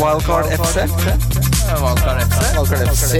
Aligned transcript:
Wildcard 0.00 0.46
FC. 0.48 0.76
Wildcard 1.76 2.22
FC. 2.24 2.40
Wildcard 2.56 2.88
FC. 2.88 3.14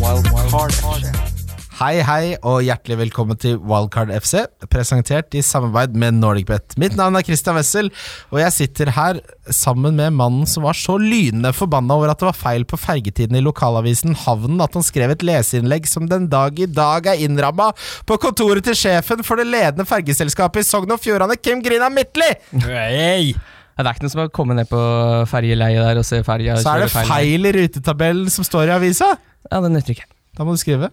Wildcard 0.00 0.72
FC. 0.72 1.36
Hei, 1.76 1.98
hei, 2.00 2.36
og 2.40 2.62
hjertelig 2.64 2.96
velkommen 3.02 3.36
til 3.36 3.58
Wildcard 3.60 4.08
FC, 4.16 4.46
presentert 4.72 5.34
i 5.36 5.42
samarbeid 5.44 5.92
med 5.92 6.16
NordicBet. 6.16 6.72
Mitt 6.80 6.96
navn 6.96 7.18
er 7.18 7.26
Christian 7.26 7.58
Wessel, 7.58 7.90
og 8.32 8.40
jeg 8.40 8.54
sitter 8.54 8.90
her 8.96 9.20
sammen 9.52 9.98
med 9.98 10.16
mannen 10.16 10.48
som 10.48 10.64
var 10.64 10.78
så 10.78 10.96
lynende 10.96 11.52
forbanna 11.52 11.98
over 11.98 12.14
at 12.14 12.22
det 12.22 12.30
var 12.30 12.38
feil 12.38 12.64
på 12.64 12.78
fergetiden 12.80 13.36
i 13.36 13.44
lokalavisen 13.44 14.16
Havnen 14.22 14.64
at 14.64 14.72
han 14.78 14.86
skrev 14.88 15.12
et 15.12 15.26
leserinnlegg 15.28 15.84
som 15.90 16.08
den 16.08 16.30
dag 16.32 16.56
i 16.56 16.70
dag 16.70 17.10
er 17.12 17.20
innramma 17.26 17.74
på 18.08 18.16
kontoret 18.24 18.64
til 18.64 18.78
sjefen 18.86 19.20
for 19.20 19.36
det 19.36 19.50
ledende 19.52 19.84
fergeselskapet 19.84 20.64
i 20.64 20.70
Sogn 20.70 20.96
og 20.96 21.04
Fjordane, 21.04 21.36
Kim 21.36 21.60
Grina 21.60 21.92
Midtly! 21.92 22.32
Hey. 22.64 23.36
Det 23.76 23.84
er 23.84 23.92
ikke 23.92 24.06
noe 24.06 24.12
som 24.14 24.22
å 24.22 24.30
komme 24.32 24.54
ned 24.56 24.68
på 24.70 24.82
ferjeleiet 25.28 25.82
der 25.84 25.98
og 26.00 26.06
se 26.08 26.22
ferja 26.24 26.54
Så 26.64 26.72
er 26.72 26.86
det 26.86 26.92
feil 26.94 27.44
i 27.44 27.52
rutetabellen 27.58 28.30
som 28.32 28.46
står 28.46 28.70
i 28.70 28.74
avisa. 28.78 29.10
Ja, 29.50 29.60
det 29.60 29.68
nytter 29.74 29.92
ikke. 29.98 30.06
Da 30.36 30.46
må 30.48 30.54
du 30.56 30.60
skrive. 30.60 30.88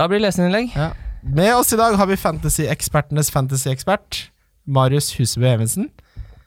Da 0.00 0.06
blir 0.08 0.22
det 0.22 0.30
leserinnlegg. 0.30 0.72
Ja. 0.72 0.94
Med 1.20 1.52
oss 1.52 1.74
i 1.76 1.78
dag 1.80 1.98
har 2.00 2.08
vi 2.08 2.16
fantasy-ekspertenes 2.16 3.28
fantasy-ekspert, 3.34 4.22
Marius 4.64 5.10
Husebø 5.18 5.50
Evensen. 5.50 5.90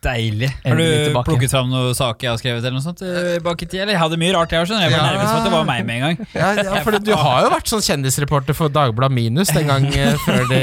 Deilig. 0.04 0.50
Har 0.64 0.76
du 0.76 1.16
plukket 1.24 1.52
fram 1.54 1.70
noen 1.72 1.94
saker 1.96 2.26
jeg 2.26 2.32
har 2.34 2.40
skrevet? 2.42 2.60
eller 2.64 2.76
noe 2.76 2.84
sånt 2.84 3.00
eh, 3.04 3.38
bak 3.44 3.62
i 3.64 3.66
tid? 3.66 3.80
Eller 3.84 3.94
Jeg 3.96 4.02
hadde 4.02 4.18
mye 4.20 4.34
rart, 4.36 4.52
jeg 4.52 4.60
òg. 4.64 4.72
Jeg 4.74 4.90
var 4.92 4.98
Ja. 4.98 5.06
nervøs 5.10 5.30
for 5.30 5.38
at 5.40 5.46
det 5.48 5.52
var 5.54 5.64
meg 5.68 5.86
med 5.88 5.94
en 5.96 6.04
gang. 6.06 6.26
Ja, 6.34 6.48
ja, 6.60 6.82
for 6.84 6.98
du 6.98 7.12
har 7.16 7.44
jo 7.46 7.50
vært 7.54 7.70
sånn 7.72 7.84
kjendisreporter 7.86 8.56
for 8.58 8.68
Dagbladet 8.74 9.14
Minus 9.16 9.52
den 9.56 9.66
gang 9.70 9.86
eh, 9.94 10.18
før 10.26 10.44
de, 10.50 10.60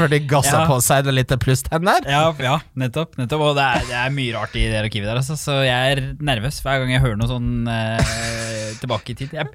før 0.00 0.10
de 0.14 0.20
gassa 0.30 0.56
Ja. 0.62 0.66
på 0.70 0.80
seg 0.84 1.04
det 1.06 1.14
lille 1.16 1.40
plusstegn 1.46 1.86
der. 1.86 2.08
Ja, 2.10 2.24
ja 2.42 2.56
nettopp. 2.74 3.14
nettopp 3.20 3.46
Og 3.50 3.54
det 3.60 3.66
er, 3.68 3.86
det 3.90 3.98
er 4.04 4.16
mye 4.16 4.34
rart 4.38 4.56
i 4.58 4.66
det 4.72 4.82
arkivet 4.82 5.06
der, 5.10 5.20
altså. 5.22 5.38
Så 5.38 5.60
jeg 5.66 5.94
er 5.96 6.02
nervøs 6.18 6.58
hver 6.64 6.82
gang 6.82 6.94
jeg 6.96 7.04
hører 7.04 7.20
noe 7.20 7.30
sånn 7.30 7.52
eh, 7.70 8.74
tilbake 8.82 9.14
i 9.14 9.18
tid. 9.22 9.36
Jeg, 9.38 9.48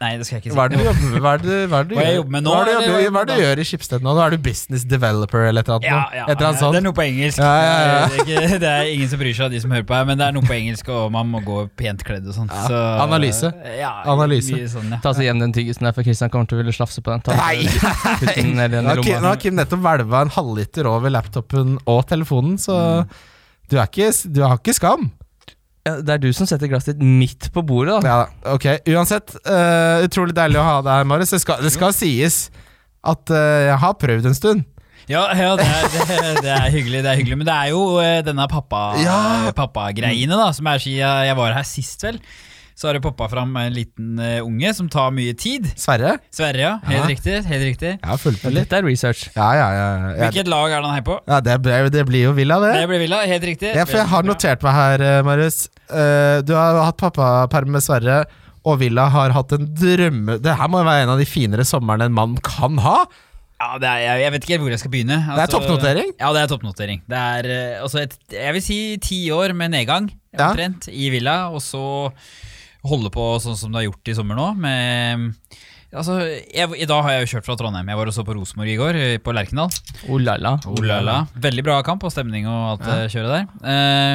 nei, 0.00 0.10
det 0.20 0.26
skal 0.26 0.36
jeg 0.36 0.42
ikke 0.44 0.50
si. 0.52 0.56
Hva 0.56 0.64
er 0.66 0.68
det 0.72 0.78
du 0.78 0.84
jobber? 0.86 1.20
Hva 1.24 1.30
er 1.36 1.42
det, 1.42 1.56
hva 1.72 1.78
er 1.80 1.84
det 1.86 1.90
du 1.90 1.94
Hva 1.96 2.06
jobber 2.16 2.32
med 2.36 2.44
nå, 2.46 2.50
Hva 2.52 2.60
er 2.60 2.66
det, 2.66 2.72
du 2.76 2.76
eller 2.76 2.86
jobber- 2.86 3.06
hva- 3.06 3.12
hva 3.16 3.20
er 3.22 3.26
det 3.30 3.36
du 3.36 3.42
gjør 3.46 3.60
i 3.62 3.66
Schibsted 3.70 4.02
nå? 4.06 4.14
Nå 4.16 4.22
er 4.26 4.30
du 4.30 4.38
business 4.46 4.84
developer 4.84 5.44
eller 5.48 5.60
et 5.64 5.68
eller 5.68 5.76
annet? 5.76 5.86
ja, 5.88 6.00
ja, 6.18 6.24
Et 6.26 6.36
eller 6.36 6.48
annet 6.50 6.60
det 6.76 6.80
er 6.80 6.84
noe 6.86 6.96
på 6.98 7.04
engelsk. 7.06 7.38
Ja, 7.38 7.52
ja, 7.56 7.76
ja. 7.76 8.06
Det, 8.06 8.16
er 8.16 8.24
ikke, 8.26 8.58
det 8.64 8.70
er 8.72 8.90
ingen 8.92 9.08
som 9.12 9.18
bryr 9.22 9.34
seg 9.38 9.44
av 9.46 9.50
de 9.56 9.60
som 9.64 9.70
hører 9.76 9.86
på 9.88 9.94
her, 9.96 10.04
men 10.10 10.18
det 10.20 10.26
er 10.28 10.36
noe 10.36 10.46
på 10.50 10.56
engelsk, 10.58 10.88
og 10.92 11.12
man 11.16 11.30
må 11.32 11.40
gå 11.46 11.58
pent 11.80 12.04
kledd 12.06 12.26
og 12.28 12.34
sånt. 12.36 12.52
Ja, 12.52 12.66
Så, 12.68 12.82
analyse. 13.06 13.52
Ja, 13.80 13.92
Analyse. 14.16 14.60
Sånn, 14.76 14.90
ja. 14.92 15.00
Ta 15.04 15.14
så 15.16 15.24
igjen 15.24 15.40
den 15.40 15.52
tyggisen 15.56 15.88
der, 15.88 15.92
for 15.96 16.02
Christian 16.06 16.30
kommer 16.34 16.46
til 16.50 16.58
å 16.58 16.62
ville 16.64 16.74
slafse 16.76 17.00
på 17.00 17.10
den. 17.14 17.24
Ta, 17.26 17.36
Nei! 17.40 17.64
putt 18.20 18.34
den 18.36 18.52
ned 18.56 18.70
i 18.72 18.76
den 18.76 18.84
Nå 18.84 18.94
har, 18.96 19.02
Kim, 19.06 19.20
nå 19.22 19.32
har 19.32 19.40
Kim 19.40 19.56
nettopp 19.58 19.80
hvelva 19.86 20.22
en 20.26 20.34
halvliter 20.36 20.86
over 20.92 21.10
laptopen 21.14 21.78
og 21.86 22.04
telefonen, 22.10 22.58
så 22.60 22.76
Mm. 22.76 23.08
du, 23.70 23.76
er 23.80 23.86
ikke, 23.88 24.10
du 24.32 24.42
har 24.44 24.58
ikke 24.60 24.74
skam. 24.76 25.08
Det 26.06 26.14
er 26.16 26.22
du 26.22 26.28
som 26.34 26.48
setter 26.50 26.70
glasset 26.70 26.96
ditt 26.98 27.04
midt 27.06 27.48
på 27.54 27.62
bordet, 27.66 28.00
da. 28.02 28.14
Ja, 28.26 28.54
ok, 28.56 28.66
uansett. 28.92 29.36
uh, 29.46 30.02
utrolig 30.06 30.34
deilig 30.36 30.58
å 30.60 30.64
ha 30.66 30.78
deg 30.82 30.92
her, 31.00 31.06
Marius. 31.08 31.34
Det 31.36 31.40
skal, 31.44 31.60
det 31.62 31.70
skal 31.74 31.94
sies 31.96 32.46
at 33.06 33.30
uh, 33.30 33.70
jeg 33.70 33.78
har 33.84 33.94
prøvd 34.00 34.26
en 34.32 34.36
stund. 34.38 34.64
Ja, 35.06 35.22
ja 35.38 35.52
det, 35.54 35.62
er, 35.70 35.86
det, 35.94 36.30
det 36.42 36.50
er 36.50 36.68
hyggelig, 36.74 37.04
det 37.06 37.10
er 37.12 37.20
hyggelig. 37.20 37.36
Men 37.38 37.46
det 37.46 37.54
er 37.54 37.68
jo 37.70 37.82
eh, 38.02 38.18
denne 38.26 38.48
pappa- 38.50 38.96
Ja. 38.98 39.52
pappagreiene, 39.54 40.34
da, 40.34 40.48
som 40.56 40.66
er 40.66 40.82
siden 40.82 41.26
jeg 41.28 41.36
var 41.38 41.54
her 41.54 41.66
sist, 41.68 42.02
vel. 42.02 42.18
Så 42.76 42.90
har 42.90 42.96
det 42.98 43.00
poppa 43.06 43.24
fram 43.32 43.54
en 43.56 43.72
liten 43.72 44.18
eh, 44.20 44.42
unge 44.44 44.68
som 44.76 44.88
tar 44.92 45.08
mye 45.16 45.32
tid. 45.40 45.64
Sverre? 45.80 46.18
Sverre, 46.34 46.60
ja. 46.60 46.72
Helt 46.84 46.98
Ja. 46.98 47.06
riktig. 47.08 47.36
helt 47.48 47.64
riktig 47.64 47.92
Jeg 47.94 48.04
har 48.10 48.18
fulgt 48.20 48.42
med 48.44 48.52
litt. 48.52 48.66
Dette 48.68 48.76
er 48.82 48.84
research. 48.84 49.22
Ja, 49.34 49.46
ja, 49.56 49.68
ja. 49.72 49.86
ja. 50.10 50.16
Hvilket 50.26 50.50
lag 50.52 50.66
er 50.70 50.76
det 50.82 50.84
han 50.90 50.96
heier 50.98 51.06
på? 51.08 51.16
ja 51.26 51.38
det, 51.40 51.54
ble, 51.64 51.78
det 51.94 52.04
blir 52.10 52.26
jo 52.28 52.32
Villa, 52.36 52.58
det. 52.60 52.74
Det 52.76 52.88
blir 52.90 53.00
Villa, 53.06 53.22
helt 53.32 53.46
riktig. 53.48 53.70
Ja, 53.78 53.86
for 53.88 53.96
jeg 54.02 54.10
har 54.12 54.28
notert 54.28 54.62
meg 54.66 54.76
her, 54.76 55.06
eh, 55.08 55.22
Marius. 55.24 55.58
Eh, 55.88 56.42
du 56.44 56.52
har 56.52 56.82
hatt 56.84 56.98
pappaperm 57.00 57.72
med 57.78 57.80
Sverre, 57.86 58.18
og 58.66 58.76
Villa 58.84 59.08
har 59.08 59.32
hatt 59.32 59.52
en 59.56 59.70
drømme... 59.72 60.36
Det 60.44 60.56
her 60.60 60.68
må 60.68 60.82
jo 60.84 60.88
være 60.90 61.06
en 61.06 61.14
av 61.16 61.18
de 61.22 61.24
finere 61.32 61.64
somrene 61.64 62.10
en 62.10 62.12
mann 62.16 62.36
kan 62.44 62.76
ha. 62.84 62.98
Ja, 63.56 63.78
det 63.80 63.88
er, 63.88 64.00
jeg, 64.04 64.20
jeg 64.26 64.32
vet 64.34 64.44
ikke 64.50 64.58
hvor 64.60 64.72
jeg 64.74 64.80
skal 64.84 64.92
begynne. 64.92 65.16
Det 65.32 65.44
er 65.46 65.52
toppnotering. 65.54 66.10
Ja, 66.20 66.28
det 66.36 66.42
er 66.44 66.50
toppnotering. 66.52 67.00
Det 67.08 67.16
er 67.40 67.48
altså 67.80 68.02
et, 68.04 68.18
jeg 68.36 68.52
vil 68.58 68.64
si 68.68 68.78
ti 69.00 69.22
år 69.32 69.56
med 69.56 69.72
nedgang, 69.72 70.10
Ja. 70.36 70.50
omtrent, 70.50 70.90
i 70.92 71.08
Villa, 71.08 71.46
og 71.48 71.62
så 71.64 72.12
holde 72.90 73.12
på 73.14 73.30
sånn 73.42 73.58
som 73.58 73.72
du 73.72 73.80
har 73.80 73.88
gjort 73.88 74.12
i 74.12 74.16
sommer 74.18 74.38
nå, 74.38 74.52
med 74.60 75.32
Altså, 75.96 76.16
jeg, 76.50 76.66
I 76.82 76.86
dag 76.88 77.04
har 77.04 77.14
jeg 77.14 77.24
jo 77.24 77.28
kjørt 77.36 77.46
fra 77.46 77.54
Trondheim. 77.56 77.88
Jeg 77.88 77.98
var 77.98 78.10
også 78.10 78.24
på 78.26 78.34
Rosenborg 78.36 78.68
i 78.72 78.78
går, 78.78 78.98
eh, 79.00 79.18
på 79.22 79.32
Lerkendal. 79.32 79.70
Olala. 80.12 80.34
la 80.36 80.50
la. 80.50 80.72
Oh 80.72 80.82
la 80.84 80.98
la. 81.04 81.18
Veldig 81.46 81.64
bra 81.64 81.78
kamp 81.86 82.04
og 82.04 82.12
stemning 82.12 82.48
og 82.50 82.72
alt 82.74 82.82
det 82.84 82.96
kjøret 83.14 83.32
der. 83.32 83.46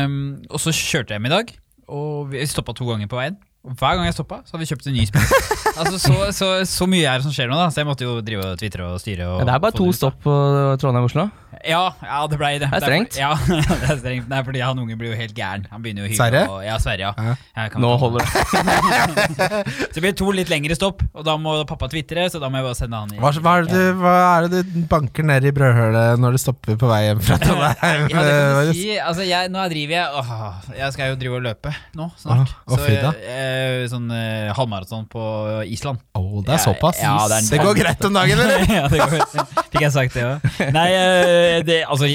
Um, 0.06 0.18
og 0.52 0.62
så 0.62 0.74
kjørte 0.76 1.16
jeg 1.16 1.22
hjem 1.22 1.30
i 1.32 1.34
dag, 1.34 1.54
og 1.88 2.30
vi 2.34 2.44
stoppa 2.50 2.76
to 2.78 2.90
ganger 2.92 3.10
på 3.10 3.18
veien. 3.18 3.40
Og 3.62 3.76
hver 3.78 3.98
gang 3.98 4.08
jeg 4.08 4.18
stoppa, 4.18 4.42
så 4.46 4.56
hadde 4.56 4.66
vi 4.66 4.70
kjøpt 4.72 4.88
en 4.90 4.96
ny 4.98 5.06
spill. 5.06 5.26
altså, 5.80 5.98
så, 6.02 6.16
så, 6.34 6.48
så 6.66 6.88
mye 6.90 7.06
er 7.06 7.22
det 7.22 7.28
som 7.28 7.34
skjer 7.36 7.50
nå, 7.50 7.58
da. 7.58 7.70
Så 7.70 7.82
jeg 7.82 7.90
måtte 7.90 8.08
jo 8.08 8.18
drive 8.26 8.52
og 8.52 8.62
tvitre 8.62 8.88
og 8.90 9.02
styre. 9.02 9.30
Og 9.30 9.42
Ja, 9.42 9.48
det 9.48 9.56
er 9.56 9.64
bare 9.64 9.78
to 9.78 9.90
stopp 9.96 10.18
på 10.26 10.34
Trondheim-Oslo. 10.82 11.30
Ja, 11.68 11.82
ja, 12.02 12.20
det 12.32 12.38
blei 12.40 12.54
det. 12.62 12.68
Det 12.72 12.80
er 12.80 12.86
strengt. 12.86 13.18
Ja, 13.20 13.32
det 13.48 13.90
er 13.92 14.00
strengt. 14.00 14.28
Det 14.32 14.38
er 14.40 14.46
fordi 14.48 14.62
han 14.64 14.80
unge 14.82 14.96
blir 15.00 15.12
jo 15.14 15.18
helt 15.20 15.36
gæren. 15.38 15.66
Han 15.72 15.84
begynner 15.84 16.08
jo 16.08 16.12
å. 16.14 16.18
Sverre? 16.18 16.42
Og, 16.50 16.62
ja, 16.66 16.78
Sverre, 16.82 17.12
ja. 17.12 17.68
Nå 17.82 17.92
holder 18.02 18.26
det. 18.26 18.32
Så 19.92 19.96
det 19.98 20.04
blir 20.04 20.16
to 20.18 20.30
litt 20.36 20.50
lengre 20.52 20.76
stopp, 20.78 21.02
og 21.14 21.26
da 21.28 21.36
må 21.42 21.54
pappa 21.70 21.88
tvitre, 21.92 22.26
så 22.32 22.40
da 22.42 22.50
må 22.52 22.60
jeg 22.62 22.66
bare 22.68 22.78
sende 22.78 23.00
han 23.02 23.12
i. 23.14 23.20
Hva, 23.22 23.32
hva, 23.44 23.54
er 23.62 23.68
det 23.68 23.76
du, 23.78 24.00
hva 24.02 24.14
er 24.38 24.48
det 24.52 24.62
du 24.72 24.80
banker 24.92 25.26
ned 25.28 25.46
i 25.48 25.54
brødhølet 25.56 26.22
når 26.22 26.36
du 26.38 26.42
stopper 26.42 26.78
på 26.82 26.90
vei 26.90 27.02
hjem 27.08 27.22
fra 27.26 27.38
Trondheim? 27.44 28.06
Ja, 28.12 28.24
det 28.26 28.36
kan 28.38 28.70
du 28.70 28.74
si. 28.78 28.88
Altså, 29.02 29.26
jeg, 29.28 29.52
nå 29.54 29.66
driver 29.72 29.96
jeg 29.98 30.22
åh, 30.22 30.32
Jeg 30.78 30.96
skal 30.96 31.12
jo 31.14 31.18
drive 31.22 31.40
og 31.40 31.46
løpe 31.48 31.74
nå, 31.98 32.08
snart. 32.22 32.54
Åh, 32.66 32.76
å, 32.78 32.80
fy 32.82 32.98
da. 33.04 33.12
eh, 33.36 33.84
sånn 33.92 34.08
eh, 34.16 34.52
halvmaraton 34.58 35.06
på 35.12 35.26
Island. 35.72 36.02
Å, 36.18 36.24
det 36.48 36.56
er 36.58 36.64
såpass. 36.66 37.02
Ja, 37.04 37.16
det 37.32 37.42
er- 37.42 37.50
det 37.52 37.60
går 37.66 37.80
greit 37.82 38.06
om 38.08 38.16
dagen, 38.16 38.40
eller? 38.40 38.66
ja, 38.72 38.86
det 38.92 39.00
går, 39.02 39.16
fikk 39.74 39.82
jeg 39.84 39.92
sagt 39.96 40.16
det 40.16 40.24
òg. 40.28 40.46
Nei, 40.76 40.88
eh, 40.96 41.51
det, 41.60 41.84
altså 41.90 42.06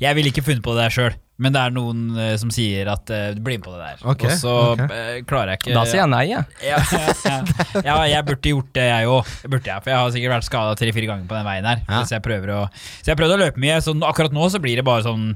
Jeg 0.00 0.14
ville 0.16 0.30
ikke 0.32 0.44
funnet 0.46 0.62
på 0.64 0.76
det 0.76 0.86
der 0.86 0.94
sjøl, 0.94 1.16
men 1.40 1.54
det 1.56 1.60
er 1.64 1.72
noen 1.72 2.00
eh, 2.20 2.34
som 2.36 2.50
sier 2.52 2.84
at 2.92 3.08
uh, 3.08 3.30
bli 3.40 3.54
med 3.56 3.64
på 3.64 3.72
det 3.72 3.80
der. 3.80 4.02
Ok, 4.12 4.24
og 4.28 4.32
så 4.36 4.50
ok. 4.74 4.80
eh, 4.92 5.20
klarer 5.24 5.54
jeg 5.54 5.60
ikke 5.62 5.72
Da 5.78 5.84
sier 5.88 6.02
jeg 6.02 6.10
nei, 6.12 6.22
jeg. 6.28 6.44
ja, 6.68 6.80
ja, 6.92 7.14
ja. 7.24 7.38
ja, 7.86 7.94
jeg 8.12 8.26
burde 8.28 8.52
gjort 8.52 8.68
det, 8.76 8.84
jeg 8.90 9.08
òg. 9.08 9.30
For 9.40 9.88
jeg 9.88 9.96
har 9.96 10.12
sikkert 10.12 10.34
vært 10.34 10.48
skada 10.50 10.74
tre-fire 10.76 11.08
ganger 11.08 11.24
på 11.30 11.38
den 11.38 11.48
veien 11.48 11.64
her. 11.70 11.80
Ja. 11.88 12.02
Så 12.04 12.18
jeg 12.18 12.24
prøver 12.26 12.52
å 12.58 12.60
Så 13.00 13.08
jeg 13.14 13.16
prøvde 13.22 13.38
å 13.38 13.40
løpe 13.40 13.62
mye. 13.64 13.78
Så 13.80 13.94
akkurat 14.04 14.36
nå 14.36 14.50
så 14.52 14.60
blir 14.60 14.76
det 14.82 14.84
bare 14.84 15.06
sånn 15.06 15.30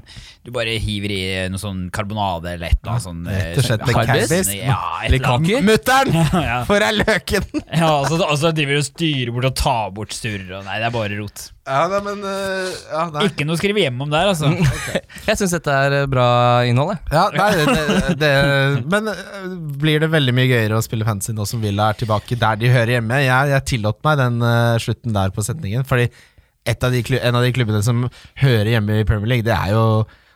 Du 0.45 0.51
bare 0.53 0.75
hiver 0.77 1.09
i 1.15 1.21
noe 1.49 1.57
sånn 1.61 1.87
karbonade 1.89 2.53
eller 2.53 2.69
et 2.69 2.77
eller 2.83 2.93
annet 2.93 3.07
sånn 3.07 3.25
eh, 3.25 3.41
Rett 3.41 3.57
og 3.63 3.65
slett 3.71 3.81
sånn- 3.87 3.97
en 3.97 4.11
Cabbis. 4.13 4.53
Ja, 4.61 4.77
et 5.01 5.09
Eller 5.09 5.25
annet. 5.33 5.49
kaker. 5.49 5.67
Mutter'n! 5.71 6.15
Ja, 6.45 6.61
For 6.69 6.85
er 6.85 6.93
løken! 7.01 7.49
ja, 7.81 7.89
og 7.97 8.05
så, 8.13 8.21
og 8.21 8.37
så 8.37 8.53
driver 8.53 8.77
du 8.77 8.83
og 8.83 8.87
styrer 8.91 9.33
bort 9.33 9.49
og 9.49 9.57
tar 9.57 9.89
bort 9.97 10.13
surr 10.13 10.45
og 10.59 10.67
Nei, 10.69 10.77
det 10.83 10.91
er 10.91 10.93
bare 10.93 11.17
rot. 11.17 11.47
Ja, 11.65 11.87
nei, 11.89 11.97
men 12.05 12.21
eh, 12.29 12.73
ja, 12.93 13.07
nei. 13.09 13.23
Ikke 13.31 13.45
noe 13.49 13.57
å 13.57 13.57
skrive 13.57 13.81
hjem 13.81 14.03
om 14.05 14.11
der, 14.13 14.29
altså. 14.29 14.44
Jeg 15.27 15.39
syns 15.39 15.53
dette 15.55 15.75
er 15.85 15.95
eh, 16.01 16.07
bra 16.09 16.27
innhold, 16.67 16.93
jeg. 16.93 17.01
Ja, 17.15 17.25
nei, 17.33 17.65
det, 17.69 18.15
det, 18.21 18.31
men 18.91 19.09
eh, 19.11 19.47
blir 19.81 20.03
det 20.03 20.11
veldig 20.13 20.35
mye 20.37 20.49
gøyere 20.49 20.77
å 20.77 20.83
spille 20.85 21.07
fantasy 21.07 21.35
nå 21.35 21.47
som 21.49 21.63
Villa 21.63 21.89
er 21.91 21.99
tilbake 21.99 22.37
der 22.41 22.59
de 22.61 22.71
hører 22.73 22.97
hjemme? 22.97 23.21
Jeg, 23.23 23.53
jeg 23.53 23.67
tillot 23.71 23.99
meg 24.05 24.19
den 24.21 24.37
uh, 24.45 24.75
slutten 24.81 25.15
der 25.15 25.33
på 25.35 25.45
setningen, 25.45 25.87
fordi 25.87 26.09
et 26.65 26.85
av 26.85 26.93
de, 26.93 27.01
en 27.19 27.37
av 27.37 27.45
de 27.45 27.53
klubbene 27.55 27.81
som 27.85 28.05
hører 28.41 28.73
hjemme 28.75 29.01
i 29.01 29.07
Premier 29.07 29.35
League, 29.35 29.47
det 29.47 29.55
er 29.55 29.75
jo 29.75 29.87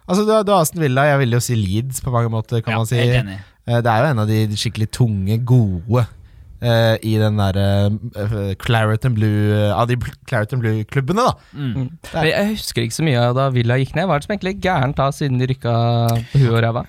Altså, 0.09 0.23
du 0.25 0.31
har, 0.33 0.41
du 0.41 0.49
Aston 0.55 0.81
Villa, 0.81 1.03
jeg 1.05 1.19
vil 1.21 1.35
jo 1.35 1.39
si 1.45 1.53
Leeds 1.53 1.99
på 2.01 2.09
mange 2.09 2.31
måter, 2.33 2.63
kan 2.65 2.73
Ja, 2.73 2.79
man 2.81 2.87
si. 2.89 2.97
Det 2.97 3.91
er 3.91 3.99
jo 4.01 4.07
en 4.07 4.21
av 4.23 4.31
de 4.31 4.57
skikkelig 4.57 4.87
tunge, 4.97 5.35
gode 5.45 6.07
eh, 6.61 6.95
i 7.05 7.15
den 7.21 7.39
derre 7.39 7.67
uh, 8.17 8.53
Claret 8.61 9.07
and 9.07 9.17
Blue 9.17 9.49
eh, 9.55 9.73
Av 9.73 9.89
de 9.89 9.97
Claret 10.29 10.53
and 10.55 10.63
Blue-klubbene, 10.63 11.25
da. 11.29 11.33
Mm. 11.53 11.89
Jeg 12.27 12.53
husker 12.55 12.85
ikke 12.85 12.99
så 12.99 13.07
mye 13.07 13.27
av 13.29 13.37
da 13.37 13.49
Villa 13.55 13.79
gikk 13.81 13.95
ned. 13.97 14.09
Hva 14.09 14.17
er 14.17 14.23
det 14.23 14.29
som 14.29 14.37
egentlig 14.37 14.57
gærent 14.63 14.99
da, 14.99 15.11
siden 15.15 15.41
de 15.41 15.51
rykka 15.53 15.75
på 16.31 16.43
huet 16.43 16.55
og 16.55 16.63
ræva? 16.67 16.87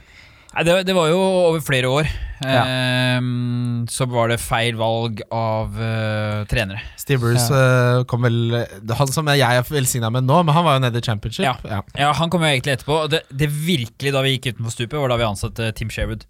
Nei, 0.50 0.64
det, 0.66 0.72
det 0.88 0.94
var 0.96 1.06
jo 1.12 1.18
over 1.20 1.60
flere 1.62 1.90
år. 1.90 2.08
Ja. 2.42 2.62
Ehm, 2.66 3.84
så 3.90 4.06
var 4.10 4.32
det 4.32 4.40
feil 4.42 4.74
valg 4.80 5.20
av 5.30 5.76
uh, 5.78 6.42
trenere. 6.50 6.82
Steve 6.98 7.20
Bruce 7.22 7.54
eh, 7.54 8.00
kom 8.10 8.24
vel 8.24 8.56
Han 8.98 9.12
som 9.12 9.28
jeg 9.30 9.44
er 9.44 9.62
velsigna 9.68 10.10
med 10.10 10.26
nå, 10.26 10.40
men 10.42 10.56
han 10.56 10.66
var 10.66 10.78
jo 10.78 10.84
nede 10.86 10.98
i 10.98 11.06
championship. 11.06 11.46
Ja. 11.46 11.82
Ja, 11.94 12.10
Han 12.18 12.32
kom 12.32 12.42
jo 12.42 12.50
egentlig 12.50 12.78
etterpå. 12.78 13.04
Det, 13.12 13.22
det 13.30 13.50
virkelig 13.52 14.14
da 14.16 14.24
vi 14.26 14.34
gikk 14.34 14.50
utenfor 14.54 14.74
stupet, 14.74 14.98
var 14.98 15.14
da 15.14 15.20
vi 15.20 15.28
ansatte 15.28 15.70
Tim 15.78 15.92
Sherwood. 15.92 16.26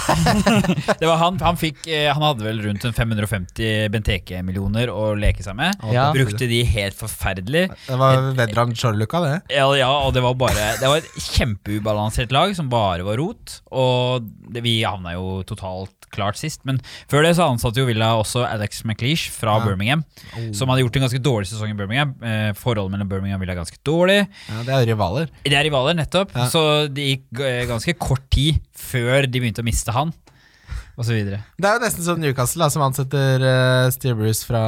Det 1.02 1.08
var 1.08 1.18
han, 1.22 1.38
han, 1.40 1.56
fikk, 1.60 1.86
eh, 1.88 2.10
han 2.12 2.22
hadde 2.26 2.44
vel 2.44 2.60
rundt 2.66 2.84
550 2.84 3.88
Benteke-millioner 3.94 4.92
å 4.92 5.14
leke 5.18 5.44
seg 5.46 5.56
med. 5.56 5.80
Ja. 5.94 6.10
Brukte 6.16 6.48
de 6.50 6.60
helt 6.68 6.98
forferdelig. 7.00 7.68
Det 7.88 7.98
var 8.00 8.32
Vedran 8.38 8.76
Chorluka, 8.76 9.22
det. 9.24 9.36
Ja, 9.56 9.68
ja, 9.80 9.90
og 10.06 10.14
det 10.18 10.24
var 10.26 10.36
bare 10.40 10.68
Det 10.82 10.90
var 10.92 10.98
et 11.02 11.30
kjempeubalansert 11.38 12.32
lag 12.36 12.54
som 12.58 12.70
bare 12.70 13.04
var 13.08 13.18
rot. 13.22 13.62
Og 13.72 14.28
det, 14.52 14.62
vi 14.66 14.82
havna 14.84 15.16
jo 15.16 15.42
totalt 15.48 15.97
klart 16.14 16.40
sist. 16.40 16.62
Men 16.68 16.80
før 17.12 17.26
det 17.28 17.34
så 17.38 17.48
ansatte 17.50 17.82
jo 17.82 17.88
Villa 17.90 18.14
også 18.20 18.46
Alex 18.48 18.84
McLeish 18.86 19.32
fra 19.34 19.58
Ja. 19.60 19.66
Birmingham. 19.66 20.04
Som 20.56 20.70
hadde 20.70 20.84
gjort 20.86 20.96
en 21.00 21.06
ganske 21.08 21.22
dårlig 21.24 21.48
sesong 21.52 21.74
i 21.74 21.78
Birmingham. 21.78 22.16
Eh, 22.22 22.52
forholdet 22.58 22.94
mellom 22.96 23.10
Birmingham 23.10 23.40
og 23.42 23.46
Villa 23.46 23.54
er 23.58 23.62
ganske 23.64 23.82
dårlig. 23.86 24.20
Ja, 24.50 24.64
det 24.64 24.74
er 24.76 24.88
rivaler. 24.94 25.30
Det 25.44 25.54
er 25.54 25.68
rivaler, 25.68 25.98
nettopp. 26.00 26.32
Ja. 26.36 26.48
Så 26.52 26.64
det 26.94 27.10
gikk 27.12 27.42
eh, 27.44 27.66
ganske 27.70 27.94
kort 28.00 28.24
tid 28.34 28.62
før 28.78 29.28
de 29.28 29.40
begynte 29.42 29.64
å 29.66 29.68
miste 29.68 29.92
han. 29.96 30.14
Og 30.98 31.06
så 31.06 31.14
videre. 31.14 31.44
Det 31.62 31.68
er 31.70 31.78
jo 31.78 31.84
nesten 31.86 32.04
som 32.08 32.20
Newcastle, 32.20 32.64
da, 32.64 32.72
som 32.74 32.82
ansetter 32.82 33.44
uh, 33.46 33.90
Steve 33.94 34.16
Bruce 34.18 34.42
fra, 34.48 34.64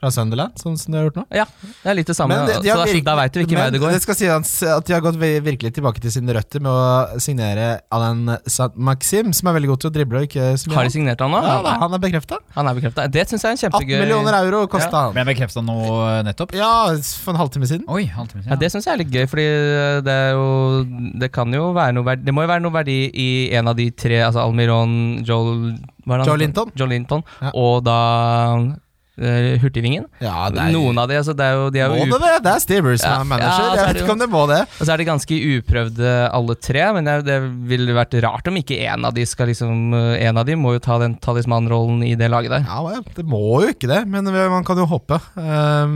fra 0.00 0.10
Sunderland, 0.10 0.56
sånn 0.56 0.78
som 0.80 0.92
de 0.92 0.98
har 0.98 1.04
gjort 1.10 1.18
nå. 1.20 1.24
Ja, 1.36 1.44
det 1.84 1.90
er 1.92 1.94
litt 1.98 2.06
det 2.08 2.16
samme. 2.16 2.32
Men 2.36 2.46
de- 2.48 2.62
de 2.64 2.68
har 2.72 2.78
så 2.80 2.86
da, 2.86 2.92
virk- 2.92 3.04
da 3.04 3.16
veit 3.16 3.32
du 3.34 3.40
hvilken 3.42 3.58
vei 3.60 3.70
det 3.70 3.80
går. 3.82 3.90
Det 3.92 4.02
skal 4.02 4.14
si 4.14 4.26
at 4.66 4.86
de 4.86 4.92
har 4.94 5.00
gått 5.04 5.18
virkelig 5.20 5.72
tilbake 5.76 6.00
til 6.00 6.10
sine 6.10 6.32
røtter 6.32 6.60
med 6.64 6.72
å 6.72 7.20
signere 7.20 7.80
Alain 7.92 8.38
Saint-Maxim, 8.48 9.32
som 9.34 9.48
er 9.50 9.58
veldig 9.60 9.68
god 9.72 9.80
til 9.84 9.90
å 9.90 9.94
drible 9.98 10.22
og 10.22 10.28
ikke 10.28 10.74
Har 10.74 10.84
de 10.84 10.90
signert 10.94 11.20
han 11.20 11.30
nå? 11.30 11.42
ja, 11.44 11.60
da, 11.62 11.74
Han 11.78 11.92
er 11.94 11.98
bekrefta. 11.98 12.38
Det 13.10 13.28
syns 13.28 13.42
jeg 13.44 13.58
er 13.60 13.66
en 13.68 13.72
18 13.72 14.00
millioner 14.00 14.32
euro 14.40 14.66
kosta 14.66 15.04
han. 15.06 15.12
Ble 15.12 15.24
bekrefta 15.34 15.60
nå 15.64 15.76
eh, 16.18 16.22
nettopp? 16.24 16.54
Ja, 16.56 16.72
for 17.20 17.32
en 17.34 17.40
halvtime 17.40 17.66
siden. 17.68 17.84
Oi, 17.88 18.06
halvtime 18.06 18.42
siden 18.42 18.50
Ja, 18.50 18.56
ja 18.56 18.60
Det 18.64 18.72
syns 18.72 18.84
jeg 18.88 18.94
er 18.94 19.02
litt 19.04 19.12
gøy, 19.12 19.26
fordi 19.28 19.46
det 20.04 20.16
er 20.16 20.32
jo 20.32 20.84
Det 21.20 21.30
kan 21.32 21.52
jo 21.52 21.72
være 21.76 21.92
noe 21.94 22.04
verdi 22.04 22.24
Det 22.24 22.34
må 22.34 22.42
jo 22.46 22.48
være 22.48 22.62
noe 22.64 22.72
verdi 22.72 22.98
i 23.14 23.28
en 23.56 23.68
av 23.68 23.76
de 23.76 23.90
tre, 23.90 24.20
altså 24.24 24.40
Almiron, 24.46 25.24
Joel 25.24 25.76
det 26.10 26.26
Joe? 26.26 26.36
Linton. 26.40 26.70
Joe 26.74 26.88
Linton 26.88 27.22
Ja. 27.42 27.50
og 27.54 27.84
da 27.84 27.98
eh, 28.56 28.70
Hurtigvingen. 29.60 30.04
Ja, 30.22 30.48
det 30.52 30.60
er, 30.62 30.72
Noen 30.74 30.96
av 31.00 31.06
de, 31.10 31.14
altså 31.20 31.34
det 31.36 31.44
er 31.46 31.54
jo, 31.58 31.64
de 31.74 31.78
er 31.84 31.88
Må 31.92 31.98
det 32.08 32.20
det? 32.24 32.32
Det 32.46 32.52
er 32.54 32.60
Steve 32.64 32.82
Bruce 32.86 33.02
som 33.02 33.12
Ja, 33.12 33.18
er 33.20 33.24
manager. 33.28 33.50
ja, 33.50 33.54
er 33.70 33.74
Jeg 33.80 33.86
vet 33.90 34.00
ikke 34.02 34.14
om 34.16 34.22
det 34.22 34.30
må 34.32 34.42
det. 34.50 34.60
Og 34.78 34.82
så 34.82 34.90
er 34.94 34.98
de 35.02 35.08
ganske 35.10 35.34
uprøvde 35.54 36.08
alle 36.40 36.54
tre, 36.68 36.84
men 36.96 37.02
det, 37.10 37.16
det 37.28 37.38
ville 37.70 37.92
vært 37.96 38.14
rart 38.24 38.46
om 38.50 38.56
ikke 38.60 38.76
en 38.88 39.02
av 39.10 39.16
de 39.16 39.24
skal 39.28 39.46
liksom 39.52 39.74
eh, 39.96 40.14
En 40.28 40.36
av 40.40 40.44
de 40.48 40.54
må 40.58 40.68
jo 40.76 40.84
ta 40.84 40.94
den 41.02 41.14
talismanrollen 41.22 42.00
i 42.06 42.14
det 42.18 42.28
laget 42.32 42.50
der. 42.56 42.62
Ja, 42.68 42.78
Det 43.16 43.26
må 43.26 43.44
jo 43.64 43.68
ikke 43.74 43.90
det, 43.90 44.02
men 44.10 44.22
man 44.30 44.66
kan 44.66 44.78
jo 44.80 44.86
håpe. 44.90 45.16
Um, 45.36 45.94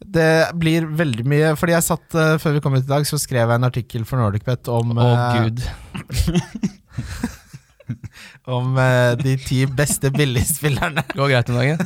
det 0.00 0.56
blir 0.56 0.86
veldig 0.96 1.26
mye 1.28 1.50
Fordi 1.60 1.74
jeg 1.74 1.84
satt 1.84 2.14
uh, 2.16 2.38
Før 2.40 2.54
vi 2.56 2.62
kom 2.64 2.72
ut 2.72 2.86
i 2.86 2.88
dag, 2.88 3.04
så 3.04 3.18
skrev 3.20 3.50
jeg 3.50 3.60
en 3.60 3.68
artikkel 3.68 4.06
for 4.08 4.16
NordicBet 4.16 4.64
om, 4.72 4.94
Å 4.96 5.08
uh, 5.12 5.44
gud. 5.44 5.60
om 8.48 8.72
uh, 8.78 9.12
de 9.20 9.34
ti 9.44 9.60
beste 9.66 10.10
billigspillerne. 10.14 11.02
Går 11.14 11.28
greit 11.34 11.50
om 11.52 11.58
dagen? 11.60 11.82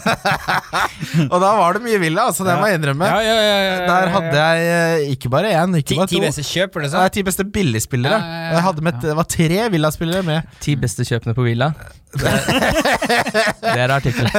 Og 1.33 1.39
da 1.43 1.51
var 1.59 1.77
det 1.79 1.83
mye 1.85 1.99
Villa, 2.03 2.29
altså, 2.31 2.47
det 2.47 2.55
må 2.61 2.69
jeg 2.71 2.79
innrømme. 2.79 3.09
Ja, 3.11 3.19
ja, 3.25 3.35
ja, 3.35 3.57
ja, 3.59 3.73
ja, 3.75 3.89
Der 3.91 4.13
hadde 4.15 4.45
jeg 4.45 4.69
uh, 5.09 5.11
ikke 5.17 5.33
bare 5.35 5.51
én, 5.59 5.75
ikke 5.81 5.93
Ti, 5.95 5.99
bare 6.01 6.13
ti 6.13 6.21
to. 6.21 6.23
beste 6.29 6.47
kjøp, 6.47 6.79
det 6.79 6.87
Det 6.87 6.93
sånn? 6.95 7.05
er 7.09 7.15
ti 7.19 7.27
beste 7.27 7.45
billigspillere. 7.59 8.21
Ja, 8.23 8.31
ja, 8.31 8.39
ja, 8.45 8.49
Og 8.53 8.57
jeg 8.61 8.67
hadde 8.69 8.87
med, 8.89 9.03
Det 9.05 9.19
var 9.21 9.29
tre 9.37 9.69
Villa-spillere 9.75 10.25
med. 10.31 10.57
Ti 10.65 10.77
beste 10.87 11.05
kjøpene 11.11 11.37
på 11.37 11.45
Villa. 11.51 11.73
Det 12.15 13.75
er 13.75 13.91
artikkelen. 13.91 14.31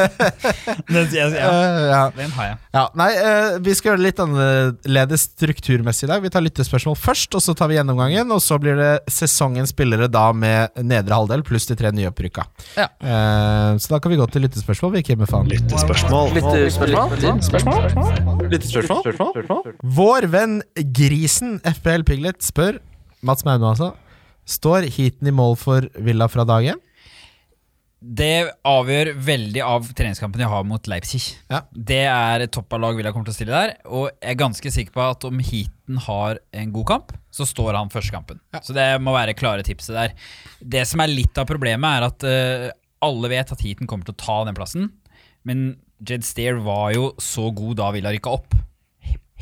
Den, 0.87 1.09
ja, 1.11 1.25
Uh, 1.35 1.81
ja. 1.89 2.01
den 2.15 2.31
har 2.37 2.45
jeg. 2.47 2.57
Ja, 2.75 2.83
nei, 2.97 3.09
eh, 3.19 3.57
Vi 3.65 3.73
skal 3.75 3.91
gjøre 3.91 3.99
det 4.01 4.05
litt 4.07 4.21
annerledes 4.23 5.25
strukturmessig 5.33 6.07
i 6.07 6.11
dag. 6.13 6.23
Vi 6.23 6.31
tar 6.31 6.43
lyttespørsmål 6.45 6.95
først, 6.99 7.35
og 7.35 7.43
så 7.43 7.55
tar 7.57 7.69
vi 7.71 7.75
gjennomgangen. 7.77 8.31
Og 8.31 8.39
så 8.43 8.57
blir 8.61 8.79
det 8.79 8.91
sesongens 9.11 9.73
spillere 9.75 10.07
da 10.11 10.29
med 10.35 10.71
nedre 10.87 11.17
halvdel 11.19 11.43
pluss 11.47 11.67
de 11.69 11.75
tre 11.79 11.91
nyopprykka. 12.05 12.45
Ja. 12.77 12.87
Eh, 13.01 13.71
så 13.81 13.95
da 13.95 13.99
kan 13.99 14.13
vi 14.13 14.19
gå 14.21 14.27
til 14.31 14.45
lyttespørsmål. 14.45 14.95
Vi 14.95 15.03
Lyttespørsmål 15.51 16.33
Lyttespørsmål. 18.53 19.75
Vår 19.83 20.29
venn 20.31 20.61
Grisen, 20.95 21.59
FPL 21.65 22.03
Piglet, 22.07 22.41
spør 22.45 22.79
Mats 23.25 23.45
Maune, 23.45 23.73
altså. 23.73 23.93
Står 24.45 24.85
heaten 24.93 25.27
i 25.27 25.33
mål 25.33 25.55
for 25.57 25.87
Villa 26.05 26.27
fra 26.29 26.45
dag 26.45 26.75
én? 26.75 26.81
Det 28.05 28.51
avgjør 28.69 29.09
veldig 29.25 29.61
av 29.65 29.87
treningskampen 29.97 30.43
jeg 30.43 30.51
har 30.51 30.65
mot 30.67 30.89
Leipzig. 30.89 31.23
Ja. 31.49 31.63
Det 31.73 32.03
er 32.05 32.43
et 32.45 32.51
topp 32.53 32.75
av 32.77 32.83
lag 32.83 32.97
Villa 32.97 33.09
kommer 33.15 33.25
til 33.25 33.33
å 33.33 33.37
stille 33.39 33.55
der. 33.55 33.73
Og 33.89 34.11
jeg 34.11 34.35
er 34.35 34.37
ganske 34.37 34.73
sikker 34.75 34.93
på 34.93 35.05
at 35.07 35.25
om 35.25 35.41
Heaton 35.41 36.01
har 36.05 36.39
en 36.53 36.73
god 36.75 36.87
kamp, 36.91 37.15
så 37.33 37.47
står 37.49 37.73
han 37.79 37.89
første 37.93 38.13
kampen. 38.13 38.43
Så 38.61 38.75
det 38.77 38.85
må 39.01 39.15
være 39.15 39.33
klare 39.37 39.65
tipset 39.65 39.97
der. 39.97 40.13
Det 40.61 40.85
som 40.85 41.01
er 41.01 41.13
litt 41.13 41.41
av 41.41 41.49
problemet, 41.49 41.97
er 41.97 42.05
at 42.11 42.27
uh, 42.29 42.67
alle 43.09 43.33
vet 43.33 43.55
at 43.55 43.65
Heaton 43.65 43.89
kommer 43.89 44.05
til 44.05 44.13
å 44.13 44.21
ta 44.21 44.37
den 44.45 44.57
plassen. 44.57 44.91
Men 45.47 45.65
Jed 46.05 46.27
Stair 46.27 46.61
var 46.61 46.93
jo 46.93 47.09
så 47.21 47.49
god 47.55 47.79
da 47.81 47.89
Villa 47.95 48.13
rykka 48.13 48.37
opp. 48.37 48.53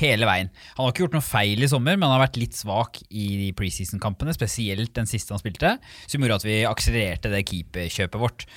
Hele 0.02 0.26
veien. 0.26 0.50
Han 0.74 0.88
har 0.88 0.94
ikke 0.94 1.04
gjort 1.04 1.16
noe 1.20 1.26
feil 1.26 1.62
i 1.62 1.70
sommer, 1.70 1.94
men 1.98 2.08
han 2.08 2.16
har 2.16 2.24
vært 2.26 2.40
litt 2.42 2.58
svak 2.58 2.98
i 3.14 3.28
de 3.44 3.52
preseason-kampene, 3.58 4.34
spesielt 4.34 4.94
den 4.98 5.10
siste 5.10 5.36
han 5.36 5.42
spilte, 5.42 5.76
som 6.10 6.24
gjorde 6.24 6.40
at 6.42 6.48
vi 6.48 6.56
akselererte 6.66 7.30
det 7.30 7.44
keeperkjøpet 7.52 8.22
vårt. 8.22 8.48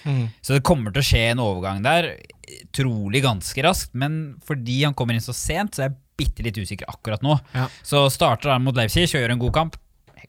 Så 0.41 0.57
det 0.57 0.65
kommer 0.65 0.95
til 0.95 1.05
å 1.05 1.09
skje 1.11 1.23
en 1.35 1.45
overgang 1.45 1.85
der, 1.85 2.15
trolig 2.77 3.21
ganske 3.27 3.65
raskt, 3.67 3.93
men 3.99 4.37
fordi 4.49 4.81
han 4.87 4.97
kommer 4.97 5.17
inn 5.19 5.25
så 5.25 5.37
sent, 5.37 5.77
så 5.77 5.85
er 5.85 5.91
jeg 5.91 5.99
bitte 6.17 6.47
litt 6.47 6.57
usikker 6.57 6.89
akkurat 6.89 7.21
nå. 7.27 7.37
Ja. 7.53 7.67
Så 7.85 8.07
starter 8.15 8.55
han 8.55 8.65
mot 8.65 8.77
Leipzig 8.79 9.05
og 9.11 9.21
gjør 9.21 9.37
en 9.37 9.43
god 9.43 9.53
kamp. 9.59 9.77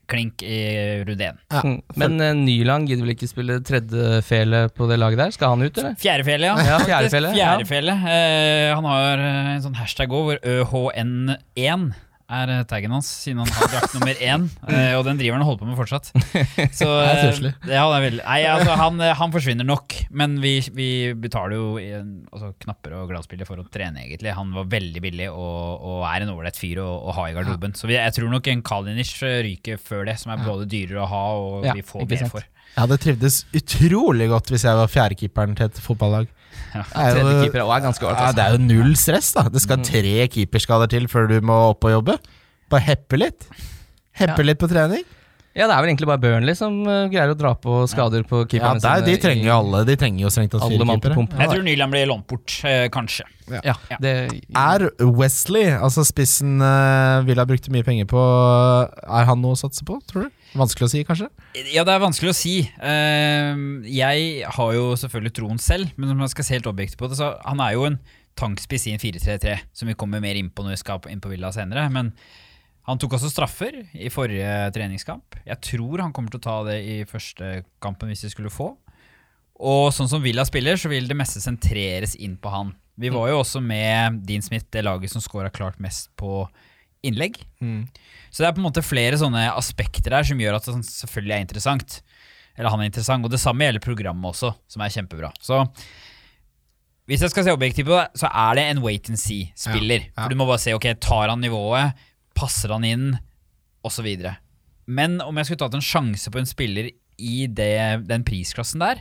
Klink 0.08 0.44
i 0.44 1.04
Rudén. 1.08 1.40
Ja. 1.52 1.62
Mm. 1.64 1.82
Men 2.00 2.18
uh, 2.22 2.32
Nyland 2.38 2.88
gidder 2.88 3.04
vel 3.04 3.14
ikke 3.16 3.30
spille 3.30 3.60
tredje 3.68 4.22
fele 4.28 4.64
på 4.72 4.88
det 4.88 5.00
laget 5.02 5.20
der? 5.20 5.34
Skal 5.36 5.56
han 5.56 5.68
ut, 5.68 5.78
eller? 5.78 5.98
Fjerdefele, 6.00 6.52
ja. 6.52 6.56
Ja, 6.64 6.80
fjerdefele, 6.88 7.34
ja. 7.36 7.54
Fjerdefele. 7.58 7.96
Eh, 8.16 8.72
han 8.72 8.88
har 8.88 9.24
eh, 9.24 9.54
en 9.58 9.64
sånn 9.66 9.78
hashtag 9.80 10.14
òg, 10.16 10.32
hvor 10.32 10.40
ØHN1 10.56 11.90
er 12.28 12.52
eh, 12.52 12.64
taggen 12.68 12.92
hans, 12.92 13.08
siden 13.24 13.40
han 13.42 13.52
har 13.56 13.70
drakt 13.72 13.94
nummer 13.96 14.20
én. 14.20 14.48
eh, 14.68 14.94
og 14.98 15.06
den 15.08 15.20
driver 15.20 15.38
han 15.38 15.46
og 15.46 15.50
holder 15.52 15.62
på 15.62 15.70
med 15.70 15.78
fortsatt. 15.80 16.10
Så, 16.80 16.90
Det 16.90 17.14
er 17.14 17.46
eh, 17.48 17.78
ja, 17.78 17.86
veldig 17.88 18.24
Nei, 18.24 18.40
altså, 18.52 18.76
han, 18.82 19.00
han 19.22 19.34
forsvinner 19.36 19.68
nok, 19.68 19.96
men 20.12 20.38
vi, 20.44 20.58
vi 20.76 20.90
betaler 21.16 21.56
jo 21.56 21.70
altså, 21.78 22.52
knapper 22.66 22.98
og 23.00 23.14
gladspiller 23.14 23.48
for 23.48 23.64
å 23.64 23.68
trene, 23.72 24.04
egentlig. 24.04 24.36
Han 24.36 24.52
var 24.56 24.68
veldig 24.72 25.04
billig 25.04 25.30
og, 25.32 25.88
og 25.88 26.04
er 26.10 26.26
en 26.26 26.34
ålreit 26.36 26.60
fyr 26.60 26.84
å, 26.84 26.90
å 27.08 27.16
ha 27.18 27.30
i 27.30 27.36
garderoben. 27.38 27.78
Så 27.78 27.90
vi, 27.90 27.98
jeg 28.00 28.18
tror 28.18 28.34
nok 28.34 28.52
en 28.52 28.66
Kalinic 28.68 29.14
ryker 29.24 29.80
før 29.82 30.06
det, 30.10 30.20
som 30.22 30.36
er 30.36 30.44
både 30.44 30.68
dyrere 30.70 31.06
å 31.06 31.12
ha 31.12 31.26
og 31.38 31.68
Ja, 31.68 31.78
vi 31.78 31.86
får 31.86 32.08
mer 32.08 32.32
for. 32.32 32.46
Jeg 32.78 32.84
hadde 32.84 32.98
trivdes 33.02 33.40
utrolig 33.58 34.28
godt 34.30 34.52
hvis 34.54 34.68
jeg 34.68 34.78
var 34.78 34.92
fjerdekeeperen 34.92 35.56
til 35.58 35.70
et 35.72 35.80
fotballag. 35.82 36.28
Ja. 36.76 36.84
Det 36.84 37.02
er 37.02 37.08
jo- 37.08 37.24
Tredjekeeper 37.24 37.64
òg 37.66 37.76
er 37.78 37.82
ganske. 37.88 38.04
Ja, 38.04 38.14
altså. 38.16 38.36
det 38.36 38.46
er 38.46 38.52
jo 38.58 38.64
null 38.68 38.96
stress, 38.96 39.34
da. 39.34 39.44
Det 39.50 39.62
skal 39.62 39.78
tre 39.84 40.28
keeperskader 40.28 40.90
til 40.90 41.08
før 41.08 41.28
du 41.30 41.40
må 41.42 41.58
opp 41.72 41.84
og 41.86 41.92
jobbe. 41.98 42.18
Bare 42.70 42.82
heppe 42.82 43.18
litt. 43.18 43.48
Heppe 44.18 44.38
Ja. 44.44 44.44
litt 44.52 44.60
på 44.60 44.68
trening. 44.70 45.04
Ja, 45.58 45.66
det 45.66 45.74
er 45.74 45.82
vel 45.82 45.90
egentlig 45.90 46.06
bare 46.06 46.22
Burnley 46.22 46.54
som 46.54 46.84
uh, 46.86 47.08
greier 47.10 47.32
å 47.34 47.38
dra 47.38 47.56
på 47.58 47.80
skader 47.90 48.22
på 48.30 48.44
Ja, 48.44 48.46
keeperne 48.46 48.80
der, 48.84 49.02
De 49.02 49.16
trenger 49.18 49.44
jo 49.48 49.56
alle. 49.58 49.80
De 49.88 49.96
trenger 49.98 50.20
jo 50.22 50.30
strengt 50.30 50.52
tatt 50.54 50.62
fire 50.62 50.86
keepere. 50.86 51.16
pumpen. 51.18 51.40
Jeg 51.40 51.50
tror 51.50 51.64
Nyland 51.66 51.92
blir 51.96 52.06
lånt 52.06 52.28
bort, 52.30 52.62
eh, 52.64 52.88
kanskje. 52.94 53.24
Ja, 53.66 53.74
det 54.00 54.14
Er 54.54 54.92
Wesley, 55.00 55.72
altså 55.72 56.06
spissen 56.06 56.62
uh, 56.62 57.24
Villa 57.26 57.46
brukte 57.50 57.72
mye 57.74 57.84
penger 57.84 58.06
på, 58.06 58.22
er 58.22 59.26
han 59.26 59.42
noe 59.42 59.56
å 59.56 59.58
satse 59.58 59.82
på, 59.88 59.98
tror 60.06 60.28
du? 60.28 60.30
Vanskelig 60.56 60.88
å 60.88 60.92
si, 60.92 61.04
kanskje? 61.08 61.28
Ja, 61.74 61.84
det 61.88 61.94
er 61.94 62.04
vanskelig 62.04 62.32
å 62.32 62.38
si. 62.38 62.56
Ehm, 62.80 63.84
jeg 63.84 64.48
har 64.58 64.74
jo 64.76 64.94
selvfølgelig 65.00 65.34
troen 65.40 65.62
selv, 65.62 65.92
men 65.98 66.14
om 66.14 66.24
man 66.24 66.32
skal 66.32 66.48
se 66.48 66.56
helt 66.56 66.70
objektivt 66.70 67.02
på 67.02 67.10
det, 67.12 67.20
så 67.20 67.34
han 67.44 67.62
er 67.64 67.76
jo 67.76 67.88
en 67.90 68.00
tankspiss 68.38 68.88
i 68.88 68.94
en 68.96 69.02
4-3-3, 69.02 69.58
som 69.76 69.90
vi 69.90 69.98
kommer 69.98 70.24
mer 70.24 70.38
inn 70.40 70.52
på 70.54 70.64
når 70.64 70.78
vi 70.78 70.82
skal 70.84 71.10
inn 71.12 71.24
på 71.24 71.32
Villa 71.34 71.52
senere. 71.54 71.88
Men 71.94 72.14
han 72.88 73.02
tok 73.02 73.18
også 73.18 73.32
straffer 73.34 73.82
i 73.98 74.12
forrige 74.14 74.72
treningskamp. 74.76 75.40
Jeg 75.44 75.60
tror 75.66 76.06
han 76.06 76.14
kommer 76.16 76.32
til 76.32 76.40
å 76.40 76.48
ta 76.48 76.58
det 76.70 76.78
i 76.88 76.98
første 77.10 77.66
kampen 77.84 78.14
hvis 78.14 78.24
de 78.24 78.32
skulle 78.32 78.54
få. 78.54 78.72
Og 79.58 79.90
sånn 79.92 80.10
som 80.10 80.24
Villa 80.24 80.46
spiller, 80.48 80.78
så 80.80 80.92
vil 80.92 81.10
det 81.10 81.18
meste 81.18 81.42
sentreres 81.44 82.16
inn 82.16 82.38
på 82.40 82.54
han. 82.54 82.76
Vi 82.98 83.12
var 83.14 83.28
jo 83.30 83.42
også 83.42 83.60
med 83.62 84.22
Dean 84.26 84.46
Smith, 84.46 84.70
det 84.74 84.86
laget 84.86 85.12
som 85.12 85.22
scora 85.22 85.52
klart 85.54 85.82
mest 85.84 86.10
på 86.18 86.46
innlegg. 87.08 87.40
Så 88.30 88.44
det 88.44 88.50
er 88.50 88.56
på 88.58 88.62
en 88.62 88.68
måte 88.68 88.84
flere 88.86 89.18
sånne 89.20 89.48
aspekter 89.56 90.14
der 90.14 90.28
som 90.28 90.42
gjør 90.42 90.58
at 90.58 90.68
det 90.68 90.76
sånn 90.76 90.86
selvfølgelig 90.86 91.36
er 91.38 91.46
interessant. 91.46 92.02
Eller 92.58 92.74
han 92.74 92.84
er 92.84 92.90
interessant. 92.92 93.26
Og 93.26 93.32
det 93.34 93.40
samme 93.42 93.66
gjelder 93.66 93.84
programmet 93.84 94.30
også, 94.34 94.52
som 94.68 94.84
er 94.84 94.94
kjempebra. 94.94 95.32
Så 95.42 95.62
hvis 97.08 97.24
jeg 97.24 97.32
skal 97.32 97.46
se 97.48 97.54
objektivt 97.56 97.88
på 97.88 97.96
det, 97.96 98.20
så 98.20 98.28
er 98.28 98.58
det 98.60 98.66
en 98.68 98.84
wait 98.84 99.08
and 99.08 99.20
see-spiller. 99.22 100.10
Ja, 100.10 100.12
ja. 100.12 100.20
For 100.26 100.34
du 100.34 100.40
må 100.42 100.48
bare 100.50 100.60
se, 100.60 100.76
ok, 100.76 100.90
tar 101.00 101.32
han 101.32 101.40
nivået, 101.40 101.96
passer 102.36 102.74
han 102.76 102.84
inn, 102.84 103.08
osv. 103.88 104.10
Men 104.92 105.22
om 105.24 105.40
jeg 105.40 105.48
skulle 105.48 105.62
tatt 105.64 105.78
en 105.78 105.86
sjanse 105.86 106.34
på 106.34 106.42
en 106.42 106.50
spiller 106.50 106.92
i 107.18 107.48
det, 107.48 108.08
den 108.10 108.26
prisklassen 108.28 108.84
der, 108.84 109.00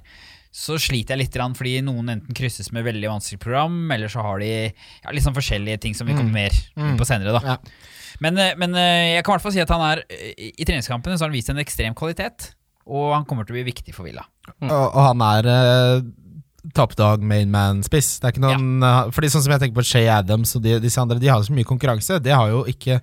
så 0.56 0.78
sliter 0.80 1.14
jeg 1.14 1.26
litt, 1.26 1.36
fordi 1.58 1.74
noen 1.84 2.14
enten 2.14 2.36
krysses 2.36 2.70
med 2.72 2.86
veldig 2.86 3.10
vanskelig 3.12 3.40
program, 3.42 3.74
eller 3.92 4.08
så 4.08 4.24
har 4.24 4.40
de 4.40 4.50
ja, 4.64 5.12
litt 5.12 5.24
sånn 5.26 5.36
forskjellige 5.36 5.82
ting 5.84 5.96
som 5.96 6.08
vi 6.08 6.16
kommer 6.16 6.32
mer 6.32 6.56
inn 6.80 6.96
på 6.96 7.08
senere. 7.08 7.34
da. 7.36 7.56
Ja. 7.56 7.56
Men, 8.24 8.38
eh, 8.40 8.54
men 8.56 8.72
eh, 8.80 9.16
jeg 9.18 9.24
kan 9.26 9.34
i 9.34 9.36
hvert 9.36 9.44
fall 9.44 9.52
si 9.52 9.60
at 9.60 9.72
han 9.74 9.84
er 9.84 10.00
eh, 10.08 10.30
i 10.48 10.64
treningskampene 10.64 11.18
så 11.18 11.26
har 11.26 11.28
han 11.28 11.36
vist 11.36 11.52
en 11.52 11.60
ekstrem 11.60 11.96
kvalitet, 11.98 12.54
og 12.88 13.12
han 13.12 13.26
kommer 13.28 13.44
til 13.44 13.52
å 13.52 13.58
bli 13.58 13.66
viktig 13.68 13.92
for 13.92 14.08
Villa. 14.08 14.24
Og, 14.62 14.72
og 14.72 15.00
han 15.10 15.26
er 15.26 15.50
top 16.74 16.96
dog, 16.98 17.20
main 17.20 17.52
man-spiss. 17.52 18.16
Det 18.22 18.30
er 18.30 18.34
ikke 18.34 18.46
noen 18.46 18.80
ja. 18.82 18.94
Fordi 19.14 19.28
sånn 19.30 19.44
som 19.44 19.52
jeg 19.54 19.62
tenker 19.62 19.76
på 19.78 19.86
Shay 19.86 20.08
Adams 20.10 20.56
og 20.56 20.64
de, 20.64 20.78
disse 20.82 21.02
andre, 21.02 21.20
de 21.22 21.30
har 21.30 21.44
så 21.44 21.54
mye 21.54 21.68
konkurranse. 21.68 22.16
Det 22.22 22.32
har 22.32 22.48
jo 22.50 22.64
ikke 22.70 22.98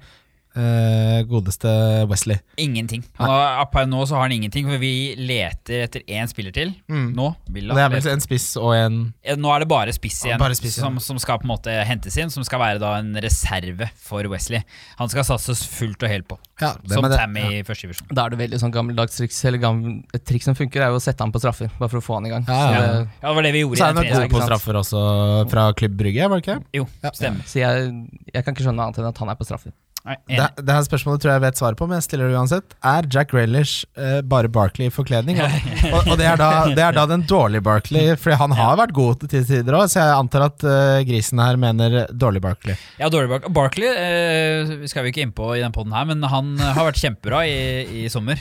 eh, 0.55 1.23
godeste 1.29 1.71
Wesley. 2.09 2.37
Ingenting. 2.61 3.03
Han 3.17 3.29
har, 3.29 3.65
per 3.73 3.85
nå 3.89 4.03
så 4.07 4.15
har 4.17 4.27
han 4.27 4.35
ingenting, 4.37 4.67
for 4.69 4.77
vi 4.81 5.15
leter 5.17 5.83
etter 5.87 6.03
én 6.07 6.29
spiller 6.29 6.53
til. 6.55 6.73
Nå, 6.89 7.29
Villa. 7.53 7.73
Det 7.77 7.83
er 7.85 7.93
vel 7.95 8.09
en 8.13 8.23
spiss 8.23 8.51
og 8.61 8.73
en 8.77 8.99
Eh, 9.23 9.35
Nå 9.39 9.49
er 9.55 9.63
det 9.63 9.67
bare 9.71 9.93
spiss 9.95 10.19
igjen, 10.25 10.39
Bare 10.41 10.55
spiss 10.55 10.77
igjen. 10.77 10.97
som, 10.99 10.99
som 10.99 11.19
skal 11.19 11.39
på 11.39 11.47
en 11.47 11.53
måte 11.53 11.73
hentes 11.87 12.15
inn. 12.19 12.29
Som 12.33 12.43
skal 12.43 12.59
være 12.59 12.79
da 12.81 12.95
en 12.99 13.13
reserve 13.23 13.87
for 13.95 14.23
Wesley. 14.31 14.61
Han 14.99 15.09
skal 15.09 15.23
satses 15.27 15.63
fullt 15.67 16.03
og 16.03 16.09
helt 16.11 16.27
på. 16.27 16.37
ja, 16.61 16.73
Som 16.91 17.07
Tammy 17.09 17.39
ja. 17.43 17.59
I 17.61 17.63
første 17.67 17.87
divisjon. 17.87 18.07
Da 18.13 18.25
er 18.25 18.33
det 18.35 18.39
veldig 18.43 18.59
sånn 18.61 18.73
gammeldags 18.75 19.17
triks. 19.17 19.39
Eller 19.45 19.61
gammel, 19.63 20.01
et 20.13 20.25
triks 20.27 20.45
som 20.49 20.55
funker, 20.55 20.81
er 20.83 20.91
jo 20.93 20.99
å 20.99 21.03
sette 21.03 21.23
han 21.23 21.31
på 21.33 21.39
straffer, 21.41 21.71
bare 21.79 21.89
for 21.89 22.01
å 22.01 22.05
få 22.05 22.17
han 22.19 22.27
i 22.27 22.33
gang. 22.33 22.45
Ja, 22.47 22.53
ja, 22.53 22.67
Så 22.67 22.73
ja. 22.73 22.81
det- 22.81 23.07
det 23.23 23.35
var 23.35 23.41
det 23.43 23.53
vi 23.53 23.61
gjorde 23.63 23.77
Så 23.77 23.83
er 23.83 23.93
han 23.93 23.95
god 24.21 24.29
på 24.37 24.43
straffer 24.43 24.73
også 24.83 25.49
fra 25.49 25.73
Klubb 25.73 25.97
Brygge, 25.97 26.29
var 26.29 26.39
det 26.41 26.45
ikke? 26.47 26.63
Jo, 26.73 26.85
stemmer. 27.13 27.43
Så 27.47 27.59
jeg, 27.63 27.89
jeg 28.33 28.43
kan 28.45 28.53
ikke 28.53 28.63
skjønne 28.67 28.83
annet 28.87 28.99
enn 28.99 29.07
at 29.09 29.17
han 29.17 29.29
er 29.29 29.35
på 29.39 29.45
straffer. 29.47 29.71
Nei, 30.03 30.17
Det, 30.27 30.45
det 30.67 30.73
her 30.75 30.83
spørsmålet 30.83 31.21
tror 31.23 31.31
jeg 31.31 31.37
jeg 31.39 31.43
vet 31.45 31.59
svaret 31.61 31.79
på, 31.79 31.85
men 31.87 31.95
jeg 32.01 32.03
stiller 32.09 32.27
det 32.27 32.35
uansett. 32.35 32.73
Er 32.83 33.05
Jack 33.07 33.29
Grealish 33.31 33.85
uh, 33.95 34.19
bare 34.27 34.49
Barkley 34.51 34.89
i 34.89 34.91
forkledning? 34.91 35.37
Og, 35.39 36.09
og 36.11 36.17
det, 36.19 36.25
er 36.27 36.39
da, 36.41 36.49
det 36.75 36.83
er 36.83 36.95
da 36.97 37.05
den 37.07 37.23
dårlige 37.29 37.63
Barkley, 37.63 38.13
Fordi 38.19 38.35
han 38.41 38.51
har 38.57 38.75
vært 38.81 38.91
god 38.97 39.23
til 39.31 39.45
tider 39.47 39.77
òg, 39.79 39.85
så 39.93 40.01
jeg 40.03 40.17
antar 40.17 40.45
at 40.49 40.65
uh, 40.67 40.99
grisen 41.07 41.39
her 41.39 41.55
mener 41.61 41.95
dårlig 42.11 42.41
Barkley. 42.43 42.75
Ja, 42.99 43.07
dårlig 43.13 43.31
Bark 43.31 43.47
Barkley 43.55 43.87
uh, 43.95 44.73
skal 44.91 45.05
vi 45.07 45.13
ikke 45.13 45.23
innpå 45.23 45.53
i 45.55 45.61
den 45.63 45.71
poden 45.75 45.95
her, 45.95 46.03
men 46.09 46.23
han 46.29 46.53
eh, 46.59 46.73
har 46.75 46.87
vært 46.89 46.99
kjempebra 46.99 47.43
i, 47.47 48.03
i 48.03 48.09
sommer. 48.11 48.39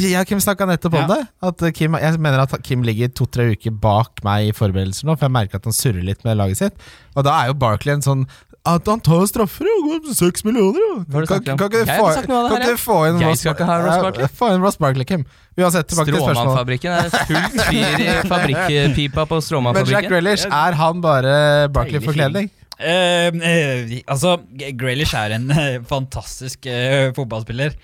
ja, 0.00 0.24
Kim 0.28 0.40
snakka 0.40 0.66
nettopp 0.70 0.96
om 0.96 1.04
Ja. 1.04 1.08
det. 1.12 1.20
At 1.50 1.62
eh, 1.68 1.72
Kim, 1.76 1.96
jeg 2.00 2.20
mener 2.22 2.42
at 2.46 2.56
Kim 2.64 2.84
ligger 2.86 3.12
to-tre 3.12 3.50
uker 3.52 3.74
bak 3.84 4.24
meg 4.26 4.48
i 4.48 4.54
forberedelser 4.56 5.08
nå, 5.08 5.16
for 5.18 5.28
jeg 5.28 5.36
merker 5.36 5.60
at 5.60 5.68
han 5.68 5.76
surrer 5.76 6.04
litt 6.06 6.24
med 6.26 6.38
laget 6.40 6.60
sitt. 6.64 6.88
Og 7.16 7.24
da 7.24 7.32
er 7.42 7.50
jo 7.52 7.58
Barkley 7.60 7.94
en 7.96 8.04
sånn 8.04 8.26
at 8.66 8.88
han 8.90 9.02
tar 9.04 9.24
straffer 9.30 9.68
og 9.70 9.86
går 9.86 9.96
opp 10.00 10.06
til 10.08 10.16
seks 10.18 10.44
millioner, 10.46 10.82
jo. 10.82 10.94
Kan, 11.06 11.42
kan 11.46 11.54
ikke 11.56 11.82
du 11.84 11.90
få, 11.90 12.06
kan 12.14 12.62
ikke 12.62 12.72
du 12.72 12.94
inn 13.08 13.20
Ross, 13.22 14.00
Barkley. 14.02 14.30
Få 14.40 14.50
inn 14.54 14.64
Ross 14.64 14.78
Barkley, 14.82 15.06
Kim. 15.08 15.24
Uansett, 15.56 15.88
tilbake 15.92 16.10
til 16.10 16.18
spørsmålet. 16.18 16.36
Stråmannfabrikken 16.36 16.96
er 16.96 17.10
fullt 17.30 17.58
fyr 17.70 18.02
i 18.06 18.14
fabrikkpipa 18.28 19.26
på 19.30 19.40
Men 19.70 19.90
Jack 19.90 20.08
Grealish, 20.10 20.46
er 20.46 20.78
han 20.80 21.04
bare 21.04 21.36
Barkley-forkledning? 21.72 22.04
for 22.04 22.18
kledning? 22.18 22.50
eh, 22.76 23.28
eh, 23.32 24.00
altså, 24.06 24.36
Grealish 24.76 25.16
er 25.16 25.38
en 25.38 25.50
uh, 25.50 25.84
fantastisk 25.88 26.68
fotballspiller. 27.16 27.78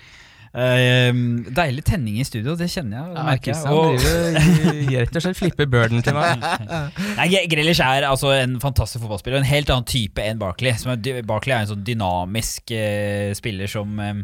Eh, 0.53 1.09
deilig 1.57 1.81
tenning 1.87 2.19
i 2.21 2.25
studio, 2.27 2.53
det 2.59 2.67
kjenner 2.69 2.99
jeg. 2.99 3.07
Det 3.09 3.17
Ja, 3.17 3.23
merker 3.25 3.53
jeg. 3.53 3.65
Og- 3.73 4.99
rett 5.01 5.15
og 5.17 5.23
slett 5.25 5.39
flipper 5.39 5.65
burden 5.65 6.03
til 6.05 6.13
meg. 6.13 6.43
Nei, 7.17 7.27
Gre- 7.31 7.47
Grealish 7.49 7.81
er 7.81 8.05
altså 8.05 8.29
en 8.37 8.59
fantastisk 8.61 9.01
fotballspiller. 9.01 9.41
En 9.41 9.49
helt 9.49 9.71
annen 9.73 9.87
type 9.89 10.21
enn 10.21 10.37
Barkley. 10.41 10.75
Er, 10.77 11.21
Barkley 11.25 11.55
er 11.57 11.63
en 11.65 11.71
sånn 11.73 11.85
dynamisk 11.87 12.69
uh, 12.77 13.33
spiller 13.37 13.71
som 13.71 13.97
eh, 14.03 14.21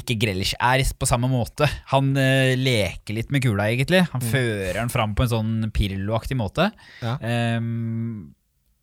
ikke 0.00 0.16
Grealish 0.20 0.54
er 0.60 0.84
på 1.00 1.08
samme 1.08 1.28
måte. 1.32 1.68
Han 1.94 2.12
uh, 2.16 2.52
leker 2.60 3.16
litt 3.16 3.32
med 3.32 3.44
kula, 3.48 3.70
egentlig. 3.72 4.04
Han 4.12 4.24
fører 4.28 4.76
den 4.82 4.92
fram 4.92 5.16
på 5.16 5.24
en 5.26 5.32
sånn 5.32 5.54
Pirlo-aktig 5.76 6.36
måte. 6.36 6.68
Ja. 7.00 7.16
Um, 7.60 8.34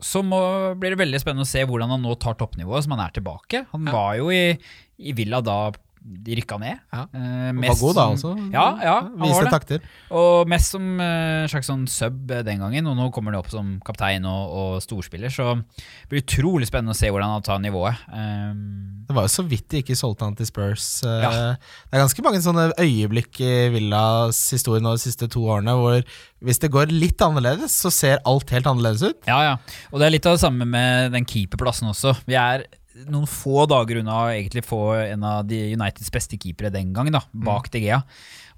så 0.03 0.19
må, 0.25 0.38
blir 0.81 0.91
det 0.91 1.00
veldig 1.00 1.19
spennende 1.21 1.45
å 1.45 1.47
se 1.47 1.62
hvordan 1.63 1.93
han 1.93 2.01
nå 2.03 2.17
tar 2.19 2.35
toppnivået, 2.35 2.83
som 2.83 2.91
han 2.97 3.05
er 3.05 3.13
tilbake. 3.15 3.62
Han 3.71 3.85
Ja. 3.88 3.93
var 3.95 4.17
jo 4.19 4.25
i, 4.35 4.57
i 5.00 5.15
Villa 5.17 5.41
da 5.45 5.71
de 6.03 6.35
rykka 6.35 6.57
ned. 6.59 6.79
Ja. 6.91 7.05
Uh, 7.15 7.51
mest, 7.55 7.79
var 7.79 7.79
god 7.79 7.95
da 7.95 8.03
altså. 8.12 8.31
Ja, 8.51 8.63
ja, 8.83 8.95
Viste 9.21 9.51
takter. 9.53 9.85
Og 10.12 10.50
mest 10.51 10.73
som 10.73 10.97
uh, 11.00 11.45
slags 11.47 11.69
sånn 11.71 11.85
sub 11.88 12.33
eh, 12.33 12.41
den 12.43 12.59
gangen, 12.59 12.89
og 12.91 12.97
nå 13.00 13.05
kommer 13.15 13.31
det 13.31 13.39
opp 13.39 13.47
som 13.53 13.77
kaptein 13.88 14.27
og, 14.27 14.51
og 14.51 14.73
storspiller. 14.83 15.31
Så 15.31 15.53
det 15.63 16.12
blir 16.12 16.25
utrolig 16.25 16.67
spennende 16.67 16.91
å 16.95 17.00
se 17.00 17.07
hvordan 17.07 17.31
han 17.38 17.45
tar 17.47 17.63
nivået. 17.63 18.03
Um, 18.12 19.05
Det 19.07 19.15
var 19.15 19.29
jo 19.29 19.31
så 19.31 19.47
vidt 19.47 19.69
de 19.71 19.79
ikke 19.83 19.95
solgte 19.95 20.27
han 20.27 20.35
til 20.35 20.51
Spurs. 20.51 20.89
Uh, 21.07 21.21
Ja. 21.23 21.31
Det 21.55 21.95
er 21.95 22.03
ganske 22.03 22.27
mange 22.27 22.43
sånne 22.43 22.67
øyeblikk 22.83 23.39
i 23.39 23.53
Villas 23.71 24.43
historie 24.51 24.83
nå 24.83 24.97
de 24.97 25.05
siste 25.05 25.31
to 25.31 25.47
årene 25.47 25.77
hvor 25.79 26.03
hvis 26.43 26.59
det 26.59 26.73
går 26.73 26.91
litt 26.91 27.21
annerledes, 27.23 27.71
så 27.79 27.88
ser 27.93 28.19
alt 28.27 28.51
helt 28.51 28.67
annerledes 28.67 29.05
ut. 29.07 29.23
ja, 29.29 29.39
ja. 29.53 29.57
Og 29.93 30.01
det 30.01 30.09
er 30.09 30.17
litt 30.17 30.27
av 30.27 30.35
det 30.35 30.43
samme 30.43 30.67
med 30.67 31.13
den 31.15 31.23
keeperplassen 31.23 31.88
også. 31.93 32.17
Vi 32.27 32.35
er 32.35 32.65
noen 33.09 33.25
få 33.29 33.65
dager 33.69 34.01
unna 34.01 34.19
å 34.23 34.31
egentlig 34.31 34.63
få 34.67 34.81
en 35.01 35.25
av 35.25 35.43
de 35.50 35.59
Uniteds 35.73 36.12
beste 36.13 36.38
keepere 36.39 36.71
den 36.73 36.93
gangen, 36.95 37.15
da, 37.15 37.23
bak 37.33 37.71
De 37.73 37.81
Gea. 37.83 38.01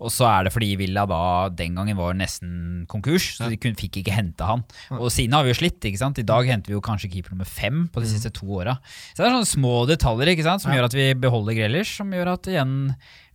Og 0.04 0.12
så 0.12 0.25
er 0.27 0.46
det 0.46 0.51
fordi 0.51 0.74
Villa 0.80 1.06
da 1.08 1.48
den 1.56 1.77
gangen 1.77 1.96
var 1.96 2.18
nesten 2.20 2.84
konkurs, 2.92 3.30
så 3.38 3.48
de 3.51 3.60
kun, 3.62 3.77
fikk 3.80 4.01
ikke 4.01 4.15
hente 4.15 4.44
han. 4.48 4.65
Og 4.98 5.08
siden 5.13 5.38
har 5.38 5.46
vi 5.46 5.54
jo 5.54 5.60
slitt. 5.62 5.80
ikke 5.88 6.01
sant? 6.01 6.20
I 6.20 6.27
dag 6.27 6.50
henter 6.51 6.74
vi 6.74 6.75
jo 6.75 6.84
kanskje 6.84 7.12
keeper 7.13 7.32
nummer 7.32 7.48
fem 7.48 7.86
på 7.94 8.04
de 8.04 8.10
siste 8.12 8.34
to 8.36 8.50
åra. 8.60 8.75
Så 9.13 9.22
det 9.24 9.30
er 9.30 9.38
sånne 9.38 9.54
små 9.54 9.75
detaljer 9.88 10.34
ikke 10.34 10.48
sant? 10.48 10.65
som 10.65 10.75
gjør 10.75 10.89
at 10.89 10.98
vi 10.98 11.08
beholder 11.15 11.56
Grealish, 11.56 11.96
som 12.01 12.12
gjør 12.12 12.34
at 12.36 12.51
igjen 12.51 12.75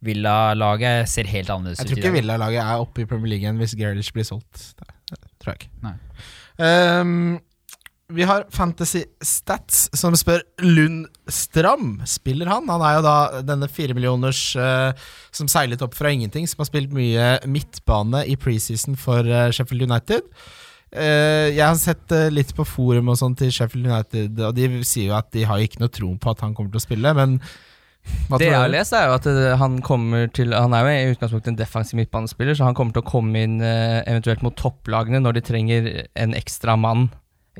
Villa-laget 0.04 1.08
ser 1.12 1.28
helt 1.32 1.52
annerledes 1.52 1.80
ut. 1.80 1.86
Jeg 1.86 1.96
tror 1.96 2.04
ikke. 2.04 2.16
Villa-laget 2.18 2.60
er 2.64 2.84
oppe 2.84 3.04
i 3.04 3.08
Premier 3.08 3.34
League 3.34 3.46
igjen 3.46 3.60
hvis 3.60 3.76
Grealish 3.80 4.12
blir 4.16 4.28
solgt. 4.28 4.72
Det 5.08 5.20
tror 5.40 5.54
jeg 5.54 5.62
ikke. 5.62 5.72
Nei. 5.84 5.96
Ehm, 6.60 7.40
vi 8.10 8.26
har 8.28 8.46
Fantasy 8.54 9.04
Stats 9.24 9.88
som 9.96 10.14
spør 10.18 10.42
Lund 10.62 11.06
Stram. 11.30 12.00
Spiller 12.08 12.50
han? 12.50 12.68
Han 12.70 12.84
er 12.84 12.96
jo 12.98 13.04
da 13.06 13.16
denne 13.46 13.68
firemillioners 13.70 14.42
uh, 14.58 14.90
som 15.34 15.50
seilet 15.50 15.82
opp 15.84 15.94
fra 15.98 16.12
ingenting, 16.12 16.48
som 16.50 16.62
har 16.62 16.70
spilt 16.70 16.94
mye 16.96 17.36
midtbane 17.50 18.24
i 18.30 18.36
preseason 18.40 18.98
for 19.00 19.26
uh, 19.26 19.48
Sheffield 19.54 19.86
United. 19.88 20.26
Uh, 20.90 21.48
jeg 21.54 21.62
har 21.62 21.78
sett 21.78 22.14
uh, 22.16 22.28
litt 22.34 22.52
på 22.56 22.66
forum 22.66 23.12
og 23.12 23.20
sånn 23.20 23.38
til 23.38 23.52
Sheffield 23.54 23.90
United, 23.90 24.38
og 24.42 24.54
de 24.58 24.70
sier 24.82 25.12
jo 25.12 25.18
at 25.18 25.30
de 25.36 25.46
har 25.46 25.62
ikke 25.62 25.82
noe 25.82 25.92
tro 25.94 26.12
på 26.18 26.34
at 26.34 26.46
han 26.46 26.56
kommer 26.56 26.74
til 26.74 26.82
å 26.82 26.88
spille, 26.88 27.14
men 27.16 27.38
hva 28.30 28.38
Det 28.40 28.48
jeg 28.48 28.56
har 28.56 28.70
lest, 28.72 28.94
er 28.96 29.08
jo 29.08 29.16
at 29.18 29.26
eh, 29.28 29.54
han 29.60 29.80
kommer 29.84 30.30
til 30.32 30.54
Han 30.56 30.74
er 30.74 30.86
jo 30.86 30.92
i 30.92 31.14
utgangspunktet 31.14 31.52
en 31.52 31.58
defensiv 31.58 31.98
midtbanespiller, 32.00 32.56
så 32.56 32.68
han 32.68 32.76
kommer 32.78 32.96
til 32.96 33.04
å 33.04 33.10
komme 33.10 33.42
inn 33.44 33.58
eh, 33.64 34.00
eventuelt 34.06 34.44
mot 34.46 34.56
topplagene 34.56 35.20
når 35.22 35.36
de 35.36 35.42
trenger 35.44 35.90
en 36.18 36.36
ekstra 36.38 36.78
mann 36.80 37.08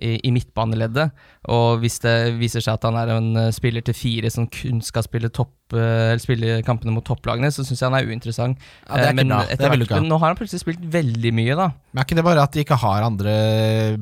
i, 0.03 0.17
i 0.27 0.31
midtbaneleddet. 0.35 1.11
Og 1.53 1.81
hvis 1.83 1.99
det 2.05 2.15
viser 2.41 2.65
seg 2.65 2.75
at 2.79 2.87
han 2.89 2.97
er 3.01 3.13
en 3.17 3.29
eh, 3.37 3.51
spiller 3.55 3.85
til 3.87 3.95
fire 3.97 4.31
som 4.33 4.47
kun 4.51 4.81
skal 4.85 5.05
spille, 5.07 5.31
topp, 5.33 5.53
eh, 5.77 6.11
eller 6.13 6.23
spille 6.25 6.57
kampene 6.67 6.93
mot 6.97 7.05
topplagene, 7.07 7.53
så 7.55 7.65
syns 7.65 7.81
jeg 7.85 7.89
han 7.91 7.99
er 8.01 8.09
uinteressant. 8.11 8.59
Ja, 8.89 8.97
det 8.97 9.01
er 9.01 9.07
Eh, 9.07 9.13
ikke 9.13 9.19
men, 9.21 9.29
bra. 9.35 9.41
Det 9.51 9.71
vil 9.77 9.85
hvert- 9.87 10.01
men 10.01 10.09
nå 10.11 10.19
har 10.23 10.33
han 10.35 10.41
plutselig 10.41 10.65
spilt 10.65 10.83
veldig 10.99 11.33
mye, 11.37 11.57
da. 11.61 11.69
Men 11.93 12.03
er 12.03 12.09
ikke 12.09 12.19
det 12.21 12.25
bare 12.31 12.43
at 12.49 12.53
de 12.57 12.65
ikke 12.65 12.81
har 12.83 13.07
andre 13.07 13.37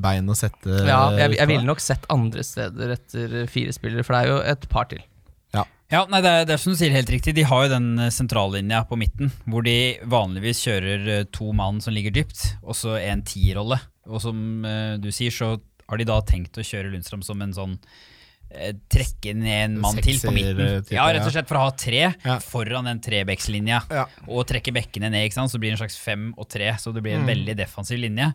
bein 0.01 0.27
å 0.29 0.35
sette 0.37 0.81
Ja, 0.87 1.03
jeg, 1.17 1.37
jeg 1.37 1.47
ville 1.53 1.67
nok 1.67 1.79
sett 1.83 2.05
andre 2.09 2.43
steder 2.43 2.95
etter 2.97 3.39
fire 3.51 3.75
spillere, 3.75 4.03
for 4.07 4.15
det 4.17 4.23
er 4.25 4.33
jo 4.33 4.41
et 4.55 4.69
par 4.71 4.89
til. 4.91 5.05
Ja, 5.89 6.03
nei, 6.05 6.19
det 6.21 6.29
er, 6.29 6.43
det 6.45 6.53
er 6.53 6.59
som 6.61 6.75
du 6.75 6.77
sier 6.77 6.91
helt 6.93 7.09
riktig. 7.09 7.31
De 7.33 7.41
har 7.49 7.63
jo 7.65 7.69
den 7.71 7.97
sentrallinja 8.13 8.83
på 8.85 8.93
midten, 9.01 9.31
hvor 9.49 9.63
de 9.65 9.97
vanligvis 10.05 10.59
kjører 10.61 11.23
to 11.33 11.47
mann 11.57 11.79
som 11.81 11.95
ligger 11.95 12.13
dypt, 12.13 12.43
og 12.61 12.77
så 12.77 12.93
en 13.01 13.23
tierrolle. 13.25 13.79
Og 14.05 14.21
som 14.21 14.37
du 15.01 15.07
sier, 15.09 15.33
så 15.33 15.55
har 15.89 15.97
de 15.97 16.05
da 16.05 16.19
tenkt 16.21 16.57
å 16.57 16.65
kjøre 16.65 16.91
Lundstrøm 16.93 17.23
som 17.25 17.41
en 17.41 17.53
sånn 17.55 17.75
eh, 18.51 18.73
Trekke 18.89 19.35
ned 19.37 19.63
en 19.67 19.75
mann 19.81 19.97
til 20.01 20.17
på 20.21 20.31
midten. 20.33 20.57
Sekser-type, 20.57 20.95
Ja, 20.95 21.07
rett 21.13 21.25
og 21.27 21.33
slett 21.35 21.47
for 21.49 21.59
å 21.59 21.65
ha 21.67 21.71
tre 21.77 22.01
Ja. 22.25 22.37
foran 22.41 22.85
den 22.89 22.99
trebekslinja. 23.05 23.83
Ja. 23.93 24.05
Og 24.27 24.47
trekke 24.49 24.73
bekkene 24.73 25.11
ned, 25.11 25.27
ikke 25.27 25.37
sant? 25.37 25.51
så 25.51 25.59
det 25.61 25.69
en 25.71 25.77
slags 25.77 25.97
fem 26.01 26.33
og 26.37 26.49
tre. 26.49 26.71
Så 26.81 26.93
det 26.93 27.03
blir 27.03 27.13
en 27.17 27.25
Mm. 27.27 27.33
veldig 27.35 27.55
defensiv 27.57 27.99
linje. 27.99 28.33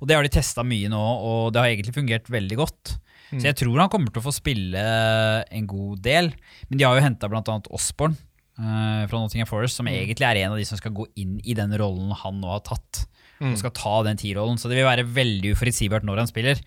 Og 0.00 0.06
det 0.08 0.14
har 0.16 0.22
de 0.22 0.28
testa 0.28 0.62
mye 0.62 0.88
nå, 0.88 1.00
og 1.00 1.52
det 1.52 1.58
har 1.62 1.68
egentlig 1.72 1.94
fungert 1.96 2.28
veldig 2.28 2.56
godt. 2.56 2.98
Mm. 3.32 3.40
Så 3.40 3.44
jeg 3.50 3.56
tror 3.56 3.80
han 3.80 3.88
kommer 3.88 4.12
til 4.12 4.22
å 4.22 4.26
få 4.28 4.32
spille 4.34 5.44
en 5.50 5.66
god 5.66 6.00
del. 6.02 6.32
Men 6.70 6.78
de 6.78 6.84
har 6.84 6.94
jo 6.94 7.02
henta 7.02 7.28
bl.a. 7.28 7.42
Osborne 7.74 8.16
uh, 8.58 9.06
fra 9.08 9.18
Nottingham 9.18 9.48
Forest, 9.48 9.74
Mm. 9.74 9.76
som 9.76 9.86
egentlig 9.88 10.26
er 10.30 10.36
en 10.44 10.52
av 10.52 10.58
de 10.58 10.64
som 10.64 10.78
skal 10.78 10.92
gå 10.92 11.06
inn 11.16 11.40
i 11.44 11.54
den 11.54 11.72
rollen 11.76 12.12
han 12.14 12.40
nå 12.40 12.46
har 12.52 12.60
tatt. 12.60 13.06
Mm. 13.40 13.50
Og 13.52 13.58
skal 13.58 13.70
ta 13.70 14.02
den 14.04 14.16
tierrollen. 14.16 14.56
Så 14.56 14.68
det 14.70 14.76
vil 14.78 14.86
være 14.86 15.04
veldig 15.04 15.52
uforutsigbart 15.56 16.04
når 16.04 16.18
han 16.22 16.26
spiller. 16.30 16.60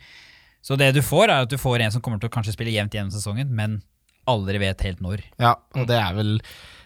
Så 0.66 0.75
det 0.80 0.92
du 0.96 1.01
får, 1.06 1.30
er 1.30 1.46
at 1.46 1.51
du 1.51 1.58
får 1.60 1.86
en 1.86 1.94
som 1.96 2.04
kommer 2.04 2.20
til 2.22 2.30
å 2.30 2.34
kanskje 2.34 2.56
spille 2.56 2.74
jevnt 2.74 2.96
gjennom 2.96 3.13
sesongen, 3.13 3.51
men 3.56 3.80
aldri 4.30 4.60
vet 4.62 4.84
helt 4.86 5.00
når. 5.04 5.24
Ja, 5.42 5.56
og 5.75 5.88
det 5.89 5.98
er 5.98 6.13
vel 6.18 6.36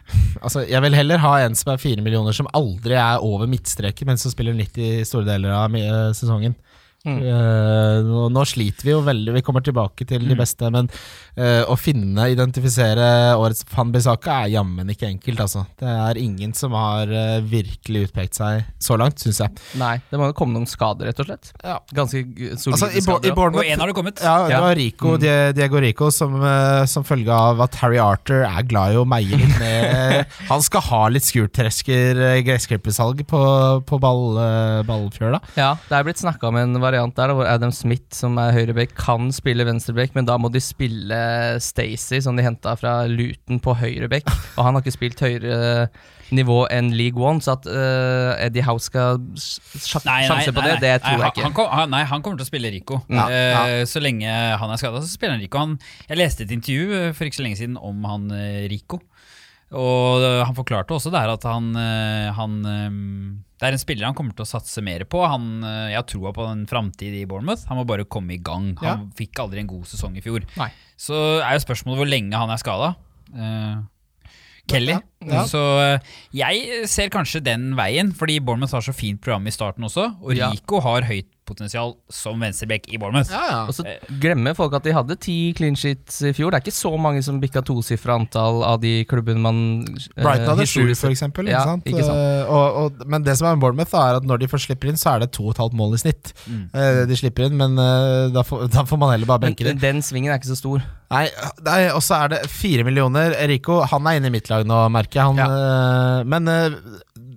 Altså, 0.44 0.66
Jeg 0.68 0.84
vil 0.84 0.98
heller 0.98 1.22
ha 1.24 1.34
en 1.46 1.56
som 1.56 1.72
er 1.74 1.82
fire 1.82 2.04
millioner, 2.04 2.36
som 2.36 2.50
aldri 2.56 2.98
er 3.00 3.24
over 3.24 3.48
midtstreken, 3.50 4.10
men 4.10 4.20
som 4.20 4.34
spiller 4.34 4.56
90 4.58 4.84
i 4.84 5.06
store 5.08 5.28
deler 5.28 5.56
av 5.56 5.76
eh, 5.80 6.10
sesongen. 6.18 6.58
Mm. 7.04 7.18
Uh, 7.20 7.98
nå, 8.08 8.20
nå 8.32 8.44
sliter 8.48 8.86
vi 8.88 8.94
jo 8.94 9.02
veldig, 9.04 9.34
vi 9.36 9.42
kommer 9.44 9.60
tilbake 9.66 10.06
til 10.08 10.22
de 10.24 10.32
Mm. 10.34 10.40
beste, 10.40 10.70
men 10.72 10.88
uh, 11.36 11.68
å 11.68 11.76
finne, 11.76 12.30
identifisere 12.32 13.36
årets 13.36 13.66
Fanbisaka 13.68 14.38
er 14.46 14.54
jammen 14.54 14.88
ikke 14.94 15.10
enkelt, 15.10 15.42
altså. 15.44 15.66
Det 15.82 15.90
er 15.92 16.20
ingen 16.22 16.54
som 16.56 16.72
har 16.72 17.12
uh, 17.12 17.42
virkelig 17.44 18.06
utpekt 18.08 18.40
seg 18.40 18.64
så 18.80 18.96
langt, 19.02 19.20
syns 19.20 19.42
jeg. 19.44 19.52
Nei, 19.82 19.98
det 20.10 20.20
må 20.22 20.30
jo 20.32 20.38
komme 20.40 20.56
noen 20.56 20.70
skader, 20.72 21.10
rett 21.12 21.20
og 21.20 21.28
slett. 21.28 21.52
Ja. 21.60 21.76
Ganske 21.92 22.24
solide 22.56 22.78
Altså, 22.78 22.88
i, 22.96 23.04
skader. 23.04 23.04
i 23.04 23.04
også. 23.04 23.34
Og 23.34 23.36
Bournemouth 23.42 23.68
én 23.74 23.84
har 23.84 23.92
det 23.92 23.98
kommet. 24.00 24.24
Ja, 24.24 24.38
det 24.48 24.62
var 24.64 24.76
Rico, 24.80 25.18
Mm. 25.18 25.54
Diego 25.60 25.80
Rico 25.84 26.08
som, 26.12 26.40
som 26.88 27.04
følge 27.06 27.32
av 27.36 27.60
at 27.68 27.76
Harry 27.84 28.00
Arthur 28.02 28.46
er 28.48 28.64
glad 28.64 28.96
i 28.96 29.02
å 29.02 29.04
meie 29.08 29.38
litt 29.38 29.60
ned 29.60 30.26
Han 30.54 30.64
skal 30.64 30.82
ha 30.88 31.02
litt 31.12 31.28
skurtresker, 31.28 32.24
gressklippersalg 32.48 33.26
på, 33.28 33.44
på 33.88 34.00
ball, 34.02 34.40
Ballfjøla. 34.88 35.44
Ja, 35.60 35.74
det 35.90 36.00
er 36.00 36.08
blitt 36.08 36.24
snakka 36.24 36.48
om 36.48 36.58
en 36.64 36.74
variant 36.80 36.92
der 36.94 37.34
hvor 37.34 37.48
Adam 37.50 37.72
Smith, 37.76 38.14
som 38.16 38.38
er 38.42 38.54
høyrebekk, 38.56 38.96
kan 39.00 39.32
spille 39.36 39.66
venstrebekk, 39.68 40.16
men 40.18 40.28
da 40.30 40.38
må 40.42 40.52
de 40.54 40.62
spille 40.64 41.20
Stacey, 41.64 42.22
som 42.24 42.38
de 42.38 42.46
henta 42.46 42.76
fra 42.80 43.04
Luton, 43.10 43.62
på 43.64 43.76
høyrebekk. 43.80 44.30
Og 44.58 44.68
han 44.68 44.76
har 44.78 44.84
ikke 44.84 44.96
spilt 44.96 45.24
høyere 45.24 45.88
nivå 46.34 46.64
enn 46.74 46.92
League 46.98 47.20
One, 47.22 47.42
så 47.44 47.56
at 47.58 47.68
uh, 47.70 48.34
Eddie 48.42 48.66
Howe 48.66 48.82
skal 48.82 49.20
sjanse 49.38 50.54
på 50.54 50.64
nei, 50.64 50.72
det, 50.72 50.80
det 50.82 50.94
tror 51.04 51.20
nei, 51.20 51.28
jeg 51.28 51.36
ikke. 51.36 51.46
Han, 51.46 51.56
kom, 51.58 51.70
han, 51.70 51.94
nei, 51.94 52.04
han 52.10 52.26
kommer 52.26 52.42
til 52.42 52.48
å 52.48 52.52
spille 52.52 52.74
Rico. 52.74 53.04
Ja, 53.12 53.30
Eh, 53.34 53.84
så 53.90 54.02
lenge 54.04 54.30
han 54.30 54.72
er 54.72 54.80
skada, 54.80 55.02
så 55.04 55.10
spiller 55.10 55.38
han 55.38 55.44
Rico. 55.44 55.62
Han, 55.62 55.78
jeg 56.10 56.20
leste 56.20 56.46
et 56.46 56.54
intervju 56.54 56.98
eh, 56.98 57.10
for 57.16 57.28
ikke 57.28 57.40
så 57.40 57.46
lenge 57.46 57.60
siden 57.60 57.78
om 57.80 58.06
han 58.10 58.30
Rico. 58.72 59.02
Og 59.74 60.24
han 60.46 60.56
forklarte 60.58 60.96
også 60.96 61.12
der 61.14 61.32
at 61.34 61.46
han, 61.50 61.72
eh, 61.80 62.30
han 62.38 62.58
eh, 62.70 62.98
Det 63.60 63.68
er 63.70 63.76
en 63.78 63.82
spiller 63.82 64.06
han 64.10 64.18
kommer 64.18 64.36
til 64.38 64.46
å 64.46 64.50
satse 64.50 64.84
mer 64.86 65.06
på. 65.10 65.22
Han, 65.26 65.64
eh, 65.64 65.94
jeg 65.94 66.00
har 66.02 66.08
troa 66.10 66.34
på 66.36 66.46
en 66.50 66.66
framtid 66.70 67.16
i 67.22 67.26
Bournemouth. 67.30 67.66
Han 67.70 67.80
må 67.82 67.88
bare 67.90 68.06
komme 68.06 68.36
i 68.36 68.42
gang. 68.44 68.74
Han 68.84 69.10
fikk 69.18 69.40
aldri 69.44 69.64
en 69.64 69.72
god 69.72 69.88
sesong 69.90 70.18
i 70.20 70.24
fjor. 70.26 70.46
Nei. 70.60 70.70
Så 71.00 71.18
er 71.42 71.58
jo 71.58 71.66
spørsmålet 71.66 72.04
hvor 72.04 72.12
lenge 72.12 72.38
han 72.38 72.54
er 72.54 72.62
skada. 72.62 72.94
Kelly. 74.70 74.94
Ja, 74.96 75.02
ja. 75.28 75.42
Så 75.50 75.60
jeg 76.36 76.88
ser 76.88 77.10
kanskje 77.12 77.42
den 77.44 77.74
veien, 77.76 78.14
fordi 78.16 78.38
Bournemouth 78.40 78.76
har 78.78 78.86
så 78.86 78.94
fint 78.96 79.20
program 79.24 79.48
i 79.50 79.56
starten 79.56 79.84
også. 79.84 80.06
Og 80.24 80.38
Ja. 80.38 80.52
Rico 80.54 80.80
har 80.80 81.04
høyt 81.10 81.28
potensial 81.48 81.94
som 82.12 82.40
venstreback 82.42 82.88
i 82.88 83.00
Bournemouth. 83.00 83.32
Ja, 83.34 83.44
ja. 83.50 83.60
Og 83.68 83.76
så 83.76 83.86
glemmer 84.22 84.56
folk 84.58 84.76
at 84.78 84.86
de 84.86 84.94
hadde 84.96 85.18
ti 85.22 85.38
clean 85.58 85.78
sheets 85.80 86.22
i 86.24 86.34
fjor. 86.36 86.52
Det 86.52 86.60
er 86.60 86.66
ikke 86.66 86.76
så 86.76 86.92
mange 87.00 87.24
som 87.26 87.40
bikka 87.42 87.64
tosifra 87.66 88.18
antall 88.20 88.64
av 88.68 88.80
de 88.84 88.96
klubbene 89.10 89.44
man 89.44 89.62
eh, 89.84 90.22
Brighton 90.22 90.54
hadde 90.54 90.68
sju, 90.70 90.82
for 91.00 91.12
eksempel. 91.12 91.52
Ja, 91.52 91.62
ikke 91.62 91.72
sant? 91.74 91.92
ikke 91.92 92.08
sant. 92.08 92.50
Og, 92.50 92.80
og, 92.84 93.06
men 93.10 93.28
det 93.28 93.38
som 93.40 93.50
er 93.50 93.58
med 93.58 93.66
Bournemouth, 93.66 93.96
er 94.00 94.20
at 94.22 94.28
når 94.28 94.44
de 94.44 94.52
først 94.52 94.70
slipper 94.70 94.92
inn, 94.92 95.00
så 95.00 95.16
er 95.16 95.26
det 95.26 95.32
to 95.36 95.48
og 95.48 95.56
et 95.56 95.64
halvt 95.64 95.78
mål 95.80 95.98
i 95.98 96.02
snitt. 96.06 96.34
Mm. 96.48 96.66
Uh, 96.74 97.04
de 97.10 97.20
slipper 97.20 97.48
inn, 97.48 97.58
men 97.60 97.78
uh, 97.80 98.32
da, 98.34 98.46
får, 98.48 98.68
da 98.74 98.86
får 98.88 99.02
man 99.04 99.16
heller 99.16 99.30
bare 99.30 99.48
benke 99.48 99.68
det. 99.68 99.78
den 99.84 100.04
svingen 100.06 100.34
er 100.34 100.42
ikke 100.42 100.54
så 100.54 100.60
stor. 100.60 100.84
Nei, 101.14 101.28
nei 101.66 101.80
og 101.94 102.02
så 102.02 102.24
er 102.24 102.32
det 102.34 102.44
fire 102.50 102.86
millioner. 102.88 103.36
Rico 103.52 103.84
han 103.92 104.08
er 104.10 104.18
inne 104.18 104.32
i 104.32 104.34
mitt 104.34 104.50
lag 104.50 104.66
nå, 104.66 104.80
merker 104.94 105.20
jeg. 105.22 105.44
Han, 105.44 106.30
men 106.30 106.50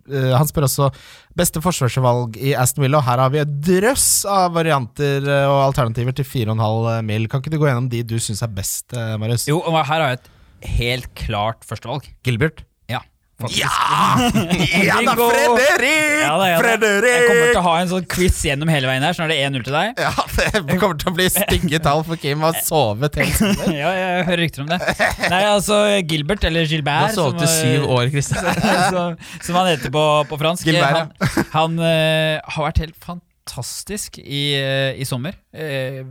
han 0.08 0.48
spør 0.48 0.66
også 0.68 0.90
beste 1.36 1.62
forsvarsvalg 1.64 2.38
i 2.40 2.54
Aston 2.58 2.84
Villa. 2.86 3.02
Her 3.04 3.22
har 3.25 3.32
vi 3.34 3.42
et 3.42 3.56
drøss 3.68 4.25
av 4.30 4.54
varianter 4.56 5.26
eh, 5.26 5.48
og 5.50 5.64
alternativer 5.66 6.16
til 6.16 6.28
4,5 6.28 7.02
mil. 7.06 7.28
Kan 7.30 7.42
ikke 7.42 7.52
du 7.54 7.60
gå 7.60 7.68
gjennom 7.68 7.90
de 7.92 8.04
du 8.06 8.16
syns 8.22 8.44
er 8.46 8.54
best, 8.56 8.88
eh, 8.96 9.16
Marius? 9.20 9.48
Jo, 9.50 9.60
og 9.62 9.76
her 9.80 9.90
har 9.92 10.06
jeg 10.14 10.20
et 10.20 10.32
helt 10.76 11.10
klart 11.18 11.66
førstevalg. 11.68 12.08
Gilbert? 12.26 12.64
Ja, 13.37 13.45
faktisk. 13.45 13.61
Ja! 13.61 14.81
ja 14.88 15.00
da, 15.05 15.14
Fredrik! 15.14 16.23
Ja, 16.23 16.38
da, 16.38 16.49
ja, 16.49 16.57
det. 16.57 16.62
Frederik! 16.62 17.11
Jeg 17.12 17.26
kommer 17.28 17.50
til 17.50 17.61
å 17.61 17.64
ha 17.66 17.75
en 17.83 17.90
sånn 17.90 18.07
quiz 18.09 18.38
gjennom 18.49 18.73
hele 18.73 18.88
veien 18.88 19.05
her, 19.05 19.16
så 19.16 19.23
nå 19.23 19.28
er 19.28 19.35
det 19.35 19.38
1-0 19.50 19.66
til 19.66 19.76
deg. 19.76 20.00
Ja, 20.00 20.12
det 20.64 20.78
kommer 20.81 20.97
til 21.02 21.12
å 21.12 21.14
bli 21.19 21.26
stygge 21.35 21.81
tall 21.85 22.00
for 22.09 22.21
Kim 22.23 22.47
å 22.47 22.55
sove 22.64 23.11
til 23.12 23.28
Ja, 23.83 23.93
jeg 23.93 24.25
hører 24.31 24.43
rykter 24.47 24.64
om 24.64 24.73
det. 24.73 24.81
Nei, 25.28 25.43
altså 25.50 25.83
Gilbert, 26.09 26.49
eller 26.49 26.64
Gilbert 26.64 27.12
Du 27.12 27.12
har 27.12 27.16
sovet 27.19 27.45
i 27.45 27.52
syv 27.52 27.87
år, 27.99 28.09
Christian. 28.14 28.49
som, 28.95 29.21
som 29.45 29.61
han 29.61 29.73
heter 29.75 29.93
på, 29.93 30.07
på 30.33 30.40
fransk. 30.40 30.73
Gilbert, 30.73 31.12
han 31.52 31.66
han 31.76 31.81
uh, 31.83 32.55
har 32.55 32.69
vært 32.71 32.83
helt 32.85 32.99
fantastisk 33.02 34.21
i, 34.23 34.45
uh, 34.57 34.93
i 34.97 35.07
sommer. 35.09 35.37
Eh, 35.52 36.05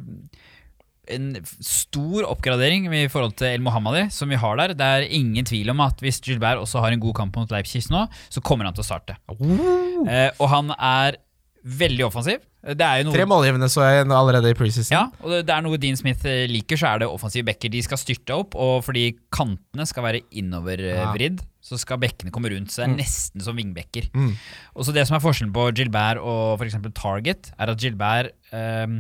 en 1.12 1.30
stor 1.64 2.28
oppgradering 2.30 2.88
i 2.94 3.06
forhold 3.12 3.36
til 3.40 3.52
El 3.54 3.66
Mohammadi, 3.66 4.08
som 4.14 4.32
vi 4.32 4.40
har 4.40 4.58
der. 4.62 4.76
Det 4.78 4.88
er 4.98 5.08
ingen 5.10 5.46
tvil 5.48 5.70
om 5.74 5.84
at 5.86 6.02
hvis 6.04 6.22
Gilbert 6.26 6.62
også 6.62 6.84
har 6.84 6.96
en 6.96 7.04
god 7.04 7.16
kamp 7.22 7.38
mot 7.40 7.52
Leipzig 7.54 7.86
nå, 7.94 8.06
så 8.30 8.44
kommer 8.46 8.70
han 8.70 8.76
til 8.78 8.86
å 8.86 8.90
starte. 8.90 9.20
Eh, 9.36 10.30
og 10.40 10.50
han 10.52 10.74
er 10.76 11.20
veldig 11.66 12.06
offensiv. 12.08 12.44
Det 12.66 12.82
er 12.82 13.02
jo 13.02 13.08
noe 13.08 13.14
Tre 13.14 13.26
målgivende 13.30 13.68
så 13.70 13.84
jeg 13.86 14.06
allerede 14.10 14.50
i 14.50 14.58
preseason. 14.58 14.94
ja, 14.96 15.04
og 15.22 15.34
det, 15.36 15.54
er 15.54 15.62
noe 15.66 15.78
Dean 15.82 15.98
Smith 16.00 16.26
eh, 16.30 16.48
liker, 16.50 16.80
så 16.82 16.92
er 16.92 17.04
det 17.04 17.10
offensive 17.10 17.46
backer. 17.46 17.70
De 17.74 17.82
skal 17.86 18.00
styrte 18.02 18.38
opp, 18.38 18.58
og 18.58 18.80
fordi 18.88 19.12
kantene 19.34 19.86
skal 19.90 20.06
være 20.08 20.24
innovervridd, 20.34 21.44
så 21.66 21.78
skal 21.82 22.02
bekkene 22.02 22.34
komme 22.34 22.50
rundt. 22.54 22.74
Så 22.74 22.82
det 22.82 22.88
er 22.88 22.98
nesten 23.04 23.46
som 23.46 23.58
vingbekker. 23.58 24.10
Mm. 24.18 24.34
Og 24.74 24.88
så 24.88 24.96
Det 24.96 25.06
som 25.06 25.18
er 25.18 25.26
forskjellen 25.26 25.54
på 25.54 25.70
Gilbert 25.78 26.22
og 26.22 26.58
f.eks. 26.58 26.80
Target, 26.98 27.54
er 27.54 27.74
at 27.74 27.82
Gilbert 27.82 28.34
eh, 28.50 29.00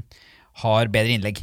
har 0.61 0.93
bedre 0.93 1.17
innlegg. 1.17 1.41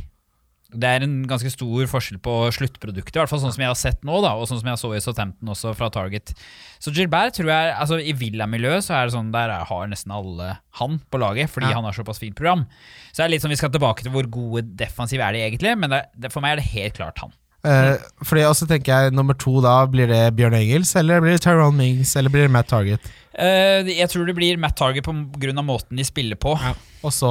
Det 0.73 0.88
er 0.88 1.05
en 1.05 1.19
ganske 1.29 1.50
stor 1.52 1.87
forskjell 1.91 2.19
på 2.25 2.35
sluttproduktet, 2.57 3.17
i 3.17 3.21
hvert 3.21 3.29
fall 3.29 3.43
sånn 3.43 3.52
som 3.52 3.61
jeg 3.64 3.69
har 3.69 3.76
sett 3.79 4.02
nå, 4.09 4.21
da, 4.25 4.31
og 4.41 4.47
sånn 4.49 4.61
som 4.62 4.71
jeg 4.73 4.81
så 4.81 4.91
i 4.97 5.00
Southampton 5.05 5.50
også 5.52 5.75
fra 5.76 5.91
Target. 5.93 6.33
Så 6.81 6.93
Gilbert 6.97 7.35
tror 7.37 7.50
jeg, 7.52 7.75
altså 7.76 7.99
I 8.00 8.14
Villa-miljøet 8.17 8.87
så 8.87 8.95
er 8.97 9.07
det 9.11 9.14
sånn 9.16 9.33
der 9.35 9.53
har 9.68 9.87
nesten 9.92 10.14
alle 10.16 10.55
han 10.81 10.96
på 11.12 11.20
laget, 11.20 11.51
fordi 11.53 11.68
Ja. 11.68 11.75
han 11.77 11.85
har 11.85 11.92
såpass 11.92 12.18
fint 12.23 12.35
program. 12.38 12.64
Så 13.12 13.20
det 13.20 13.25
er 13.27 13.35
litt 13.37 13.42
sånn 13.44 13.53
Vi 13.53 13.61
skal 13.61 13.70
tilbake 13.70 14.03
til 14.03 14.12
hvor 14.14 14.25
gode 14.33 14.64
defensive 14.81 15.20
er 15.23 15.33
de 15.37 15.44
egentlig, 15.44 15.77
men 15.79 15.90
det, 15.90 16.03
det, 16.16 16.33
for 16.33 16.40
meg 16.40 16.53
er 16.57 16.62
det 16.62 16.70
helt 16.73 16.94
klart 16.96 17.18
han. 17.20 17.33
Eh, 17.62 17.96
fordi 18.27 18.42
også 18.42 18.66
tenker 18.66 18.90
jeg 18.90 19.12
nummer 19.14 19.37
to 19.38 19.61
da 19.62 19.85
Blir 19.87 20.09
det 20.11 20.22
Bjørn 20.35 20.57
Engels, 20.59 20.96
eller 20.98 21.20
blir 21.22 21.37
det 21.37 21.44
Tyrone 21.44 21.79
Mings, 21.79 22.16
eller 22.18 22.33
blir 22.35 22.48
det 22.48 22.51
Matt 22.51 22.66
Target? 22.72 23.05
Uh, 23.33 23.87
jeg 23.88 24.11
tror 24.12 24.27
det 24.29 24.35
blir 24.37 24.59
Matt 24.61 24.75
Target 24.77 25.07
av 25.09 25.64
måten 25.64 25.96
de 25.96 26.05
spiller 26.05 26.37
på. 26.37 26.57
Og 27.03 27.14
så 27.14 27.31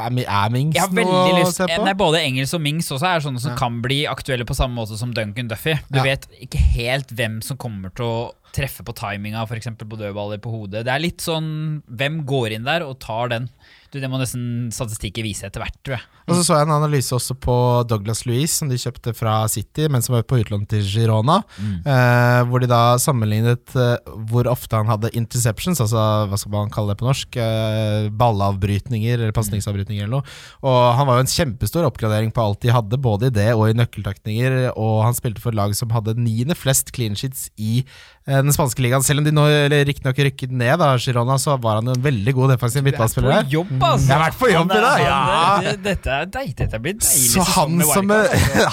er, 0.00 0.14
Mings 0.54 0.78
noe 0.96 1.42
å 1.42 1.50
se 1.52 1.66
på? 1.68 1.82
Nei, 1.84 1.96
Både 1.98 2.22
Engels 2.22 2.54
og 2.56 2.62
Mings 2.64 2.88
også 2.94 3.10
er 3.10 3.26
sånne 3.26 3.42
som 3.42 3.52
Ja. 3.52 3.58
kan 3.58 3.82
bli 3.82 4.06
aktuelle 4.06 4.46
på 4.46 4.56
samme 4.56 4.74
måte 4.78 4.96
som 4.96 5.12
Duncan 5.12 5.48
Duffy. 5.48 5.74
Du 5.90 5.98
Ja. 5.98 6.04
vet 6.04 6.26
ikke 6.40 6.58
helt 6.58 7.08
hvem 7.10 7.42
som 7.42 7.56
kommer 7.56 7.94
til 7.94 8.04
å 8.06 8.32
treffe 8.54 8.84
på 8.86 8.94
timinga, 8.94 9.42
f.eks. 9.42 9.66
på 9.66 9.98
dødballer 9.98 10.38
på 10.38 10.50
hodet. 10.50 10.84
Det 10.86 10.92
er 10.94 11.00
litt 11.00 11.18
sånn 11.18 11.82
Hvem 11.90 12.24
går 12.24 12.52
inn 12.52 12.64
der 12.64 12.82
og 12.86 12.98
tar 13.00 13.28
den? 13.28 13.50
Du, 13.94 14.00
Det 14.02 14.08
må 14.10 14.18
nesten 14.18 14.72
statistikken 14.74 15.22
vise 15.22 15.46
etter 15.46 15.62
hvert, 15.62 15.76
tror 15.86 15.94
jeg. 15.94 16.06
Og 16.24 16.38
så 16.38 16.42
så 16.48 16.56
jeg 16.56 16.66
en 16.66 16.72
analyse 16.74 17.12
også 17.14 17.36
på 17.38 17.54
Douglas 17.86 18.24
Louise, 18.26 18.56
som 18.56 18.70
de 18.70 18.78
kjøpte 18.80 19.12
fra 19.14 19.36
City, 19.52 19.86
men 19.92 20.02
som 20.02 20.16
var 20.16 20.24
på 20.26 20.40
utlån 20.40 20.64
til 20.70 20.82
Girona. 20.88 21.36
Eh, 21.60 22.40
hvor 22.48 22.64
de 22.64 22.68
da 22.70 22.96
sammenlignet 22.98 23.74
eh, 23.78 24.14
hvor 24.30 24.48
ofte 24.50 24.80
han 24.80 24.90
hadde 24.90 25.12
interceptions, 25.14 25.82
altså 25.84 26.00
hva 26.30 26.38
skal 26.40 26.54
man 26.56 26.72
kalle 26.74 26.94
det 26.94 26.98
på 27.02 27.06
norsk? 27.06 27.38
Eh, 27.38 28.08
ballavbrytninger 28.18 29.20
eller 29.20 29.36
pasningsavbrytninger 29.36 30.08
eller 30.08 30.16
noe. 30.16 30.34
Og 30.64 30.80
han 30.98 31.06
var 31.10 31.20
jo 31.20 31.26
en 31.26 31.34
kjempestor 31.34 31.86
oppgradering 31.86 32.32
på 32.34 32.42
alt 32.42 32.62
de 32.64 32.74
hadde, 32.74 32.98
både 33.04 33.30
i 33.30 33.36
det 33.36 33.50
og 33.54 33.68
i 33.68 33.78
nøkkeltakninger. 33.78 34.58
Og 34.74 35.04
han 35.04 35.14
spilte 35.14 35.44
for 35.44 35.54
et 35.54 35.60
lag 35.60 35.76
som 35.78 35.92
hadde 35.94 36.16
niende 36.18 36.58
flest 36.58 36.90
clean 36.96 37.14
sheets 37.20 37.46
i 37.60 37.84
eh, 37.84 38.40
den 38.40 38.50
spanske 38.56 38.82
ligaen. 38.82 39.06
Selv 39.06 39.22
om 39.22 39.28
de 39.28 39.36
nå 39.36 39.46
riktignok 39.86 40.24
rykket 40.30 40.50
ned, 40.50 40.80
da, 40.82 40.94
Girona, 40.98 41.38
så 41.38 41.54
var 41.60 41.78
han 41.78 41.92
jo 41.92 41.98
en 41.98 42.04
veldig 42.08 42.34
god 42.40 42.56
defensiv 42.56 42.82
midtbanespiller 42.88 43.44
jobb, 43.54 43.76
altså! 43.84 44.08
Jeg 44.08 44.16
har 44.16 44.22
vært 44.24 44.38
på 44.40 44.50
jobb 44.52 44.72
i 44.74 44.80
dag, 44.84 45.00
ja. 45.04 45.18
han- 45.20 45.82
Dette 45.84 46.10
er. 46.18 46.26
Dette 46.34 46.78
blir 46.80 46.96
deilig 46.98 47.30
Så 47.34 47.44
han 47.54 47.80
som, 47.88 48.10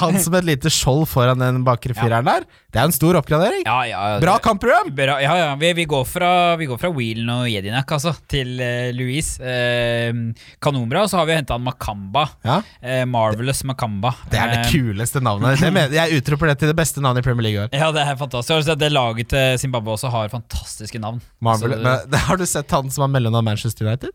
han 0.02 0.20
som 0.24 0.34
et 0.40 0.48
lite 0.48 0.72
skjold 0.74 1.08
foran 1.12 1.40
den 1.42 1.64
bakre 1.68 1.94
fireren 1.98 2.26
der, 2.28 2.46
det 2.72 2.80
er 2.80 2.88
en 2.88 2.96
stor 2.96 3.18
oppgradering. 3.20 3.64
ja, 3.68 3.80
ja, 3.90 4.02
det, 4.16 4.22
Bra 4.24 4.38
kampprogram! 4.40 4.94
Bra, 4.96 5.18
ja, 5.22 5.34
ja, 5.42 5.56
vi, 5.60 5.74
vi, 5.82 5.86
går 5.92 6.06
fra, 6.08 6.32
vi 6.60 6.66
går 6.70 6.80
fra 6.80 6.90
Wheelen 6.96 7.30
og 7.34 7.50
Jedinak 7.52 7.90
altså, 7.92 8.14
til 8.32 8.54
uh, 8.62 8.92
Louise. 8.96 9.42
Uh, 9.44 10.32
kanonbra. 10.64 11.04
Og 11.06 11.12
så 11.12 11.20
har 11.22 11.28
vi 11.30 11.36
henta 11.40 11.58
Makamba. 11.62 12.28
Ja, 12.48 12.62
Uh, 12.82 13.04
Marvelous 13.06 13.64
Makamba. 13.68 14.14
Det 14.32 14.40
er 14.40 14.48
det 14.52 14.60
Eh, 14.62 14.72
kuleste 14.72 15.22
navnet. 15.24 15.60
Det 15.62 15.70
mener, 15.74 15.94
jeg 15.96 16.22
utroper 16.22 16.50
det 16.52 16.58
til 16.62 16.72
det 16.72 16.76
beste 16.78 17.02
navnet 17.04 17.22
i 17.24 17.26
Premier 17.28 17.44
League 17.46 17.60
i 17.60 17.64
år. 17.66 17.70
Ja, 17.78 17.92
det 17.94 18.02
er 18.08 18.16
fantastisk. 18.20 18.72
Det 18.80 18.90
laget 18.92 19.30
til 19.32 19.58
Zimbabwe 19.62 19.94
også 19.96 20.10
har 20.14 20.30
fantastiske 20.34 21.00
navn. 21.02 21.22
Marvel, 21.42 21.72
Så 21.72 21.78
det- 21.78 21.84
men, 22.12 22.20
har 22.28 22.38
du 22.38 22.46
sett 22.46 22.72
han 22.72 22.90
som 22.90 23.02
har 23.06 23.12
mellomnavn 23.14 23.46
Manchester 23.46 23.86
United? 23.88 24.10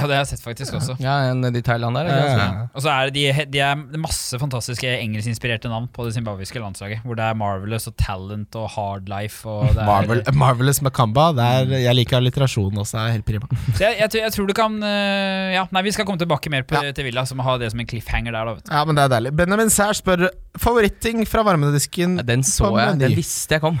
Ja, 0.00 0.06
det 0.08 0.16
har 0.16 0.22
jeg 0.24 0.30
sett 0.32 0.44
faktisk 0.44 0.76
også. 0.80 0.96
Ja, 1.02 1.14
en 1.30 1.42
nedi 1.44 1.62
Thailand 1.66 1.98
der. 1.98 2.08
Ja, 2.10 2.18
ja, 2.24 2.36
ja. 2.40 2.66
Og 2.74 2.84
så 2.84 2.90
er 2.92 3.10
det 3.10 3.14
de, 3.20 3.46
de 3.52 3.62
er 3.64 3.76
masse 4.00 4.38
fantastiske 4.40 4.88
engelskinspirerte 5.00 5.70
navn 5.70 5.88
på 5.92 6.06
det 6.08 6.14
zimbabwiske 6.16 6.60
landslaget. 6.62 7.02
Hvor 7.04 7.18
det 7.18 7.26
er 7.28 7.36
Marvelous 7.38 7.88
og 7.90 7.96
Talent 8.00 8.56
og 8.58 8.68
Hardlife 8.74 9.44
og 9.50 9.68
det 9.74 9.82
er 9.82 9.88
Marvel, 9.88 10.22
Marvelous 10.40 10.80
er, 10.80 11.74
jeg 11.84 11.94
liker 11.98 12.18
alliterasjonen 12.20 12.80
også. 12.82 12.98
Er 13.00 13.16
helt 13.18 13.26
prima. 13.28 13.46
Så 13.76 13.84
jeg, 13.84 13.98
jeg, 14.00 14.10
tror- 14.10 14.24
jeg 14.24 14.32
tror 14.36 14.46
du 14.50 14.54
kan 14.56 14.78
eh, 14.82 15.54
Ja, 15.56 15.64
nei, 15.74 15.82
vi 15.86 15.92
skal 15.94 16.06
komme 16.08 16.20
tilbake 16.20 16.50
mer 16.52 16.62
på, 16.68 16.78
Ja. 16.80 16.92
til 16.96 17.04
Villa, 17.08 17.24
som 17.28 17.38
har 17.44 17.58
det 17.60 17.70
som 17.72 17.80
en 17.82 17.88
cliffhanger 17.90 18.32
der, 18.32 18.44
da. 18.48 18.54
vet 18.56 18.66
du. 18.68 18.72
Ja, 18.74 18.84
men 18.88 18.98
det 18.98 19.04
er 19.06 19.14
deilig. 19.14 19.34
Benjamin 19.36 19.70
Sær 19.72 19.92
spør 19.98 20.28
favoritting 20.60 21.24
fra 21.28 21.42
varmedisken. 21.46 22.18
Ja, 22.20 22.26
Den 22.26 22.42
så 22.46 22.70
jeg. 22.76 22.98
Den 23.02 23.16
visste 23.18 23.56
jeg 23.58 23.62
kom. 23.64 23.78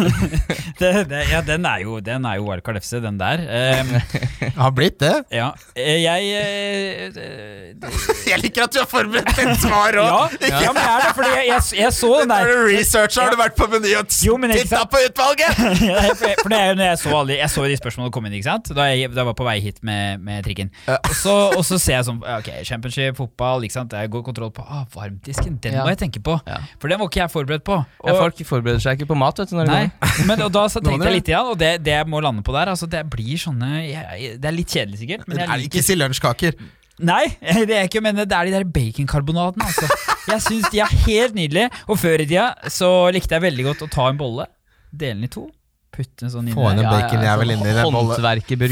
det, 0.80 0.90
det, 1.10 1.22
ja, 1.30 1.40
den 1.46 1.66
er 1.68 1.82
jo, 1.84 1.98
den 2.04 2.24
er 2.28 2.38
jo 2.40 2.46
Wildcard 2.48 2.80
FC, 2.82 2.96
den 3.04 3.18
der. 3.20 3.42
Um, 3.80 3.92
Har 4.60 4.72
blitt 4.76 4.98
det. 5.02 5.12
ja, 5.34 5.39
eh, 5.74 6.02
jeg 6.04 6.20
eh, 6.40 7.80
Jeg 8.30 8.38
liker 8.44 8.66
at 8.66 8.74
du 8.74 8.80
har 8.82 8.88
forberedt 8.90 9.30
et 9.42 9.62
svar 9.62 9.96
ja, 9.96 10.04
òg! 10.06 10.36
ja, 10.44 10.72
men 10.72 10.80
jeg 10.82 10.90
er 10.92 11.04
det, 11.04 11.12
fordi 11.16 11.30
jeg, 11.34 11.46
jeg, 11.50 11.78
jeg 11.80 11.92
så 11.96 12.10
den 12.20 12.32
der. 12.32 12.50
du 12.50 12.62
researcher, 12.70 13.22
har 13.24 13.34
du 13.34 13.40
vært 13.40 13.56
på 13.58 13.68
Meny 13.70 13.94
og 13.98 14.10
titta 14.10 14.84
på 14.90 15.02
utvalget! 15.08 15.60
Ja, 15.90 16.02
for 16.14 16.42
for 16.42 16.52
det 16.52 16.58
er 16.58 16.68
jo 16.70 16.74
når 16.78 16.84
jeg 16.90 16.98
så, 17.00 17.10
alle, 17.16 17.36
jeg 17.38 17.50
så 17.50 17.64
de 17.70 17.76
spørsmålene 17.78 18.12
komme 18.14 18.30
inn, 18.30 18.36
ikke 18.38 18.48
sant? 18.50 18.70
Da 18.76 18.86
jeg, 18.90 19.10
da 19.10 19.22
jeg 19.22 19.28
var 19.30 19.36
på 19.38 19.46
vei 19.46 19.56
hit 19.64 19.80
med, 19.86 20.20
med 20.24 20.44
trikken. 20.46 20.70
Og, 20.90 21.14
så, 21.16 21.34
og 21.56 21.64
så 21.66 21.78
ser 21.80 21.96
jeg 21.98 22.06
sånn 22.08 22.20
Ok, 22.36 22.50
championship, 22.68 23.16
fotball, 23.18 23.64
ikke 23.66 23.76
sant? 23.78 23.94
jeg 23.96 24.10
går 24.12 24.22
kontroll 24.26 24.52
på 24.54 24.64
ah, 24.64 24.84
varmdisken. 24.94 25.58
Den 25.62 25.76
Ja. 25.80 25.84
må 25.86 25.92
jeg 25.92 26.00
tenke 26.04 26.22
på. 26.24 26.36
Ja. 26.48 26.60
For 26.82 26.92
den 26.92 27.00
var 27.00 27.10
ikke 27.10 27.22
jeg 27.22 27.32
forberedt 27.32 27.64
på. 27.66 27.78
Ja, 28.06 28.14
folk 28.16 28.40
forbereder 28.46 28.82
seg 28.82 29.00
ikke 29.00 29.10
på 29.12 29.18
mat, 29.18 29.38
vet 29.40 29.52
du. 29.52 29.56
Når 29.58 29.70
Nei, 29.70 29.82
men 30.28 30.42
og 30.46 30.52
da 30.54 30.66
så 30.72 30.80
tenkte 30.84 31.08
jeg 31.08 31.18
litt 31.20 31.30
igjen, 31.30 31.50
og 31.52 31.58
det, 31.60 31.72
det 31.86 31.94
jeg 31.96 32.08
må 32.10 32.22
lande 32.24 32.44
på 32.46 32.54
der 32.56 32.72
altså 32.72 32.88
Det 32.90 33.02
blir 33.10 33.40
sånne 33.40 33.68
jeg, 33.84 34.36
Det 34.40 34.50
er 34.50 34.56
litt 34.56 34.70
kjedelig, 34.72 35.00
sikkert. 35.02 35.19
Men 35.26 35.36
Men 35.36 35.42
jeg 35.44 35.48
er 35.48 35.62
liker 35.64 35.78
ikke 35.80 35.86
si 35.86 35.96
lunsjkaker? 35.98 36.56
Nei, 37.00 37.22
det 37.68 37.76
er 37.78 37.86
ikke, 37.88 38.02
men 38.04 38.18
det 38.20 38.26
er 38.28 38.44
de 38.50 38.52
der 38.58 38.64
baconkarbonadene. 38.68 39.64
Altså. 39.64 39.88
Jeg 40.28 40.42
syns 40.44 40.68
de 40.72 40.82
er 40.84 40.90
helt 41.06 41.34
nydelige. 41.38 41.70
Og 41.88 41.98
før 41.98 42.20
i 42.20 42.26
tida 42.28 42.50
så 42.68 42.90
likte 43.14 43.34
jeg 43.38 43.42
veldig 43.46 43.64
godt 43.70 43.86
å 43.86 43.90
ta 43.90 44.08
en 44.12 44.18
bolle, 44.20 44.46
dele 44.92 45.16
den 45.20 45.24
i 45.24 45.32
to, 45.32 45.46
putte 45.90 46.26
en 46.28 46.32
sånn 46.34 46.48
inn 46.50 46.54
Få 46.54 46.68
en 46.70 46.76
der. 46.78 46.84
Ja, 46.86 46.92
baconjævel 46.98 47.54
inni 47.56 47.72
den 47.78 47.94
bolle. 47.94 48.18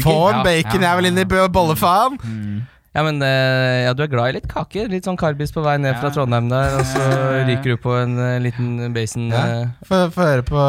Få 0.03 0.17
en 0.29 0.43
bacon, 0.45 0.85
jeg 0.85 0.99
vil 1.01 1.09
inn 1.09 1.17
i 1.23 1.25
bø- 1.29 1.47
bollefaen! 1.57 2.19
Mm. 2.23 2.59
Ja, 2.89 3.03
men 3.05 3.21
eh, 3.21 3.83
ja, 3.85 3.91
du 3.93 4.01
er 4.01 4.09
glad 4.09 4.31
i 4.31 4.35
litt 4.39 4.47
kaker? 4.49 4.87
Litt 4.89 5.05
sånn 5.05 5.17
karbis 5.19 5.51
på 5.53 5.61
vei 5.61 5.75
ned 5.77 5.93
fra 6.01 6.09
Trondheim 6.13 6.47
der, 6.49 6.73
og 6.79 6.87
så 6.89 7.03
ryker 7.47 7.75
du 7.75 7.81
på 7.83 7.93
en 7.99 8.15
eh, 8.17 8.39
liten 8.41 8.89
basen 8.95 9.27
Ja. 9.29 9.43
uh, 9.69 9.85
Få 9.85 9.99
høre 10.15 10.45
på 10.47 10.63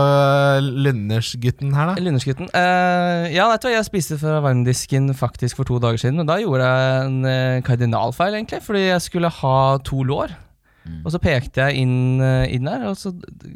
Lundersgutten 0.85 1.73
her, 1.77 1.95
da. 1.95 2.05
Lundersgutten. 2.05 2.51
Uh, 2.53 3.25
ja, 3.33 3.49
vet 3.49 3.65
du 3.65 3.71
hva, 3.71 3.75
jeg 3.79 3.89
spiste 3.89 4.21
fra 4.21 4.37
varmdisken 4.45 5.09
faktisk 5.17 5.61
for 5.63 5.69
to 5.69 5.81
dager 5.81 6.03
siden, 6.03 6.21
og 6.21 6.29
da 6.29 6.37
gjorde 6.43 6.69
jeg 6.69 7.09
en 7.09 7.19
eh, 7.31 7.63
kardinalfeil, 7.67 8.37
egentlig, 8.37 8.61
fordi 8.69 8.87
jeg 8.91 9.05
skulle 9.09 9.33
ha 9.41 9.57
to 9.89 10.05
lår. 10.05 10.37
Mm. 10.85 11.03
Og 11.05 11.13
så 11.13 11.21
pekte 11.23 11.67
jeg 11.69 11.85
inn, 11.85 12.21
eh, 12.25 12.53
inn 12.55 12.69
der, 12.69 12.85
og 12.91 12.97
så, 13.01 13.13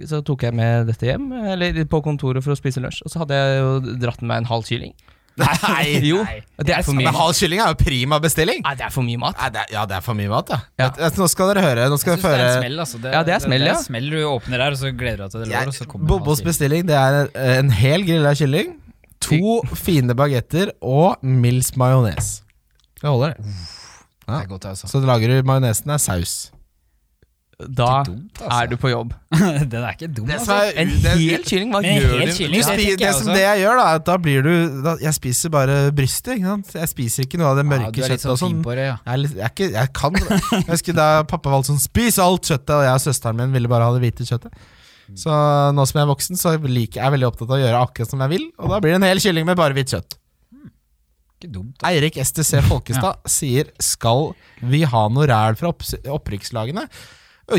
så 0.09 0.21
tok 0.25 0.47
jeg 0.49 0.57
med 0.57 0.89
dette 0.89 1.09
hjem, 1.09 1.31
eller 1.55 1.85
på 1.91 2.01
kontoret 2.05 2.45
for 2.45 2.55
å 2.55 2.59
spise 2.59 2.83
lunsj. 2.85 3.05
Og 3.05 3.13
så 3.13 3.23
hadde 3.23 3.39
jeg 3.39 3.61
jo 3.61 3.97
dratt 4.03 4.25
med 4.25 4.33
meg 4.33 4.43
en 4.43 4.51
halv 4.53 4.69
kylling. 4.69 4.97
Nei! 5.41 5.99
Jo, 6.11 6.21
Nei. 6.23 6.43
det 6.63 6.75
er 6.77 6.85
for 6.87 6.95
mye 6.95 7.09
Men 7.09 7.17
halv 7.17 7.35
kylling 7.35 7.63
er 7.65 7.73
jo 7.73 7.79
prima 7.81 8.19
bestilling. 8.23 8.61
Nei, 8.63 8.75
det 8.79 8.85
er 8.87 8.93
for 8.95 9.07
mye 9.07 9.19
mat. 9.19 9.35
Nei, 9.41 9.49
det 9.55 9.63
er, 9.65 9.73
ja, 9.75 9.83
det 9.91 9.97
er 9.99 10.05
for 10.07 10.19
mye 10.19 10.31
mat, 10.31 10.53
ja. 10.55 10.59
Ja. 10.79 11.11
Nå 11.19 11.27
skal 11.33 11.51
dere 11.51 11.65
høre. 11.65 11.89
Nå 11.91 11.99
skal 11.99 12.15
Jeg 12.15 12.23
dere 12.23 12.31
synes 12.31 12.39
det 12.39 12.45
er 12.45 12.55
en 12.55 12.63
smell, 12.63 12.79
altså. 12.85 13.01
Det, 13.03 13.13
Ja, 13.17 13.23
det 13.27 13.35
er 13.35 13.43
smell, 13.43 13.65
det, 13.67 13.73
ja. 13.73 13.75
er 13.81 13.87
smell 13.89 14.09
du 14.13 14.19
åpner 14.31 14.65
her, 14.67 14.77
og 14.77 14.81
så 14.85 14.93
gleder 14.95 15.17
du 15.17 15.25
deg 15.25 15.35
til 15.35 15.45
det 15.45 15.51
lår, 15.51 15.73
og 15.73 15.79
så 15.81 15.89
kommer 15.91 16.13
Bobos 16.13 16.45
bestilling 16.47 16.87
det 16.89 16.99
er 17.01 17.19
eh, 17.27 17.59
en 17.59 17.75
hel 17.75 18.07
grilla 18.07 18.35
kylling, 18.39 18.75
to 19.25 19.59
fine 19.79 20.15
bagetter 20.19 20.71
og 20.85 21.19
mils 21.27 21.73
majones. 21.81 22.35
Det 23.01 23.09
holder, 23.11 23.35
det. 23.35 23.57
Det 24.25 24.39
er 24.39 24.47
godt, 24.55 24.71
altså. 24.71 24.89
Så 24.89 25.03
lager 25.05 25.35
du 25.35 25.49
majonesen 25.51 25.91
er 25.91 26.01
saus. 26.01 26.37
Da 27.55 28.03
dumt, 28.03 28.41
altså. 28.41 28.49
er 28.59 28.67
du 28.67 28.75
på 28.83 28.91
jobb. 28.91 29.13
Den 29.71 29.77
er 29.85 29.93
ikke 29.95 30.09
dum, 30.11 30.27
altså. 30.35 30.57
er- 30.59 30.79
En 30.83 30.89
det- 31.05 31.13
hel 31.21 31.45
kylling, 31.47 31.71
hva 31.71 31.81
gjør 31.87 32.09
du? 32.27 32.33
kylling? 32.35 32.65
Det 32.67 32.97
det 32.99 33.13
som 33.15 33.31
det 33.31 33.43
jeg 33.45 33.61
gjør, 33.63 33.79
da, 33.79 33.85
er 33.93 34.01
at 34.01 34.07
da 34.09 34.17
blir 34.19 34.43
du 34.43 34.53
da, 34.83 34.97
Jeg 35.03 35.15
spiser 35.15 35.53
bare 35.55 35.77
brystet. 35.95 36.35
Ikke 36.41 36.51
sant? 36.51 36.73
Jeg 36.75 36.91
spiser 36.91 37.29
ikke 37.29 37.39
noe 37.39 37.53
av 37.53 37.61
det 37.61 37.67
mørke 37.71 37.95
er 38.03 38.11
kjøttet 38.11 38.27
sånn 38.27 38.39
fin 38.41 38.57
sånn. 38.57 38.63
på 38.67 38.75
det, 38.75 38.89
ja. 38.91 38.97
Jeg, 39.07 39.31
jeg, 39.39 39.53
jeg, 39.59 39.73
jeg 39.79 39.93
kan 39.95 40.19
Jeg 40.59 40.67
husker 40.73 40.99
da 40.99 41.09
pappa 41.31 41.55
valgte 41.55 41.71
sånn 41.75 41.83
Spis 41.85 42.19
alt 42.19 42.51
kjøttet, 42.51 42.75
og 42.75 42.85
jeg 42.89 42.99
og 42.99 43.05
søsteren 43.07 43.39
min 43.39 43.55
ville 43.55 43.71
bare 43.71 43.87
ha 43.87 43.95
det 43.95 44.03
hvite 44.03 44.27
kjøttet. 44.27 44.67
Så 45.21 45.31
nå 45.77 45.85
som 45.87 45.99
jeg 46.01 46.07
er 46.07 46.11
voksen, 46.11 46.39
så 46.41 46.57
liker 46.59 47.01
jeg 47.03 47.07
er 47.07 47.13
veldig 47.15 47.27
opptatt 47.29 47.51
av 47.51 47.59
å 47.59 47.63
gjøre 47.63 47.81
akkurat 47.87 48.11
som 48.11 48.23
jeg 48.25 48.33
vil. 48.35 48.47
Og 48.59 48.71
da 48.73 48.79
blir 48.83 48.95
det 48.97 49.03
en 49.03 49.09
hel 49.13 49.21
kylling 49.23 49.47
med 49.47 49.59
bare 49.61 49.77
hvitt 49.77 49.93
kjøtt. 49.95 50.17
Ikke 51.39 51.51
dumt. 51.53 51.77
Eirik 51.85 52.17
STC 52.25 52.63
Folkestad 52.65 53.21
sier 53.37 53.69
Skal 53.83 54.31
vi 54.65 54.81
ha 54.89 55.03
noe 55.13 55.27
ræl 55.29 55.59
fra 55.61 55.71
opp, 55.75 55.85
opprykkslagene? 56.19 56.87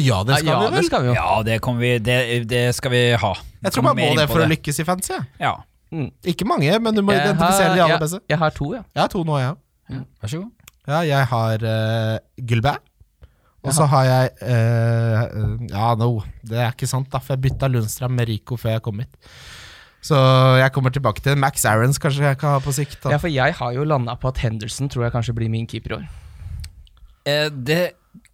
Ja, 0.02 0.24
det 0.26 0.40
skal 0.42 0.50
ja, 0.50 0.60
vi 0.60 0.66
det 0.66 0.74
vel. 0.80 0.86
skal 0.90 1.04
vi 1.04 1.08
jo. 1.12 1.14
Ja, 1.14 1.44
det, 1.46 1.60
vi, 1.80 1.92
det, 2.02 2.18
det 2.50 2.64
skal 2.76 2.92
vi 2.92 3.04
ha. 3.22 3.34
Jeg 3.62 3.72
tror 3.76 3.84
man 3.86 4.00
må 4.00 4.08
det 4.18 4.26
for 4.32 4.42
å 4.42 4.50
lykkes 4.50 4.82
i 4.82 4.86
fancy. 4.88 5.20
ja. 5.40 5.56
Mm. 5.94 6.10
Ikke 6.28 6.44
mange, 6.50 6.74
men 6.82 6.96
du 6.98 7.02
må 7.06 7.14
Jeg 7.14 7.22
identifisere 7.28 7.70
har- 7.70 7.76
de 7.78 7.82
aller 7.84 7.94
jeg- 7.94 8.02
beste. 8.02 8.20
Jeg 8.28 8.38
har 8.42 8.50
to, 8.52 8.74
ja. 8.74 8.82
Jeg 8.96 9.02
har 9.02 9.08
to 9.14 9.24
nå, 9.24 9.36
ja. 9.40 9.52
ja. 9.94 10.00
vær 10.22 10.28
så 10.32 10.40
god. 10.42 10.52
ja. 10.88 11.00
Jeg 11.06 11.28
har 11.30 11.64
uh, 11.64 12.18
Gulbert. 12.42 12.82
Og 13.64 13.74
så 13.74 13.86
har 13.90 14.04
jeg 14.06 14.32
uh, 14.42 15.22
Ja, 15.72 15.94
no, 15.96 16.22
det 16.44 16.58
er 16.60 16.74
ikke 16.74 16.90
sant, 16.90 17.08
da, 17.14 17.22
for 17.22 17.34
jeg 17.38 17.46
bytta 17.46 17.70
Lundstrand 17.70 18.14
med 18.18 18.28
Rico 18.28 18.58
før 18.58 18.76
jeg 18.76 18.82
kom 18.82 19.00
hit. 19.00 19.16
Så 20.06 20.18
jeg 20.60 20.72
kommer 20.74 20.94
tilbake 20.94 21.22
til 21.26 21.38
Max 21.38 21.64
Aarons, 21.66 21.98
kanskje 22.02 22.28
jeg 22.28 22.38
kan 22.42 22.58
ha 22.58 22.60
på 22.62 22.74
sikt. 22.76 23.00
Da. 23.06 23.16
Ja, 23.16 23.18
for 23.22 23.32
jeg 23.32 23.56
har 23.58 23.72
jo 23.74 23.86
landa 23.88 24.14
på 24.22 24.30
at 24.34 24.38
Henderson 24.44 24.90
tror 24.90 25.08
jeg 25.08 25.16
kanskje 25.16 25.34
blir 25.38 25.50
min 25.54 25.66
keeper 25.70 25.96
i 25.96 25.98
år. 26.02 26.06
Eh, 27.26 27.48
det 27.50 27.80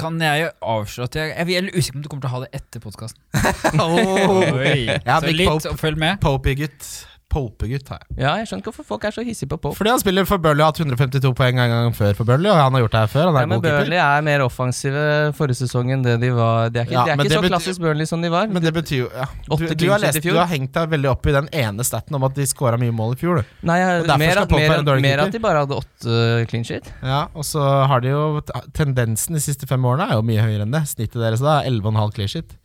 kan 0.02 0.18
jeg 0.22 0.44
jo 0.44 0.50
avsløre 0.74 1.10
at 1.10 1.16
jeg, 1.20 1.34
jeg 1.52 1.62
er 1.62 1.70
usikker 1.78 1.94
på 1.94 2.00
om 2.00 2.04
du 2.04 2.10
kommer 2.12 2.26
til 2.26 2.32
å 2.32 2.34
ha 2.36 2.42
det 2.46 2.52
etter 2.62 2.84
podkasten. 2.84 3.22
oh. 3.84 4.52
Så 5.06 5.34
litt, 5.36 5.72
følg 5.82 6.02
med. 6.02 6.22
Popey-gutt. 6.24 6.90
Pope-gutt 7.32 7.88
har 7.94 8.02
jeg. 8.04 8.18
Ja, 8.20 8.34
jeg 8.42 8.50
skjønner 8.50 8.62
ikke 8.66 8.72
hvorfor 8.74 8.88
folk 8.92 9.06
er 9.08 9.14
så 9.16 9.24
hissige 9.26 9.48
på 9.54 9.58
Pope. 9.64 9.78
Fordi 9.80 9.94
han 9.94 10.02
spiller 10.02 10.26
for 10.28 10.42
Burnley 10.44 10.62
og 10.66 10.68
har 10.68 10.74
hatt 10.76 10.82
152 10.84 11.32
poeng 11.38 11.62
en 11.64 11.72
gang 11.72 11.94
før 11.96 12.18
for 12.18 12.28
Burnley, 12.28 12.52
og 12.52 12.60
han 12.60 12.76
har 12.76 12.84
gjort 12.84 12.96
det 12.98 13.02
her 13.06 13.12
før. 13.14 13.30
Han 13.30 13.38
er 13.40 13.46
Ja, 13.46 13.50
men. 13.54 13.62
Burnley 13.64 14.00
er 14.04 14.26
mer 14.28 14.44
offensive 14.46 15.04
forrige 15.38 15.62
sesong 15.62 15.94
enn 15.96 16.04
det 16.06 16.18
de 16.22 16.32
var. 16.36 16.70
De 16.74 16.82
er 16.82 16.90
ikke, 16.90 16.98
Ja, 16.98 17.06
de 17.08 17.14
er 17.16 17.24
ikke 17.24 17.34
så 17.38 17.42
betyr- 17.46 17.54
klassisk 17.56 17.82
Burnley 17.86 18.10
som 18.10 18.22
de 18.26 18.32
var. 18.34 18.52
Men 18.52 18.66
det 18.66 18.74
betyr 18.76 18.98
jo 19.06 19.10
ja. 19.16 19.28
du, 19.48 19.66
du, 19.74 19.88
har 19.90 20.04
lest, 20.04 20.22
du 20.22 20.36
har 20.36 20.50
hengt 20.52 20.74
deg 20.76 20.92
veldig 20.96 21.12
opp 21.14 21.26
i 21.32 21.36
den 21.38 21.50
ene 21.64 21.88
staten 21.88 22.16
om 22.20 22.28
at 22.28 22.36
de 22.36 22.48
scora 22.50 22.80
mye 22.82 22.92
mål 22.96 23.16
i 23.16 23.22
fjor. 23.24 23.44
Nei, 23.64 23.78
jeg, 23.80 24.06
mer, 24.08 24.44
at, 24.44 24.52
mer, 24.52 24.84
mer 25.08 25.26
at 25.26 25.32
de 25.34 25.40
bare 25.44 25.64
hadde 25.66 25.80
åtte 25.80 26.46
clean 26.52 26.68
sheet. 26.68 26.92
Ja, 27.02 27.28
Og 27.34 27.48
så 27.48 27.62
har 27.88 28.04
de 28.04 28.12
jo 28.12 28.42
Tendensen 28.76 29.36
de 29.38 29.42
siste 29.44 29.68
fem 29.70 29.84
årene 29.86 30.10
er 30.12 30.20
jo 30.20 30.26
mye 30.26 30.44
høyere 30.44 30.68
enn 30.68 30.74
det. 30.76 30.84
Snittet 30.92 31.22
deres 31.22 31.42
da 31.44 31.62
er 31.62 31.72
11,5 31.72 32.14
clean 32.18 32.32
sheet. 32.32 32.58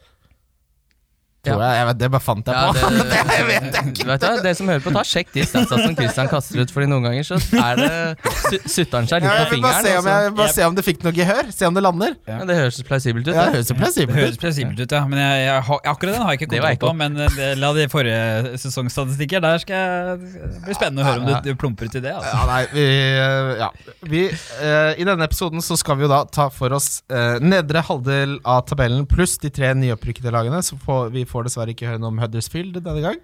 Tror 1.46 1.62
Ja. 1.62 1.68
jeg, 1.70 1.78
jeg 1.80 1.86
vet, 1.90 1.98
Det 2.02 2.10
bare 2.16 2.24
fant 2.26 2.46
jeg 2.46 2.54
Ja, 2.54 2.72
på. 2.72 2.90
det, 2.90 3.06
det 3.30 3.46
vet 3.46 3.66
jeg 3.76 3.92
ikke. 3.92 4.06
Vet 4.10 4.26
du, 4.46 4.50
som 4.60 4.68
hører 4.72 4.84
på, 4.86 4.92
ta 4.96 5.02
sjekk 5.06 5.32
de 5.36 5.44
statsa 5.46 5.78
som 5.82 5.96
Christian 5.96 6.28
kaster 6.32 6.60
ut, 6.62 6.70
Fordi 6.74 6.86
noen 6.90 7.06
ganger 7.06 7.24
så 7.28 7.38
er 7.62 7.80
det 7.80 8.60
sutter 8.70 8.98
han 9.00 9.06
seg 9.10 9.22
litt 9.22 9.30
Ja, 9.30 9.44
på 9.46 9.54
fingeren. 9.54 9.62
bare 9.62 9.82
se 9.86 9.92
om, 9.96 9.98
og 9.98 10.04
så- 10.06 10.22
jeg, 10.26 10.34
bare 10.40 10.52
se 10.56 10.62
om 10.66 10.74
det 10.76 10.84
fikk 10.86 11.04
noe 11.06 11.12
gehør. 11.16 11.52
Se 11.54 11.66
om 11.66 11.74
det 11.74 11.82
lander. 11.86 12.16
Ja, 12.28 12.38
det 12.44 12.56
høres 12.56 12.82
plausibelt 12.86 13.26
ut. 13.28 13.34
Ja, 13.34 13.46
det 13.50 13.54
høres 13.60 13.72
plausibelt 13.72 14.14
Det 14.16 14.22
høres 14.24 14.36
ut. 14.36 14.40
plausibelt 14.40 14.80
ut, 14.80 14.92
ja. 14.92 15.02
Men 15.06 15.18
jeg, 15.18 15.46
jeg, 15.46 15.80
akkurat 15.92 16.12
den 16.16 16.22
har 16.22 16.32
jeg 16.34 16.40
ikke 16.40 16.50
Det 16.50 16.62
var 16.62 16.74
kontroll 16.76 16.90
på. 16.90 16.96
Men 16.96 17.16
eh, 17.20 17.28
det, 17.36 17.50
la 17.58 17.72
de 17.76 17.86
forrige 17.92 18.58
sesongstatistikker 18.62 19.40
Der 19.44 19.58
skal 19.58 19.76
jeg 19.76 20.18
Det 20.20 20.62
blir 20.66 20.74
spennende 20.78 21.02
å 21.02 21.08
høre 21.10 21.20
om 21.22 21.28
Ja. 21.28 21.40
du, 21.40 21.50
du 21.52 21.54
plumper 21.60 21.86
ut 21.86 21.92
det. 21.92 22.12
Altså. 22.12 22.32
Ja, 22.32 22.46
nei, 22.46 22.62
vi, 22.72 22.86
eh, 22.86 23.56
ja. 23.60 23.70
vi 24.02 24.22
uh, 24.30 24.92
I 24.96 25.04
denne 25.04 25.24
episoden 25.26 25.60
så 25.64 25.76
skal 25.78 25.96
vi 25.96 26.02
jo 26.06 26.08
da 26.08 26.24
ta 26.24 26.48
for 26.50 26.72
oss 26.72 27.02
uh, 27.12 27.38
nedre 27.40 27.82
halvdel 27.86 28.38
av 28.44 28.64
tabellen 28.66 29.06
pluss 29.06 29.36
de 29.38 29.50
tre 29.50 29.72
nyopprykkede 29.74 30.32
lagene. 30.32 30.62
Så 30.62 30.78
får, 30.84 31.10
vi 31.12 31.24
får 31.28 31.35
dessverre 31.44 31.74
ikke 31.74 31.86
høre 31.90 31.98
noe 32.00 32.08
om 32.14 32.18
Huddersfield 32.22 32.78
denne 32.80 33.02
gang. 33.04 33.18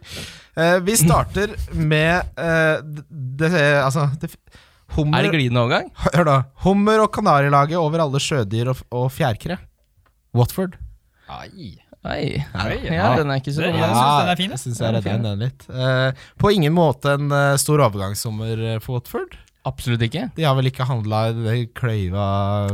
Eh, 0.57 0.79
vi 0.85 0.96
starter 1.01 1.55
med 1.72 2.29
eh, 2.37 2.83
det, 2.85 3.07
det 3.40 3.53
Altså 3.81 4.11
det, 4.20 4.29
Er 4.98 5.22
det 5.25 5.33
glidende 5.33 5.62
overgang? 5.64 5.88
Hør 6.12 6.25
da. 6.29 6.37
Hummer 6.66 7.01
og 7.07 7.12
kanarilaget 7.16 7.79
over 7.81 8.05
alle 8.05 8.20
sjødyr 8.20 8.68
og, 8.75 8.83
og 8.92 9.09
fjærkre. 9.14 9.57
Watford. 10.37 10.77
Ai. 11.33 11.79
Oi. 12.03 12.42
Oi, 12.42 12.77
Ja, 12.90 13.12
den 13.16 13.31
er 13.31 13.38
ikke 13.38 13.53
så 13.55 13.62
god. 13.62 13.77
Ja, 13.79 13.87
jeg 13.87 13.94
den. 13.94 14.18
den 14.18 14.33
er 14.33 14.37
fin, 14.37 14.51
jeg. 14.51 14.51
Jeg 14.51 14.59
syns 14.64 14.81
jeg 14.83 14.88
Den 14.88 14.96
er 14.98 15.05
fin. 15.07 15.22
den 15.22 15.38
litt. 15.46 15.66
Eh, 15.70 16.27
på 16.42 16.51
ingen 16.53 16.75
måte 16.75 17.12
en 17.14 17.31
eh, 17.33 17.55
stor 17.62 17.79
overgangssommer 17.87 18.64
eh, 18.75 18.79
for 18.83 18.98
Watford. 18.98 19.37
Absolutt 19.64 20.03
ikke. 20.03 20.25
De 20.35 20.42
har 20.42 20.57
vel 20.59 20.66
ikke 20.72 20.83
handla 20.88 21.20
i 21.31 21.35
det 21.38 21.53
kløyva 21.79 22.25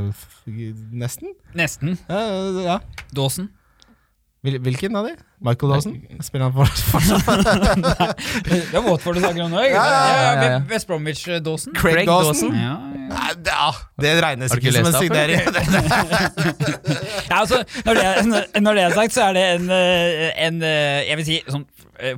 f- 0.08 0.46
nesten? 0.48 1.34
Nesten. 1.58 1.98
Eh, 2.08 2.62
ja. 2.64 2.78
Dawson. 3.12 3.50
Hvil- 4.46 4.60
Hvilken 4.62 4.94
av 4.96 5.06
de? 5.08 5.16
Michael 5.42 5.72
Dawson? 5.72 5.94
Spiller 6.22 6.44
han 6.50 6.52
for- 6.54 6.66
fortsatt? 6.92 7.26
Det 8.46 8.74
er 8.78 8.84
Watford 8.86 9.14
du 9.18 9.20
snakker 9.20 9.42
om 9.44 9.50
nå, 9.50 9.62
Ja, 9.66 9.70
ja, 9.74 9.82
ja, 9.82 10.32
ja, 10.42 10.50
ja. 10.52 10.60
West 10.70 10.86
Bromwich-Dawson. 10.90 11.74
Craig, 11.74 11.94
Craig 11.94 12.06
Dawson? 12.06 12.32
Dawson? 12.32 12.54
Ja, 12.54 12.76
ja. 12.94 13.34
Det, 13.34 13.52
ja, 13.56 13.70
det 14.04 14.12
regnes 14.22 14.54
ikke 14.54 14.72
som 14.76 14.86
en 14.86 14.92
signering. 15.00 15.40
Ja, 17.30 17.40
altså, 17.40 17.62
når, 17.84 17.94
det, 17.94 18.62
når, 18.62 18.74
det 18.74 18.82
er 18.82 18.94
sagt, 18.94 19.12
så 19.12 19.22
er 19.28 19.32
det 19.36 19.44
en, 19.58 19.70
eh, 19.70 20.46
en 20.46 20.62
eh, 20.62 21.08
Jeg 21.08 21.16
vil 21.20 21.26
si 21.26 21.38
sånn 21.48 21.66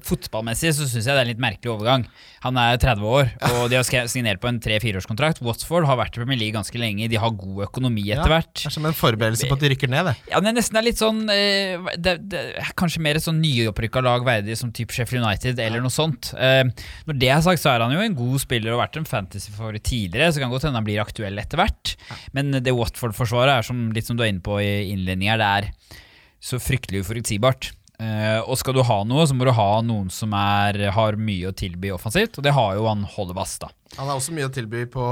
Fotballmessig 0.05 0.73
så 0.77 0.87
syns 0.89 1.07
jeg 1.07 1.15
det 1.15 1.21
er 1.21 1.27
en 1.27 1.31
litt 1.33 1.43
merkelig 1.43 1.73
overgang. 1.73 2.05
Han 2.45 2.57
er 2.61 2.79
30 2.81 3.05
år, 3.05 3.31
og 3.51 3.63
de 3.73 3.77
har 3.79 4.09
signert 4.09 4.41
på 4.41 4.49
en 4.49 4.61
tre-fireårskontrakt. 4.63 5.43
Watford 5.45 5.87
har 5.89 5.99
vært 6.01 6.17
i 6.17 6.23
Premier 6.23 6.41
League 6.41 6.57
ganske 6.57 6.81
lenge, 6.81 7.09
de 7.11 7.19
har 7.21 7.33
god 7.37 7.65
økonomi 7.67 8.07
Ja, 8.07 8.19
etter 8.21 8.33
hvert. 8.33 8.53
Det 8.57 8.71
er 8.71 8.75
som 8.77 8.89
en 8.89 8.97
forberedelse 8.97 9.49
på 9.51 9.57
at 9.59 9.65
de 9.65 9.71
rykker 9.75 9.93
ned, 9.93 10.11
det. 10.11 10.15
Ja, 10.33 10.41
det 10.41 10.53
er 10.53 10.57
nesten 10.57 10.81
litt 10.85 11.01
sånn 11.01 11.23
eh, 11.33 11.91
det, 12.01 12.17
det 12.33 12.45
er 12.61 12.73
Kanskje 12.81 13.03
mer 13.05 13.19
et 13.19 13.25
sånn 13.25 13.41
nyopprykka 13.43 14.03
lag 14.05 14.25
verdig 14.25 14.57
som 14.57 14.71
type 14.73 14.95
Sheffield 14.97 15.25
United 15.27 15.61
eller 15.61 15.85
noe 15.85 15.93
sånt. 15.93 16.33
Eh, 16.37 16.63
når 17.09 17.21
det 17.21 17.33
er 17.35 17.43
sagt, 17.45 17.63
så 17.63 17.75
er 17.75 17.85
han 17.85 17.93
jo 17.97 18.05
en 18.05 18.17
god 18.17 18.41
spiller 18.43 18.77
og 18.77 18.83
vært 18.83 19.01
en 19.01 19.09
fantasy-favoritt 19.09 19.85
tidligere, 19.91 20.31
så 20.33 20.43
kan 20.43 20.53
godt 20.53 20.69
hende 20.69 20.81
han 20.81 20.87
blir 20.87 21.03
aktuell 21.03 21.41
etter 21.41 21.61
hvert. 21.61 21.97
Men 22.37 22.55
det 22.61 22.77
Watford-forsvaret 22.77 23.59
er 23.59 23.67
som, 23.67 23.89
litt 23.97 24.09
som 24.09 24.17
du 24.17 24.25
er 24.25 24.33
inne 24.33 24.45
på 24.45 24.61
i 24.63 24.93
innledninga, 24.95 25.37
det 25.41 25.51
er 25.59 25.71
så 26.41 26.57
fryktelig 26.63 27.05
uforutsigbart. 27.05 27.73
Eh, 28.01 28.39
og 28.49 28.57
skal 28.57 28.73
du 28.73 28.81
ha 28.87 29.03
noe, 29.05 29.27
så 29.29 29.37
må 29.37 29.45
du 29.45 29.53
ha 29.53 29.69
noen 29.85 30.09
som 30.15 30.33
er, 30.37 30.79
har 30.95 31.19
mye 31.21 31.51
å 31.51 31.57
tilby 31.57 31.91
offensivt, 31.93 32.39
og 32.41 32.47
det 32.47 32.55
har 32.57 32.79
jo 32.79 32.87
han 32.89 33.05
Hollebass, 33.17 33.59
da. 33.61 33.69
Han 33.99 34.09
har 34.09 34.17
også 34.17 34.33
mye 34.33 34.47
å 34.49 34.53
tilby 34.55 34.87
på 34.89 35.05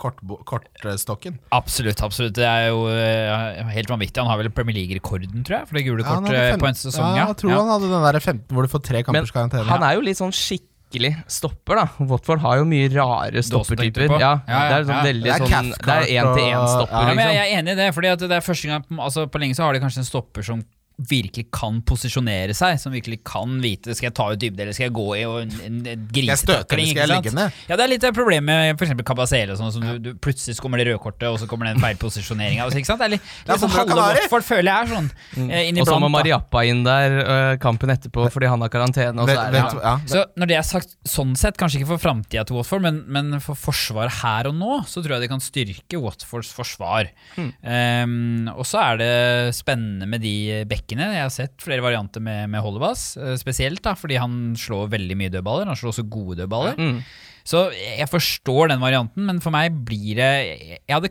kortstokken. 0.00 0.48
kortstokken. 0.48 1.38
Absolutt. 1.54 2.00
absolutt 2.02 2.34
Det 2.38 2.48
er 2.48 2.70
jo 2.72 2.86
uh, 2.88 3.70
helt 3.70 3.92
vanvittig. 3.92 4.18
Han 4.24 4.30
har 4.32 4.40
vel 4.40 4.50
Premier 4.56 4.80
League-rekorden, 4.80 5.44
tror 5.46 5.60
jeg, 5.60 5.68
for 5.68 5.78
det 5.78 5.84
gule 5.86 6.02
Ja, 6.02 6.16
kortet 6.16 6.40
eh, 6.40 6.58
på 6.58 6.70
en 6.70 6.80
sesong. 6.80 7.14
Ja, 7.14 7.28
jeg 7.30 7.38
tror 7.44 7.54
han 7.60 7.72
hadde 7.76 7.92
den 7.92 8.06
der 8.08 8.20
15 8.24 8.44
hvor 8.50 8.66
du 8.66 8.72
får 8.72 8.84
tre 8.88 9.06
kampers 9.06 9.34
karantene. 9.36 9.68
han 9.68 9.86
er 9.86 9.98
jo 10.00 10.04
litt 10.08 10.18
sånn 10.18 10.34
skikkelig 10.34 11.14
stopper, 11.30 11.84
da. 11.84 11.86
Watford 12.10 12.42
har 12.42 12.58
jo 12.64 12.68
mye 12.72 12.90
rare 12.96 13.44
stoppertyper. 13.46 14.08
Ja, 14.16 14.18
Ja, 14.18 14.34
ja, 14.48 14.60
det 14.66 14.80
er 14.80 14.90
sånn 14.90 15.10
veldig 15.12 15.38
sånn 15.44 15.72
Det 15.76 15.94
er 15.94 16.10
én-til-én-stopper, 16.16 16.98
Ja, 16.98 17.06
jeg, 17.06 17.16
liksom. 17.20 17.34
jeg 17.36 17.42
er 17.44 17.58
enig 17.60 17.76
i 17.76 17.82
det, 17.84 17.90
fordi 17.94 18.16
det 18.24 18.38
er 18.40 18.46
første 18.48 18.72
gang 18.72 19.04
altså, 19.06 19.28
på 19.28 19.44
lenge 19.44 19.60
så 19.60 19.68
har 19.68 19.76
de 19.76 19.84
kanskje 19.84 20.02
en 20.02 20.14
stopper 20.14 20.50
som 20.54 20.64
virkelig 20.96 21.46
kan 21.54 21.80
posisjonere 21.86 22.54
seg, 22.56 22.78
som 22.80 22.92
virkelig 22.94 23.20
kan 23.26 23.58
vite 23.62 23.94
skal 23.96 24.10
jeg 24.10 24.16
ta 24.18 24.26
ut 24.32 24.40
dybde 24.40 24.64
eller 24.64 24.76
skal 24.76 24.88
jeg 24.88 24.94
gå 24.96 25.06
i 25.18 25.22
og 25.28 25.38
en, 25.42 25.54
en, 25.88 26.06
grisetakling. 26.12 26.92
ligge 26.92 27.32
ned? 27.36 27.58
Ja, 27.68 27.78
det 27.78 27.86
er 27.86 27.92
litt 27.94 28.06
av 28.06 28.14
problemet 28.16 28.48
med 28.48 28.76
f.eks. 28.76 28.94
Kabasele. 29.06 29.56
Sånn, 29.58 29.72
som 29.74 29.84
du, 29.84 29.92
du, 30.02 30.10
plutselig 30.22 30.58
kommer 30.62 30.80
det 30.80 30.88
røde 30.90 31.00
kortet, 31.02 31.28
og 31.30 31.38
så 31.40 31.48
kommer 31.50 31.68
det 31.68 31.76
en 31.76 31.82
feil. 31.82 31.98
Altså, 32.02 32.78
ikke 32.78 32.90
sant? 32.90 33.02
Det 33.02 33.08
er 33.08 33.14
litt, 33.16 33.32
Ja, 33.48 33.58
sånn 33.60 33.72
halve 33.72 33.96
Watford 33.98 34.46
føler 34.46 34.68
jeg 34.68 34.86
er 34.86 34.92
sånn. 34.92 35.10
Mm. 35.36 35.48
eh, 35.48 35.82
Og 35.82 35.88
så 35.88 35.98
må. 36.02 36.10
Mariappa 36.12 36.64
inn 36.68 36.82
der 36.84 37.18
øh, 37.22 37.54
kampen 37.62 37.92
etterpå 37.94 38.28
fordi 38.32 38.50
han 38.52 38.62
har 38.64 38.72
karantene. 38.72 39.24
Og 39.24 39.30
så 39.30 39.38
er 39.38 39.54
vet, 39.54 39.76
det, 39.76 39.82
ja. 39.82 39.94
Så 40.12 40.24
når 40.38 40.50
det 40.52 40.58
er 40.58 40.66
sagt, 40.66 40.96
sånn 41.08 41.34
sett, 41.38 41.58
kanskje 41.60 41.80
ikke 41.80 41.94
for 41.94 42.02
framtida 42.02 42.44
til 42.48 42.58
Watford, 42.58 42.84
men, 42.84 43.02
men 43.12 43.40
for 43.42 43.58
forsvaret 43.58 44.20
her 44.20 44.50
og 44.50 44.58
nå, 44.58 44.82
så 44.88 45.02
tror 45.02 45.16
jeg 45.16 45.26
det 45.26 45.32
kan 45.32 45.42
styrke 45.42 46.00
Watfords 46.02 46.52
forsvar. 46.54 47.10
Um, 47.38 48.50
og 48.52 48.64
så 48.68 48.82
er 48.82 49.00
det 49.00 49.12
spennende 49.56 50.08
med 50.10 50.24
de 50.24 50.62
bekkene. 50.68 50.81
Jeg 50.90 51.22
har 51.22 51.32
sett 51.32 51.62
flere 51.62 51.84
varianter 51.84 52.22
med, 52.24 52.50
med 52.52 52.62
Holdebass, 52.64 53.16
eh, 53.16 53.36
spesielt 53.40 53.82
da, 53.84 53.94
fordi 53.98 54.18
han 54.20 54.56
slår 54.58 54.90
veldig 54.92 55.16
mye 55.18 55.32
dødballer. 55.32 55.70
Han 55.70 55.78
slår 55.78 55.94
også 55.94 56.08
gode 56.10 56.40
dødballer. 56.42 56.78
Mm. 56.80 57.00
Så 57.46 57.64
jeg 57.74 58.08
forstår 58.10 58.72
den 58.72 58.82
varianten, 58.82 59.26
men 59.26 59.40
for 59.42 59.54
meg 59.54 59.74
blir 59.86 60.18
det 60.20 60.32
Jeg 60.78 60.92
hadde 60.92 61.10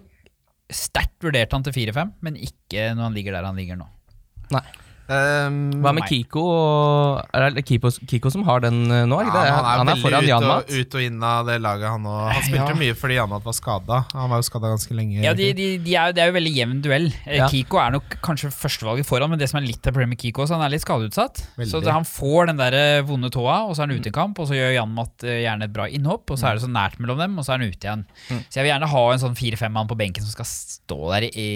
sterkt 0.71 1.19
vurdert 1.25 1.51
han 1.51 1.65
til 1.65 1.75
4-5, 1.75 2.13
men 2.23 2.37
ikke 2.39 2.91
når 2.95 3.09
han 3.09 3.17
ligger 3.17 3.35
der 3.35 3.47
han 3.49 3.59
ligger 3.59 3.79
nå. 3.81 3.89
Nei. 4.55 4.63
Um, 5.11 5.55
Hva 5.83 5.91
med 5.91 6.05
Nei. 6.05 6.07
Kiko? 6.07 6.41
Er 7.35 7.49
det 7.51 7.65
Kiko, 7.67 7.89
Kiko 8.07 8.29
som 8.31 8.45
har 8.47 8.61
den 8.63 8.85
øh, 8.87 9.01
nå? 9.09 9.17
Ja, 9.25 9.31
det? 9.33 9.41
Ja, 9.49 9.57
han 9.81 9.89
er, 9.91 9.99
foran 9.99 10.23
ut 10.23 10.29
Janmat. 10.29 10.69
og, 10.71 10.77
ut 10.79 10.95
og 10.95 11.03
inn 11.03 11.17
av 11.27 11.49
det 11.49 11.57
laget, 11.59 11.87
han 11.91 12.05
òg. 12.07 12.19
Han 12.31 12.45
spilte 12.45 12.69
Ja. 12.71 12.77
mye 12.79 12.95
fordi 12.95 13.17
Janmat 13.17 13.43
var 13.43 13.55
skada. 13.57 13.97
Han 14.15 14.29
var 14.31 14.39
jo 14.39 14.47
skada 14.47 14.71
ganske 14.71 14.95
lenge. 14.95 15.19
Ja, 15.25 15.33
de, 15.35 15.49
de, 15.57 15.67
de 15.83 15.95
er, 15.99 16.13
Det 16.15 16.23
er 16.23 16.31
jo 16.31 16.35
veldig 16.37 16.53
jevn 16.55 16.79
duell. 16.85 17.09
Eh, 17.25 17.41
Ja. 17.41 17.49
Kiko 17.51 17.81
er 17.83 17.91
nok 17.97 18.15
kanskje 18.23 18.51
førstevalget 18.55 19.05
foran, 19.09 19.29
men 19.33 19.39
det 19.41 19.49
som 19.51 19.59
er 19.59 19.67
litt 19.67 19.83
av 19.83 19.91
problemet 19.91 20.15
med 20.15 20.21
Kiko, 20.23 20.45
så 20.47 20.55
han 20.55 20.63
er 20.63 20.71
litt 20.77 20.85
skadeutsatt. 20.85 21.43
Veldig. 21.59 21.69
Så 21.73 21.83
det, 21.83 21.91
han 21.91 22.07
får 22.07 22.47
den 22.53 22.61
der 22.63 22.77
eh, 22.79 23.01
vonde 23.03 23.31
tåa, 23.35 23.57
og 23.67 23.75
så 23.75 23.83
er 23.83 23.91
han 23.91 23.97
ute 23.99 24.13
i 24.13 24.15
kamp, 24.15 24.39
og 24.39 24.47
så 24.47 24.55
gjør 24.55 24.71
Jan 24.77 24.95
Matt 24.95 25.27
eh, 25.27 25.41
gjerne 25.43 25.67
et 25.67 25.75
bra 25.75 25.89
innhopp, 25.91 26.31
og 26.31 26.39
så 26.39 26.47
er 26.51 26.55
det 26.55 26.63
så 26.63 26.71
nært 26.71 26.95
mellom 27.03 27.19
dem, 27.19 27.35
og 27.35 27.43
så 27.47 27.55
er 27.57 27.59
han 27.59 27.67
ute 27.67 27.83
igjen. 27.89 28.05
Så 28.47 28.61
jeg 28.61 28.63
vil 28.63 28.71
gjerne 28.71 28.91
ha 28.95 29.03
en 29.11 29.23
sånn 29.27 29.35
fire-fem-mann 29.35 29.91
på 29.91 29.99
benken 29.99 30.23
som 30.23 30.31
skal 30.39 30.47
stå 30.47 31.01
der 31.17 31.27
i 31.35 31.49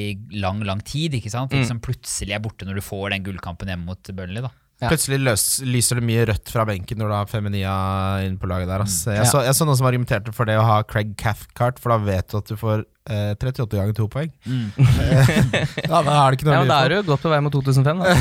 lang, 0.44 0.60
lang 0.68 0.84
tid, 0.84 1.16
ikke 1.16 1.32
sant? 1.32 1.56
Mm. 1.56 1.64
som 1.66 1.80
plutselig 1.80 2.34
er 2.36 2.42
borte 2.44 2.66
når 2.68 2.82
du 2.82 2.84
får 2.84 3.14
den 3.14 3.24
gullkampen 3.24 3.45
hjemme 3.46 3.86
mot 3.86 4.12
Burnley, 4.16 4.42
da. 4.46 4.52
Ja. 4.82 4.90
Plutselig 4.92 5.22
løs, 5.24 5.44
lyser 5.64 6.02
det 6.02 6.04
mye 6.04 6.26
rødt 6.28 6.50
fra 6.52 6.66
benken 6.68 7.00
når 7.00 7.08
du 7.08 7.16
har 7.16 7.30
Feminia 7.32 7.76
inn 8.28 8.36
på 8.42 8.50
laget 8.52 8.68
der. 8.68 8.82
Ass. 8.84 9.06
Jeg, 9.08 9.22
Ja. 9.24 9.30
så, 9.30 9.44
jeg 9.46 9.56
så 9.56 9.66
noen 9.66 9.78
som 9.80 9.88
argumenterte 9.88 10.34
for 10.36 10.46
det 10.50 10.58
å 10.60 10.66
ha 10.68 10.82
Craig 10.84 11.16
Cathcart, 11.16 11.80
for 11.80 11.94
da 11.96 11.98
vet 12.04 12.28
du 12.34 12.38
at 12.42 12.50
du 12.52 12.58
får 12.60 12.84
eh, 13.10 13.34
38 13.36 13.78
ganger 13.78 13.96
2 13.98 14.08
poeng. 14.12 14.32
ja, 15.86 16.02
da 16.02 16.16
er 16.26 16.34
det 16.34 16.40
ikke 16.40 16.48
noe 16.50 16.56
Ja, 16.56 16.62
men 16.64 16.72
Da 16.72 16.80
er 16.86 16.96
du 16.96 17.10
godt 17.10 17.24
på 17.26 17.32
vei 17.32 17.40
mot 17.46 17.54
2005. 17.54 18.04
Da. 18.04 18.16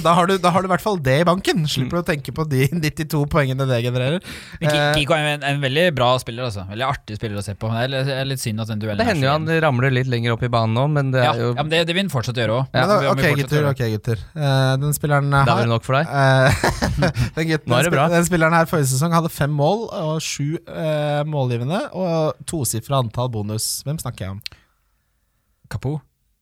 Da 0.06 0.14
har, 0.16 0.30
du, 0.30 0.36
da 0.40 0.52
har 0.54 0.62
du 0.62 0.68
i 0.68 0.70
hvert 0.70 0.82
fall 0.84 0.98
det 1.02 1.16
i 1.22 1.26
banken. 1.26 1.64
Slipper 1.68 1.98
du 1.98 2.02
å 2.04 2.06
tenke 2.06 2.32
på 2.34 2.44
de 2.48 2.66
92 2.72 3.24
poengene 3.30 3.66
det 3.68 3.80
genererer. 3.84 4.22
Eh, 4.60 4.76
Kiko 4.96 5.16
er 5.16 5.34
en, 5.34 5.44
en 5.46 5.60
veldig 5.62 5.88
bra 5.96 6.12
spiller, 6.22 6.46
altså. 6.46 6.64
Veldig 6.70 6.86
artig 6.86 7.18
spiller 7.18 7.40
å 7.40 7.44
se 7.44 7.56
på. 7.58 7.70
Det 7.74 8.04
er 8.14 8.28
litt- 8.28 8.40
synd 8.40 8.62
at 8.62 8.70
den 8.70 8.80
duellen 8.80 9.00
Det 9.00 9.04
er 9.04 9.10
hender 9.12 9.26
jo 9.28 9.32
han 9.34 9.62
ramler 9.66 9.92
litt 9.92 10.08
lenger 10.10 10.32
opp 10.36 10.44
i 10.46 10.50
banen 10.52 10.76
nå, 10.78 10.86
men 10.94 11.10
det 11.12 11.24
ja, 11.24 11.34
er 11.34 11.42
jo 11.42 11.50
ja, 11.50 11.60
men 11.60 11.72
det, 11.72 11.82
det 11.88 11.96
vil 11.96 12.06
han 12.06 12.12
fortsatt 12.12 12.38
gjøre 12.40 12.60
òg. 12.60 12.78
Ja. 12.78 12.86
ok, 13.10 13.22
gutter. 13.42 13.66
ok 13.70 13.82
gutter 13.96 14.22
uh, 14.38 14.76
Den 14.80 14.96
spilleren 14.96 15.28
Da 15.34 15.42
er 15.42 15.50
her 15.50 15.66
det 15.66 15.72
nok 15.74 15.84
for 15.84 15.98
deg. 15.98 16.08
Eh, 16.08 16.64
den, 17.36 17.50
gutten, 17.50 17.68
Nå 17.68 17.76
er 17.76 17.84
det 17.84 17.90
den, 17.90 17.96
bra. 17.98 18.06
den 18.14 18.26
spilleren 18.28 18.56
her 18.56 18.70
forrige 18.70 18.90
sesong 18.94 19.14
hadde 19.16 19.32
fem 19.32 19.52
mål 19.52 19.86
og 19.90 20.14
sju 20.24 20.56
uh, 20.70 21.20
målgivende 21.28 21.82
og 21.96 22.40
tosifra 22.48 23.02
antall 23.04 23.30
bonus. 23.32 23.68
Hvem 23.86 24.00
snakker 24.00 24.19
jeg 24.26 24.36
om? 24.36 24.40
Kapo. 25.70 26.00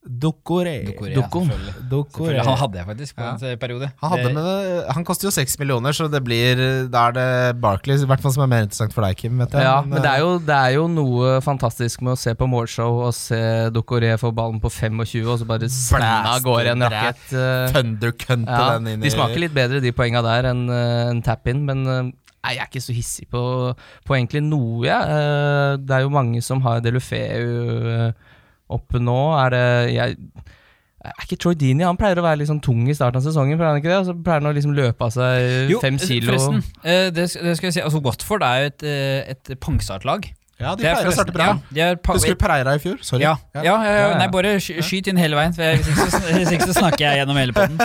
Dokore. 0.09 0.85
Dokore, 0.87 1.11
Doko. 1.13 1.41
ja, 1.43 1.49
selvfølgelig. 1.51 1.73
Dokore. 1.91 2.29
Selvfølgelig. 2.31 2.45
Han 2.47 2.57
hadde 2.63 2.79
jeg 2.79 2.87
faktisk 2.87 3.17
på 3.19 3.25
Ja. 3.27 3.33
en 3.53 3.59
periode. 3.59 3.89
Han, 4.01 4.11
hadde 4.13 4.31
med 4.33 4.45
det, 4.47 4.85
han 4.95 5.05
koster 5.05 5.27
jo 5.27 5.33
seks 5.35 5.59
millioner, 5.59 5.93
så 5.93 6.07
det 6.09 6.23
blir 6.25 6.89
Da 6.89 7.09
er 7.09 7.13
det 7.13 7.61
Barclays 7.61 8.03
i 8.03 8.07
hvert 8.07 8.23
fall 8.23 8.33
som 8.33 8.43
er 8.45 8.47
mer 8.47 8.63
interessant 8.65 8.95
for 8.95 9.03
deg, 9.05 9.17
Kim. 9.19 9.37
Vet 9.43 9.53
jeg. 9.53 9.61
Ja, 9.67 9.83
men 9.83 10.01
det 10.01 10.09
er, 10.09 10.15
eh, 10.15 10.21
jo, 10.23 10.39
det 10.39 10.55
er 10.57 10.71
jo 10.79 10.87
noe 10.89 11.41
fantastisk 11.45 12.01
med 12.01 12.15
å 12.15 12.17
se 12.17 12.33
på 12.39 12.49
målshow 12.49 13.03
og 13.09 13.13
se 13.13 13.43
Dokore 13.75 14.15
få 14.23 14.33
ballen 14.33 14.61
på 14.63 14.71
25, 14.71 15.27
og 15.29 15.39
så 15.43 15.45
bare 15.51 15.69
sende 15.69 16.07
av 16.07 16.41
gårde 16.47 16.73
en 16.73 16.87
rakett. 16.89 17.33
eh, 17.35 18.47
ja, 18.47 18.79
den 18.79 18.87
inn 18.95 19.01
de 19.05 19.11
smaker 19.11 19.39
litt 19.45 19.53
bedre, 19.53 19.83
de 19.83 19.93
poenga 19.93 20.23
der, 20.23 20.49
enn 20.55 20.71
en 20.71 21.21
tap-in, 21.23 21.67
men 21.67 21.85
eh, 21.87 22.13
nei, 22.45 22.55
jeg 22.57 22.63
er 22.65 22.71
ikke 22.71 22.85
så 22.85 22.97
hissig 22.97 23.29
på, 23.33 23.43
på 24.07 24.17
egentlig 24.17 24.45
noe, 24.47 24.85
jeg. 24.87 24.95
Ja. 24.95 25.77
det 25.77 25.97
er 25.97 26.05
jo 26.07 26.13
mange 26.15 26.43
som 26.45 26.63
har 26.65 26.83
Delufeu 26.85 27.49
uh, 27.89 28.13
oppe 28.79 29.01
nå. 29.03 29.19
Er 29.41 29.55
det 29.55 29.67
jeg 29.95 30.17
er 31.05 31.25
ikke 31.25 31.39
Troy 31.41 31.55
Dini 31.59 31.87
Han 31.87 31.99
pleier 31.99 32.19
å 32.19 32.25
være 32.27 32.47
sånn 32.49 32.61
tung 32.65 32.87
i 32.91 32.97
starten 32.97 33.21
av 33.21 33.27
sesongen. 33.27 33.59
Pleier 33.59 33.75
han 33.75 33.81
ikke 33.83 33.93
det? 33.93 34.01
Og 34.03 34.09
så 34.09 34.17
pleier 34.17 34.43
han 34.43 34.51
å 34.51 34.55
liksom 34.57 34.75
løpe 34.77 35.07
av 35.07 35.15
seg 35.15 35.71
Jo, 35.73 35.81
fem 35.83 35.99
kilo. 36.03 36.33
forresten. 36.33 36.65
eh, 36.83 37.09
det, 37.15 37.29
det 37.31 37.55
skal 37.59 37.71
jeg 37.71 37.79
si. 37.79 37.85
Altså, 37.85 38.03
Watford 38.05 38.45
er 38.47 38.65
jo 38.65 38.73
et, 38.73 38.87
eh, 38.89 39.35
et 39.35 39.53
pangstartlag. 39.63 40.31
Ja, 40.59 40.73
de 40.75 40.83
Det 40.83 40.89
er 40.91 40.97
pleier 40.97 41.09
å 41.09 41.15
starte 41.15 41.33
bra. 41.35 41.45
Ja, 41.71 41.93
er 41.93 41.99
Husker 42.03 42.35
du 42.35 42.39
Pereira 42.41 42.73
i 42.75 42.81
fjor? 42.83 42.97
Sorry. 43.07 43.23
Ja, 43.23 43.37
ja, 43.55 43.63
ja, 43.63 43.75
ja, 43.79 43.91
Ja, 43.95 44.09
ja. 44.09 44.17
Nei, 44.19 44.27
bare 44.35 44.57
sky- 44.59 44.83
skyt 44.83 45.11
inn 45.13 45.21
hele 45.21 45.39
veien, 45.39 45.55
for 45.55 45.63
jeg, 45.63 45.85
hvis, 45.85 45.91
ikke 45.93 46.09
så, 46.11 46.21
hvis 46.35 46.51
ikke 46.57 46.67
så 46.67 46.75
snakker 46.81 47.05
jeg 47.05 47.21
gjennom 47.21 47.39
hele 47.39 47.55
poden. 47.55 47.79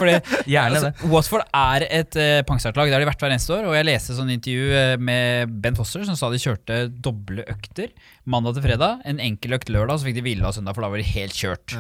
Gjerne 0.49 0.79
altså, 0.79 0.89
det. 0.89 1.11
Watford 1.11 1.45
er 1.59 1.85
et 2.01 2.17
uh, 2.17 2.39
pangstartlag. 2.49 2.89
Det 2.89 2.97
har 2.97 3.05
de 3.05 3.09
vært 3.11 3.21
hver 3.21 3.35
eneste 3.35 3.53
år. 3.53 3.67
Og 3.69 3.77
jeg 3.77 3.87
leste 3.91 4.17
sånn 4.17 4.33
intervju 4.33 4.73
eh, 4.79 4.95
med 4.97 5.53
Ben 5.61 5.77
Foster 5.77 6.01
som 6.07 6.17
sa 6.17 6.31
de 6.33 6.41
kjørte 6.41 6.79
doble 7.05 7.45
økter 7.53 7.93
mandag 8.25 8.57
til 8.57 8.65
fredag. 8.65 9.05
En 9.05 9.21
enkel 9.21 9.53
økt 9.59 9.69
lørdag, 9.69 10.01
så 10.01 10.09
fikk 10.09 10.17
de 10.17 10.25
hvile 10.25 10.49
av 10.49 10.57
søndag, 10.57 10.73
for 10.73 10.85
da 10.85 10.89
var 10.95 11.03
de 11.03 11.07
helt 11.13 11.37
kjørt. 11.37 11.77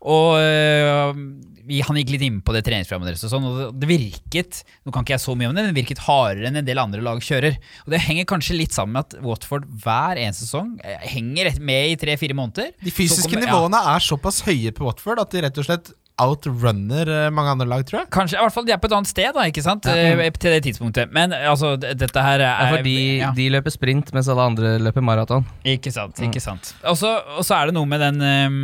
Ja. 0.00 0.10
Og 0.10 0.40
øh, 0.40 1.22
vi, 1.70 1.80
Han 1.86 1.98
gikk 2.00 2.14
litt 2.14 2.24
inn 2.26 2.40
på 2.44 2.54
det 2.56 2.64
treningsprogrammet 2.66 3.12
deres, 3.12 3.24
og 3.28 3.32
sånn, 3.34 3.46
og 3.46 3.76
det, 3.78 3.88
virket 3.90 4.62
Nå 4.84 4.94
kan 4.94 5.04
ikke 5.04 5.16
jeg 5.16 5.24
så 5.26 5.36
mye 5.38 5.50
om 5.50 5.56
det, 5.56 5.64
men 5.66 5.74
det 5.74 5.82
virket 5.82 6.02
hardere 6.06 6.50
enn 6.50 6.60
en 6.62 6.66
del 6.66 6.80
andre 6.82 7.04
lag 7.04 7.22
kjører. 7.24 7.58
Og 7.84 7.94
Det 7.94 8.02
henger 8.06 8.28
kanskje 8.32 8.58
litt 8.58 8.76
sammen 8.76 8.96
med 8.96 9.06
at 9.06 9.20
Watford 9.24 9.68
hver 9.84 10.20
eneste 10.20 10.48
sesong 10.48 10.76
eh, 10.82 10.98
henger 11.12 11.52
med 11.60 11.94
i 11.94 11.98
tre-fire 12.00 12.36
måneder. 12.36 12.72
De 12.80 12.94
fysiske 12.94 13.28
kommer- 13.28 13.46
ja. 13.46 13.54
nivåene 13.54 13.84
er 13.94 14.04
såpass 14.04 14.42
høye 14.48 14.72
på 14.76 14.88
Watford 14.88 15.22
at 15.22 15.34
de 15.36 15.44
rett 15.46 15.60
og 15.60 15.68
slett 15.68 15.92
outrunner 16.20 17.08
eh, 17.08 17.30
mange 17.32 17.54
andre 17.54 17.68
lag, 17.70 17.84
tror 17.88 18.02
jeg. 18.02 18.10
Kanskje, 18.12 18.36
i 18.36 18.42
hvert 18.44 18.54
fall 18.54 18.66
De 18.68 18.74
er 18.74 18.80
på 18.82 18.90
et 18.90 18.96
annet 18.98 19.10
sted, 19.10 19.30
da, 19.36 19.46
ikke 19.48 19.64
sant? 19.64 19.86
Eh, 19.88 20.24
til 20.36 20.56
det 20.56 20.60
tidspunktet. 20.66 21.12
Men 21.16 21.32
altså, 21.36 21.74
dette 21.80 22.24
her 22.24 22.44
er 22.44 22.76
ja, 22.76 22.82
de, 22.84 22.96
ja. 23.22 23.32
de 23.36 23.48
løper 23.54 23.74
sprint, 23.74 24.12
mens 24.16 24.28
alle 24.32 24.50
andre 24.52 24.76
løper 24.82 25.04
maraton. 25.04 25.46
Ikke 25.64 25.92
sant. 25.94 26.20
ikke 26.20 26.42
sant 26.42 26.74
Og 26.84 26.98
så 27.00 27.14
og 27.38 27.44
så 27.46 27.56
er 27.60 27.70
det 27.70 27.76
noe 27.76 27.88
med 27.88 28.02
den 28.02 28.20
um, 28.20 28.62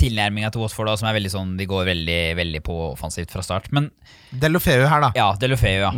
tilnærminga 0.00 0.50
til 0.52 0.64
Watford 0.64 0.90
da, 0.90 0.96
som 1.00 1.08
er 1.10 1.16
veldig 1.16 1.32
sånn 1.32 1.54
De 1.56 1.66
går 1.68 1.86
veldig 1.88 2.20
veldig 2.38 2.60
på 2.66 2.74
offensivt 2.90 3.32
fra 3.32 3.44
start. 3.44 3.70
Men 3.76 3.90
Delofeu 4.30 4.84
her, 4.84 5.08
da. 5.08 5.12
ja, 5.16 5.30
Delofeu, 5.40 5.78
ja. 5.86 5.94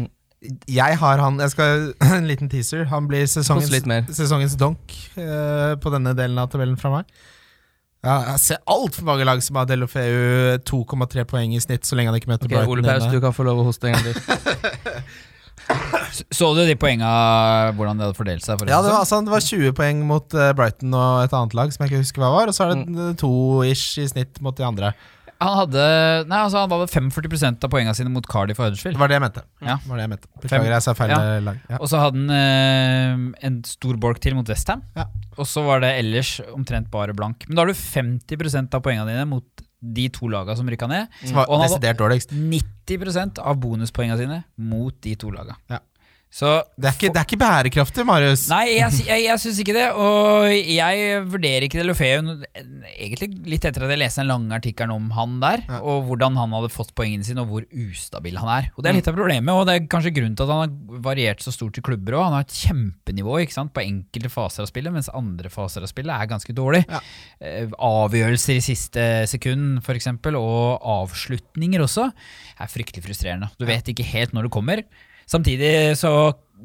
Jeg 0.71 0.99
har 1.01 1.19
han 1.19 1.41
Jeg 1.43 1.51
skal 1.51 1.89
En 2.19 2.29
liten 2.31 2.51
teaser. 2.53 2.87
Han 2.93 3.09
blir 3.11 3.27
sesongens, 3.31 3.75
sesongens 4.15 4.55
donk 4.61 4.95
uh, 5.19 5.75
på 5.83 5.95
denne 5.95 6.15
delen 6.19 6.39
av 6.39 6.53
tabellen 6.53 6.79
fra 6.79 6.95
meg. 6.95 7.19
Ja, 8.07 8.21
jeg 8.31 8.39
ser 8.45 8.59
altfor 8.71 9.09
mange 9.09 9.25
lag 9.27 9.41
som 9.43 9.57
har 9.59 9.67
Delofeu 9.67 10.61
2,3 10.63 11.25
poeng 11.27 11.57
i 11.57 11.59
snitt, 11.59 11.83
så 11.83 11.99
lenge 11.99 12.13
han 12.13 12.21
ikke 12.21 12.31
møter 12.31 12.47
Ok, 12.47 12.53
Brighton. 12.55 12.71
Ole 12.77 12.85
Paus, 12.87 13.09
du 13.11 13.19
kan 13.25 13.35
få 13.35 13.47
lov 13.49 13.59
å 13.59 13.65
hoste 13.67 13.91
en 13.91 13.97
gang 13.97 14.07
til. 14.07 14.21
Så 16.35 16.55
du 16.57 16.63
de 16.67 16.75
poenga, 16.81 17.09
hvordan 17.77 17.99
det 18.01 18.07
hadde 18.09 18.19
fordelt 18.19 18.45
seg? 18.45 18.65
Ja, 18.69 18.81
det 18.83 18.91
var, 18.93 19.03
altså, 19.05 19.21
det 19.25 19.33
var 19.35 19.45
20 19.45 19.73
poeng 19.79 20.01
mot 20.09 20.35
eh, 20.35 20.53
Brighton 20.59 20.95
og 20.97 21.23
et 21.27 21.35
annet 21.37 21.55
lag 21.59 21.73
som 21.75 21.85
jeg 21.85 21.93
ikke 21.93 22.03
husker 22.05 22.25
hva 22.25 22.33
var, 22.35 22.51
og 22.51 22.57
så 22.57 22.67
er 22.67 22.75
det 22.75 22.87
Mm. 22.89 23.15
to-ish 23.21 23.99
i 24.03 24.09
snitt 24.11 24.41
mot 24.45 24.57
de 24.59 24.65
andre. 24.67 24.93
Han 25.39 25.55
hadde 25.55 25.83
Nei, 26.27 26.39
altså 26.43 26.59
han 26.65 26.71
var 26.73 26.81
vel 26.83 26.89
45% 26.91 27.63
av 27.63 27.71
poengene 27.71 27.95
sine 27.95 28.11
mot 28.11 28.27
Cardiff 28.27 28.59
og 28.59 28.65
Det 28.65 28.73
Huddersfield. 28.73 28.99
var 28.99 29.07
det 29.07 29.15
jeg 29.15 29.23
mente. 29.23 29.43
Ja. 29.63 29.77
Det 29.79 29.87
var 29.93 29.97
det 30.01 30.03
jeg 30.03 30.11
mente. 30.17 30.29
Beklager, 30.43 30.73
jeg 30.75 30.83
sa 30.83 30.95
feil 30.99 31.13
Ja. 31.15 31.19
eh, 31.37 31.41
lag. 31.47 31.61
Ja. 31.71 31.79
Og 31.79 31.87
så 31.93 32.01
hadde 32.03 32.19
han 32.19 32.31
eh, 32.35 33.47
en 33.47 33.61
stor 33.65 33.95
bolk 34.03 34.19
til 34.25 34.35
mot 34.35 34.49
Westham. 34.51 34.83
Ja. 34.99 35.05
Og 35.39 35.47
så 35.47 35.63
var 35.65 35.79
det 35.85 35.93
ellers 36.01 36.41
omtrent 36.57 36.91
bare 36.91 37.15
blank. 37.15 37.47
Men 37.47 37.55
da 37.55 37.63
har 37.63 37.71
du 37.71 37.79
50% 37.79 38.75
av 38.75 38.83
poengene 38.83 39.07
dine 39.13 39.29
mot 39.31 39.47
de 39.81 40.09
to 40.15 40.29
laga 40.31 40.57
som 40.59 40.69
rykka 40.69 40.89
ned. 40.91 41.13
Som 41.25 41.39
var 41.39 41.51
Og 41.51 41.63
han 41.63 41.69
desidert 41.71 42.01
dårligst. 42.01 42.33
90% 42.35 43.39
av 43.39 43.61
bonuspoengene 43.63 44.19
sine 44.19 44.41
mot 44.57 44.95
de 45.05 45.15
to 45.21 45.31
laga. 45.35 45.59
Ja. 45.71 45.81
Så 46.31 46.49
Det 46.77 46.91
er 46.91 46.93
ikke, 46.93 47.09
det 47.15 47.19
er 47.23 47.25
ikke 47.25 47.39
bærekraftig, 47.41 48.05
Marius. 48.07 48.43
Nei, 48.53 48.75
jeg, 48.77 48.99
jeg, 49.07 49.23
jeg 49.25 49.41
syns 49.41 49.59
ikke 49.63 49.73
det. 49.75 49.87
Og 49.97 50.45
jeg 50.53 51.23
vurderer 51.25 51.65
ikke 51.65 51.79
Delofeu 51.81 52.45
egentlig 52.93 53.29
litt 53.49 53.65
etter 53.65 53.87
at 53.87 53.93
jeg 53.95 54.01
leste 54.03 54.21
den 54.21 54.29
lange 54.29 54.53
artikkelen 54.59 54.93
om 54.93 55.07
han 55.17 55.39
der, 55.41 55.63
Ja. 55.69 55.79
og 55.81 56.05
hvordan 56.11 56.37
han 56.37 56.53
hadde 56.53 56.71
fått 56.75 56.93
poengene 56.99 57.25
sine, 57.25 57.41
og 57.43 57.49
hvor 57.49 57.65
ustabil 57.73 58.37
han 58.39 58.51
er. 58.59 58.69
Og 58.77 58.85
Det 58.85 58.91
er 58.93 58.99
litt 58.99 59.09
av 59.09 59.17
problemet, 59.17 59.49
og 59.57 59.65
det 59.71 59.75
er 59.79 59.89
kanskje 59.89 60.13
grunnen 60.19 60.37
til 60.37 60.45
at 60.45 60.53
han 60.53 60.63
har 60.67 61.01
variert 61.09 61.41
så 61.45 61.53
stort 61.55 61.81
i 61.81 61.85
klubber 61.89 62.19
òg. 62.19 62.25
Han 62.29 62.37
har 62.37 62.47
et 62.47 62.59
kjempenivå 62.61 63.41
ikke 63.47 63.57
sant, 63.57 63.73
på 63.73 63.85
enkelte 63.87 64.31
faser 64.33 64.67
av 64.67 64.71
spillet, 64.71 64.93
mens 64.95 65.09
andre 65.17 65.49
faser 65.53 65.83
av 65.83 65.91
spillet 65.91 66.13
er 66.13 66.31
ganske 66.31 66.53
dårlig. 66.55 66.85
Ja. 66.93 67.01
Eh, 67.41 67.73
Avgjørelser 67.73 68.61
i 68.61 68.65
siste 68.69 69.09
sekund, 69.33 69.81
f.eks., 69.83 70.13
og 70.39 70.85
avslutninger 70.85 71.81
også, 71.89 72.11
er 72.61 72.69
fryktelig 72.71 73.05
frustrerende. 73.09 73.49
Du 73.59 73.65
vet 73.69 73.89
ikke 73.89 74.05
helt 74.13 74.37
når 74.37 74.49
det 74.49 74.55
kommer. 74.55 74.85
Samtidig 75.29 75.73
så 76.01 76.13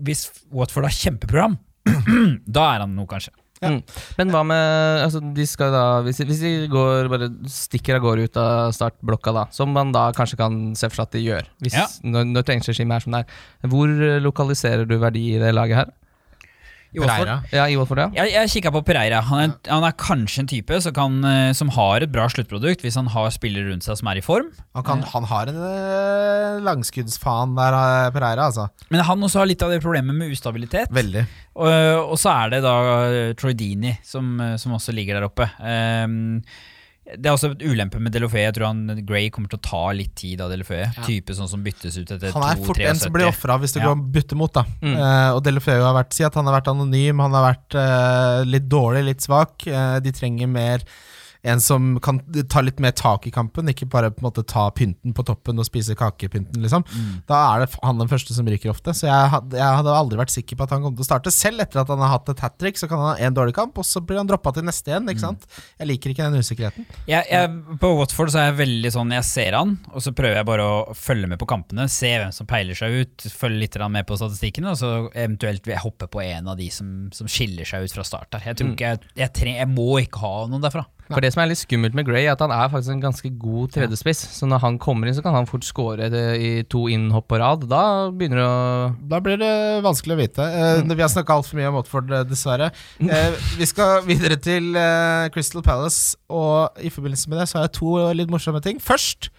hvis 0.04 0.28
Watford 0.56 0.88
har 0.88 0.96
kjempeprogram, 0.96 1.58
da 2.58 2.68
er 2.74 2.86
han 2.86 2.94
noe, 2.98 3.08
kanskje. 3.10 3.34
Mm. 3.64 3.78
Men 4.18 4.32
hva 4.34 4.42
med 4.44 5.04
altså, 5.06 5.22
de 5.36 5.46
skal 5.48 5.72
da, 5.72 5.84
hvis, 6.04 6.20
hvis 6.28 6.42
de 6.44 6.52
går, 6.72 7.08
bare 7.12 7.30
stikker 7.52 7.96
av 7.96 8.04
gårde 8.04 8.26
ut 8.28 8.40
av 8.42 8.74
startblokka, 8.76 9.34
da, 9.36 9.44
som 9.56 9.72
man 9.72 9.94
da 9.96 10.10
kanskje 10.16 10.40
kan 10.42 10.58
se 10.76 10.90
for 10.90 11.00
seg 11.00 11.08
at 11.08 11.16
de 11.16 11.24
gjør, 11.24 11.48
hvis, 11.64 11.78
Ja. 11.78 11.86
når, 12.04 12.28
når 12.34 12.48
treningsregimet 12.50 12.98
er 12.98 13.06
som 13.06 13.16
det 13.16 13.22
er, 13.24 13.70
hvor 13.72 13.94
lokaliserer 14.26 14.90
du 14.90 14.98
verdi 15.00 15.30
i 15.36 15.40
det 15.44 15.54
laget 15.56 15.80
her? 15.84 15.94
I 16.94 17.02
Pereira. 17.02 17.38
Ja, 17.54 17.66
i 17.66 17.78
Watford, 17.80 18.04
ja. 18.04 18.08
Jeg, 18.22 18.34
jeg 18.36 18.52
kikka 18.56 18.74
på 18.76 18.84
Pereira. 18.86 19.22
Han 19.30 19.44
er, 19.44 19.54
han 19.70 19.86
er 19.88 19.96
kanskje 19.98 20.44
en 20.44 20.50
type 20.52 20.80
som, 20.86 20.94
kan, 20.96 21.20
eh, 21.26 21.52
som 21.58 21.72
har 21.74 22.06
et 22.06 22.14
bra 22.14 22.28
sluttprodukt 22.30 22.86
hvis 22.86 22.98
han 23.00 23.10
har 23.14 23.32
spillere 23.34 23.72
rundt 23.72 23.88
seg 23.88 23.98
som 24.00 24.12
er 24.12 24.22
i 24.22 24.26
form. 24.26 24.52
Han, 24.78 24.86
kan, 24.86 25.02
han 25.14 25.28
har 25.30 25.50
en 25.52 25.58
uh, 25.58 26.62
langskuddsfaen 26.66 27.58
der, 27.58 27.80
eh, 27.80 28.12
Pereira, 28.14 28.50
altså. 28.52 28.70
Men 28.94 29.06
han 29.08 29.26
også 29.26 29.42
har 29.42 29.50
litt 29.50 29.66
av 29.66 29.74
det 29.74 29.82
problemet 29.84 30.18
med 30.18 30.34
ustabilitet. 30.34 30.94
Veldig. 30.94 31.26
Og, 31.58 32.14
og 32.14 32.18
så 32.22 32.34
er 32.34 32.56
det 32.56 32.64
da 32.66 32.78
Troydini 33.40 33.98
som, 34.06 34.36
eh, 34.42 34.56
som 34.62 34.76
også 34.78 34.94
ligger 34.96 35.20
der 35.20 35.28
oppe. 35.28 35.50
Ehm, 35.66 36.42
det 37.04 37.28
er 37.28 37.34
også 37.36 37.50
et 37.52 37.64
ulempe 37.68 38.00
med 38.00 38.14
Delofeu. 38.16 38.40
Jeg 38.40 38.54
tror 38.56 38.70
han 38.70 39.02
Gray 39.06 39.30
kommer 39.30 39.52
til 39.52 39.60
å 39.60 39.64
ta 39.66 39.82
litt 39.92 40.14
tid 40.16 40.40
av 40.42 40.50
Delofeu. 40.54 40.86
Type 41.04 41.36
sånn 41.36 41.50
som 41.52 41.64
byttes 41.66 41.98
ut 42.00 42.10
etter 42.16 42.32
Han 42.32 42.46
er 42.48 42.62
fort 42.64 42.80
en 42.80 42.96
som 42.96 43.12
blir 43.12 43.28
2-73. 43.28 43.34
ofra 43.36 43.58
hvis 43.60 43.74
det 43.76 43.82
Ja. 43.84 43.90
går 43.92 44.06
bytte 44.16 44.36
mot. 44.40 44.54
da 44.54 44.64
Mm. 44.82 44.96
Uh, 44.96 45.36
Og 45.36 45.44
Delofeu 45.44 45.82
har 45.84 45.94
vært 46.04 46.14
Si 46.14 46.24
at 46.24 46.34
han 46.34 46.46
har 46.46 46.62
vært 46.62 46.72
anonym, 46.72 47.20
han 47.20 47.32
har 47.34 47.54
vært 47.54 47.76
uh, 47.76 48.44
litt 48.46 48.70
dårlig, 48.70 49.04
litt 49.06 49.20
svak. 49.22 49.68
Uh, 49.68 50.00
de 50.00 50.12
trenger 50.12 50.48
mer 50.48 50.80
en 51.44 51.60
som 51.62 51.98
kan 52.04 52.22
ta 52.50 52.62
litt 52.64 52.80
mer 52.80 52.94
tak 52.96 53.28
i 53.28 53.32
kampen, 53.34 53.68
ikke 53.68 53.90
bare 53.92 54.12
på 54.14 54.24
en 54.24 54.30
måte 54.30 54.46
ta 54.48 54.70
pynten 54.72 55.12
på 55.16 55.26
toppen 55.28 55.60
og 55.60 55.68
spise 55.68 55.96
kakepynten. 56.00 56.62
liksom 56.64 56.86
Da 57.28 57.40
er 57.52 57.64
det 57.64 57.76
han 57.84 58.00
den 58.00 58.12
første 58.12 58.36
som 58.36 58.48
ryker 58.48 58.72
ofte. 58.72 58.94
Så 58.96 59.10
jeg 59.10 59.32
hadde, 59.34 59.58
jeg 59.60 59.80
hadde 59.80 59.96
aldri 59.98 60.22
vært 60.22 60.32
sikker 60.32 60.60
på 60.60 60.64
at 60.64 60.76
han 60.76 60.86
kom 60.86 60.96
til 60.96 61.04
å 61.04 61.10
starte. 61.10 61.34
Selv 61.36 61.66
etter 61.66 61.82
at 61.82 61.92
han 61.92 62.00
har 62.00 62.14
hatt 62.16 62.32
et 62.32 62.44
hat 62.46 62.56
trick, 62.62 62.80
så 62.80 62.88
kan 62.88 63.02
han 63.02 63.12
ha 63.12 63.28
en 63.28 63.36
dårlig 63.36 63.56
kamp, 63.58 63.76
og 63.76 63.88
så 63.88 64.00
blir 64.00 64.22
han 64.22 64.30
droppa 64.30 64.54
til 64.56 64.64
neste 64.68 64.94
igjen. 64.94 65.10
ikke 65.12 65.26
sant 65.26 65.44
Jeg 65.82 65.90
liker 65.90 66.14
ikke 66.14 66.30
den 66.30 66.40
usikkerheten. 66.40 66.88
Jeg, 67.12 67.28
jeg, 67.28 67.78
på 67.84 67.92
Watford 68.00 68.32
så 68.32 68.40
er 68.40 68.50
jeg 68.50 68.60
veldig 68.62 68.94
sånn 68.96 69.12
Jeg 69.18 69.28
ser 69.28 69.60
han, 69.60 69.76
og 69.92 70.08
så 70.08 70.16
prøver 70.16 70.40
jeg 70.40 70.50
bare 70.54 70.70
å 70.70 70.80
følge 70.96 71.28
med 71.34 71.44
på 71.44 71.50
kampene. 71.52 71.90
Se 71.92 72.14
hvem 72.16 72.32
som 72.36 72.48
peiler 72.48 72.80
seg 72.80 73.02
ut, 73.04 73.28
følge 73.36 73.66
litt 73.66 73.80
med 73.84 74.08
på 74.08 74.16
statistikkene, 74.16 74.72
og 74.72 74.80
så 74.80 74.94
eventuelt 75.12 75.66
vil 75.68 75.76
jeg 75.76 75.84
hoppe 75.84 76.08
på 76.08 76.24
en 76.24 76.48
av 76.54 76.56
de 76.60 76.70
som, 76.72 77.10
som 77.12 77.28
skiller 77.28 77.68
seg 77.68 77.84
ut 77.84 77.96
fra 77.98 78.08
start. 78.08 78.32
der 78.32 78.48
Jeg 78.48 78.64
mm. 78.64 78.76
jeg, 78.80 79.02
jeg, 79.20 79.56
jeg 79.58 79.72
må 79.72 79.98
ikke 80.00 80.24
ha 80.24 80.36
noen 80.48 80.64
derfra. 80.64 80.86
For 81.12 81.20
det 81.22 81.34
som 81.34 81.42
er 81.44 81.50
litt 81.52 81.60
skummelt 81.60 81.94
med 81.98 82.06
Gray, 82.08 82.24
er 82.26 82.32
at 82.34 82.42
han 82.42 82.52
er 82.56 82.70
faktisk 82.72 82.94
en 82.94 83.02
ganske 83.04 83.30
god 83.38 83.74
tredjespiss. 83.76 84.22
Så 84.38 84.48
når 84.50 84.62
han 84.64 84.78
kommer 84.82 85.10
inn, 85.10 85.16
så 85.18 85.22
kan 85.26 85.36
han 85.36 85.46
fort 85.50 85.66
skåre 85.68 86.08
i 86.40 86.64
to 86.72 86.86
innhopp 86.90 87.28
på 87.28 87.40
rad. 87.42 87.66
Da 87.70 88.10
begynner 88.10 88.40
det 88.40 88.46
å 88.48 89.10
Da 89.12 89.20
blir 89.20 89.38
det 89.42 89.52
vanskelig 89.84 90.16
å 90.16 90.22
vite. 90.22 90.46
Eh, 90.48 90.82
Vi 90.88 91.02
har 91.02 91.12
snakka 91.12 91.36
altfor 91.36 91.60
mye 91.60 91.68
om 91.68 91.76
Watford, 91.76 92.12
eh, 92.12 92.24
dessverre. 92.24 92.72
Eh, 93.04 93.32
vi 93.60 93.66
skal 93.66 94.02
videre 94.08 94.38
til 94.40 94.76
eh, 94.80 95.28
Crystal 95.36 95.62
Palace, 95.62 96.16
og 96.30 96.80
i 96.80 96.90
forbindelse 96.90 97.28
med 97.30 97.40
det 97.40 97.50
så 97.50 97.60
har 97.60 97.68
jeg 97.68 97.74
to 97.82 97.98
litt 98.14 98.30
morsomme 98.32 98.62
ting. 98.64 98.80
Først 98.80 99.30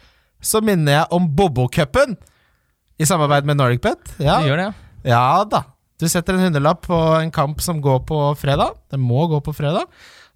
så 0.44 0.61
minner 0.62 0.92
jeg 1.00 1.07
om 1.16 1.29
Bobo-cupen 1.35 2.16
i 3.00 3.05
samarbeid 3.09 3.44
med 3.48 3.57
Nordic 3.57 3.81
Pet 3.83 4.18
Ja. 4.20 4.40
gjør 4.44 4.57
det, 4.61 4.74
ja. 5.05 5.14
ja 5.16 5.44
da. 5.44 5.64
Du 5.98 6.07
setter 6.11 6.35
en 6.35 6.40
hundrelapp 6.44 6.83
på 6.87 6.96
en 7.22 7.31
kamp 7.31 7.61
som 7.62 7.81
går 7.81 8.05
på 8.05 8.18
fredag. 8.37 8.74
Den 8.90 9.00
må 9.00 9.27
gå 9.31 9.38
på 9.42 9.55
fredag. 9.55 9.87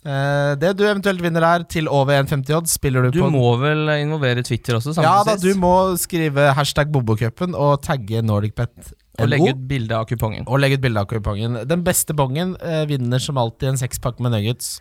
Eh, 0.06 0.52
det 0.62 0.76
du 0.78 0.84
eventuelt 0.86 1.22
vinner 1.22 1.42
her, 1.42 1.64
til 1.66 1.88
over 1.90 2.20
1,50 2.22 2.54
odds, 2.54 2.76
spiller 2.78 3.08
du, 3.08 3.10
Du 3.16 3.22
på 3.24 3.30
må 3.34 3.50
vel 3.58 3.90
involvere 3.98 4.44
Twitter 4.46 4.78
også, 4.78 4.94
Ja 5.02 5.18
da, 5.26 5.34
du 5.40 5.50
må 5.58 5.72
skrive 5.98 6.52
hashtag 6.54 6.92
Bobo-cupen 6.94 7.56
og 7.58 7.80
tagge 7.82 8.22
NordicBet. 8.22 8.92
Og 9.18 9.26
legge 9.32 9.50
ut 9.50 9.64
bilde 9.66 9.96
av 9.98 10.06
kupongen. 10.06 10.46
Og 10.46 10.60
legge 10.62 10.78
ut 10.78 10.84
bilde 10.84 11.02
av 11.02 11.08
kupongen. 11.10 11.58
Den 11.66 11.82
beste 11.86 12.14
bongen 12.14 12.54
eh, 12.62 12.84
vinner 12.86 13.18
som 13.22 13.40
alltid 13.40 13.72
en 13.72 13.80
sekspakk 13.80 14.22
med 14.22 14.36
nuggets. 14.36 14.76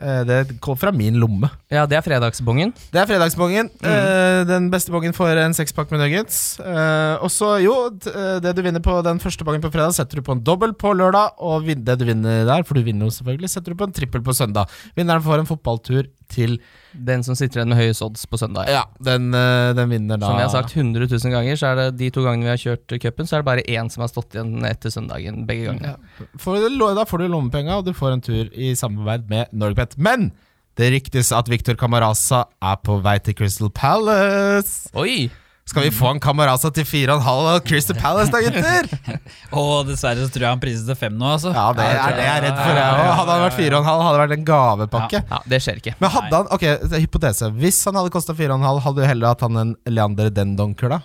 Eh, 0.00 0.22
det 0.24 0.60
kom 0.64 0.78
fra 0.80 0.92
min 0.94 1.18
lomme. 1.20 1.50
Ja, 1.72 1.84
det 1.88 1.98
er 1.98 2.04
fredagsbongen. 2.04 2.72
Det 2.92 3.02
er 3.02 3.08
fredagsbongen. 3.08 3.68
Eh, 3.84 4.40
den 4.48 4.70
beste 4.72 4.92
bongen 4.94 5.14
får 5.16 5.42
en 5.42 5.56
sekspakk 5.56 5.92
med 5.92 6.00
nuggets. 6.04 6.58
Eh, 6.60 7.16
og 7.20 7.28
så, 7.32 7.52
jo, 7.60 7.74
det 7.92 8.54
du 8.56 8.62
vinner 8.64 8.82
på 8.84 8.96
den 9.04 9.20
første 9.22 9.44
bongen 9.44 9.64
på 9.64 9.72
fredag, 9.72 9.92
setter 9.96 10.20
du 10.20 10.26
på 10.26 10.36
en 10.36 10.44
dobbel 10.44 10.72
på 10.72 10.94
lørdag. 10.96 11.36
Og 11.44 11.68
det 11.68 11.98
du 12.00 12.06
vinner 12.08 12.46
der, 12.48 12.64
for 12.64 12.78
du 12.78 12.86
vinner 12.86 13.08
jo 13.10 13.16
selvfølgelig, 13.18 13.52
setter 13.52 13.74
du 13.74 13.80
på 13.80 13.90
en 13.90 13.96
trippel 13.96 14.24
på 14.24 14.36
søndag. 14.36 14.72
Vinneren 14.96 15.24
får 15.24 15.42
en 15.42 15.50
fotballtur 15.50 16.08
til 16.30 16.58
Den 16.90 17.22
som 17.22 17.36
sitter 17.38 17.60
igjen 17.60 17.70
med 17.70 17.78
høyest 17.78 18.02
odds 18.02 18.24
på 18.26 18.38
søndag. 18.40 18.66
Ja, 18.70 18.82
den, 18.98 19.28
eh, 19.36 19.70
den 19.78 19.92
vinner 19.92 20.18
da 20.18 20.26
Som 20.26 20.40
jeg 20.40 20.48
har 20.48 20.54
sagt 20.56 20.74
100 20.74 21.06
000 21.06 21.34
ganger, 21.34 21.58
så 21.60 21.70
er 21.70 21.78
det 21.78 21.88
de 22.00 22.10
to 22.10 22.24
gangene 22.26 22.48
vi 22.48 22.54
har 22.54 22.62
kjørt 22.64 22.96
cupen, 23.04 23.28
så 23.28 23.36
er 23.36 23.44
det 23.44 23.50
bare 23.50 23.66
én 23.70 23.90
som 23.92 24.02
har 24.02 24.10
stått 24.10 24.34
igjen 24.34 24.64
etter 24.66 24.90
søndagen 24.90 25.44
begge 25.46 25.68
gangene. 25.68 25.94
For, 26.40 26.58
da 26.98 27.06
får 27.06 27.22
du 27.22 27.28
lommepenga, 27.30 27.78
og 27.78 27.86
du 27.86 27.92
får 27.94 28.16
en 28.16 28.24
tur 28.26 28.50
i 28.54 28.72
samarbeid 28.78 29.30
med 29.30 29.54
Norgepet. 29.54 29.94
Men 30.02 30.32
det 30.80 30.90
ryktes 30.94 31.30
at 31.36 31.50
Victor 31.50 31.78
Camarasa 31.78 32.44
er 32.62 32.82
på 32.82 32.98
vei 33.04 33.18
til 33.22 33.36
Crystal 33.38 33.70
Palace. 33.74 34.90
Oi! 34.98 35.28
Skal 35.70 35.84
vi 35.86 35.90
få 35.94 36.08
en 36.10 36.18
Camarasa 36.18 36.66
til 36.74 36.82
4,5 36.82 37.22
av 37.30 37.60
Crystal 37.62 37.94
Palace, 37.94 38.32
da, 38.34 38.40
gutter? 38.42 38.88
Og 39.60 39.86
dessverre 39.86 40.24
så 40.24 40.32
tror 40.34 40.46
jeg 40.48 40.54
han 40.56 40.62
prises 40.62 40.82
til 40.88 40.96
5 40.98 41.14
nå, 41.14 41.28
altså. 41.36 41.52
Ja, 41.54 41.68
det 41.78 41.84
er 41.86 42.16
det 42.16 42.24
jeg 42.24 42.32
er 42.32 42.44
redd 42.48 42.56
for, 42.58 42.80
jeg 42.80 42.96
òg. 43.04 43.10
Hadde 43.20 43.36
han 43.36 43.44
vært 43.44 43.58
4,5, 43.60 43.86
hadde 43.86 44.16
det 44.16 44.22
vært 44.24 44.34
en 44.34 44.48
gavepakke. 44.48 45.20
Ja, 45.30 45.38
det 45.52 45.60
skjer 45.62 45.78
ikke. 45.78 45.94
Men 46.02 46.12
hadde 46.16 46.40
han, 46.40 46.50
ok, 46.56 46.66
hypotese 47.04 47.52
Hvis 47.60 47.78
han 47.86 48.00
hadde 48.00 48.10
kosta 48.16 48.34
4,5, 48.34 48.66
hadde 48.88 48.98
du 48.98 49.06
heller 49.12 49.30
hatt 49.30 49.46
han 49.46 49.60
en 49.62 49.76
Leander 49.86 50.32
Dendonker, 50.34 50.96
da? 50.96 51.00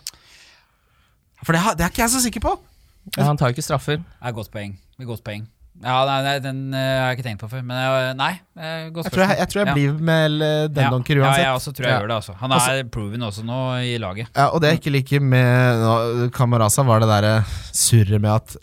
For 1.46 1.54
det, 1.54 1.62
det 1.78 1.86
er 1.86 1.94
ikke 1.94 2.02
jeg 2.08 2.16
så 2.16 2.24
sikker 2.26 2.46
på. 2.48 2.56
Ja, 3.14 3.28
han 3.30 3.38
tar 3.38 3.54
jo 3.54 3.60
ikke 3.60 3.68
straffer. 3.68 4.02
Det 4.02 4.32
er 4.32 4.34
godt 4.34 4.50
poeng. 4.56 4.74
Det 4.98 5.06
er 5.06 5.12
godt 5.14 5.22
poeng. 5.28 5.46
Ja, 5.84 5.96
nei, 6.08 6.20
nei, 6.24 6.36
Den 6.40 6.60
uh, 6.72 6.80
har 6.80 7.10
jeg 7.12 7.18
ikke 7.18 7.26
tenkt 7.28 7.42
på 7.44 7.50
før. 7.52 7.64
Men 7.68 7.78
uh, 7.78 8.12
nei, 8.18 8.32
eh, 8.56 8.86
godt 8.96 9.10
Jeg 9.10 9.16
tror 9.16 9.24
jeg, 9.26 9.40
jeg, 9.42 9.50
tror 9.52 9.60
jeg 9.62 9.68
Ja. 9.68 9.74
blir 9.76 9.98
med 10.12 10.38
den 10.72 10.86
ja. 10.86 10.92
Donker 10.94 11.20
uansett. 11.20 11.42
Ja, 11.42 11.50
jeg 11.50 11.60
også 11.60 11.74
tror 11.76 11.88
jeg 11.88 11.94
Ja. 11.94 11.98
gjør 12.00 12.12
det. 12.14 12.20
altså 12.22 12.38
Han 12.40 12.56
er 12.56 12.84
proven 12.94 13.26
også 13.28 13.44
nå 13.44 13.60
i 13.84 13.98
laget. 14.02 14.30
Ja, 14.32 14.48
og 14.50 14.62
det 14.64 14.72
jeg 14.72 14.80
ikke 14.80 14.96
liker 14.96 15.26
med 15.36 15.84
no, 15.84 16.30
Kamaraza, 16.36 16.86
var 16.88 17.04
det 17.04 17.12
derre 17.12 17.36
surret 17.74 18.22
med 18.22 18.32
at 18.32 18.56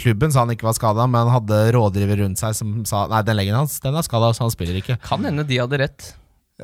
Klubben 0.00 0.32
sa 0.32 0.46
han 0.46 0.54
ikke 0.54 0.64
var 0.64 0.72
skada, 0.72 1.04
men 1.10 1.26
han 1.26 1.34
hadde 1.34 1.58
rådgiver 1.76 2.22
rundt 2.22 2.40
seg 2.40 2.54
som 2.56 2.78
sa 2.88 3.02
Nei, 3.10 3.20
den 3.26 3.36
leggen 3.36 3.58
hans 3.58 3.76
den 3.84 3.98
er 3.98 4.06
skada, 4.06 4.32
så 4.32 4.46
han 4.46 4.54
spiller 4.54 4.78
ikke. 4.80 4.96
Kan 5.04 5.26
hende 5.26 5.44
de 5.44 5.58
hadde 5.60 5.80
rett. 5.82 6.12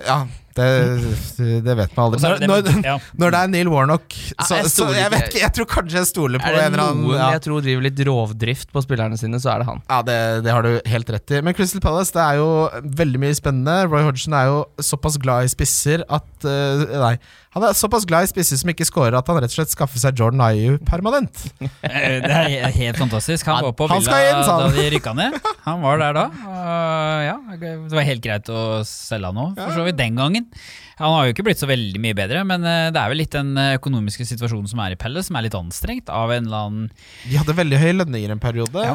Ja, 0.06 0.22
det, 0.56 1.60
det 1.66 1.74
vet 1.78 1.92
man 1.96 2.06
aldri. 2.06 2.20
er 2.20 2.24
Når, 2.26 2.40
det 2.40 2.48
det- 2.66 2.74
når, 2.76 2.84
ja. 2.88 2.96
når 3.22 3.34
det 3.34 3.40
er 3.42 3.52
Neil 3.54 3.70
Warnock, 3.72 4.16
Ja, 4.16 4.44
så, 4.48 4.58
jeg 4.62 4.70
så 4.72 4.88
jeg 4.96 5.10
vet 5.12 5.26
ikke. 5.30 5.42
Jeg 5.44 5.52
tror 5.58 5.68
kanskje 5.70 6.00
jeg 6.02 6.10
stoler 6.10 6.42
på 6.42 6.48
Er 6.48 6.56
en 6.56 6.58
det 6.58 6.66
eller 6.72 6.84
annen 6.86 7.02
noen 7.06 7.18
ja. 7.20 7.30
jeg 7.36 7.44
tror 7.46 7.64
driver 7.66 7.86
litt 7.88 8.02
rovdrift 8.08 8.72
på 8.74 8.82
spillerne 8.84 9.18
sine, 9.20 9.40
så 9.42 9.54
er 9.54 9.62
det 9.64 9.68
han. 9.70 9.82
Ja, 9.90 10.02
det, 10.08 10.18
det 10.46 10.52
har 10.56 10.66
du 10.66 10.72
helt 10.92 11.10
rett 11.16 11.36
i. 11.36 11.40
Men 11.46 11.54
Crystal 11.58 11.82
Palace 11.84 12.14
det 12.16 12.22
er 12.24 12.40
jo 12.40 12.48
veldig 13.02 13.22
mye 13.26 13.36
spennende. 13.38 13.78
Roy 13.92 14.04
Hodgson 14.08 14.36
er 14.36 14.50
jo 14.52 14.60
såpass 14.82 15.18
glad 15.22 15.46
i 15.48 15.52
spisser 15.52 16.04
at 16.08 16.46
øh, 16.48 16.86
Nei, 16.96 17.14
han 17.56 17.64
er 17.64 17.72
såpass 17.76 18.04
glad 18.08 18.26
i 18.26 18.28
spisser 18.28 18.58
som 18.60 18.68
ikke 18.72 18.84
scorer, 18.84 19.14
at 19.16 19.28
han 19.30 19.38
rett 19.40 19.48
og 19.52 19.56
slett 19.56 19.72
skaffer 19.72 20.00
seg 20.02 20.18
Jordan 20.20 20.42
Ayew 20.44 20.78
permanent. 20.88 21.46
Eh, 21.86 22.18
Det 22.22 22.32
er 22.32 22.72
helt 22.74 22.98
fantastisk. 22.98 23.46
Han 23.48 23.62
var 23.64 23.72
på 23.78 23.86
han 23.88 24.00
Villa 24.02 24.16
inn, 24.28 24.40
da 24.44 24.68
de 24.74 24.84
rykka 24.92 25.12
ned. 25.16 25.36
Han 25.64 25.80
var 25.84 26.00
der 26.02 26.16
da. 26.16 26.24
Uh, 26.34 27.20
ja, 27.26 27.36
det 27.60 27.94
var 27.94 28.04
helt 28.06 28.22
greit 28.24 28.50
å 28.52 28.82
selge 28.86 29.30
han 29.30 29.38
òg, 29.46 29.54
for 29.60 29.72
så 29.78 29.84
vidt 29.86 29.98
den 30.00 30.18
gangen. 30.18 30.45
Han 30.96 31.12
har 31.12 31.26
jo 31.28 31.34
ikke 31.34 31.44
blitt 31.44 31.60
så 31.60 31.68
veldig 31.68 32.00
mye 32.00 32.16
bedre, 32.16 32.40
men 32.48 32.62
eh, 32.64 32.86
det 32.94 33.00
er 33.00 33.10
vel 33.12 33.18
litt 33.20 33.34
den 33.34 33.50
eh, 33.60 33.74
økonomiske 33.76 34.24
situasjonen 34.30 34.70
som 34.70 34.80
er 34.80 34.94
i 34.94 34.98
Pelle, 35.00 35.20
som 35.26 35.36
er 35.36 35.44
litt 35.44 35.56
anstrengt 35.58 36.08
av 36.08 36.32
en 36.32 36.46
eller 36.48 36.70
annen 36.70 36.86
De 37.26 37.36
hadde 37.36 37.56
veldig 37.58 37.80
høye 37.82 37.96
lønninger 37.98 38.32
en 38.32 38.40
periode, 38.40 38.86
Ja. 38.86 38.94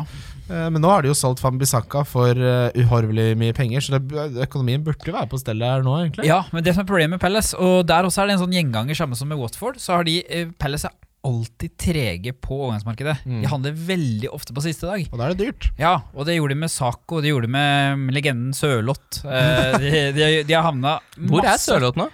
eh, 0.50 0.66
men 0.74 0.82
nå 0.82 0.90
har 0.90 1.06
de 1.06 1.12
jo 1.12 1.18
solgt 1.20 1.44
Fambisaka 1.44 2.02
for 2.10 2.34
uh, 2.42 2.74
uhorvelig 2.74 3.36
mye 3.38 3.54
penger, 3.54 3.86
så 3.86 4.00
det, 4.00 4.26
økonomien 4.48 4.82
burde 4.86 5.06
jo 5.06 5.14
være 5.14 5.30
på 5.30 5.42
stell 5.44 5.62
her 5.62 5.86
nå, 5.86 5.94
egentlig. 6.02 6.26
Ja, 6.32 6.42
men 6.56 6.66
det 6.66 6.74
som 6.74 6.82
er 6.88 6.90
problemet 6.90 7.20
med 7.20 7.24
Pelles, 7.24 7.54
og 7.54 7.86
der 7.92 8.10
også 8.10 8.24
er 8.24 8.32
det 8.32 8.40
en 8.40 8.44
sånn 8.48 8.58
gjenganger 8.58 8.98
samme 8.98 9.20
som 9.20 9.30
med 9.30 9.38
Watford, 9.42 9.78
så 9.78 10.00
har 10.00 10.10
de 10.10 10.18
Pelles 10.58 10.88
er 10.90 10.98
alltid 11.28 11.76
trege 11.78 12.32
på 12.34 12.56
overgangsmarkedet. 12.66 13.20
Mm. 13.30 13.42
De 13.44 13.50
handler 13.52 13.76
veldig 13.88 14.30
ofte 14.34 14.56
på 14.58 14.64
siste 14.66 14.88
dag. 14.90 15.04
Og 15.12 15.20
da 15.20 15.28
er 15.28 15.36
det 15.36 15.46
dyrt. 15.46 15.68
Ja, 15.78 15.92
og 16.16 16.26
det 16.26 16.38
gjorde 16.40 16.56
de 16.56 16.62
med 16.64 16.72
Saco, 16.74 17.20
det 17.22 17.30
gjorde 17.30 17.46
de 17.50 17.54
med 17.54 18.10
legenden 18.16 18.56
Sørloth. 18.58 19.22
Eh, 19.26 19.78
de, 19.84 19.92
de, 20.18 20.30
de 20.50 20.56
har 20.58 20.66
havna 20.66 20.96
Hvor 21.20 21.44
er 21.44 21.52
masse- 21.52 21.70
Sørloth 21.70 22.00
nå? 22.02 22.10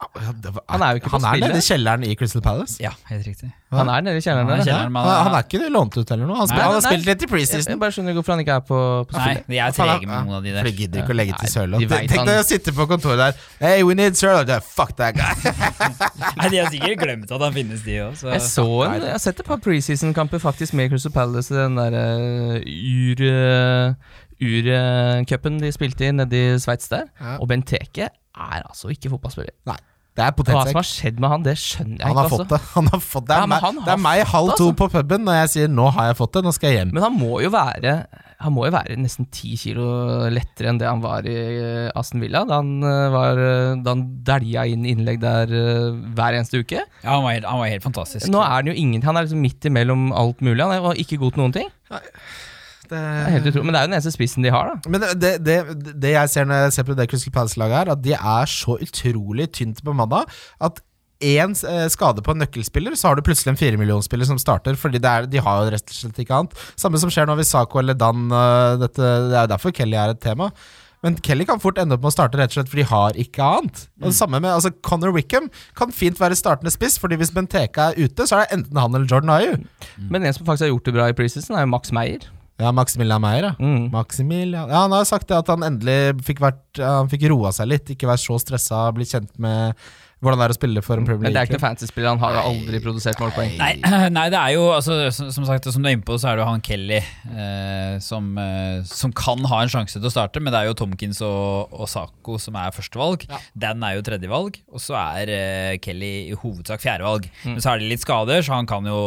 Ja, 0.00 0.32
det 0.32 0.50
var- 0.54 0.62
Han 0.72 0.80
er 0.82 0.94
jo 0.94 0.98
ikke 1.00 1.10
på 1.12 1.18
Han 1.20 1.24
er 1.24 1.34
spillet. 1.34 1.48
nede 1.52 1.60
i 1.60 1.66
kjelleren 1.66 2.04
i 2.08 2.14
Crystal 2.16 2.40
Palace. 2.42 2.78
Ja, 2.80 2.90
helt 3.10 3.26
riktig. 3.26 3.50
Han 3.70 3.88
er 3.92 4.00
nede 4.00 4.16
i 4.16 4.22
kjelleren 4.24 4.48
Han 4.48 4.60
er 4.60 4.64
kjelleren, 4.64 4.96
Han, 4.96 5.24
han 5.26 5.34
er 5.36 5.42
ikke 5.44 5.68
lånt 5.70 5.96
ut 6.00 6.10
eller 6.10 6.26
noe. 6.26 6.36
Han, 6.40 6.48
Nei, 6.48 6.56
han 6.60 6.72
har 6.72 6.80
spilt 6.80 7.04
litt 7.04 7.22
i 7.22 7.26
preseason. 7.28 7.68
jeg 7.74 7.78
bare 7.82 7.92
skjønner 7.92 8.10
ikke 8.14 8.20
hvorfor 8.22 8.32
han 8.32 8.40
ikke 8.40 8.54
er 8.56 8.64
på, 8.70 8.78
på 9.10 9.12
Nei, 9.18 9.26
spillet. 9.26 9.46
de 9.52 9.58
er 9.60 9.74
trege 9.76 10.06
med 10.08 10.24
noen 10.24 10.36
av 10.38 10.42
de 10.42 10.54
For 10.56 10.64
de 10.70 10.72
gidder 10.80 11.02
ikke 11.02 11.12
å 11.12 11.18
legge 11.20 11.34
til 11.42 11.52
Sørland 11.52 11.84
Sørloth. 11.84 12.00
de 12.00 12.08
Tenk 12.14 12.20
når 12.20 12.30
deg 12.32 12.40
å 12.40 12.46
sitte 12.48 12.74
på 12.78 12.86
kontoret 12.94 13.18
der. 13.20 13.34
Hey, 13.60 13.82
we 13.84 13.94
need 13.94 14.16
Sørloth. 14.16 14.64
Fuck 14.64 14.96
that 14.96 15.14
guy. 15.20 15.34
Nei, 16.40 16.48
De 16.48 16.56
har 16.64 16.72
sikkert 16.72 16.98
glemt 17.04 17.30
at 17.36 17.40
han 17.44 17.52
finnes, 17.52 17.84
de 17.84 17.98
òg. 18.06 18.24
Jeg 18.24 18.40
så 18.40 18.66
en, 18.88 19.02
jeg 19.04 19.12
har 19.12 19.22
sett 19.28 19.44
et 19.44 19.46
par 19.52 19.60
preseason-kamper 19.60 20.40
faktisk 20.40 20.72
med 20.80 20.88
Crystal 20.90 21.12
Palace 21.12 21.52
i 21.52 21.60
den 21.60 21.76
der 21.76 21.92
uh, 21.92 22.56
ur... 22.64 23.20
Uh, 23.28 23.94
Urcupen 24.40 25.58
de 25.60 25.68
spilte 25.74 26.06
i 26.08 26.12
nede 26.16 26.32
i 26.32 26.58
Sveits 26.58 26.88
der. 26.88 27.10
Ja. 27.20 27.36
Og 27.42 27.48
Benteke 27.50 28.06
er 28.08 28.62
altså 28.64 28.88
ikke 28.88 29.10
fotballspiller. 29.12 29.52
Nei, 29.68 29.76
det 30.18 30.24
er 30.26 30.32
Hva 30.34 30.62
som 30.66 30.78
har 30.80 30.86
skjedd 30.88 31.20
med 31.22 31.30
han, 31.30 31.42
det 31.46 31.52
skjønner 31.56 32.00
jeg 32.00 32.06
Han 32.06 32.10
ikke. 32.10 32.20
har 32.20 32.30
fått 32.32 32.40
altså. 32.40 32.56
det. 32.56 32.70
Han 32.74 32.88
har 32.92 33.00
fått 33.00 33.26
det. 33.28 33.28
Det 33.30 33.36
Ja, 33.36 33.42
er, 33.42 33.46
men 33.46 33.54
meg, 33.54 33.62
han 33.64 33.76
det 33.86 33.92
er 33.94 34.00
meg 34.02 34.22
halv 34.32 34.48
det, 34.50 34.56
to 34.58 34.66
altså. 34.66 34.78
på 34.80 34.88
puben 34.96 35.24
når 35.28 35.36
jeg 35.38 35.48
sier 35.54 35.68
'nå 35.70 35.86
har 35.96 36.04
jeg 36.10 36.16
fått 36.18 36.32
det', 36.34 36.42
nå 36.44 36.52
skal 36.56 36.68
jeg 36.70 36.78
hjem. 36.80 36.90
Men 36.96 37.02
han 37.06 37.14
må 37.16 37.40
jo 37.44 37.50
være 37.54 37.94
Han 38.40 38.52
må 38.56 38.64
jo 38.64 38.72
være 38.72 38.96
nesten 38.96 39.26
ti 39.30 39.54
kilo 39.60 39.84
lettere 40.32 40.70
enn 40.72 40.78
det 40.80 40.88
han 40.88 41.02
var 41.04 41.26
i 41.28 41.34
eh, 41.36 41.90
Aston 41.94 42.20
Villa, 42.24 42.40
da 42.48 42.56
han, 42.62 42.82
eh, 42.82 43.08
var, 43.12 43.36
eh, 43.36 43.74
da 43.84 43.90
han 43.92 44.04
dælja 44.24 44.64
inn 44.66 44.86
innlegg 44.88 45.20
der 45.20 45.46
hver 46.16 46.32
eneste 46.38 46.62
uke. 46.64 46.80
Ja, 47.04 47.10
han 47.18 47.22
var 47.22 47.32
helt, 47.36 47.44
han 47.44 47.58
var 47.60 47.68
helt 47.68 47.84
fantastisk. 47.84 48.28
Nå 48.32 48.40
er 48.40 48.48
han 48.56 48.66
jo 48.66 48.72
ingenting. 48.72 49.04
Han 49.12 49.16
er 49.20 49.26
liksom 49.28 49.42
midt 49.44 49.60
imellom 49.68 50.10
alt 50.16 50.40
mulig. 50.40 50.64
Han 50.64 50.72
er 50.72 50.96
ikke 51.04 51.18
god 51.20 51.32
til 51.36 51.42
noen 51.44 51.52
ting. 51.52 51.68
Det 52.90 52.98
er 52.98 53.32
helt 53.36 53.48
utrolig 53.50 53.66
Men 53.68 53.74
det 53.74 53.80
er 53.80 53.86
jo 53.86 53.90
den 53.92 53.96
eneste 53.98 54.14
spissen 54.14 54.46
de 54.46 54.52
har, 54.54 54.70
da. 54.72 54.90
Men 54.90 55.06
det, 55.22 55.32
det, 55.46 55.56
det 56.02 56.14
jeg 56.16 56.32
ser 56.32 56.48
når 56.50 56.66
jeg 56.66 56.76
ser 56.76 56.88
på 56.88 56.98
det 56.98 57.08
Crystal 57.10 57.34
Palace-laget, 57.34 57.78
er 57.80 57.92
at 57.94 58.04
de 58.04 58.14
er 58.18 58.50
så 58.50 58.78
utrolig 58.82 59.50
tynt 59.56 59.82
bemanna 59.86 60.24
at 60.60 60.82
én 61.20 61.52
eh, 61.68 61.86
skade 61.92 62.24
på 62.24 62.32
en 62.32 62.40
nøkkelspiller, 62.42 62.96
så 62.96 63.10
har 63.10 63.16
du 63.18 63.24
plutselig 63.24 63.52
en 63.52 63.60
firemillionspiller 63.60 64.28
som 64.28 64.40
starter. 64.40 64.76
Fordi 64.80 65.00
det 65.02 65.10
er, 65.10 65.28
de 65.30 65.42
har 65.44 65.64
jo 65.64 65.72
rett 65.76 65.92
og 65.92 65.96
slett 65.96 66.20
ikke 66.24 66.38
annet. 66.38 66.62
Samme 66.80 67.00
som 67.00 67.12
skjer 67.12 67.28
nå 67.28 67.36
hvis 67.38 67.52
Saco 67.52 67.80
eller 67.82 67.98
Dan 67.98 68.30
eh, 68.32 68.78
dette, 68.80 69.00
Det 69.00 69.36
er 69.36 69.44
jo 69.44 69.52
derfor 69.54 69.74
Kelly 69.76 69.98
er 70.00 70.14
et 70.14 70.22
tema. 70.24 70.50
Men 71.04 71.16
Kelly 71.24 71.46
kan 71.48 71.60
fort 71.60 71.78
ende 71.80 71.96
opp 71.96 72.02
med 72.04 72.10
å 72.10 72.12
starte 72.12 72.36
rett 72.36 72.52
og 72.52 72.58
slett 72.58 72.72
for 72.72 72.80
de 72.80 72.88
har 72.90 73.16
ikke 73.20 73.44
annet. 73.44 73.86
Og 74.02 74.10
det 74.10 74.16
samme 74.18 74.40
med 74.40 74.52
altså 74.52 74.72
Connor 74.84 75.14
Wickham 75.16 75.48
kan 75.78 75.94
fint 75.96 76.20
være 76.20 76.36
startende 76.36 76.72
spiss, 76.72 76.98
Fordi 77.00 77.16
hvis 77.20 77.32
Benteke 77.32 77.92
er 77.92 77.96
ute, 78.00 78.26
så 78.28 78.36
er 78.36 78.44
det 78.44 78.58
enten 78.58 78.80
han 78.80 78.92
eller 78.96 79.08
Jordan 79.08 79.32
Ayu. 79.36 79.54
Men 80.12 80.24
en 80.24 80.36
som 80.36 80.44
faktisk 80.44 80.68
har 80.68 80.74
gjort 80.74 80.90
det 80.90 80.96
bra 80.98 81.08
i 81.08 81.16
preseason, 81.16 81.56
er 81.56 81.64
jo 81.64 81.72
Max 81.72 81.92
Meyer. 81.96 82.28
Ja, 82.60 82.72
Maximilian 82.76 83.22
Meyer, 83.24 83.50
ja. 83.50 83.54
Mm. 83.58 83.88
Maximilian 83.94 84.68
Ja, 84.68 84.84
han 84.84 84.92
har 84.92 85.06
sagt 85.08 85.30
det 85.30 85.38
at 85.38 85.48
han 85.48 85.64
endelig 85.64 86.20
fikk, 86.26 86.42
vært, 86.44 86.62
han 86.76 87.08
fikk 87.10 87.28
roa 87.32 87.54
seg 87.56 87.70
litt. 87.70 87.94
Ikke 87.94 88.10
være 88.10 88.22
så 88.22 88.36
stressa, 88.42 88.84
bli 88.96 89.08
kjent 89.08 89.32
med 89.40 89.78
hvordan 90.20 90.40
det 90.40 90.46
er 90.46 90.52
å 90.52 90.56
spille 90.56 90.82
for 90.84 91.00
en 91.00 91.06
Premier 91.08 91.28
Men 91.28 91.34
det 91.34 91.40
er 91.40 91.48
ikke 91.48 91.56
noe 91.56 91.60
noen 91.60 91.66
fantasy-spiller. 91.70 92.10
Han 92.12 92.20
har 92.20 92.38
aldri 92.42 92.80
produsert 92.84 93.20
målpoeng. 93.22 93.54
Nei, 93.60 93.72
nei, 94.16 94.26
det 94.32 94.40
er 94.40 94.54
jo 94.56 94.66
altså, 94.74 94.98
som, 95.16 95.30
som 95.32 95.46
sagt, 95.48 95.68
som 95.72 95.84
du 95.84 95.88
er 95.88 95.96
inne 95.96 96.06
på, 96.06 96.16
så 96.20 96.30
er 96.30 96.38
det 96.38 96.44
jo 96.44 96.48
han 96.50 96.64
Kelly 96.64 96.98
eh, 96.98 97.94
som, 98.04 98.28
eh, 98.40 98.82
som 98.88 99.14
kan 99.16 99.44
ha 99.50 99.62
en 99.64 99.72
sjanse 99.72 99.96
til 99.96 100.08
å 100.08 100.12
starte, 100.12 100.42
men 100.42 100.52
det 100.52 100.60
er 100.60 100.70
jo 100.70 100.76
Tomkins 100.76 101.22
og, 101.24 101.72
og 101.72 101.88
Sako 101.90 102.36
som 102.42 102.58
er 102.60 102.74
førstevalg. 102.76 103.24
Dan 103.58 103.84
er 103.86 103.96
jo 103.96 104.04
tredjevalg, 104.06 104.60
og 104.68 104.84
så 104.84 104.98
er 105.00 105.34
eh, 105.34 105.78
Kelly 105.82 106.12
i 106.30 106.36
hovedsak 106.36 106.84
fjerdevalg. 106.84 107.30
Mm. 107.44 107.56
Men 107.56 107.64
så 107.64 107.72
er 107.72 107.80
det 107.80 107.90
litt 107.94 108.04
skader, 108.04 108.44
så 108.44 108.58
han 108.58 108.68
kan 108.70 108.88
jo 108.88 109.00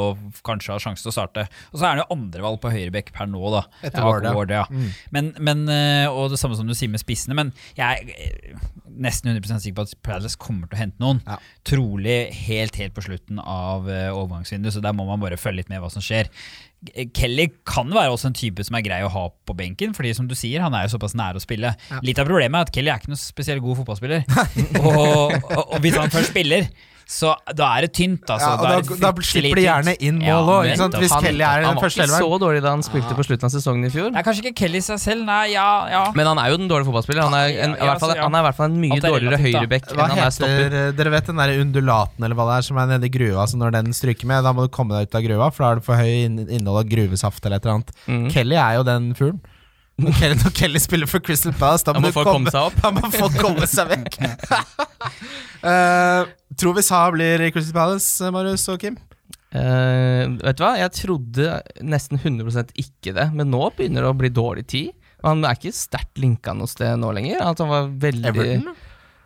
kanskje 0.46 0.74
ha 0.74 0.82
sjanse 0.82 1.06
til 1.06 1.14
å 1.14 1.18
starte. 1.20 1.48
Og 1.72 1.78
så 1.78 1.86
er 1.86 1.94
han 1.94 2.04
jo 2.04 2.10
andrevalg 2.18 2.58
på 2.64 2.74
høyrebekk 2.74 3.14
per 3.14 3.30
nå, 3.30 3.44
da. 3.54 3.66
Etter 3.84 4.02
ja. 4.02 4.34
Ward, 4.34 4.54
ja. 4.54 4.66
Mm. 4.74 4.90
Men, 5.14 5.34
men, 5.38 5.66
eh, 5.70 6.10
og 6.10 6.34
det 6.34 6.42
samme 6.42 6.58
som 6.58 6.66
du 6.70 6.74
sier 6.78 6.90
med 6.90 7.04
spissene, 7.04 7.38
men 7.38 7.54
jeg 7.78 8.02
er 8.02 8.58
nesten 8.94 9.32
100% 9.32 9.64
sikker 9.64 9.78
på 9.78 9.86
at 9.88 9.96
Pradles 10.06 10.36
kommer 10.40 10.70
til 10.70 10.78
å 10.78 10.82
hente 10.84 11.03
noen. 11.04 11.22
Ja. 11.28 11.40
Trolig 11.68 12.18
helt 12.48 12.78
helt 12.80 12.96
på 12.96 13.04
slutten 13.06 13.40
av 13.40 13.90
uh, 13.90 14.12
overgangsvinduet, 14.16 14.76
så 14.76 14.84
der 14.84 14.96
må 14.96 15.06
man 15.10 15.22
bare 15.24 15.40
følge 15.40 15.62
litt 15.62 15.74
med 15.74 15.84
hva 15.84 15.92
som 15.94 16.04
skjer. 16.04 16.32
Kelly 17.16 17.48
kan 17.68 17.92
være 17.96 18.12
også 18.12 18.32
en 18.32 18.36
type 18.36 18.64
som 18.68 18.76
er 18.76 18.84
grei 18.84 19.02
å 19.06 19.12
ha 19.12 19.28
på 19.32 19.56
benken, 19.56 19.94
fordi 19.96 20.12
som 20.18 20.28
du 20.28 20.36
sier, 20.36 20.64
han 20.64 20.76
er 20.76 20.88
jo 20.88 20.96
såpass 20.98 21.16
nær 21.16 21.38
å 21.40 21.44
spille. 21.44 21.72
Litt 22.04 22.20
av 22.20 22.28
problemet 22.28 22.60
er 22.60 22.68
at 22.68 22.74
Kelly 22.76 22.92
er 22.92 23.00
ikke 23.00 23.14
noe 23.14 23.22
spesielt 23.22 23.64
god 23.64 23.80
fotballspiller. 23.82 24.26
og, 24.82 25.38
og, 25.38 25.62
og 25.62 25.78
hvis 25.86 26.00
han 26.00 26.12
først 26.12 26.34
spiller, 26.34 26.68
så 27.14 27.34
da 27.54 27.68
er 27.78 27.86
det 27.86 27.92
tynt. 27.94 28.24
Altså, 28.26 28.48
Ja, 28.50 28.58
da, 28.58 28.80
det 28.82 28.98
da 29.02 29.12
slipper 29.22 29.60
de 29.60 29.66
gjerne 29.68 29.94
inn 30.02 30.18
mål 30.24 30.48
òg. 30.50 30.66
Ja, 30.72 30.88
Hvis 30.98 31.12
Han- 31.14 31.24
Kelly 31.28 31.44
er 31.46 31.62
i 31.62 31.66
Han 31.68 31.76
var 31.78 31.90
ikke 31.94 32.08
så 32.10 32.40
dårlig 32.42 32.62
da 32.66 32.72
han 32.74 32.82
spilte 32.86 33.14
på 33.18 33.26
slutten 33.28 33.46
av 33.46 33.54
sesongen 33.54 33.86
i 33.86 33.92
fjor. 33.94 34.10
Det 34.12 34.20
er 34.22 34.26
kanskje 34.26 34.44
ikke 34.48 34.56
Kelly 34.64 34.82
seg 34.82 35.00
selv, 35.04 35.26
nei, 35.30 35.52
ja, 35.54 35.68
ja. 35.94 36.04
Men 36.18 36.26
han 36.32 36.42
er 36.42 36.50
jo 36.50 36.58
den 36.58 36.68
dårlige 36.72 36.90
fotballspilleren. 36.90 37.30
Han 37.30 37.78
altså, 37.78 38.10
han 38.18 38.34
er 38.34 38.40
i 38.42 38.48
hvert 38.50 38.58
fall 38.60 38.72
en 38.72 38.82
mye 38.82 38.98
er 38.98 39.06
dårligere 39.06 39.38
da. 39.38 39.44
høyrebekk 39.46 39.92
enn 39.94 40.04
han 40.10 40.24
er 40.26 40.36
stopper. 40.40 40.78
Dere 40.98 41.14
vet 41.14 41.30
den 41.30 41.42
der 41.44 41.56
undulaten 41.62 42.26
eller 42.26 42.36
hva 42.36 42.50
det 42.50 42.58
er 42.58 42.68
som 42.72 42.78
er 42.82 42.92
nede 42.96 43.06
i 43.06 43.14
grua, 43.14 43.46
så 43.48 43.62
når 43.62 43.78
den 43.78 43.94
stryker 43.94 44.26
med, 44.34 44.44
da 44.44 44.52
må 44.58 44.66
du 44.66 44.74
komme 44.74 44.98
deg 44.98 45.08
ut 45.12 45.16
av 45.22 45.26
grua, 45.30 45.52
for 45.54 45.64
da 45.64 45.72
er 45.72 45.76
det 45.82 45.86
for 45.86 45.96
høy 46.02 46.14
innhold 46.58 46.82
av 46.82 46.90
gruvesaft 46.90 47.46
eller 47.46 47.62
et 47.62 47.66
eller 47.68 47.78
annet. 47.80 47.92
Mm. 48.10 48.30
Kelly 48.34 48.56
er 48.58 48.80
jo 48.82 48.84
den 48.90 49.14
fuglen. 49.14 49.42
Når 50.02 50.16
Kelly, 50.18 50.36
når 50.42 50.54
Kelly 50.58 50.80
spiller 50.82 51.06
for 51.06 51.20
Crystal 51.22 51.54
Palace, 51.54 51.86
da 51.86 51.94
Da 51.94 52.00
må, 52.02 52.08
må 52.10 52.14
folk 52.16 52.26
komme 52.26 52.50
seg 52.50 52.62
opp. 52.66 52.80
Da 52.82 52.90
må 52.96 53.12
folk 53.14 53.36
komme 53.38 53.68
seg 53.70 53.92
vekk. 53.94 54.18
Eh, 55.64 56.26
tror 56.60 56.78
vi 56.78 56.86
Sa 56.86 57.06
blir 57.14 57.48
Crystal 57.54 57.76
Palace, 57.76 58.32
Marius 58.34 58.68
og 58.72 58.82
Kim? 58.84 59.00
Uh, 59.54 60.34
vet 60.42 60.58
du 60.58 60.64
hva, 60.64 60.74
jeg 60.82 60.94
trodde 60.98 61.60
nesten 61.86 62.18
100% 62.18 62.74
ikke 62.82 63.14
det, 63.14 63.28
men 63.38 63.52
nå 63.54 63.68
begynner 63.78 64.02
det 64.02 64.10
å 64.10 64.18
bli 64.18 64.32
dårlig 64.34 64.66
tid. 64.74 64.96
Og 65.24 65.30
Han 65.30 65.46
er 65.48 65.60
ikke 65.60 65.76
sterkt 65.76 66.20
linka 66.20 66.56
noe 66.58 66.70
sted 66.70 66.98
nå 67.00 67.14
lenger. 67.16 67.40
At 67.46 67.62
han 67.64 67.72
var 67.72 67.88
veldig 67.88 68.32
Everton? 68.34 68.74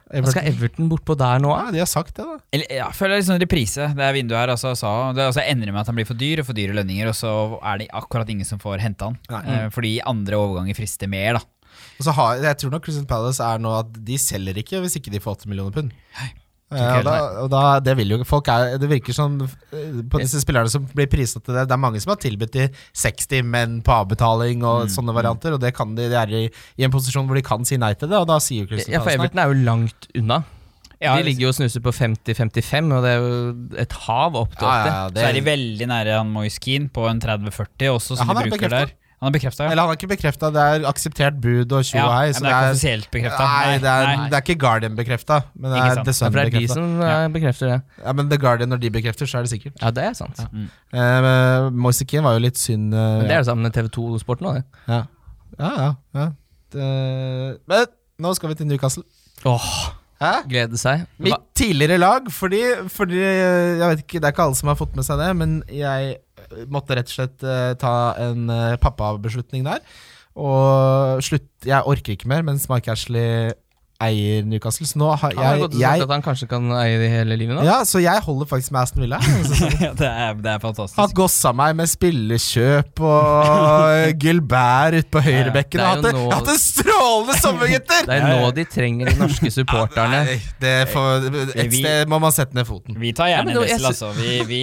Everton. 0.07 0.33
skal 0.35 0.49
Everton 0.51 0.91
bortpå 0.91 1.15
der 1.19 1.41
nå? 1.43 1.49
Ja, 1.55 1.71
de 1.73 1.81
har 1.81 1.89
sagt 1.89 2.13
det, 2.19 2.27
da. 2.27 2.37
Eller, 2.53 2.69
ja, 2.69 2.85
jeg 2.85 2.99
føler 2.99 3.15
det 3.15 3.23
er 3.23 3.27
sånn 3.31 3.41
reprise. 3.41 3.87
Det 3.97 4.05
er 4.05 4.15
vinduet 4.15 4.39
her 4.39 4.53
altså, 4.53 4.75
sa, 4.77 4.93
det 5.17 5.25
altså, 5.25 5.43
ender 5.43 5.73
med 5.73 5.81
at 5.81 5.89
han 5.89 5.97
blir 5.97 6.07
for 6.07 6.19
dyr 6.19 6.43
og 6.43 6.47
for 6.47 6.59
dyre 6.59 6.77
lønninger, 6.77 7.09
og 7.09 7.17
så 7.17 7.33
er 7.57 7.81
det 7.81 7.89
akkurat 7.97 8.29
ingen 8.31 8.47
som 8.47 8.61
får 8.61 8.83
hente 8.83 9.09
han. 9.09 9.17
Nei. 9.33 9.43
Eh, 9.55 9.67
fordi 9.73 9.97
andre 10.07 10.39
overganger 10.39 10.77
frister 10.77 11.11
mer, 11.11 11.39
da. 11.39 11.73
Og 11.97 12.05
så 12.05 12.13
har, 12.13 12.43
jeg 12.45 12.61
tror 12.61 12.75
nok 12.75 12.85
Crystal 12.85 13.09
Palace 13.09 13.43
er 13.43 13.61
nå 13.61 13.73
at 13.79 13.97
de 14.05 14.19
selger 14.21 14.59
ikke 14.61 14.83
hvis 14.83 14.99
ikke 14.99 15.13
de 15.13 15.21
får 15.23 15.41
8 15.41 15.49
millioner 15.49 15.73
pund. 15.73 15.95
Eh, 16.21 16.29
og 16.67 17.05
da, 17.07 17.11
og 17.45 17.47
da, 17.53 17.59
det 17.79 17.93
vil 17.95 18.09
jo 18.11 18.17
folk 18.27 18.49
er, 18.51 18.73
Det 18.75 18.89
virker 18.91 19.15
som 19.15 19.37
eh, 19.39 20.01
på 20.11 20.19
disse 20.19 20.41
spillerne 20.43 20.67
som 20.67 20.83
blir 20.91 21.07
prisa 21.07 21.39
til 21.39 21.55
det 21.55 21.63
Det 21.69 21.75
er 21.77 21.79
mange 21.79 22.01
som 22.03 22.11
har 22.11 22.19
tilbudt 22.19 22.51
de 22.57 22.65
60, 22.91 23.39
menn 23.47 23.77
på 23.85 23.93
avbetaling 23.95 24.65
og 24.67 24.83
Mm, 24.87 24.91
sånne 24.91 25.15
varianter. 25.15 25.55
Og 25.55 25.61
det 25.63 25.71
kan 25.77 25.95
de, 25.95 26.09
de 26.11 26.17
er 26.19 26.33
i, 26.35 26.43
i 26.77 26.83
en 26.83 26.91
posisjon 26.91 27.25
hvor 27.29 27.39
de 27.39 27.45
kan 27.45 27.63
si 27.67 27.79
nei 27.79 27.93
til 27.95 28.11
det, 28.11 28.19
og 28.19 28.27
da 28.27 28.37
sier 28.43 28.65
jo 28.65 28.71
Crystal 28.73 28.93
Ja, 28.97 29.01
for 29.05 29.15
Everton 29.15 29.39
er 29.39 29.47
jo 29.53 29.57
langt 29.63 30.09
unna. 30.15 30.41
Ja, 30.99 31.15
de 31.15 31.27
ligger 31.27 31.47
jo 31.47 31.49
og 31.53 31.57
snuser 31.59 31.81
på 31.85 31.91
50-55, 31.93 32.91
og 32.97 33.03
det 33.05 33.11
er 33.13 33.19
jo 33.21 33.33
et 33.83 33.97
hav 34.07 34.37
opp 34.39 34.55
til 34.57 34.65
80. 34.65 34.67
Ja, 34.67 34.77
ja, 34.87 34.93
ja, 35.05 35.09
Så 35.13 35.25
er 35.29 35.35
de 35.37 35.43
veldig 35.45 35.87
nære 35.91 36.15
han 36.19 36.31
Moise 36.33 36.59
Keane 36.63 36.89
på 36.93 37.05
en 37.09 37.21
30-40 37.21 37.91
også, 37.93 38.17
som 38.17 38.31
de 38.33 38.41
er 38.43 38.49
bruker 38.49 38.73
der. 38.73 38.95
Han 39.17 39.31
er 39.31 39.33
bekrefta, 39.33 39.63
ja. 39.65 39.71
eller 39.73 39.81
han 39.81 39.89
har 39.89 39.97
ikke 39.97 40.09
bekrefta, 40.11 40.49
det 40.53 40.61
er 40.61 40.83
akseptert 40.85 41.37
bud 41.41 41.71
og 41.73 41.85
tjo 41.87 41.97
ja, 41.97 42.03
og 42.05 42.11
hei. 42.13 42.25
ja, 42.27 42.33
så 42.37 42.43
det 42.43 42.49
er 42.51 42.57
ikke 42.59 42.73
offisielt 42.75 43.07
bekrefta. 43.15 43.47
Nei, 43.49 43.77
det 43.81 43.89
er, 43.89 44.09
nei. 44.11 44.27
det 44.29 44.37
er 44.37 44.43
ikke 44.45 44.55
Guardian 44.61 44.97
bekrefta, 44.99 45.39
men 45.57 45.73
det 45.73 45.79
er. 45.81 46.01
The 46.03 46.13
Ja, 46.13 46.17
Sun 46.19 46.35
bekrefta. 46.35 46.51
det 46.51 46.59
er 46.61 46.67
de 46.67 46.73
som 46.73 47.01
ja. 47.01 47.15
bekrefter 47.33 47.71
det. 47.71 47.79
Ja, 48.03 48.13
men 48.19 48.29
The 48.29 48.37
Guardian, 48.43 48.69
når 48.69 48.81
de 48.83 48.91
bekrefter, 48.93 49.25
så 49.25 49.39
er 49.39 49.47
det 49.47 49.53
sikkert. 49.55 49.73
Ja, 49.81 49.89
det 49.89 50.03
er 50.03 50.13
sant. 50.19 50.43
Uh, 50.93 51.71
Moise 51.73 52.05
Keane 52.05 52.27
var 52.27 52.37
jo 52.37 52.43
litt 52.45 52.61
synd. 52.61 52.93
uh, 52.93 52.99
Men 53.17 53.25
det 53.25 53.39
er 53.39 53.41
det 53.41 53.49
samme 53.49 53.65
med 53.65 53.73
TV2-sporten 53.79 54.51
òg, 54.51 54.59
det. 54.59 54.63
Ja, 54.93 55.01
ja, 55.57 55.71
ja. 55.81 55.89
ja. 56.21 56.27
Det, 56.77 56.91
men 57.73 57.89
nå 58.21 58.35
skal 58.37 58.53
vi 58.53 58.59
til 58.61 58.69
Newcastle. 58.69 59.01
Åh, 59.49 59.71
Hæ? 60.21 60.31
glede 60.49 60.77
seg. 60.81 61.07
Mitt 61.21 61.41
tidligere 61.57 61.97
lag, 62.01 62.29
fordi, 62.33 62.61
fordi 62.89 63.19
Jeg 63.21 63.81
vet 63.89 63.99
ikke, 64.05 64.19
Det 64.21 64.25
er 64.29 64.33
ikke 64.33 64.47
alle 64.47 64.57
som 64.57 64.69
har 64.71 64.77
fått 64.79 64.95
med 64.97 65.05
seg 65.05 65.19
det, 65.21 65.33
men 65.37 65.59
jeg 65.69 66.15
måtte 66.71 66.97
rett 66.97 67.09
og 67.11 67.15
slett 67.15 67.45
eh, 67.45 67.73
ta 67.79 67.93
en 68.21 68.51
uh, 68.51 68.77
pappabeslutning 68.81 69.65
der. 69.67 69.83
Og 70.37 71.23
slutt 71.25 71.49
Jeg 71.65 71.89
orker 71.89 72.13
ikke 72.13 72.29
mer 72.29 72.43
mens 72.45 72.67
Mike 72.69 72.91
Ashley 72.93 73.55
eier 74.03 74.43
Newcastle. 74.45 74.85
Så 74.85 74.99
nå 75.01 75.07
har 75.17 75.31
jeg, 75.33 75.37
Han 75.39 75.45
har 75.47 75.55
jeg, 75.55 75.61
gått 75.65 75.73
og 75.75 75.81
sagt 75.81 76.03
at 76.05 76.11
han 76.13 76.23
kanskje 76.25 76.47
kan 76.51 76.67
eie 76.77 76.97
det 77.01 77.09
hele 77.11 77.37
livet 77.39 77.57
nå. 77.57 77.63
Ja, 77.65 77.79
så 77.87 78.01
jeg 78.03 78.21
holder 78.25 78.45
faktisk 78.49 78.71
med 78.75 78.81
Aston 78.83 79.03
Villa. 79.05 79.19
Ja, 79.81 79.91
det, 79.93 80.07
er, 80.09 80.33
det 80.41 80.51
er 80.55 80.59
fantastisk. 80.63 80.97
Har 80.99 81.11
gossa 81.17 81.51
meg 81.53 81.75
med 81.77 81.89
spillekjøp 81.89 83.01
og 83.05 84.13
Gilbert 84.23 84.97
ute 84.97 85.09
på 85.13 85.21
høyrebekken. 85.25 85.81
Ja, 85.81 85.91
Jeg 85.95 86.01
har 86.01 86.07
hatt 86.07 86.17
nå- 86.17 86.31
hatt 86.33 86.51
en 86.53 86.59
strålende 86.61 87.35
sommer, 87.41 87.69
gutter! 87.71 88.05
Det 88.07 88.17
er 88.17 88.25
nå 88.27 88.51
de 88.57 88.65
trenger 88.69 89.11
de 89.11 89.15
norske 89.21 89.51
supporterne. 89.53 90.21
Nei, 90.27 90.37
det 90.61 90.73
for, 90.93 91.27
et 91.55 91.71
Vi- 91.71 91.81
sted 91.83 92.09
må 92.11 92.19
man 92.23 92.33
sette 92.35 92.57
ned 92.57 92.67
foten. 92.69 92.97
Vi 93.01 93.13
tar 93.17 93.31
gjerne 93.33 93.55
Wessel, 93.57 93.81
jeg 93.81 93.89
altså. 93.91 94.11
Vi, 94.17 94.37
vi, 94.49 94.61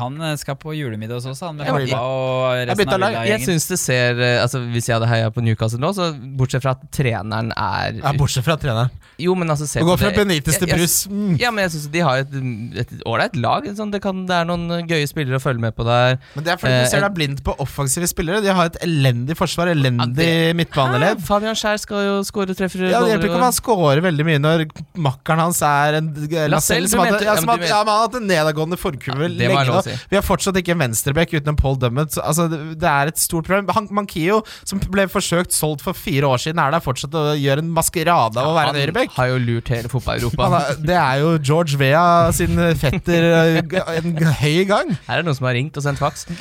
han 0.00 0.18
skal 0.40 0.56
på 0.60 0.74
julemiddag 0.76 1.20
hos 1.20 1.28
oss, 1.32 1.40
han 1.44 1.56
med 1.58 1.68
Ja, 1.68 1.76
pappa 1.76 2.00
og 2.00 2.56
Jeg 2.58 2.68
resten 2.72 2.94
av 2.96 3.00
lag. 3.04 3.12
Jeg 3.12 3.20
Villa-gjengen. 3.20 3.46
synes 3.50 3.68
det 3.70 3.78
ser 3.80 4.20
eh, 4.24 4.36
Altså 4.42 4.60
Hvis 4.72 4.88
jeg 4.88 4.94
hadde 4.96 5.08
heia 5.10 5.30
på 5.34 5.42
Newcastle 5.44 5.80
nå, 5.82 5.90
så 5.96 6.10
bortsett 6.38 6.64
fra 6.64 6.74
at 6.76 6.84
treneren 6.94 7.52
er 7.56 8.00
Ja, 8.02 8.12
bortsett 8.18 8.44
fra 8.46 8.56
ut- 8.56 8.69
treneren. 8.70 8.90
Jo, 9.20 9.34
men 9.36 9.50
altså 9.52 9.66
se 9.68 9.82
Å 9.82 9.84
gå 9.84 9.96
fra 10.00 10.10
Benitez 10.16 10.56
til 10.58 10.68
jeg- 10.68 10.80
Mm. 11.10 11.38
Ja, 11.40 11.50
men 11.50 11.64
jeg 11.68 11.72
synes 11.72 11.90
de 11.92 12.00
har 12.00 12.16
et 12.18 12.90
ålreit 13.04 13.36
lag. 13.36 13.64
Sånn, 13.76 13.90
det, 13.92 14.00
kan, 14.00 14.24
det 14.26 14.32
er 14.34 14.44
noen 14.48 14.86
gøye 14.88 15.06
spillere 15.08 15.36
å 15.36 15.42
følge 15.42 15.60
med 15.60 15.74
på 15.76 15.84
der. 15.84 16.18
Men 16.34 16.44
det 16.44 16.52
er 16.52 16.56
fordi 16.56 16.70
Eh, 16.72 16.84
du 16.84 16.90
ser 16.90 17.00
deg 17.00 17.14
blind 17.14 17.42
på 17.44 17.54
offensive 17.58 18.06
spillere. 18.08 18.40
De 18.42 18.48
har 18.48 18.66
et 18.66 18.78
elendig 18.80 19.36
forsvar, 19.36 19.68
elendig 19.68 20.54
midtbaneledd. 20.56 21.18
Ah, 21.20 21.26
Fabian 21.26 21.54
Skjær 21.54 21.78
skal 21.80 21.98
jo 22.06 22.14
skåre 22.22 22.54
treffer. 22.56 22.88
Ja, 22.88 23.00
Det 23.00 23.10
hjelper 23.12 23.28
ikke 23.28 23.36
om 23.36 23.42
han 23.42 23.52
skårer 23.52 24.00
veldig 24.00 24.24
mye 24.24 24.38
når 24.40 24.70
makkeren 24.96 25.38
hans 25.38 25.60
er 25.62 25.94
en 26.00 26.14
Lacelle 26.48 26.88
som, 26.88 27.00
hadde, 27.00 27.20
ja, 27.24 27.34
ja, 27.34 27.36
som 27.36 27.48
hadde, 27.48 27.68
ja, 27.68 27.84
men 27.84 28.22
en 28.22 28.28
nedadgående 28.28 28.78
forkurve 28.78 29.28
Ja, 29.28 29.48
lenge 29.48 29.82
si. 29.84 29.90
Vi 30.08 30.16
har 30.16 30.22
fortsatt 30.22 30.56
ikke 30.56 30.72
en 30.72 30.78
venstreback 30.78 31.28
uten 31.34 31.48
en 31.48 31.56
Paul 31.56 31.76
Dummet. 31.76 32.16
Altså, 32.18 32.48
det, 32.48 32.78
det 32.80 32.88
er 32.88 33.08
et 33.08 33.18
stort 33.18 33.44
problem. 33.46 33.68
Han, 33.74 33.88
Mankio, 33.90 34.42
som 34.64 34.78
ble 34.78 35.06
forsøkt 35.08 35.52
solgt 35.52 35.82
for 35.82 35.92
fire 35.92 36.22
år 36.24 36.38
siden, 36.38 36.58
er 36.58 36.70
der 36.70 36.80
fortsatt 36.80 37.14
og 37.14 37.36
gjør 37.36 37.58
en 37.58 37.70
maskerade 37.74 38.36
av 38.36 38.46
å 38.46 38.54
være 38.54 38.59
en 38.62 38.74
Han 38.74 38.80
høyreback. 38.80 39.10
har 39.16 39.26
jo 39.32 39.38
lurt 39.38 39.68
hele 39.72 39.88
fotball-Europa. 39.88 40.76
Det 40.84 40.96
er 41.00 41.14
jo 41.22 41.32
George 41.38 41.76
Vea 41.80 42.04
sin 42.36 42.56
fetter 42.76 43.28
eh, 43.30 43.96
en 43.98 44.16
høy 44.40 44.64
gang. 44.68 44.92
Her 45.08 45.18
er 45.18 45.22
det 45.22 45.28
noen 45.30 45.38
som 45.40 45.46
har 45.50 45.54
ringt 45.58 45.76
og 45.80 45.82
sendt 45.86 45.98
faks. 46.02 46.26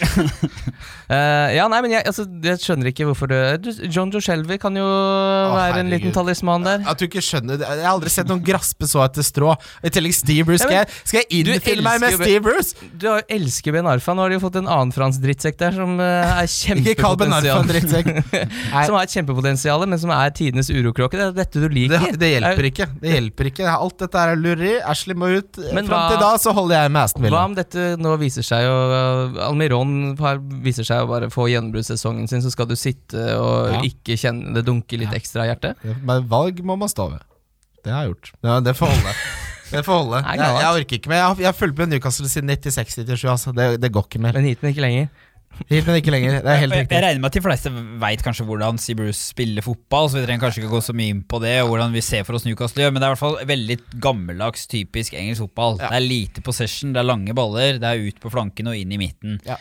Uh, 1.10 1.50
ja, 1.56 1.64
nei, 1.66 1.80
men 1.82 1.90
jeg, 1.90 2.04
altså, 2.06 2.22
jeg 2.46 2.60
skjønner 2.62 2.92
ikke 2.92 3.06
hvorfor 3.10 3.26
du, 3.32 3.70
John 3.90 4.12
Joe 4.14 4.22
Shelby 4.22 4.60
kan 4.62 4.76
jo 4.78 4.84
være 4.86 5.80
en 5.82 5.88
liten 5.90 6.12
talisman 6.14 6.62
der. 6.68 6.84
At 6.86 7.02
du 7.02 7.08
ikke 7.08 7.24
skjønner 7.26 7.58
det- 7.58 7.66
Jeg 7.66 7.82
har 7.82 7.96
aldri 7.96 8.12
sett 8.14 8.28
noen 8.30 8.44
graspe 8.46 8.86
så 8.86 9.02
etter 9.08 9.26
strå. 9.26 9.56
I 9.82 9.90
tillegg 9.90 10.14
Steve 10.14 10.46
Bruce. 10.46 10.62
Skal 10.62 10.76
jeg, 10.84 10.92
skal 11.10 11.24
jeg 11.24 11.28
innfille 11.40 11.82
meg 11.82 12.04
med 12.04 12.14
Steve 12.14 12.44
Bruce? 12.46 12.76
Du 12.94 13.08
har- 13.10 13.26
elsker 13.28 13.74
Ben 13.74 13.90
Arfa. 13.90 14.14
Nå 14.14 14.22
har 14.22 14.30
de 14.30 14.38
jo 14.38 14.44
fått 14.44 14.60
en 14.62 14.70
annen 14.70 14.94
fransk 14.94 15.24
drittsekk 15.26 15.58
der 15.64 15.72
som 15.80 15.98
er 16.00 16.46
kjempepotensial. 16.46 16.86
Ikke 16.94 17.02
kall 17.02 17.18
Ben 17.24 17.34
Arfa 17.40 17.58
en 17.64 17.74
drittsekk. 17.74 18.12
Som 18.86 18.94
har 19.00 19.10
et 19.10 19.16
kjempepotensial, 19.18 19.88
men 19.90 19.98
som 20.06 20.14
er 20.14 20.30
tidenes 20.38 20.70
urokråke. 20.70 21.18
Det 21.18 21.26
er 21.26 21.34
dette 21.42 21.66
du 21.66 21.68
liker. 21.74 22.06
Det 22.18 22.30
hjelper 22.32 22.68
ikke. 22.70 22.86
Det 23.02 23.12
hjelper 23.14 23.50
ikke 23.52 23.68
Alt 23.70 23.98
dette 24.02 24.22
er 24.24 24.36
lureri. 24.40 24.72
Ashley 24.82 25.16
må 25.20 25.30
ut. 25.38 25.60
Men 25.76 25.88
Fram 25.90 26.08
til 26.14 26.20
da 26.22 26.32
så 26.42 26.54
holder 26.56 26.84
jeg 26.84 26.92
med 26.96 27.02
Aston 27.04 27.28
Hva 27.30 27.44
om 27.50 27.56
dette 27.58 27.88
nå 28.02 28.16
viser 28.22 28.46
seg 28.48 28.66
å 28.70 28.78
Almiron 29.50 30.16
viser 30.64 30.88
seg 30.88 31.04
å 31.04 31.10
bare 31.12 31.30
få 31.34 31.50
gjennombruddssesongen 31.52 32.28
sin, 32.32 32.42
så 32.46 32.52
skal 32.54 32.70
du 32.70 32.76
sitte 32.80 33.26
og 33.38 33.74
Ja. 33.76 33.82
ikke 33.86 34.18
kjenne 34.20 34.54
det 34.56 34.66
dunke 34.68 34.98
litt 35.00 35.14
ekstra 35.14 35.46
i 35.46 35.52
hjertet? 35.52 35.78
Men 36.04 36.26
valg 36.32 36.64
må 36.66 36.78
man 36.80 36.90
stå 36.92 37.10
ved. 37.14 37.22
Det 37.84 37.94
har 37.94 38.04
jeg 38.06 38.14
gjort. 38.16 38.32
Ja, 38.44 38.60
det 38.60 38.74
får 38.76 38.92
holde. 38.92 39.14
Det 39.70 39.84
får 39.86 40.00
holde. 40.02 40.20
Nei, 40.26 40.36
Jeg, 40.40 40.56
jeg 40.60 40.82
orker 40.82 40.98
ikke 41.00 41.10
mer. 41.12 41.20
Jeg 41.22 41.28
har, 41.30 41.36
jeg 41.46 41.50
har 41.52 41.58
fulgt 41.60 41.78
med 41.78 41.92
Newcastle 41.94 42.28
siden 42.32 42.50
96-97. 42.50 43.26
Altså. 43.30 43.54
Det, 43.56 43.68
det 43.82 43.92
går 43.96 44.08
ikke 44.10 44.22
mer. 44.26 44.34
Men 44.40 44.50
hit, 44.50 44.64
men 44.64 44.74
ikke 44.74 44.84
lenger. 44.84 45.10
Hit, 45.68 45.84
men 45.86 45.98
ikke 46.00 46.12
lenger. 46.14 46.38
Det 46.40 46.52
er 46.54 46.60
helt 46.62 46.72
riktig. 46.76 46.96
jeg 46.96 47.04
regner 47.04 47.20
med 47.20 47.30
at 47.34 47.36
de 47.36 47.42
fleste 47.44 47.72
veit 48.00 48.22
kanskje 48.24 48.46
hvordan 48.48 48.78
Steve 48.80 49.02
Bruce 49.02 49.20
spiller 49.34 49.66
fotball, 49.66 50.08
så 50.08 50.20
vi 50.20 50.26
trenger 50.28 50.46
kanskje 50.46 50.62
ikke 50.64 50.72
gå 50.72 50.80
så 50.86 50.94
mye 50.96 51.12
inn 51.12 51.24
på 51.28 51.42
det, 51.44 51.56
og 51.66 51.74
hvordan 51.74 51.92
vi 51.98 52.04
ser 52.06 52.24
for 52.24 52.38
oss 52.38 52.46
Newcastle 52.48 52.86
gjør, 52.86 52.94
men 52.96 53.02
det 53.04 53.08
er 53.08 53.12
i 53.12 53.16
hvert 53.18 53.24
fall 53.26 53.50
veldig 53.50 53.78
gammeldags, 54.06 54.64
typisk 54.72 55.18
engelsk 55.20 55.44
fotball. 55.44 55.76
Ja. 55.82 55.90
Det 55.92 56.00
er 56.00 56.06
lite 56.08 56.44
possession, 56.46 56.94
det 56.96 57.02
er 57.04 57.10
lange 57.10 57.36
baller, 57.36 57.82
det 57.82 57.90
er 57.92 58.06
ut 58.08 58.22
på 58.24 58.32
flanken 58.32 58.72
og 58.72 58.80
inn 58.80 58.96
i 58.96 59.02
midten. 59.02 59.36
Ja. 59.50 59.60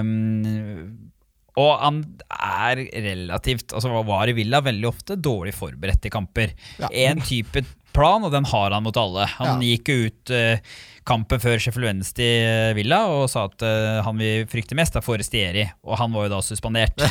Um, 0.00 1.10
og 1.58 1.72
han 1.82 1.98
er 2.30 2.84
relativt, 3.02 3.74
altså 3.74 3.90
var 4.06 4.30
i 4.30 4.36
Villa 4.36 4.62
veldig 4.64 4.86
ofte 4.88 5.16
dårlig 5.18 5.52
forberedt 5.58 6.06
i 6.06 6.12
kamper. 6.14 6.54
Ja. 6.78 6.88
En 7.10 7.20
type 7.26 7.64
plan, 7.92 8.22
og 8.24 8.30
den 8.32 8.46
har 8.46 8.70
han 8.76 8.86
mot 8.86 8.96
alle. 8.96 9.26
Han 9.40 9.58
Ja. 9.58 9.74
gikk 9.74 9.90
jo 9.90 10.06
ut 10.06 10.30
eh, 10.30 10.62
kampen 11.10 11.42
før 11.42 11.58
Sheffield 11.58 11.88
Wednesday 11.88 12.44
eh, 12.44 12.72
Villa 12.78 13.02
og 13.10 13.26
sa 13.32 13.46
at 13.48 13.64
uh, 13.64 14.00
han 14.06 14.20
vi 14.20 14.30
frykter 14.50 14.78
mest, 14.78 14.96
er 14.96 15.04
Forestieri, 15.04 15.66
og 15.86 15.98
han 16.00 16.14
var 16.14 16.28
jo 16.28 16.34
da 16.36 16.42
suspendert. 16.44 17.00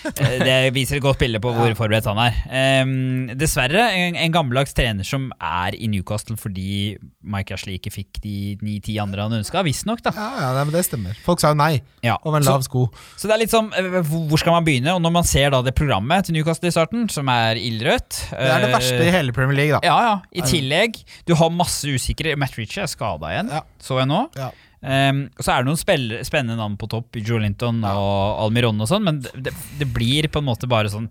Eh, 0.00 0.40
det 0.40 0.72
viser 0.74 0.96
et 0.96 1.04
godt 1.04 1.20
bilde 1.20 1.38
på 1.42 1.50
hvor 1.54 1.74
forberedt 1.76 2.06
han 2.08 2.18
er. 2.18 2.36
Um, 2.82 3.28
dessverre 3.38 3.84
en, 3.94 4.16
en 4.18 4.32
gammeldags 4.32 4.72
trener 4.74 5.06
som 5.06 5.28
er 5.36 5.76
i 5.76 5.90
Newcastle 5.92 6.38
fordi 6.40 6.96
Mike 7.20 7.54
Ashley 7.54 7.76
ikke 7.76 7.92
fikk 7.92 8.20
de 8.24 8.56
ni-ti 8.64 8.96
andre 9.02 9.26
han 9.26 9.36
ønska, 9.38 9.62
visstnok. 9.66 10.00
Ja, 10.08 10.26
ja, 10.40 10.48
det, 10.56 10.64
det 10.74 10.82
stemmer. 10.88 11.18
Folk 11.24 11.42
sa 11.42 11.52
jo 11.52 11.58
nei. 11.60 11.82
Ja. 12.04 12.16
Om 12.26 12.38
en 12.38 12.48
lav 12.48 12.64
sko. 12.66 12.86
så 13.14 13.28
det 13.28 13.36
er 13.36 13.42
litt 13.42 13.52
sånn, 13.54 13.68
hvor 14.08 14.40
skal 14.40 14.56
man 14.56 14.66
begynne? 14.66 14.96
Og 14.96 15.04
når 15.04 15.14
man 15.20 15.28
ser 15.28 15.52
da 15.54 15.60
det 15.64 15.76
programmet 15.78 16.26
til 16.26 16.38
Newcastle 16.38 16.72
i 16.72 16.74
starten, 16.74 17.06
som 17.12 17.28
er 17.30 17.60
ildrødt 17.60 18.22
Det 18.32 18.50
er 18.50 18.64
det 18.64 18.72
verste 18.72 19.00
i 19.04 19.14
hele 19.14 19.36
Premier 19.36 19.60
League, 19.60 19.76
da. 19.76 19.80
Ja, 19.86 19.98
ja. 20.08 20.16
I 20.32 20.44
tillegg, 20.48 20.98
du 21.28 21.36
har 21.38 21.52
masse 21.54 21.88
usikre 21.88 22.34
Matt 22.40 22.56
Ritchie 22.58 22.84
er 22.84 22.90
skada 22.90 23.30
igjen, 23.32 23.39
Ja. 23.48 23.62
så 23.80 24.00
jeg 24.02 24.10
nå. 24.10 24.24
Ja. 24.36 24.50
Um, 24.80 25.26
og 25.36 25.44
så 25.44 25.52
er 25.52 25.60
det 25.60 25.68
noen 25.68 26.24
spennende 26.24 26.56
navn 26.56 26.78
på 26.80 26.88
topp, 26.88 27.18
Joe 27.20 27.42
Linton 27.42 27.82
og 27.84 28.46
Almiron 28.46 28.80
og 28.80 28.88
sånn, 28.88 29.04
men 29.04 29.18
det, 29.20 29.52
det, 29.52 29.88
blir 29.92 30.28
på 30.32 30.40
en 30.40 30.46
måte 30.48 30.68
bare 30.70 30.88
sånn 30.92 31.10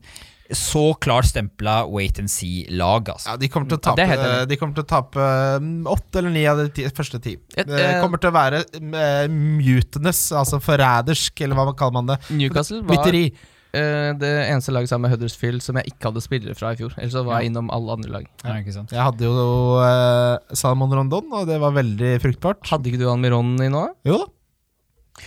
så 0.49 0.95
klart 0.97 1.27
stempla 1.29 1.83
wait 1.85 2.17
and 2.17 2.31
see-lag, 2.33 3.11
altså. 3.13 3.29
Ja, 3.29 3.37
de 3.37 3.49
kommer 3.53 3.69
til 3.69 3.77
å 3.77 3.83
tape, 3.85 4.31
de 4.49 4.57
kommer 4.57 4.73
til 4.79 4.81
å 4.81 4.89
tape 4.89 5.27
mm, 5.61 5.83
åtte 5.93 6.23
eller 6.23 6.33
ni 6.33 6.41
av 6.49 6.63
de 6.63 6.71
ti, 6.73 6.87
første 6.89 7.19
ti. 7.21 7.35
Et, 7.53 7.69
Det 7.69 7.83
eh, 7.83 7.99
kommer 8.01 8.17
til 8.17 8.31
å 8.31 8.33
være 8.33 8.63
uh, 8.65 9.29
mutinous, 9.29 10.23
altså 10.33 10.57
forrædersk, 10.63 11.45
eller 11.45 11.59
hva 11.59 11.75
kaller 11.77 11.99
man 11.99 12.09
det. 12.09 12.17
Newcastle 12.33 12.81
var 12.81 12.97
Mytteri. 12.97 13.27
Eh, 13.73 14.09
det 14.19 14.31
eneste 14.49 14.73
laget 14.73 14.89
sammen 14.91 15.07
med 15.09 15.13
Huddersfield 15.17 15.61
som 15.65 15.77
jeg 15.79 15.91
ikke 15.93 16.09
hadde 16.09 16.23
spillere 16.25 16.55
fra 16.57 16.71
i 16.73 16.79
fjor. 16.79 16.93
Ellers 16.97 17.13
så 17.13 17.23
var 17.27 17.41
jeg 17.41 17.51
innom 17.51 17.69
alle 17.75 17.95
andre 17.97 18.09
lag. 18.17 18.25
Ja, 18.45 18.55
ikke 18.61 18.73
sant? 18.75 18.91
Jeg 18.95 19.01
hadde 19.05 19.25
jo 19.27 19.33
uh, 19.79 20.37
Salomon 20.57 20.93
Rondon, 21.01 21.29
og 21.33 21.47
det 21.49 21.59
var 21.61 21.75
veldig 21.77 22.15
fruktbart. 22.25 22.65
Hadde 22.71 22.89
ikke 22.91 23.01
du 23.01 23.07
Almiron 23.11 23.55
i 23.61 23.69
nå? 23.69 23.85
Jo 24.09 24.21
da. 24.23 24.29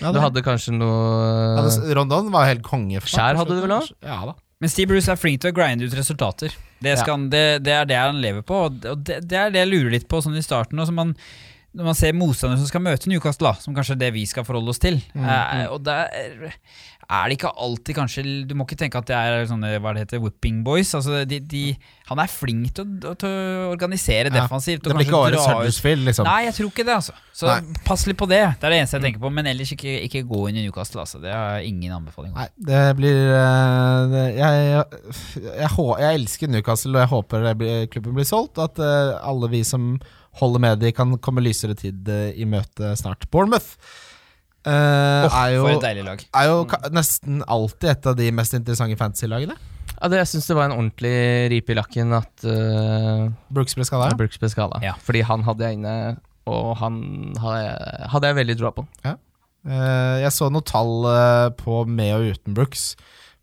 Ja, 0.01 0.09
Du 0.14 0.18
hadde 0.22 0.40
kanskje 0.40 0.72
noe 0.72 1.59
hadde, 1.59 1.95
Rondon 1.99 2.30
var 2.32 2.47
helt 2.49 2.62
konge. 2.64 2.97
for 3.03 3.11
meg. 3.11 3.12
Skjær 3.12 3.36
hadde 3.43 3.59
du 3.59 3.61
vel 3.66 3.74
også? 3.76 3.95
Ja 4.07 4.22
da. 4.30 4.34
Men 4.62 4.70
Steve 4.70 4.93
Bruce 4.93 5.11
er 5.11 5.18
flink 5.18 5.40
til 5.43 5.51
å 5.51 5.57
grinde 5.57 5.84
ut 5.90 5.95
resultater. 5.99 6.53
Det, 6.80 6.93
skal, 7.01 7.16
han- 7.16 7.28
det, 7.32 7.43
det 7.66 7.72
er 7.74 7.88
det 7.90 7.97
han 7.99 8.20
lever 8.22 8.45
på, 8.47 8.61
og 8.68 8.76
det- 8.80 8.93
det, 9.05 9.16
det 9.28 9.36
er 9.40 9.51
det 9.51 9.59
jeg 9.64 9.68
lurer 9.72 9.90
litt 9.97 10.07
på 10.09 10.20
sånn 10.22 10.38
i 10.38 10.43
starten. 10.45 10.78
Og 10.78 10.86
som 10.86 10.95
man, 10.97 11.11
når 11.74 11.88
man 11.90 11.99
ser 11.99 12.14
motstandere 12.14 12.62
som 12.62 12.70
skal 12.70 12.80
møte 12.86 13.11
Newcastle, 13.11 13.51
da, 13.51 13.55
som 13.61 13.74
kanskje 13.74 13.97
er 13.97 14.01
det 14.05 14.12
vi 14.14 14.22
skal 14.30 14.47
forholde 14.47 14.70
oss 14.70 14.78
til. 14.82 15.01
Eh, 15.18 15.66
og 15.66 15.82
det 15.84 15.99
er, 17.12 17.28
det 17.28 17.36
ikke 17.36 17.50
alltid 17.64 17.96
kanskje 17.96 18.22
Du 18.48 18.54
må 18.56 18.64
ikke 18.66 18.78
tenke 18.80 19.00
at 19.00 19.08
det 19.10 19.16
er 19.16 19.44
sånne 19.50 19.74
hva 19.82 19.92
det 19.94 20.06
heter, 20.06 20.22
whipping 20.22 20.62
boys. 20.66 20.92
Altså 20.96 21.22
de, 21.28 21.38
de, 21.44 21.62
han 22.08 22.22
er 22.22 22.30
flink 22.32 22.72
til 22.76 22.88
å, 23.08 23.12
til 23.18 23.28
å 23.28 23.66
organisere 23.72 24.30
Ja, 24.30 24.34
defensivt. 24.40 24.84
Det 24.86 24.96
blir 24.96 25.06
ikke 25.08 25.20
årets 25.28 25.48
Huddersfield, 25.50 26.06
liksom. 26.08 26.28
Nei, 26.28 26.46
jeg 26.48 26.56
tror 26.58 26.70
ikke 26.72 26.86
det. 26.88 26.96
altså 26.96 27.16
Så 27.36 27.50
Nei. 27.50 27.80
pass 27.86 28.06
litt 28.08 28.18
på 28.20 28.28
det. 28.30 28.40
Det 28.56 28.68
er 28.68 28.74
det 28.74 28.80
eneste 28.82 28.98
jeg 28.98 29.06
tenker 29.08 29.24
på. 29.24 29.32
Men 29.34 29.50
ellers 29.52 29.74
ikke, 29.76 29.96
ikke 30.08 30.24
gå 30.30 30.44
inn 30.50 30.60
i 30.60 30.66
Newcastle. 30.66 31.04
altså 31.04 31.20
Det 31.22 31.34
har 31.34 31.58
jeg 31.60 31.74
ingen 31.74 31.96
anbefaling 31.98 32.32
om. 32.32 32.40
Nei, 32.40 32.48
det 32.70 32.82
blir 33.00 33.20
eh, 33.36 33.98
det, 34.12 34.24
jeg, 34.38 34.64
jeg, 34.72 35.12
jeg, 35.50 35.74
jeg 36.06 36.22
elsker 36.22 36.52
Newcastle, 36.54 36.94
og 36.96 37.04
jeg 37.04 37.12
håper 37.12 37.50
blir, 37.60 37.84
klubben 37.92 38.16
blir 38.16 38.28
solgt. 38.28 38.60
At 38.62 38.80
eh, 38.82 39.12
alle 39.20 39.52
vi 39.52 39.62
som 39.68 39.94
holder 40.40 40.64
med 40.64 40.80
de, 40.80 40.94
kan 40.96 41.12
komme 41.20 41.44
lysere 41.44 41.76
tid 41.76 42.08
eh, 42.08 42.30
i 42.40 42.48
møte 42.48 42.94
snart. 42.98 43.28
Bournemouth 43.32 43.76
eh, 44.66 45.26
Åh, 45.26 45.36
er, 45.42 45.52
jo, 45.56 45.62
for 45.66 45.76
et 45.76 45.84
deilig 45.86 46.04
lag. 46.06 46.24
er 46.40 46.48
jo 46.50 46.64
ka- 46.70 46.80
nesten 46.94 47.42
alltid 47.46 47.90
et 47.90 48.06
av 48.12 48.16
de 48.18 48.30
mest 48.32 48.54
interessante 48.58 48.98
fantasy-lagene. 49.00 49.56
Ja, 50.02 50.08
det, 50.10 50.18
Jeg 50.22 50.30
syns 50.32 50.46
det 50.50 50.56
var 50.58 50.66
en 50.70 50.76
ordentlig 50.78 51.14
ripe 51.52 51.70
i 51.74 51.76
lakken 51.78 52.12
at 52.16 52.44
uh, 52.48 53.28
Brooks 53.54 53.76
ble 53.78 53.84
skada. 53.86 54.10
Brooks 54.18 54.38
ble 54.42 54.50
skada. 54.50 54.80
Ja. 54.82 54.94
Fordi 55.02 55.22
han 55.28 55.44
hadde 55.46 55.68
jeg 55.68 55.78
inne, 55.78 55.94
og 56.50 56.72
han 56.80 56.96
hadde 57.38 57.60
jeg, 57.62 58.08
hadde 58.14 58.30
jeg 58.32 58.38
veldig 58.40 58.56
troa 58.58 58.72
på. 58.80 58.86
Eh, 59.06 60.16
jeg 60.24 60.32
så 60.34 60.48
noen 60.50 60.64
tall 60.66 61.06
på 61.60 61.84
med 61.86 62.16
og 62.16 62.32
uten 62.34 62.56
Brooks, 62.56 62.96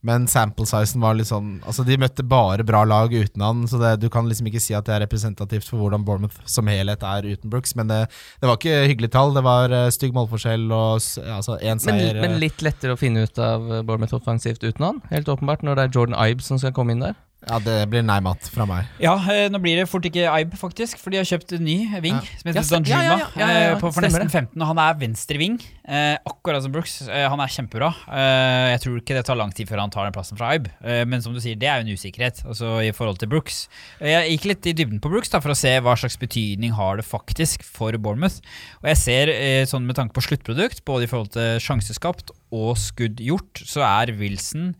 men 0.06 0.28
sample 0.32 0.64
sizen 0.70 1.02
var 1.04 1.18
litt 1.18 1.28
sånn 1.28 1.58
Altså, 1.68 1.84
de 1.84 1.98
møtte 2.00 2.24
bare 2.24 2.64
bra 2.64 2.86
lag 2.88 3.12
uten 3.12 3.44
han, 3.44 3.66
så 3.68 3.80
det, 3.82 3.96
du 4.04 4.08
kan 4.12 4.30
liksom 4.30 4.48
ikke 4.48 4.62
si 4.64 4.76
at 4.78 4.88
det 4.88 4.96
er 4.96 5.04
representativt 5.04 5.68
for 5.68 5.82
hvordan 5.82 6.06
Bournemouth 6.08 6.40
som 6.48 6.70
helhet 6.72 7.04
er 7.04 7.28
uten 7.28 7.52
Brooks, 7.52 7.76
men 7.76 7.92
det, 7.92 8.02
det 8.40 8.48
var 8.50 8.60
ikke 8.60 8.86
hyggelige 8.92 9.16
tall. 9.16 9.34
Det 9.36 9.44
var 9.46 9.76
eh, 9.76 9.90
stygg 9.94 10.16
målforskjell 10.16 10.68
og 10.72 11.00
altså 11.00 11.60
én 11.60 11.84
seier. 11.84 12.22
men 12.22 12.30
men, 12.30 12.40
litt 12.44 12.64
lettere 12.64 12.96
å 12.96 13.00
finne 13.00 13.26
ut 13.28 13.42
av 13.44 13.66
Bournemouth 13.84 14.16
offensivt 14.16 14.64
uten 14.64 14.86
han. 14.86 15.02
Helt 15.12 15.32
åpenbart, 15.32 15.66
når 15.66 15.80
det 15.80 15.88
er 15.88 15.98
Jordan 15.98 16.20
Ibe 16.20 16.46
som 16.46 16.62
skal 16.62 16.76
komme 16.76 16.96
inn 16.96 17.04
der. 17.04 17.18
Ja, 17.48 17.58
det 17.64 17.76
blir 17.92 18.04
nei-mat 18.04 18.50
fra 18.52 18.66
meg. 18.68 18.88
Ja, 19.00 19.14
eh, 19.32 19.46
nå 19.52 19.62
blir 19.64 19.78
det 19.80 19.86
fort 19.88 20.04
ikke 20.06 20.26
Ibe, 20.28 20.58
faktisk, 20.60 21.00
for 21.00 21.14
de 21.14 21.22
har 21.22 21.28
kjøpt 21.30 21.54
en 21.56 21.64
ny 21.64 21.78
ving 22.04 22.18
Ja. 22.18 22.22
som 22.42 22.50
heter 22.50 22.66
Danjuma 22.74 23.04
ja, 23.06 23.14
ja, 23.16 23.28
ja, 23.40 23.48
eh, 23.72 23.80
for 23.80 23.96
stemmer 23.96 24.26
nesten 24.26 24.34
15, 24.52 24.60
og 24.62 24.68
han 24.68 24.82
er 24.84 24.98
venstre 25.00 25.40
ving. 25.40 25.56
Eh, 25.88 26.18
akkurat 26.28 26.62
som 26.66 26.74
Brooks. 26.76 26.98
Eh, 27.08 27.24
han 27.32 27.40
er 27.40 27.48
kjempebra. 27.48 27.90
Eh, 28.12 28.66
jeg 28.76 28.82
tror 28.84 28.98
ikke 29.00 29.16
det 29.16 29.26
tar 29.26 29.40
lang 29.40 29.54
tid 29.56 29.70
før 29.72 29.80
han 29.86 29.90
tar 29.96 30.04
den 30.10 30.14
plassen 30.18 30.38
fra 30.38 30.52
Ibe, 30.58 30.70
eh, 30.84 31.06
men 31.06 31.22
som 31.24 31.34
du 31.34 31.40
sier, 31.40 31.56
det 31.56 31.70
er 31.72 31.80
jo 31.80 31.88
en 31.88 31.96
usikkerhet 31.96 32.44
altså 32.46 32.74
i 32.84 32.92
forhold 32.92 33.20
til 33.24 33.32
Brooks. 33.32 33.68
Jeg 34.04 34.36
gikk 34.36 34.50
litt 34.52 34.68
i 34.68 34.76
dybden 34.76 35.00
på 35.00 35.10
Brooks 35.14 35.30
da, 35.32 35.40
for 35.40 35.56
å 35.56 35.58
se 35.58 35.72
hva 35.80 35.96
slags 35.96 36.20
betydning 36.20 36.76
har 36.76 36.98
det 37.00 37.06
faktisk 37.08 37.64
for 37.64 37.96
Bournemouth. 37.98 38.42
Og 38.84 38.92
jeg 38.92 38.98
ser, 38.98 39.32
sånn 39.66 39.88
med 39.88 39.96
tanke 39.96 40.14
på 40.14 40.22
sluttprodukt, 40.28 40.84
både 40.86 41.08
i 41.08 41.12
forhold 41.12 41.32
til 41.38 41.56
sjanseskapt 41.64 42.32
og 42.52 42.76
skudd 42.78 43.20
gjort, 43.24 43.64
så 43.64 43.82
er 43.88 44.12
Wilson, 44.20 44.76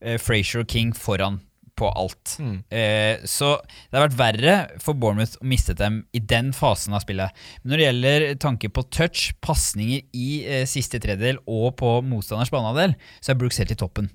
eh, 0.00 0.16
Frazier 0.16 0.64
og 0.64 0.68
King 0.72 0.92
foran 0.96 1.40
på 1.78 1.88
alt. 1.88 2.36
Mm. 2.42 2.56
Eh, 2.74 3.24
så 3.28 3.54
det 3.64 3.98
har 3.98 4.06
vært 4.08 4.18
verre 4.18 4.56
for 4.82 4.98
Bournemouth 4.98 5.38
å 5.40 5.48
miste 5.48 5.76
dem 5.78 6.02
i 6.12 6.20
den 6.20 6.52
fasen 6.56 6.96
av 6.96 7.04
spillet. 7.04 7.34
Men 7.62 7.72
når 7.72 7.80
det 7.80 7.88
gjelder 7.88 8.28
tanke 8.44 8.72
på 8.74 8.86
touch, 8.94 9.28
pasninger 9.44 10.06
i 10.12 10.30
eh, 10.44 10.64
siste 10.68 11.00
tredjedel 11.02 11.40
og 11.46 11.76
på 11.80 11.98
motstanders 12.06 12.52
banehalvdel, 12.54 12.96
så 13.20 13.32
er 13.32 13.40
Brooks 13.40 13.60
helt 13.62 13.74
i 13.74 13.78
toppen. 13.78 14.10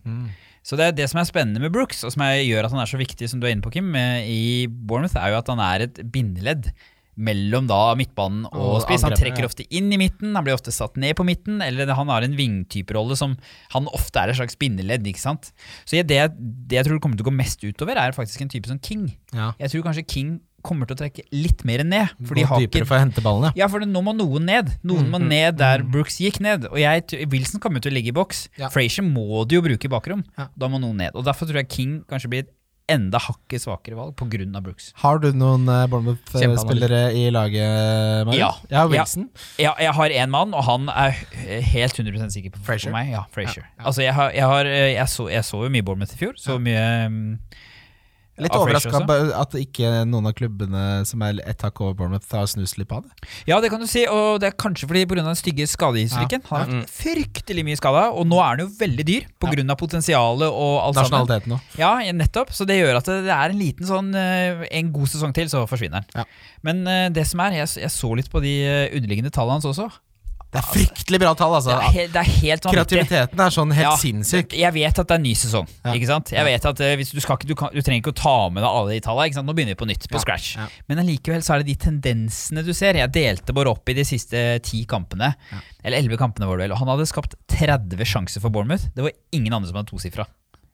Så 0.64 0.78
det 0.80 0.86
er 0.86 0.96
det 0.96 1.10
som 1.12 1.20
er 1.20 1.28
spennende 1.28 1.60
med 1.60 1.74
Brooks, 1.76 2.06
og 2.08 2.14
som 2.14 2.24
gjør 2.24 2.68
at 2.68 2.72
han 2.72 2.82
er 2.84 2.90
så 2.90 3.00
viktig, 3.00 3.28
som 3.28 3.42
du 3.42 3.48
er 3.48 3.56
inne 3.56 3.66
på, 3.66 3.74
Kim, 3.76 3.92
eh, 4.00 4.24
i 4.24 4.44
Bournemouth, 4.68 5.18
er 5.20 5.34
jo 5.34 5.42
at 5.42 5.52
han 5.52 5.64
er 5.64 5.88
et 5.88 6.04
bindeledd 6.14 6.72
mellom 7.16 7.68
da 7.70 7.94
midtbanen 7.98 8.48
og, 8.50 8.78
Og 8.78 8.80
spiss. 8.86 9.04
Han 9.06 9.16
trekker 9.18 9.46
ja. 9.46 9.50
ofte 9.52 9.66
inn 9.70 9.92
i 9.94 10.00
midten, 10.02 10.34
han 10.38 10.46
blir 10.46 10.58
ofte 10.58 10.74
satt 10.74 10.98
ned 11.02 11.18
på 11.20 11.26
midten, 11.28 11.62
eller 11.66 11.90
han 11.94 12.10
har 12.10 12.26
en 12.26 12.38
vingtyperolle 12.38 13.18
som 13.20 13.36
han 13.76 13.90
ofte 13.94 14.22
er 14.22 14.34
et 14.34 14.40
slags 14.40 14.58
bindeledd, 14.60 15.06
ikke 15.10 15.22
sant. 15.22 15.52
Så 15.86 16.02
det, 16.02 16.08
det 16.10 16.80
jeg 16.80 16.88
tror 16.88 16.98
det 16.98 17.04
kommer 17.04 17.20
til 17.20 17.28
å 17.28 17.32
gå 17.32 17.36
mest 17.38 17.62
utover, 17.64 18.00
er 18.00 18.16
faktisk 18.16 18.42
en 18.46 18.52
type 18.54 18.70
som 18.70 18.82
King. 18.84 19.12
Ja. 19.34 19.52
Jeg 19.62 19.76
tror 19.76 19.88
kanskje 19.90 20.08
King 20.10 20.34
kommer 20.64 20.88
til 20.88 20.96
å 20.96 21.02
trekke 21.02 21.26
litt 21.36 21.62
mer 21.68 21.84
ned, 21.84 22.14
for 22.24 22.40
de 22.40 22.46
Gå 22.48 22.60
dypere 22.64 22.88
for 22.88 22.98
å 22.98 23.04
hente 23.04 23.24
ballene. 23.24 23.52
ja, 23.60 23.68
for 23.72 23.84
nå 23.84 24.04
må 24.06 24.16
noen 24.16 24.48
ned. 24.48 24.72
Noen 24.88 25.10
må 25.12 25.20
ned 25.20 25.60
der 25.60 25.84
Brooks 25.84 26.22
gikk 26.24 26.40
ned. 26.44 26.70
Og 26.72 26.80
jeg, 26.80 27.28
Wilson 27.34 27.62
kommer 27.64 27.84
til 27.84 27.92
å 27.92 27.98
ligge 27.98 28.14
i 28.14 28.16
boks. 28.16 28.48
Ja. 28.62 28.72
Frazier 28.74 29.06
må 29.06 29.44
du 29.44 29.58
jo 29.60 29.64
bruke 29.66 29.90
i 29.90 29.92
bakrom. 29.92 30.24
Ja. 30.40 30.48
Da 30.56 30.72
må 30.72 30.80
noen 30.82 31.04
ned. 31.04 31.18
Og 31.20 31.28
Derfor 31.28 31.50
tror 31.50 31.60
jeg 31.62 31.72
King 31.74 31.98
kanskje 32.08 32.32
blir 32.32 32.48
enda 32.92 33.20
hakket 33.22 33.64
svakere 33.64 33.96
valg 33.98 34.16
pga. 34.20 34.62
Brooks. 34.64 34.92
Har 35.02 35.20
du 35.24 35.30
noen 35.36 35.68
uh, 35.70 35.86
Bournemouth-spillere 35.92 37.14
i 37.16 37.28
laget, 37.34 38.26
Marius? 38.28 38.40
Ja. 38.40 38.52
ja 38.72 38.86
Wilson. 38.92 39.30
Ja, 39.62 39.74
jeg 39.80 39.96
har 39.96 40.16
én 40.24 40.34
mann, 40.34 40.54
og 40.54 40.66
han 40.68 40.90
er 40.92 41.16
helt 41.74 42.00
100 42.00 42.32
sikker 42.34 42.54
på, 42.56 42.64
Frazier? 42.66 42.92
på 42.92 42.98
meg. 42.98 43.14
Ja, 43.14 43.24
Frazier. 43.34 43.66
Ja, 43.66 43.76
ja. 43.78 43.86
Altså, 43.88 44.04
jeg, 44.06 44.16
har, 44.18 44.34
jeg, 44.36 44.48
har, 44.52 44.72
eh, 44.72 44.94
jeg, 44.94 45.10
så, 45.10 45.28
jeg 45.32 45.48
så 45.48 45.64
jo 45.66 45.72
mye 45.74 45.86
Bournemouth 45.86 46.16
i 46.16 46.20
fjor. 46.20 46.36
Så 46.40 46.60
mye 46.62 46.84
um, 47.08 47.22
Litt 48.42 48.56
overraska 48.58 49.02
at 49.38 49.56
ikke 49.60 49.90
noen 50.10 50.30
av 50.30 50.34
klubbene 50.38 50.84
som 51.06 51.22
er 51.26 51.38
ett 51.46 51.62
hakk 51.62 51.84
over 51.84 51.94
Bournemouth, 51.98 52.26
har 52.34 52.48
snust 52.50 52.80
litt 52.80 52.90
på 52.90 53.02
det. 53.04 53.12
Ja, 53.50 53.60
det 53.62 53.70
kan 53.70 53.82
du 53.84 53.88
si, 53.90 54.06
og 54.10 54.40
det 54.42 54.50
er 54.50 54.56
kanskje 54.58 54.90
fordi 54.90 55.04
pga. 55.10 55.22
den 55.22 55.38
stygge 55.38 55.68
skadehistorikken. 55.70 56.42
Ja. 56.42 56.50
Han 56.50 56.64
har 56.64 56.72
vært 56.72 56.96
fryktelig 56.98 57.66
mye 57.68 57.78
skada, 57.78 58.08
og 58.12 58.26
nå 58.30 58.40
er 58.42 58.56
han 58.56 58.64
jo 58.66 58.70
veldig 58.80 59.06
dyr 59.06 59.28
pga. 59.38 59.68
av 59.68 59.78
potensialet 59.80 60.50
og 60.50 60.74
alt. 60.82 60.98
Nasjonaliteten 60.98 61.58
òg. 61.58 61.78
Ja, 61.80 61.94
nettopp. 62.14 62.54
Så 62.54 62.66
det 62.70 62.80
gjør 62.82 63.02
at 63.02 63.10
det 63.10 63.24
det 63.28 63.36
er 63.36 63.54
en 63.54 63.60
liten 63.60 63.88
sånn 63.88 64.14
eh, 64.18 64.66
En 64.80 64.92
god 64.94 65.12
sesong 65.12 65.34
til, 65.36 65.50
så 65.52 65.66
forsvinner 65.70 66.02
han. 66.02 66.24
Ja. 66.24 66.58
Men 66.66 66.88
eh, 66.90 67.10
det 67.14 67.26
som 67.30 67.42
er, 67.44 67.60
jeg, 67.62 67.70
jeg 67.84 67.94
så 67.94 68.12
litt 68.18 68.32
på 68.34 68.42
de 68.44 68.56
eh, 68.66 68.90
underliggende 68.98 69.34
tallene 69.34 69.60
hans 69.60 69.70
også. 69.70 69.90
Det 70.54 70.60
er 70.62 70.66
fryktelig 70.70 71.18
bra 71.24 71.32
tall, 71.34 71.56
altså. 71.58 71.74
Det 71.74 71.88
er, 71.88 71.94
helt, 71.96 72.12
det 72.14 72.20
er 72.22 72.28
helt. 72.30 72.66
Kreativiteten 72.70 73.40
er 73.42 73.54
sånn 73.56 73.72
helt 73.74 73.88
Ja. 73.88 73.94
sinnssyk. 73.98 74.54
Jeg 74.54 74.74
vet 74.76 75.00
at 75.02 75.08
det 75.10 75.16
er 75.16 75.20
en 75.20 75.26
ny 75.26 75.34
sesong. 75.34 75.66
Ja. 75.82 75.94
Ikke 75.98 76.10
sant? 76.12 76.30
Jeg 76.36 76.46
vet 76.46 76.68
at 76.70 76.78
hvis 77.00 77.10
du, 77.16 77.20
skal 77.26 77.38
du, 77.42 77.56
kan, 77.58 77.74
du 77.74 77.82
trenger 77.82 78.04
ikke 78.04 78.14
å 78.14 78.20
ta 78.22 78.36
med 78.54 78.62
deg 78.62 78.70
alle 78.70 78.94
de 78.94 79.00
tallene. 79.02 79.26
Ikke 79.32 79.40
sant? 79.40 79.50
Nå 79.50 79.56
begynner 79.58 79.74
vi 79.74 79.80
på 79.82 79.88
nytt, 79.90 80.06
på 80.08 80.20
Ja. 80.20 80.22
scratch. 80.22 80.52
Men 80.88 81.02
allikevel 81.02 81.42
så 81.42 81.56
er 81.56 81.64
det 81.64 81.72
de 81.74 81.76
tendensene 81.90 82.64
du 82.64 82.72
ser. 82.78 82.94
Jeg 83.02 83.12
delte 83.12 83.52
bare 83.58 83.74
opp 83.74 83.90
i 83.90 83.94
de 83.98 84.06
siste 84.06 84.62
ti 84.62 84.86
kampene. 84.86 85.34
Eller 85.84 85.98
elleve 85.98 86.18
kampene, 86.22 86.46
var 86.48 86.58
det 86.62 86.70
vel. 86.70 86.78
Og 86.78 86.80
han 86.86 86.88
hadde 86.94 87.10
skapt 87.10 87.34
30 87.50 88.06
sjanser 88.06 88.40
for 88.46 88.54
Bournemouth. 88.54 88.86
Det 88.94 89.02
var 89.04 89.12
ingen 89.34 89.52
andre 89.58 89.68
som 89.74 89.82
hadde 89.82 89.90
tosifra. 89.90 90.28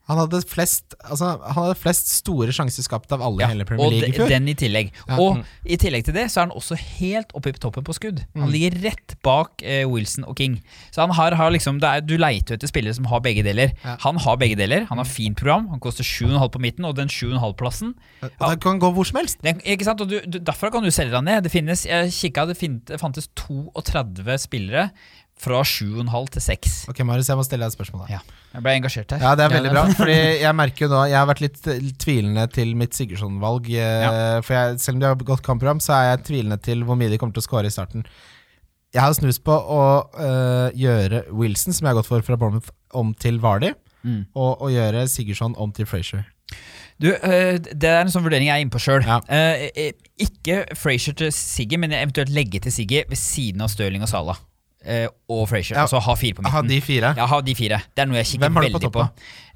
Han 0.10 0.18
hadde 0.18 0.42
flest, 0.50 0.96
altså, 1.06 1.36
han 1.38 1.54
hadde 1.60 1.76
flest 1.78 2.10
store 2.16 2.54
sjanser 2.56 2.86
skapt 2.86 3.12
av 3.14 3.22
alle 3.22 3.44
i 3.44 3.46
Ja, 3.46 3.52
hele 3.54 3.66
Premier 3.70 3.92
League 3.94 4.10
i 4.10 4.18
fjor. 4.18 4.32
den 4.32 4.48
i 4.50 4.56
tillegg. 4.58 4.90
Ja. 5.06 5.14
Mm. 5.16 5.20
Og 5.22 5.70
i 5.70 5.78
tillegg 5.78 6.08
til 6.08 6.16
det 6.18 6.26
så 6.34 6.42
er 6.42 6.48
han 6.48 6.56
også 6.58 6.78
helt 7.00 7.36
oppe 7.38 7.54
i 7.54 7.58
toppen 7.62 7.86
på 7.86 7.94
skudd. 7.94 8.24
Han 8.36 8.50
ligger 8.50 8.80
rett 8.88 9.16
bak 9.26 9.62
eh, 9.62 9.84
Wilson 9.90 10.26
og 10.26 10.36
King. 10.42 10.58
Så 10.92 11.04
han 11.06 11.14
har, 11.14 11.38
har 11.38 11.54
liksom 11.54 11.78
det 11.84 11.90
er, 11.90 12.02
Du 12.02 12.16
leiter 12.18 12.56
jo 12.56 12.60
etter 12.60 12.72
spillere 12.72 12.98
som 12.98 13.06
har 13.12 13.22
begge 13.22 13.46
deler. 13.46 13.76
Ja. 13.84 13.96
Mm. 13.96 14.02
Han 14.08 14.22
har 14.26 14.42
begge 14.42 14.58
deler. 14.60 14.88
Han 14.90 14.98
har 14.98 15.06
fint 15.06 15.38
program. 15.38 15.70
Han 15.70 15.80
koster 15.80 16.04
7,5 16.04 16.50
på 16.58 16.64
midten, 16.66 16.86
og 16.90 16.98
den 16.98 17.08
7,5-plassen 17.08 17.94
Og 18.26 18.50
Det 18.50 18.60
kan 18.66 18.80
gå 18.82 18.92
hvor 18.92 19.06
som 19.06 19.22
helst. 19.22 19.38
den, 19.46 19.62
ikke 19.64 19.86
sant? 19.86 20.02
Og 20.02 20.10
du, 20.10 20.20
du, 20.26 20.40
Derfor 20.40 20.74
kan 20.74 20.84
du 20.84 20.90
selge 20.92 21.14
deg 21.14 21.24
ned. 21.30 21.44
Det 21.46 21.52
finnes, 21.54 21.86
jeg 21.86 22.12
kikket, 22.12 22.56
det, 22.58 22.72
det 22.90 23.00
fantes 23.00 23.30
32 23.38 24.38
spillere 24.42 24.90
fra 25.40 25.62
7,5 25.64 26.26
til 26.36 26.44
6. 26.44 26.74
Ok, 26.92 27.00
Marius, 27.08 27.30
jeg 27.32 27.40
må 27.40 27.46
stille 27.48 27.64
deg 27.64 27.72
et 27.72 27.78
spørsmål. 27.78 28.02
Da. 28.06 28.18
Ja. 28.18 28.40
Jeg 28.50 28.66
ble 28.66 28.74
engasjert 28.80 29.14
her. 29.14 29.22
Ja, 29.24 29.36
det 29.38 29.46
er 29.46 29.54
veldig 29.54 29.72
bra. 29.72 29.84
Fordi 29.96 30.18
jeg 30.46 30.58
merker 30.58 30.86
jo 30.86 30.90
nå 30.92 31.04
Jeg 31.08 31.20
har 31.20 31.30
vært 31.30 31.44
litt 31.46 31.70
eh, 31.70 31.86
tvilende 32.02 32.44
til 32.52 32.74
mitt 32.80 32.98
Sigurdsson-valg. 32.98 33.70
Ja. 33.72 34.10
For 34.46 34.58
jeg, 34.58 34.82
selv 34.84 34.98
om 34.98 35.04
de 35.04 35.08
har 35.08 35.30
gått 35.32 35.46
kampprogram, 35.46 35.80
så 35.84 35.96
er 35.96 36.10
jeg 36.10 36.26
tvilende 36.32 36.60
til 36.66 36.84
hvor 36.88 37.00
mye 37.00 37.12
de 37.14 37.22
kommer 37.22 37.38
til 37.38 37.46
å 37.46 37.48
score 37.48 37.70
i 37.70 37.74
starten. 37.74 38.04
Jeg 38.96 39.06
har 39.06 39.14
snust 39.16 39.44
på 39.46 39.54
å 39.54 39.84
øh, 40.18 40.76
gjøre 40.76 41.24
Wilson, 41.30 41.78
som 41.78 41.86
jeg 41.86 41.94
har 41.94 42.00
gått 42.02 42.10
for 42.10 42.26
fra 42.26 42.40
Bournemouth, 42.42 42.74
om 42.98 43.14
til 43.22 43.40
Vardy. 43.44 43.72
Mm. 44.02 44.26
Og 44.34 44.66
å 44.66 44.74
gjøre 44.74 45.06
Sigurdsson 45.12 45.56
om 45.62 45.72
til 45.76 45.88
Frazier. 45.88 46.26
Du, 47.00 47.14
Det 47.14 47.88
er 47.88 48.02
en 48.02 48.12
sånn 48.12 48.26
vurdering 48.26 48.50
jeg 48.50 48.58
er 48.58 48.66
inne 48.66 48.74
på 48.74 48.82
sjøl. 48.82 49.06
Ja. 49.08 49.22
ikke 50.20 50.66
Frazier 50.76 51.16
til 51.16 51.32
Siggy, 51.32 51.78
men 51.80 51.94
eventuelt 51.96 52.34
legge 52.34 52.60
til 52.66 52.76
Siggy 52.76 53.06
ved 53.08 53.20
siden 53.22 53.64
av 53.64 53.72
Stirling 53.72 54.04
og 54.04 54.12
Salah. 54.12 54.42
Eh, 54.86 55.08
og 55.28 55.44
Frazier. 55.50 55.76
Ja. 55.76 55.84
Altså 55.84 56.00
ha 56.00 56.16
fire 56.16 56.38
på 56.38 56.42
midten. 56.42 56.56
Ha 56.56 56.62
de 56.64 56.82
fire. 56.82 57.14
Ja, 57.18 57.28
ha 57.28 57.42
de 57.44 57.56
fire. 57.56 57.82
Det 57.96 58.04
er 58.04 58.08
noe 58.08 58.22
jeg 58.22 58.30
kikker 58.32 58.46
Hvem 58.48 58.60
har 58.60 58.64
du 58.64 58.72
på 58.72 58.80
veldig 58.80 58.92
på. 58.96 59.08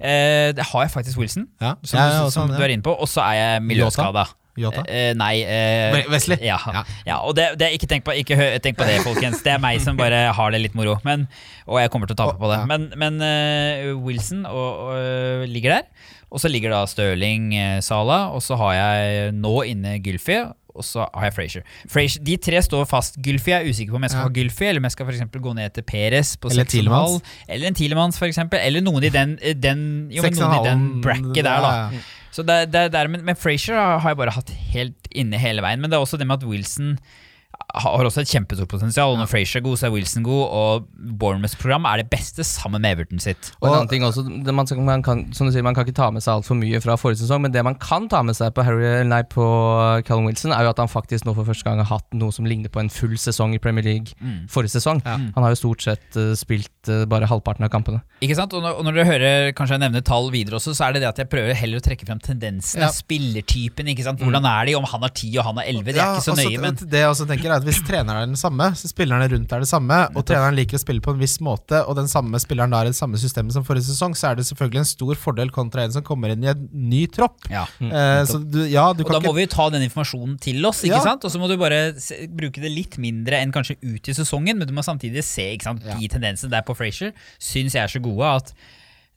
Eh, 0.04 0.52
det 0.58 0.66
har 0.72 0.88
jeg 0.88 0.92
faktisk 0.92 1.20
Wilson, 1.22 1.48
Ja, 1.62 1.76
som, 1.84 2.00
ja, 2.00 2.24
også 2.24 2.32
som 2.36 2.50
han, 2.50 2.58
du 2.60 2.64
er 2.66 2.74
inne 2.76 2.84
på. 2.84 2.92
Og 2.92 3.08
så 3.08 3.24
er 3.24 3.40
jeg 3.40 3.64
miljøskada. 3.64 4.28
Jota? 4.60 4.84
Eh, 4.86 5.16
nei 5.18 5.42
eh, 5.42 5.96
Wesley? 6.12 6.38
Ja, 6.46 6.60
Ja. 6.70 6.84
ja. 7.08 7.16
og 7.26 7.34
det, 7.36 7.48
det, 7.58 7.72
ikke, 7.74 7.88
tenk 7.90 8.04
på, 8.06 8.14
ikke 8.22 8.38
tenk 8.62 8.78
på 8.78 8.86
det, 8.86 9.00
folkens. 9.02 9.42
Det 9.42 9.56
er 9.56 9.62
meg 9.64 9.80
som 9.82 9.98
bare 9.98 10.28
har 10.36 10.54
det 10.54 10.62
litt 10.62 10.76
moro. 10.78 11.00
Men, 11.08 11.26
og 11.66 11.80
jeg 11.82 11.90
kommer 11.94 12.10
til 12.10 12.20
å 12.20 12.22
tape 12.22 12.38
på 12.42 12.52
det. 12.52 12.60
Men, 12.70 12.92
men 13.00 13.18
uh, 13.24 13.96
Wilson 14.04 14.46
og, 14.50 14.84
og, 14.92 15.48
ligger 15.50 15.80
der. 15.80 16.12
Og 16.34 16.42
så 16.42 16.52
ligger 16.52 16.74
da 16.74 16.84
Stirling, 16.90 17.50
uh, 17.56 17.80
Sala, 17.86 18.28
og 18.34 18.44
så 18.46 18.60
har 18.62 18.78
jeg 18.78 19.34
nå 19.40 19.56
inne 19.72 19.98
Gylfi. 20.04 20.44
Og 20.74 20.86
så 20.88 21.06
har 21.14 21.28
jeg 21.28 21.36
Frazier. 21.36 21.64
Frazier. 21.90 22.24
De 22.26 22.38
tre 22.42 22.62
står 22.66 22.88
fast. 22.90 23.20
Gylfi 23.22 23.54
er 23.54 23.68
usikker 23.70 23.94
på 23.94 24.00
om 24.02 24.06
jeg 24.08 24.14
skal 24.16 24.24
Ja. 24.24 24.28
ha 24.30 24.34
Gylfi, 24.34 24.66
eller 24.70 24.82
om 24.82 24.88
jeg 24.90 24.96
skal 24.96 25.06
for 25.06 25.14
gå 25.48 25.54
ned 25.56 25.74
til 25.74 25.84
Peres 25.84 26.36
på 26.38 26.50
Eller 26.50 26.66
6,5. 26.66 27.22
Eller 27.48 27.68
en 27.68 27.78
Tilemans, 27.78 28.18
for 28.18 28.26
eksempel. 28.26 28.60
Eller 28.60 28.82
noen 28.82 29.04
i 29.04 29.10
den, 29.14 29.38
den, 29.62 30.10
jo, 30.12 30.24
noen 30.24 30.58
i 30.60 30.70
den 30.70 31.02
bracket 31.02 31.44
der, 31.44 31.62
da. 31.62 31.72
ja, 31.74 31.90
ja. 31.94 32.00
Så 32.34 32.42
det, 32.42 32.72
det, 32.74 32.88
det 32.92 32.98
er, 32.98 33.08
men, 33.14 33.22
men 33.26 33.36
Frazier 33.38 33.78
har 33.78 34.10
jeg 34.10 34.18
bare 34.18 34.34
hatt 34.34 34.50
helt 34.74 35.08
inne 35.14 35.38
hele 35.38 35.62
veien. 35.62 35.80
Men 35.84 35.92
det 35.92 35.98
er 36.00 36.02
også 36.02 36.18
det 36.18 36.26
med 36.26 36.42
at 36.42 36.48
Wilson 36.50 36.96
har 37.74 38.06
også 38.06 38.22
et 38.22 38.30
kjempestort 38.30 38.70
potensial. 38.70 39.14
Og 39.16 39.18
når 39.18 39.30
Frazier 39.32 39.60
er 39.60 39.64
god, 39.66 39.78
så 39.82 39.88
er 39.88 39.94
Wilson 39.96 40.24
god. 40.26 40.44
Og 40.54 40.88
Bournemouths 41.20 41.56
program 41.58 41.86
er 41.90 42.04
det 42.04 42.10
beste 42.12 42.44
sammen 42.46 42.82
med 42.84 42.94
Everton 42.98 43.20
sitt. 43.24 43.50
Og 43.62 43.70
en 43.70 43.76
annen 43.80 43.90
ting 43.90 44.04
også, 44.06 44.22
det 44.46 44.54
man, 44.54 44.68
man 44.86 45.02
kan, 45.06 45.24
som 45.34 45.48
du 45.50 45.54
sier, 45.56 45.66
man 45.66 45.74
kan 45.74 45.86
ikke 45.88 45.96
ta 45.98 46.10
med 46.14 46.22
seg 46.22 46.36
altfor 46.36 46.58
mye 46.60 46.82
fra 46.84 46.96
forrige 47.02 47.24
sesong, 47.24 47.42
men 47.42 47.52
det 47.56 47.64
man 47.66 47.74
kan 47.82 48.06
ta 48.12 48.22
med 48.26 48.38
seg 48.38 48.54
på, 48.54 48.62
Harry, 48.68 48.86
nei, 49.10 49.22
på 49.26 49.46
Callum 50.06 50.28
Wilson, 50.30 50.54
er 50.54 50.68
jo 50.68 50.74
at 50.74 50.82
han 50.84 50.92
faktisk 50.92 51.26
nå 51.26 51.34
for 51.38 51.50
første 51.50 51.66
gang 51.66 51.82
har 51.82 51.90
hatt 51.96 52.14
noe 52.14 52.34
som 52.36 52.46
ligner 52.46 52.70
på 52.74 52.82
en 52.84 52.92
full 52.94 53.16
sesong 53.18 53.56
i 53.58 53.62
Premier 53.64 53.86
League 53.86 54.14
Mm. 54.24 54.46
forrige 54.52 54.76
sesong. 54.78 55.02
Ja. 55.06 55.16
Han 55.36 55.44
har 55.44 55.52
jo 55.52 55.58
stort 55.60 55.82
sett 55.84 56.16
uh, 56.20 56.32
spilt 56.38 56.70
uh, 56.92 57.04
bare 57.10 57.28
halvparten 57.28 57.66
av 57.66 57.72
kampene. 57.74 58.00
Ikke 58.24 58.38
sant? 58.38 58.54
Og 58.56 58.62
når, 58.64 58.78
og 58.80 58.86
når 58.88 58.96
dere 59.00 59.08
hører 59.10 59.52
kanskje 59.58 59.76
jeg 59.78 59.84
nevner 59.84 60.04
tall 60.06 60.30
videre 60.32 60.60
også, 60.60 60.72
så 60.78 60.86
er 60.88 60.96
det 60.96 61.02
det 61.04 61.10
at 61.10 61.20
jeg 61.24 61.30
prøver 61.32 61.58
heller 61.58 61.82
å 61.82 61.84
trekke 61.84 62.06
frem 62.08 62.22
tendensene. 62.24 62.86
Ja. 62.86 62.92
Spillertypen. 62.94 63.90
ikke 63.92 64.06
sant? 64.06 64.22
Hvordan 64.24 64.46
er 64.48 64.70
de? 64.70 64.76
Om 64.80 64.88
han 64.94 65.04
har 65.08 65.12
10 65.16 65.34
og 65.42 65.48
han 65.50 65.60
har 65.60 65.68
11, 65.74 65.84
det 65.92 65.98
er 65.98 66.14
ikke 66.14 66.24
så 66.28 66.36
også- 66.36 66.46
nøye. 66.48 66.62
Men 66.64 66.76
Det 66.84 67.00
jeg 67.04 67.10
også 67.10 67.28
tenker 67.28 67.43
er 67.52 67.56
at 67.58 67.64
Hvis 67.68 67.82
treneren 67.84 68.22
er 68.22 68.26
den 68.30 68.38
samme, 68.40 68.70
så 68.76 68.88
spillerne 68.88 69.28
rundt 69.32 69.52
er 69.52 69.60
det 69.60 69.68
samme, 69.68 69.98
og 70.16 70.26
treneren 70.26 70.56
liker 70.56 70.78
å 70.78 70.82
spille 70.82 71.02
på 71.04 71.12
en 71.14 71.20
viss 71.20 71.40
måte, 71.44 71.82
og 71.88 71.96
den 71.98 72.08
samme 72.08 72.40
spilleren 72.40 72.72
da 72.72 72.82
er 72.84 72.90
i 72.90 72.94
det 72.94 72.98
samme 72.98 73.18
systemet 73.18 73.52
som 73.54 73.64
forrige 73.68 73.88
sesong, 73.90 74.16
så 74.16 74.32
er 74.32 74.36
det 74.40 74.46
selvfølgelig 74.48 74.80
en 74.84 74.90
stor 74.90 75.16
fordel 75.16 75.50
kontra 75.52 75.84
en 75.84 75.92
som 75.92 76.04
kommer 76.04 76.30
inn 76.34 76.44
i 76.44 76.52
en 76.54 76.70
ny 76.72 77.06
tropp. 77.08 77.38
ja. 77.50 77.66
Eh, 77.82 78.24
så 78.30 78.40
du, 78.44 78.62
ja, 78.70 78.94
du 78.94 79.04
Og 79.04 79.12
da 79.12 79.20
må 79.20 79.34
vi 79.36 79.46
jo 79.48 79.52
ta 79.56 79.70
den 79.70 79.84
informasjonen 79.88 80.40
til 80.40 80.64
oss, 80.66 80.84
ikke 80.84 80.96
Ja. 80.96 81.02
sant? 81.04 81.24
Og 81.26 81.32
så 81.32 81.40
må 81.42 81.48
du 81.50 81.58
bare 81.58 82.00
se, 82.00 82.28
bruke 82.28 82.62
det 82.62 82.72
litt 82.72 82.98
mindre 82.98 83.42
enn 83.42 83.52
kanskje 83.52 83.76
ut 83.84 84.08
i 84.08 84.14
sesongen, 84.14 84.58
men 84.58 84.68
du 84.68 84.74
må 84.74 84.84
samtidig 84.84 85.24
se 85.24 85.50
ikke 85.56 85.64
sant? 85.64 85.84
De 85.84 86.08
tendensene 86.08 86.50
der 86.52 86.62
på 86.62 86.76
Frazier. 86.78 87.12
Syns 87.40 87.74
jeg 87.74 87.84
er 87.84 87.88
så 87.88 88.00
gode 88.04 88.24
at 88.24 88.54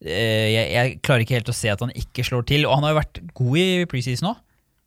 eh, 0.04 0.48
jeg, 0.52 0.66
jeg 0.72 0.98
klarer 1.02 1.24
ikke 1.24 1.38
helt 1.38 1.48
å 1.52 1.56
se 1.56 1.70
at 1.72 1.80
han 1.80 1.92
ikke 1.96 2.24
slår 2.26 2.46
til. 2.48 2.66
Og 2.66 2.74
han 2.76 2.84
har 2.86 2.94
jo 2.94 3.00
vært 3.00 3.20
god 3.38 3.56
i 3.62 3.86
preseason 3.90 4.32
òg. 4.34 4.42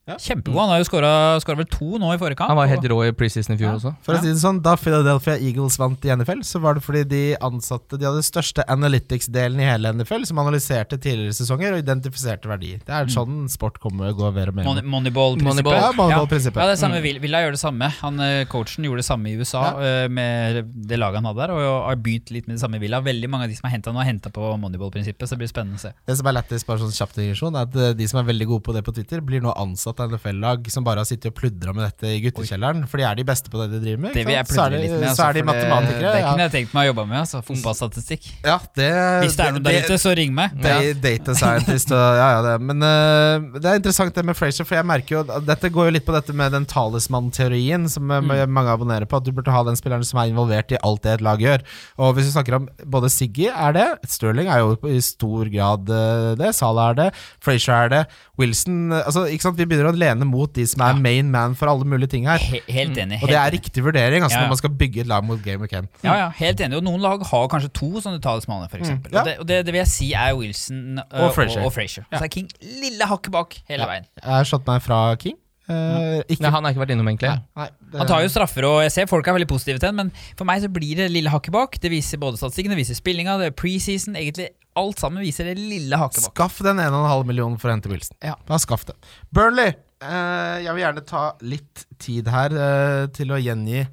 Ja. 0.10 0.18
Kjempegod. 0.18 0.58
Han 0.60 0.70
har 0.74 0.80
jo 0.82 0.88
skåra 0.90 1.58
vel 1.60 1.68
to 1.70 2.00
nå 2.02 2.12
i 2.16 2.18
forrige 2.22 2.40
kamp. 2.42 2.50
Han 2.50 2.58
var 2.58 2.68
helt 2.72 2.86
rå 2.90 3.00
i 3.08 3.12
preseason 3.14 3.54
i 3.56 3.60
fjor 3.62 3.70
Ja. 3.70 3.76
også. 3.78 3.96
For 4.06 4.16
å 4.16 4.22
si 4.24 4.28
det 4.34 4.42
sånn, 4.42 4.62
Da 4.64 4.76
Philadelphia 4.76 5.38
Eagles 5.38 5.78
vant 5.78 6.04
i 6.06 6.10
NFL, 6.10 6.42
så 6.44 6.60
var 6.62 6.74
det 6.76 6.84
fordi 6.84 7.04
de 7.08 7.36
ansatte 7.42 7.98
De 8.00 8.06
hadde 8.06 8.24
største 8.26 8.66
analytics-delen 8.68 9.60
i 9.62 9.68
hele 9.70 9.92
NFL, 9.94 10.26
som 10.26 10.38
analyserte 10.42 10.98
tidligere 11.00 11.34
sesonger 11.38 11.74
og 11.76 11.84
identifiserte 11.84 12.50
verdier. 12.50 12.80
Det 12.86 12.90
er 12.96 13.06
sånn 13.14 13.48
sport 13.52 13.80
kommer 13.80 14.12
å 14.12 14.16
gå 14.18 14.32
mer 14.34 14.50
og 14.50 14.56
mer. 14.56 14.64
Money- 14.66 14.84
Moneyball-prinsippet. 14.84 15.44
Moneyball. 15.46 15.78
Ja, 15.80 15.92
Moneyball-prinsippet. 15.94 16.56
Ja, 16.64 16.68
det 16.74 16.80
samme 16.82 17.02
vil, 17.02 17.20
Villa 17.20 17.40
gjør 17.46 17.52
det 17.56 17.62
samme. 17.62 17.90
Han, 18.02 18.20
eh, 18.20 18.46
coachen 18.46 18.84
gjorde 18.86 19.04
det 19.04 19.06
samme 19.10 19.30
i 19.30 19.36
USA 19.38 19.64
eh, 19.80 20.08
med 20.08 20.66
det 20.88 20.98
laget 21.00 21.22
han 21.22 21.26
hadde 21.30 21.38
der, 21.48 21.52
og 21.54 21.86
har 21.88 21.96
begynt 21.96 22.32
litt 22.32 22.48
med 22.48 22.58
det 22.58 22.62
samme 22.64 22.76
i 22.76 22.80
Villa. 22.80 23.02
Veldig 23.02 23.30
mange 23.30 23.44
av 23.44 23.50
de 23.50 23.56
som 23.56 23.70
er 23.70 23.76
henta 23.78 23.92
nå, 23.94 24.00
er 24.02 24.10
henta 24.12 24.30
på 24.34 24.42
Moneyball-prinsippet, 24.60 25.28
så 25.28 25.36
det 25.38 25.40
blir 25.44 25.52
spennende 25.54 25.78
å 25.78 25.84
se. 25.86 25.94
Det 26.08 26.18
som 26.18 26.28
er 26.28 26.34
lættis, 26.34 26.66
bare 26.66 26.80
sånn 26.80 26.96
kjapp 26.96 27.14
digresjon, 27.14 27.56
er 27.56 27.68
at 27.68 27.76
eh, 27.76 27.94
de 27.94 28.08
som 28.08 28.20
er 28.20 28.32
veldig 28.34 28.48
gode 28.48 28.64
på 28.64 28.74
det 28.74 28.84
på 28.86 28.94
Twitter, 28.96 29.22
blir 29.22 29.42
nå 29.42 29.54
ansatt 29.56 29.99
sammensatt 30.00 30.24
NFL-lag 30.24 30.68
som 30.72 30.84
bare 30.88 31.02
har 31.04 31.08
sittet 31.10 31.32
og 31.32 31.36
pludra 31.40 31.74
med 31.76 31.86
dette 31.90 32.08
i 32.16 32.20
guttekjelleren, 32.24 32.86
for 32.90 32.98
de 33.02 33.04
er 33.08 33.16
de 33.20 33.24
beste 33.28 33.50
på 33.52 33.60
det 33.62 33.70
de 33.74 33.80
driver 33.84 34.02
med. 34.06 34.14
Det 34.16 34.26
vil 34.26 34.36
jeg 34.36 34.46
så 34.50 34.66
er 34.66 34.70
de, 34.74 34.80
litt 34.84 34.92
med. 34.96 35.04
så 35.04 35.10
altså, 35.12 35.26
er 35.30 35.34
de 35.34 35.44
matematikere. 35.44 36.00
det- 36.00 36.14
Det 36.14 36.22
ja. 36.24 36.30
kunne 36.32 36.46
jeg 36.48 36.52
tenkt 36.56 36.74
meg 36.74 36.82
å 36.84 36.90
jobbe 36.94 37.06
med. 37.10 37.18
Altså, 37.20 37.42
Fotballstatistikk. 37.46 38.30
Ja, 38.46 38.58
det, 38.76 38.90
Hvis 39.24 39.36
det 39.36 39.46
er 39.46 39.52
noe 39.52 39.64
der 39.68 39.80
ute, 39.84 39.98
så 40.00 40.16
ring 40.16 40.34
meg. 40.34 40.56
Da- 40.62 40.94
Data 40.94 41.34
scientist 41.36 41.92
og 41.92 42.16
ja, 42.20 42.28
ja, 42.36 42.42
det. 42.48 42.56
Men 42.62 42.78
uh, 42.84 43.60
det 43.60 43.66
er 43.66 43.76
interessant 43.82 44.14
det 44.16 44.26
med 44.26 44.36
Frazier, 44.38 44.66
for 44.66 44.76
jeg 44.76 44.86
merker 44.86 45.20
jo 45.20 45.24
Dette 45.46 45.70
går 45.70 45.86
jo 45.90 45.92
litt 45.92 46.06
på 46.06 46.14
dette 46.16 46.34
med 46.34 46.52
den 46.52 46.66
talismann-teorien 46.66 47.88
som 47.90 48.10
øh, 48.12 48.20
Mm. 48.30 48.50
mange 48.52 48.70
abonnerer 48.70 49.06
på. 49.10 49.18
At 49.18 49.24
du 49.26 49.32
burde 49.32 49.52
ha 49.52 49.64
den 49.64 49.76
spilleren 49.76 50.04
som 50.06 50.20
er 50.20 50.30
involvert 50.32 50.72
i 50.72 50.78
alt 50.84 51.02
det 51.04 51.14
et 51.18 51.22
lag 51.22 51.40
gjør. 51.40 51.62
Og 51.98 52.14
hvis 52.16 52.26
vi 52.30 52.32
snakker 52.36 52.56
om 52.60 52.68
både 52.86 53.10
Siggy 53.10 53.48
er 53.50 53.74
det, 53.74 53.88
Sterling 54.08 54.48
er 54.48 54.60
jo 54.60 54.78
i 54.88 55.00
stor 55.02 55.46
grad 55.50 55.90
øh, 55.90 56.36
det, 56.38 56.54
Salah 56.56 56.90
er 56.92 56.94
det, 57.00 57.14
Frazier 57.42 57.86
er 57.86 57.90
det, 57.90 58.02
Wilson 58.40 58.92
altså, 58.94 59.26
ikke 59.28 59.42
sant? 59.44 59.58
Vi 59.58 59.66
begynner 59.66 59.79
å 59.88 59.94
lene 59.96 60.26
mot 60.28 60.52
de 60.54 60.66
som 60.68 60.82
er 60.82 60.98
main 61.00 61.30
man 61.32 61.56
for 61.56 61.72
alle 61.72 61.86
mulige 61.88 62.10
ting 62.10 62.26
her. 62.28 62.38
He 62.40 62.60
helt 62.68 62.98
enig. 62.98 63.22
Og 63.24 63.30
det 63.32 63.38
er 63.40 63.52
riktig 63.56 63.84
vurdering 63.86 64.24
altså, 64.26 64.36
Ja, 64.36 64.42
ja. 64.42 64.48
når 64.48 64.54
man 64.56 64.62
skal 64.62 64.74
bygge 64.82 65.02
et 65.06 65.08
lag 65.08 65.24
mot 65.24 65.42
Game 65.46 65.64
of 65.64 65.70
Ken. 65.72 65.88
Ja, 66.04 66.16
ja, 66.26 66.30
helt 66.42 66.60
enig. 66.60 66.78
Og 66.78 66.84
noen 66.84 67.00
lag 67.02 67.24
har 67.24 67.48
kanskje 67.48 67.72
to 67.74 67.92
sånne 68.04 68.20
talismaner, 68.20 68.68
f.eks. 68.68 68.82
eksempel 68.90 69.12
Mm. 69.12 69.16
ja. 69.16 69.22
Og, 69.22 69.26
det, 69.30 69.36
og 69.40 69.48
det, 69.48 69.66
det 69.66 69.74
vil 69.74 69.80
jeg 69.86 69.92
si 69.96 70.14
er 70.14 70.34
Wilson 70.36 71.00
uh, 71.00 71.28
Og 71.28 71.34
Frazier. 71.36 71.62
Og, 71.62 71.70
og 71.72 71.74
Frazier. 71.74 72.06
Så 72.12 72.24
er 72.26 72.34
King 72.34 72.50
lille 72.82 73.06
hakket 73.06 73.32
bak 73.32 73.56
hele 73.70 73.88
veien. 73.88 74.10
Jeg 74.20 74.34
har 74.34 74.44
slått 74.50 74.68
meg 74.68 74.82
fra 74.84 75.04
King. 75.22 75.38
Uh, 75.70 76.24
ikke 76.26 76.42
Nei, 76.42 76.50
han 76.50 76.66
har 76.66 76.74
ikke 76.74 76.82
vært 76.82 76.92
innom, 76.96 77.08
egentlig. 77.12 77.30
Nei, 77.60 77.68
det- 77.92 78.00
Han 78.02 78.08
tar 78.10 78.24
jo 78.24 78.30
straffer, 78.34 78.66
og 78.66 78.80
jeg 78.82 78.92
ser 78.92 79.06
folk 79.06 79.28
er 79.28 79.36
veldig 79.38 79.48
positive 79.52 79.78
til 79.78 79.92
den, 79.92 79.96
men 79.96 80.12
for 80.36 80.44
meg 80.50 80.64
så 80.64 80.70
blir 80.74 80.96
det 80.98 81.12
lille 81.14 81.30
hakket 81.30 81.54
bak. 81.54 81.78
Det 81.80 81.92
viser 81.94 82.18
både 82.18 82.40
statistikken, 82.42 82.74
det 82.74 82.80
viser 82.82 82.98
spillinga, 82.98 83.38
det 83.38 83.52
er 83.52 83.54
preseason. 83.54 84.16
Egentlig 84.18 84.50
alt 84.80 85.02
sammen 85.04 85.24
viser 85.24 85.50
det 85.50 85.58
lille 85.60 86.00
hakebakken. 86.00 86.32
Skaff 86.34 86.60
den 86.66 86.82
1,5 86.84 87.26
millionen 87.30 87.60
for 87.62 87.70
å 87.72 87.76
hente 87.76 87.92
Wilson. 87.92 88.18
Ja. 88.24 88.36
Da 88.48 88.60
skaff 88.62 88.88
det. 88.90 88.96
Burnley. 89.36 89.76
eh, 90.02 90.58
jeg 90.64 90.74
vil 90.76 90.84
gjerne 90.86 91.04
ta 91.08 91.24
litt 91.44 91.86
tid 92.00 92.30
her 92.32 92.56
eh, 92.56 93.04
til 93.16 93.36
å 93.36 93.40
gjengi 93.42 93.84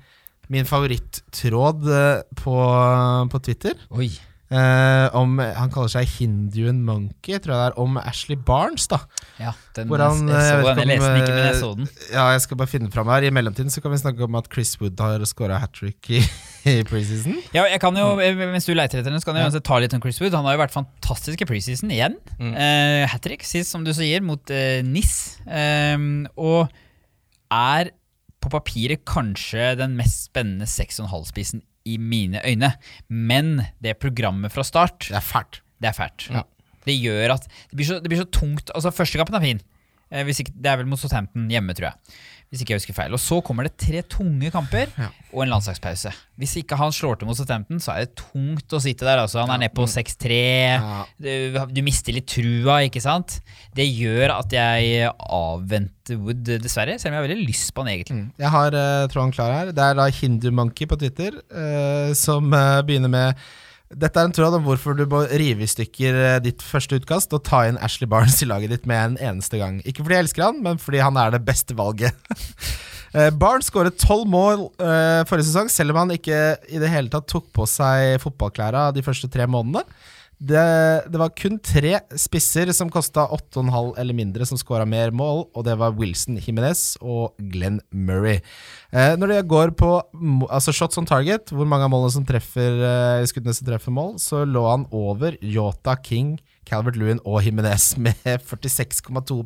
min 0.55 0.68
favorittråd 0.68 1.89
eh, 1.91 2.22
på, 2.39 2.57
på 3.32 3.43
Twitter. 3.49 3.74
Oi. 3.91 4.12
Eh, 4.51 5.16
om 5.16 5.38
Han 5.40 5.72
kaller 5.74 5.90
seg 5.92 6.09
Hinduan 6.16 6.82
Monkey, 6.86 7.38
tror 7.42 7.55
jeg 7.55 7.61
det 7.61 7.66
er. 7.68 7.76
Om 7.82 7.99
Ashley 8.01 8.38
Barnes, 8.38 8.86
da. 8.90 9.01
Ja, 9.40 9.53
den, 9.76 9.90
han, 9.90 10.22
jeg, 10.30 10.36
eh, 10.36 10.47
så 10.47 10.61
jeg 10.61 10.66
den, 10.66 10.80
jeg 10.82 10.90
leste 10.92 11.11
den 11.11 11.20
ikke, 11.22 11.34
men 11.34 11.42
jeg 11.42 11.55
eh, 11.55 11.61
så 11.61 11.70
den. 11.78 11.90
Ja, 12.12 12.28
jeg 12.34 12.44
skal 12.47 12.61
bare 12.61 12.70
finne 12.70 12.90
fram 12.94 13.11
her. 13.12 13.26
I 13.26 13.32
mellomtiden 13.34 13.74
så 13.74 13.82
kan 13.84 13.94
vi 13.94 14.01
snakke 14.03 14.26
om 14.26 14.38
at 14.38 14.49
Chris 14.53 14.74
Wood 14.80 15.03
har 15.03 15.26
scora 15.28 15.61
hat 15.62 15.74
trick 15.76 16.11
i, 16.14 16.22
i 16.72 16.78
preseason. 16.88 17.38
Ja, 17.57 17.66
jeg 17.70 17.82
kan 17.82 17.99
jo, 17.99 18.09
eh, 18.22 18.38
Mens 18.47 18.68
du 18.68 18.74
leiter 18.76 19.03
etter 19.03 19.11
den, 19.12 19.22
så 19.22 19.30
kan 19.30 19.40
jeg 19.40 19.53
ja. 19.53 19.64
ta 19.70 19.82
litt 19.82 19.94
om 19.97 20.03
Chris 20.05 20.22
Wood. 20.22 20.36
Han 20.38 20.49
har 20.49 20.59
jo 20.59 20.64
vært 20.64 20.76
fantastisk 20.76 21.42
i 21.42 21.49
preseason 21.49 21.92
igjen. 21.94 22.18
Mm. 22.40 22.55
Uh, 22.55 23.05
Hat 23.11 23.24
trick, 23.26 23.47
sist, 23.47 23.72
som 23.74 23.86
du 23.86 23.92
sier, 23.97 24.24
mot 24.24 24.55
uh, 24.55 24.80
NIS. 24.86 25.14
Um, 25.47 26.26
og 26.38 26.66
er 27.53 27.94
på 28.42 28.51
papiret 28.53 29.03
kanskje 29.09 29.72
den 29.80 29.97
mest 29.99 30.28
spennende 30.28 30.68
6,5-spissen 30.70 31.64
i 31.87 31.97
mine 32.03 32.43
øyne. 32.47 32.72
Men 33.09 33.61
det 33.82 33.97
programmet 34.03 34.53
fra 34.53 34.64
start, 34.66 35.09
Det 35.09 35.16
er 35.16 35.24
fælt. 35.24 35.61
det 35.80 35.89
er 35.93 35.97
fælt. 35.97 36.28
Ja. 36.34 36.43
Det 36.87 36.95
gjør 37.03 37.32
at 37.34 37.47
det 37.70 37.76
blir, 37.78 37.87
så, 37.89 38.01
det 38.03 38.11
blir 38.12 38.20
så 38.22 38.30
tungt. 38.30 38.70
Altså, 38.74 38.91
første 38.95 39.18
kampen 39.18 39.34
er 39.39 39.43
fin. 39.45 39.61
Eh, 40.12 40.22
hvis 40.28 40.39
ikke, 40.43 40.53
det 40.55 40.70
er 40.70 40.76
vel 40.78 40.87
mot 40.87 40.99
Southampton 41.03 41.49
hjemme, 41.51 41.74
tror 41.74 41.89
jeg. 41.91 42.16
Hvis 42.51 42.62
ikke 42.62 42.76
jeg 42.76 42.80
husker 42.80 42.94
feil. 42.94 43.14
Og 43.16 43.20
så 43.20 43.40
kommer 43.42 43.66
det 43.66 43.74
tre 43.80 44.01
tunge 44.07 44.53
kamper 44.55 44.86
Ja. 44.97 45.09
og 45.32 45.42
en 45.42 45.51
landslagspause. 45.51 46.12
Hvis 46.38 46.55
ikke 46.61 46.76
han 46.78 46.92
slår 46.94 47.18
til 47.18 47.26
mot 47.28 47.36
Southampton, 47.36 47.80
så 47.82 47.92
er 47.97 48.05
det 48.07 48.14
tungt 48.20 48.70
å 48.70 48.80
sitte 48.80 49.05
der. 49.09 49.18
Altså. 49.24 49.40
Han 49.42 49.51
er 49.57 49.64
nede 49.64 49.74
på 49.74 49.86
6-3. 49.90 50.38
Ja. 50.76 51.01
Du, 51.18 51.59
du 51.74 51.82
mister 51.82 52.14
litt 52.14 52.28
trua, 52.30 52.78
ikke 52.86 53.03
sant? 53.03 53.40
Det 53.74 53.88
gjør 53.90 54.36
at 54.38 54.55
jeg 54.55 55.11
avventer 55.26 56.20
Wood, 56.22 56.47
dessverre. 56.62 56.94
Selv 57.03 57.12
om 57.12 57.16
jeg 57.16 57.22
har 57.24 57.28
veldig 57.28 57.49
lyst 57.49 57.74
på 57.74 57.82
han 57.82 57.90
egentlig. 57.97 58.22
Jeg 58.38 58.53
har 58.55 58.76
uh, 58.78 59.07
tråden 59.11 59.34
klar 59.34 59.55
her. 59.57 59.72
Det 59.74 59.82
er 59.90 59.99
da 59.99 60.07
Hindu 60.20 60.51
Monkey 60.55 60.86
på 60.86 60.99
Twitter 61.03 61.34
uh, 61.51 62.14
som 62.14 62.47
uh, 62.55 62.78
begynner 62.86 63.11
med 63.11 63.49
dette 63.95 64.18
er 64.18 64.26
en 64.26 64.34
tråd 64.34 64.57
om 64.59 64.64
hvorfor 64.66 64.97
du 64.99 65.05
må 65.07 65.22
rive 65.30 65.62
i 65.62 65.70
stykker 65.70 66.16
eh, 66.18 66.41
ditt 66.43 66.64
første 66.64 66.99
utkast 66.99 67.34
og 67.37 67.45
ta 67.47 67.62
inn 67.68 67.78
Ashley 67.78 68.09
Barnes 68.11 68.41
i 68.43 68.49
laget 68.49 68.72
ditt 68.74 68.89
med 68.91 68.99
en 68.99 69.16
eneste 69.30 69.61
gang. 69.61 69.78
Ikke 69.87 70.03
fordi 70.03 70.18
jeg 70.18 70.26
elsker 70.26 70.47
han, 70.49 70.59
men 70.64 70.80
fordi 70.82 71.05
han 71.05 71.18
er 71.20 71.37
det 71.37 71.45
beste 71.47 71.78
valget. 71.78 72.14
Eh, 73.16 73.30
Barnes 73.32 73.70
skåret 73.70 73.95
tolv 73.97 74.26
mål 74.28 74.66
eh, 74.82 75.22
forrige 75.30 75.47
sesong, 75.47 75.70
selv 75.72 75.95
om 75.95 76.03
han 76.03 76.11
ikke 76.12 76.37
i 76.68 76.80
det 76.82 76.91
hele 76.91 77.09
tatt 77.09 77.24
tok 77.30 77.47
på 77.55 77.64
seg 77.70 78.18
fotballklærne 78.20 78.91
de 78.93 79.05
første 79.07 79.30
tre 79.32 79.47
månedene. 79.49 79.87
Det, 80.37 80.62
det 81.09 81.16
var 81.16 81.32
kun 81.32 81.55
tre 81.64 81.95
spisser 82.20 82.68
som 82.76 82.91
kosta 82.93 83.22
8,5 83.32 83.95
eller 83.97 84.16
mindre, 84.16 84.45
som 84.45 84.59
skåra 84.61 84.84
mer 84.84 85.14
mål, 85.16 85.47
og 85.57 85.64
det 85.64 85.78
var 85.80 85.95
Wilson 85.97 86.37
Jimenez 86.37 86.99
og 87.01 87.32
Glenn 87.41 87.78
Murray. 87.89 88.43
Eh, 88.93 89.14
når 89.16 89.32
det 89.32 89.47
går 89.49 89.72
på 89.80 89.95
altså 90.51 90.74
shots 90.76 91.01
on 91.01 91.09
target, 91.09 91.49
hvor 91.57 91.64
mange 91.68 91.89
av 91.89 91.95
målene 91.95 92.12
som 92.12 92.26
treffer 92.28 92.76
eh, 92.84 93.24
skuddene 93.30 93.57
som 93.57 93.70
treffer 93.70 93.97
mål, 93.97 94.18
så 94.20 94.45
lå 94.45 94.66
han 94.68 94.84
over 94.93 95.39
Yota 95.41 95.97
King, 96.05 96.37
Calvert 96.68 96.99
Lewin 97.01 97.22
og 97.24 97.41
Jimenez 97.47 97.95
med 97.97 98.20
46,2 98.53 99.41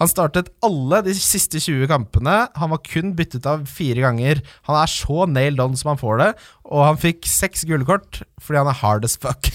Han 0.00 0.10
startet 0.10 0.50
alle 0.64 1.00
de 1.06 1.14
siste 1.16 1.60
20 1.62 1.86
kampene. 1.90 2.36
Han 2.58 2.72
var 2.74 2.82
kun 2.86 3.14
byttet 3.18 3.46
av 3.46 3.64
fire 3.70 4.02
ganger. 4.04 4.42
Han 4.68 4.78
er 4.80 4.90
så 4.90 5.26
nailed 5.30 5.62
on 5.62 5.76
som 5.78 5.92
han 5.92 6.00
får 6.00 6.20
det, 6.22 6.30
og 6.64 6.86
han 6.88 7.00
fikk 7.00 7.26
seks 7.28 7.66
gullkort 7.68 8.22
fordi 8.44 8.60
han 8.60 8.68
er 8.68 8.76
hard 8.76 9.06
as 9.08 9.16
fuck. 9.20 9.48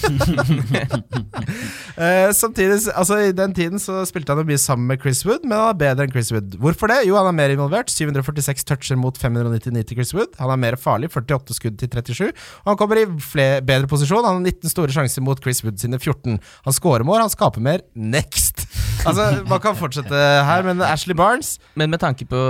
Eh, 2.00 2.30
samtidig, 2.32 2.78
altså 2.96 3.18
I 3.20 3.32
den 3.36 3.52
tiden 3.52 3.80
så 3.82 3.98
spilte 4.08 4.32
han 4.32 4.40
jo 4.40 4.46
mye 4.48 4.60
sammen 4.60 4.86
med 4.88 5.02
Chris 5.02 5.20
Wood, 5.26 5.42
men 5.44 5.58
han 5.58 5.74
er 5.74 5.78
bedre 5.82 6.06
enn 6.06 6.12
Chris 6.14 6.30
Wood. 6.32 6.54
Hvorfor 6.62 6.88
det? 6.88 7.02
Jo, 7.04 7.18
han 7.18 7.28
er 7.28 7.34
mer 7.36 7.52
involvert. 7.52 7.92
746 7.92 8.64
toucher 8.64 8.96
mot 8.96 9.18
599 9.20 9.82
til 9.90 9.98
Chris 9.98 10.14
Wood. 10.16 10.32
Han 10.40 10.52
er 10.54 10.60
mer 10.62 10.78
farlig, 10.80 11.10
48 11.12 11.58
skudd 11.58 11.76
til 11.82 11.90
37. 11.92 12.30
Og 12.62 12.70
han 12.70 12.78
kommer 12.80 13.02
i 13.02 13.04
flere, 13.20 13.60
bedre 13.66 13.90
posisjon. 13.90 14.24
Han 14.24 14.40
har 14.40 14.46
19 14.54 14.72
store 14.72 14.94
sjanser 14.96 15.26
mot 15.26 15.42
Chris 15.44 15.60
Wood 15.66 15.82
sine 15.82 16.00
14. 16.00 16.38
Han 16.40 16.78
scorer 16.78 17.04
mål, 17.04 17.20
han 17.26 17.34
skaper 17.34 17.64
mer. 17.68 17.84
Next! 17.92 18.64
Altså, 19.04 19.28
Man 19.48 19.60
kan 19.60 19.76
fortsette 19.76 20.24
her, 20.46 20.64
men 20.66 20.82
Ashley 20.86 21.16
Barnes 21.18 21.54
Men 21.78 21.90
med 21.92 22.00
tanke 22.02 22.26
på 22.28 22.40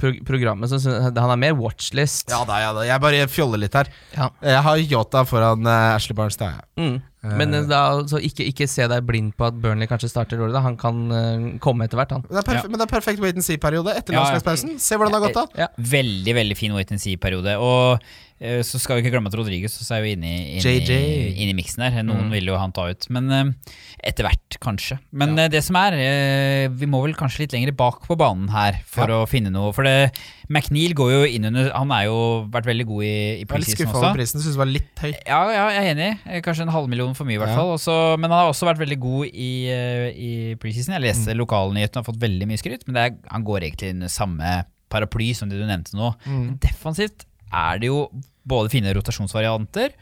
pro 0.00 0.12
programmet, 0.28 0.70
så 0.70 0.78
synes 0.80 1.08
jeg 1.08 1.14
han 1.18 1.34
er 1.34 1.40
mer 1.40 1.56
watchlist. 1.58 2.30
Ja 2.32 2.42
da, 2.48 2.60
ja 2.62 2.72
da. 2.76 2.86
Jeg 2.88 3.02
bare 3.04 3.28
fjoller 3.32 3.60
litt 3.62 3.76
her. 3.78 3.90
Ja. 4.16 4.30
Jeg 4.44 4.64
har 4.66 4.82
Yota 4.84 5.24
foran 5.28 5.66
eh, 5.66 5.94
Ashley 5.96 6.16
Barnes. 6.18 6.38
Det 6.38 6.48
har 6.48 6.60
jeg. 6.60 6.68
Mm. 6.78 6.98
Men 7.22 7.50
eh, 7.54 7.64
da, 7.66 7.80
så 8.06 8.20
ikke, 8.22 8.44
ikke 8.52 8.68
se 8.70 8.86
deg 8.86 9.02
blind 9.08 9.32
på 9.34 9.48
at 9.48 9.56
Burnley 9.58 9.88
kanskje 9.90 10.10
starter 10.12 10.38
dårlig. 10.38 10.60
Han 10.62 10.76
kan 10.78 11.00
uh, 11.10 11.48
komme 11.64 11.88
etter 11.88 11.98
hvert, 11.98 12.12
han. 12.14 12.22
Det 12.28 12.38
er 12.38 12.46
perf 12.46 12.62
Ja. 12.62 12.68
Men 12.70 12.78
det 12.78 12.86
er 12.86 12.92
perfekt 12.94 13.20
wait 13.24 13.34
and 13.34 13.42
see-periode 13.46 13.90
etter 13.98 14.14
Ja, 14.14 14.22
landslagspausen. 14.22 14.76
Se 14.78 14.94
hvordan 14.94 15.10
det 15.16 15.18
har 15.18 15.26
gått 15.26 15.38
da. 15.40 15.64
Ja. 15.66 15.68
Veldig 15.96 16.34
veldig 16.38 16.56
fin 16.60 16.76
wait 16.78 16.92
and 16.94 17.02
see-periode. 17.02 17.56
Og 17.58 17.98
uh, 17.98 18.60
så 18.62 18.78
skal 18.78 18.96
vi 19.00 19.02
ikke 19.06 19.16
glemme 19.16 19.32
at 19.32 19.38
Rodriguez 19.40 19.74
også 19.82 19.96
er 19.98 20.04
jo 20.06 20.12
inne, 20.14 20.30
i- 20.30 20.60
inne, 20.62 21.02
inne 21.34 21.50
i 21.56 21.58
miksen 21.58 21.82
her. 21.88 22.06
Noen 22.06 22.30
vil 22.30 22.46
jo 22.52 22.58
han 22.60 22.70
ta 22.76 22.86
ut. 22.92 23.08
Men 23.10 23.30
uh, 23.34 23.74
etter 24.06 24.28
hvert, 24.28 24.60
kanskje. 24.62 25.00
Men 25.10 25.34
eh, 25.42 25.48
det 25.50 25.64
som 25.66 25.74
er, 25.80 25.96
eh, 25.98 26.68
vi 26.70 26.86
må 26.86 27.00
vel 27.02 27.16
kanskje 27.18 27.42
litt 27.48 27.56
lenger 27.56 27.74
bak 27.74 28.04
på 28.06 28.14
banen 28.20 28.46
her 28.54 28.78
for 28.86 29.10
å 29.10 29.24
finne 29.26 29.50
noe. 29.50 29.72
For 29.74 29.82
det, 29.82 30.12
McNeil 30.48 30.94
går 30.96 31.10
jo 31.12 31.20
inn 31.28 31.44
under 31.50 31.66
Han 31.76 31.90
er 31.92 32.04
jo 32.06 32.18
vært 32.52 32.64
veldig 32.70 32.86
god 32.88 33.02
i, 33.04 33.08
i 33.08 33.12
Jeg 33.12 33.34
er 33.34 33.38
litt 33.40 33.48
preseason 33.52 33.76
skuffa 33.76 33.98
også. 33.98 34.04
over 34.08 34.16
prisen. 34.16 34.40
Syns 34.40 34.54
det 34.56 34.60
var 34.62 34.70
litt 34.72 35.02
høy. 35.04 35.10
Ja, 35.26 35.40
ja, 35.52 35.64
jeg 35.74 35.82
er 35.84 35.90
enig. 35.94 36.10
Eh, 36.24 36.40
Kanskje 36.46 36.64
en 36.64 36.72
halvmillion 36.72 37.14
for 37.18 37.28
mye, 37.28 37.36
i 37.36 37.42
hvert 37.42 37.52
Ja. 37.52 37.58
fall. 37.60 37.72
Også, 37.76 37.96
men 38.18 38.30
han 38.30 38.38
har 38.40 38.50
også 38.52 38.68
vært 38.70 38.80
veldig 38.80 38.98
god 39.02 39.26
i, 39.34 39.50
eh, 39.68 40.08
i 40.16 40.54
preseason. 40.56 40.94
Jeg 40.96 41.04
leste 41.04 41.34
Mm. 41.34 41.38
lokalnyhetene, 41.44 42.00
har 42.00 42.08
fått 42.08 42.20
veldig 42.22 42.46
mye 42.48 42.58
skryt, 42.62 42.86
men 42.88 42.94
det 42.94 43.02
er, 43.04 43.16
han 43.30 43.44
går 43.44 43.60
egentlig 43.68 43.90
under 43.96 44.08
samme 44.08 44.64
paraply 44.90 45.34
som 45.36 45.48
det 45.50 45.58
du 45.60 45.66
nevnte 45.68 45.92
nå. 45.94 46.14
Mm. 46.26 46.58
Defensivt 46.58 47.26
er 47.52 47.78
det 47.78 47.88
jo 47.92 48.08
både 48.48 48.70
fine 48.70 48.94
rotasjonsvarianter 48.96 49.92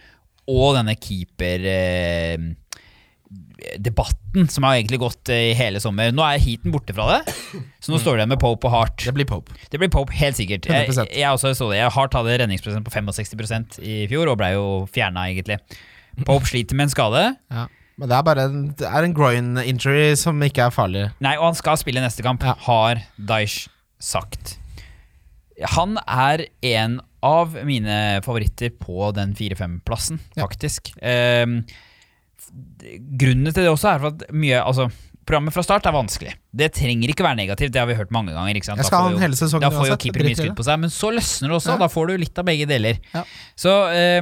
og 0.49 0.77
denne 0.77 0.95
keeper... 0.95 1.59
Eh, 1.67 2.37
debatten 3.83 4.47
som 4.53 4.65
har 4.67 4.77
egentlig 4.77 4.99
gått 5.03 5.31
eh, 5.33 5.51
i 5.51 5.55
hele 5.59 5.81
sommer. 5.83 6.13
Nå 6.15 6.23
er 6.27 6.43
heaten 6.43 6.73
borte 6.75 6.95
fra 6.97 7.07
det, 7.17 7.35
så 7.83 7.93
nå 7.93 7.99
står 8.03 8.21
det 8.23 8.29
med 8.31 8.41
Pope 8.43 8.69
og 8.69 8.75
Hart. 8.75 9.03
Det 9.07 9.15
blir 9.17 9.27
Pope. 9.29 9.55
Det 9.73 9.81
blir 9.83 9.91
Pope, 9.93 10.15
helt 10.19 10.39
sikkert. 10.39 10.69
Jeg, 10.71 10.89
100%. 10.91 11.11
jeg 11.17 11.31
også 11.33 11.55
så 11.59 11.71
det. 11.73 11.81
Hart 11.97 12.15
hadde 12.19 12.37
redningsprosent 12.43 12.87
på 12.87 12.95
65% 12.95 13.81
i 13.83 13.97
fjor, 14.11 14.31
og 14.33 14.39
ble 14.41 14.53
jo 14.55 14.67
fjerna, 14.93 15.27
egentlig. 15.33 15.59
Pope 16.25 16.47
sliter 16.49 16.79
med 16.79 16.89
en 16.89 16.95
skade. 16.95 17.25
Ja. 17.53 17.67
Men 17.97 18.11
det 18.13 18.17
er 18.19 18.25
bare 18.29 18.45
en, 18.51 18.63
det 18.77 18.87
er 18.91 19.07
en 19.07 19.17
groin 19.17 19.51
injury 19.65 20.11
som 20.21 20.41
ikke 20.45 20.67
er 20.69 20.75
farlig. 20.75 21.07
Nei, 21.25 21.35
og 21.41 21.49
han 21.49 21.59
skal 21.59 21.79
spille 21.81 22.03
neste 22.05 22.25
kamp, 22.25 22.45
Ja. 22.45 22.53
har 22.69 23.01
Daish 23.17 23.71
sagt. 23.99 24.59
Han 25.73 25.97
er 26.05 26.45
en 26.77 26.99
av 27.25 27.57
mine 27.65 28.21
favoritter 28.23 28.71
på 28.77 29.09
den 29.17 29.33
4-5-plassen, 29.35 30.21
faktisk. 30.37 30.93
Ja. 30.95 31.01
faktisk. 31.01 31.86
Ehm, 32.53 33.11
grunnen 33.19 33.53
til 33.53 33.65
det 33.65 33.73
også 33.73 33.93
er 33.95 34.07
at 34.13 34.27
mye 34.33 34.63
Altså, 34.63 34.91
Programmet 35.27 35.51
fra 35.51 35.63
start 35.67 35.87
er 35.89 35.91
vanskelig. 35.91 36.33
Det 36.55 36.69
trenger 36.77 37.11
ikke 37.11 37.25
være 37.27 37.35
negativt, 37.41 37.73
det 37.75 37.81
har 37.81 37.89
vi 37.89 37.97
hørt 37.99 38.13
mange 38.15 38.31
ganger. 38.31 38.55
ikke 38.55 38.69
sant? 38.69 38.79
Jeg 38.79 38.87
Da 38.87 38.97
får 39.01 39.11
jo- 39.11 39.19
hele 39.19 39.35
sesongen 39.35 39.61
Da 39.61 39.71
får 39.71 39.87
jo 39.89 39.91
uansett, 39.91 40.05
keeper 40.05 40.23
mye 40.23 40.37
skudd 40.39 40.55
på 40.55 40.63
seg, 40.69 40.79
men 40.79 40.89
så 40.89 41.11
løsner 41.11 41.49
det 41.51 41.57
også. 41.57 41.73
Ja. 41.73 41.77
Da 41.79 41.89
får 41.89 42.07
du 42.07 42.17
litt 42.17 42.39
av 42.39 42.45
begge 42.47 42.67
deler. 42.71 42.99
Ja. 43.13 43.25
Så 43.59 43.73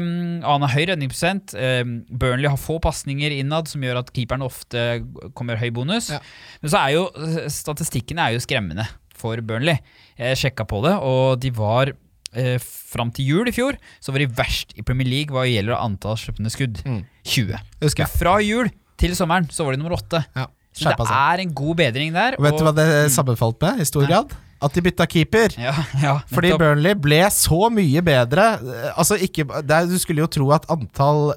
um, 0.00 0.40
han 0.40 0.62
har 0.62 0.68
høy 0.72 0.86
redningsprosent. 0.86 1.52
Um, 1.60 2.06
Burnley 2.08 2.48
har 2.48 2.56
få 2.56 2.80
pasninger 2.80 3.36
innad, 3.36 3.68
som 3.68 3.82
gjør 3.82 3.98
at 3.98 4.12
keeperen 4.14 4.40
ofte 4.40 5.04
kommer 5.34 5.60
høy 5.60 5.68
bonus. 5.70 6.08
Ja. 6.08 6.20
Men 6.62 6.70
så 6.70 6.80
er 6.88 6.92
jo 6.96 7.10
statistikken 7.52 8.18
er 8.18 8.32
jo 8.32 8.40
skremmende 8.40 8.88
for 9.12 9.36
Burnley. 9.36 9.76
Jeg 10.16 10.40
sjekka 10.40 10.64
på 10.66 10.80
det, 10.84 10.94
og 11.04 11.38
de 11.38 11.50
var 11.50 11.92
eh, 12.38 12.56
Fram 12.62 13.10
til 13.14 13.26
jul 13.26 13.50
i 13.50 13.54
fjor 13.54 13.74
så 14.02 14.12
var 14.14 14.22
de 14.22 14.28
verst 14.38 14.74
i 14.78 14.84
Premier 14.86 15.08
League 15.10 15.34
hva 15.34 15.46
gjelder 15.48 15.80
antall 15.80 16.18
sluppende 16.20 16.52
skudd. 16.52 16.78
Mm. 16.86 17.00
20. 17.26 17.62
Husker 17.82 18.10
fra 18.10 18.36
jul 18.44 18.70
til 19.00 19.16
sommeren 19.18 19.48
så 19.50 19.66
var 19.66 19.74
de 19.74 19.82
nummer 19.82 19.96
åtte. 19.96 20.20
Ja. 20.36 20.46
Så 20.74 20.90
det 20.90 21.06
er 21.06 21.42
en 21.42 21.52
god 21.54 21.78
bedring 21.78 22.14
der. 22.14 22.34
Vet 22.42 22.58
du 22.58 22.64
hva 22.66 22.74
det 22.74 22.86
sammenfalt 23.14 23.60
med 23.62 23.82
i 23.82 23.86
stor 23.86 24.06
Nei. 24.06 24.10
grad? 24.10 24.34
At 24.62 24.72
de 24.76 24.82
bytta 24.84 25.06
keeper. 25.10 25.54
Ja, 25.58 25.72
ja, 26.02 26.12
Fordi. 26.32 26.52
Burnley 26.58 26.94
ble 26.94 27.18
så 27.34 27.68
mye 27.74 28.00
bedre. 28.04 28.44
Eh, 28.62 28.90
Altså 28.94 29.16
ikke, 29.20 29.44
er, 29.50 29.86
Du 29.90 29.96
skulle 29.98 30.22
jo 30.22 30.28
tro 30.30 30.46
at 30.54 30.64
antall 30.70 31.32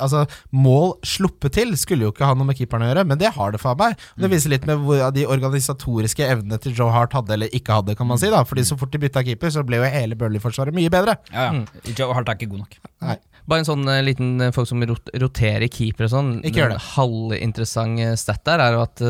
altså, 0.00 0.24
mål 0.50 0.94
sluppet 1.06 1.52
til 1.58 1.74
skulle 1.78 2.06
jo 2.08 2.12
ikke 2.14 2.26
ha 2.26 2.34
noe 2.34 2.48
med 2.48 2.56
keeperen 2.58 2.86
å 2.86 2.90
gjøre, 2.90 3.04
men 3.06 3.18
det 3.20 3.32
har 3.36 3.52
det 3.54 3.60
for 3.62 3.76
meg. 3.78 3.98
Det 4.18 4.30
viser 4.32 4.50
litt 4.54 4.66
med 4.66 4.80
hvor 4.82 5.10
de 5.14 5.26
organisatoriske 5.28 6.24
evnene 6.26 6.58
til 6.62 6.74
Joe 6.76 6.90
Hart 6.94 7.12
hadde 7.18 7.34
eller 7.36 7.52
ikke 7.54 7.76
hadde. 7.80 7.96
kan 7.98 8.06
man 8.08 8.18
si 8.18 8.30
da 8.32 8.42
Fordi 8.48 8.64
Så 8.64 8.78
fort 8.80 8.90
de 8.92 8.98
bytta 9.02 9.22
keeper, 9.26 9.50
så 9.50 9.62
ble 9.66 9.76
jo 9.82 9.84
hele 9.92 10.16
Burnley-forsvaret 10.18 10.74
mye 10.74 10.90
bedre. 10.90 11.16
ja, 11.32 11.50
ja. 11.52 11.92
Joe 11.98 12.14
Hart 12.14 12.28
er 12.28 12.38
ikke 12.40 12.50
god 12.50 12.64
nok. 12.64 12.76
Nei. 13.02 13.16
Bare 13.50 13.62
en 13.62 13.66
sånn 13.66 13.82
uh, 13.88 13.98
liten 14.06 14.36
eh, 14.40 14.52
folk 14.54 14.68
som 14.70 14.82
rot 14.86 15.10
roterer 15.18 15.66
keeper 15.72 16.06
og 16.06 16.12
sånn. 16.12 16.28
Ikke 16.46 16.62
gjør 16.62 16.74
En 16.74 16.76
det. 16.78 16.84
halvinteressant 16.92 18.02
eh, 18.04 18.12
stat 18.20 18.44
der 18.46 18.62
er 18.62 18.76
jo 18.76 18.82
at 18.84 19.02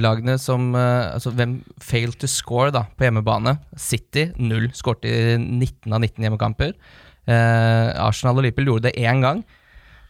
lagene 0.00 0.38
som 0.40 0.70
Altså 0.74 1.32
hvem 1.36 1.58
failed 1.82 2.16
to 2.20 2.30
score 2.30 2.72
da 2.74 2.86
på 2.96 3.06
hjemmebane? 3.06 3.58
City 3.76 4.30
null. 4.40 4.70
Skårte 4.76 5.10
i 5.10 5.36
19 5.36 5.92
av 5.92 6.00
19 6.00 6.24
hjemmekamper. 6.24 6.72
Arsenal 7.28 8.36
og 8.40 8.44
Liverpool 8.44 8.68
gjorde 8.72 8.90
det 8.90 8.98
én 9.04 9.22
gang. 9.24 9.44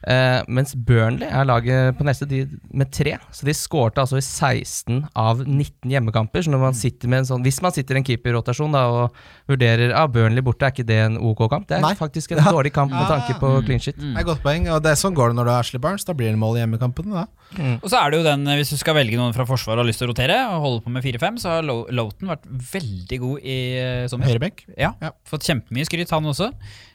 Eh, 0.06 0.42
mens 0.52 0.74
Burnley 0.76 1.28
er 1.32 1.46
laget 1.48 1.96
på 1.96 2.04
neste 2.04 2.26
de, 2.28 2.42
med 2.76 2.90
tre. 2.92 3.14
Så 3.32 3.46
de 3.48 3.54
skårte 3.56 4.02
altså 4.02 4.18
i 4.20 4.24
16 4.24 4.98
av 5.16 5.40
19 5.46 5.88
hjemmekamper. 5.94 6.44
Så 6.44 6.52
når 6.52 6.60
man 6.60 6.76
sitter 6.76 7.08
med 7.08 7.22
en 7.22 7.28
sånn 7.30 7.44
Hvis 7.46 7.62
man 7.64 7.72
sitter 7.72 7.96
i 7.96 8.02
en 8.02 8.04
keeperrotasjon 8.04 8.74
da 8.76 8.82
og 8.92 9.16
vurderer 9.48 9.94
ah, 9.96 10.06
Burnley 10.12 10.44
borte, 10.44 10.66
er 10.68 10.74
ikke 10.74 10.84
det 10.88 10.98
en 11.06 11.16
OK 11.20 11.44
kamp? 11.50 11.66
Det 11.70 11.78
er 11.78 11.84
Nei. 11.86 11.94
faktisk 11.96 12.32
en 12.36 12.38
Ja. 12.44 12.52
dårlig 12.52 12.74
kamp 12.76 12.92
med 12.92 13.08
tanke 13.08 13.38
på 13.40 13.54
clean 13.64 13.80
shit. 13.80 13.96
Det 13.96 14.12
er 14.20 14.28
godt 14.28 14.42
poeng, 14.44 14.68
og 14.74 14.82
det 14.84 14.92
er 14.92 15.00
sånn 15.00 15.16
går 15.16 15.32
det 15.32 15.38
når 15.40 15.48
du 15.48 15.52
er 15.54 15.60
Ashley 15.62 15.80
Barnes. 15.80 16.04
Da 16.04 16.12
blir 16.12 16.28
det 16.34 16.38
mål 16.42 16.58
i 16.58 16.64
hjemmekampene. 16.64 17.24
da 17.24 17.72
Og 17.80 17.88
så 17.88 18.00
er 18.02 18.10
det 18.12 18.20
jo 18.20 18.26
den, 18.28 18.44
hvis 18.58 18.74
du 18.74 18.76
skal 18.80 18.98
velge 18.98 19.16
noen 19.16 19.32
fra 19.36 19.46
Forsvaret 19.48 19.78
og 19.80 19.86
har 19.86 19.88
lyst 19.92 20.02
til 20.04 20.08
å 20.08 20.12
rotere, 20.12 20.36
og 20.52 20.60
holde 20.66 20.84
på 20.84 20.92
med 20.92 21.04
4-5, 21.06 21.40
så 21.40 21.56
har 21.56 21.64
Lo- 21.68 21.86
Loughton 21.88 22.28
vært 22.34 22.44
veldig 22.74 23.20
god 23.24 23.40
i 23.46 23.58
eh, 23.80 24.06
sommer. 24.12 24.28
Høyrebekk. 24.28 24.66
Ja, 24.76 24.92
Ja. 25.00 25.14
Fått 25.28 25.48
kjempemye 25.48 25.88
skryt, 25.88 26.10
han 26.12 26.28
også. 26.28 26.50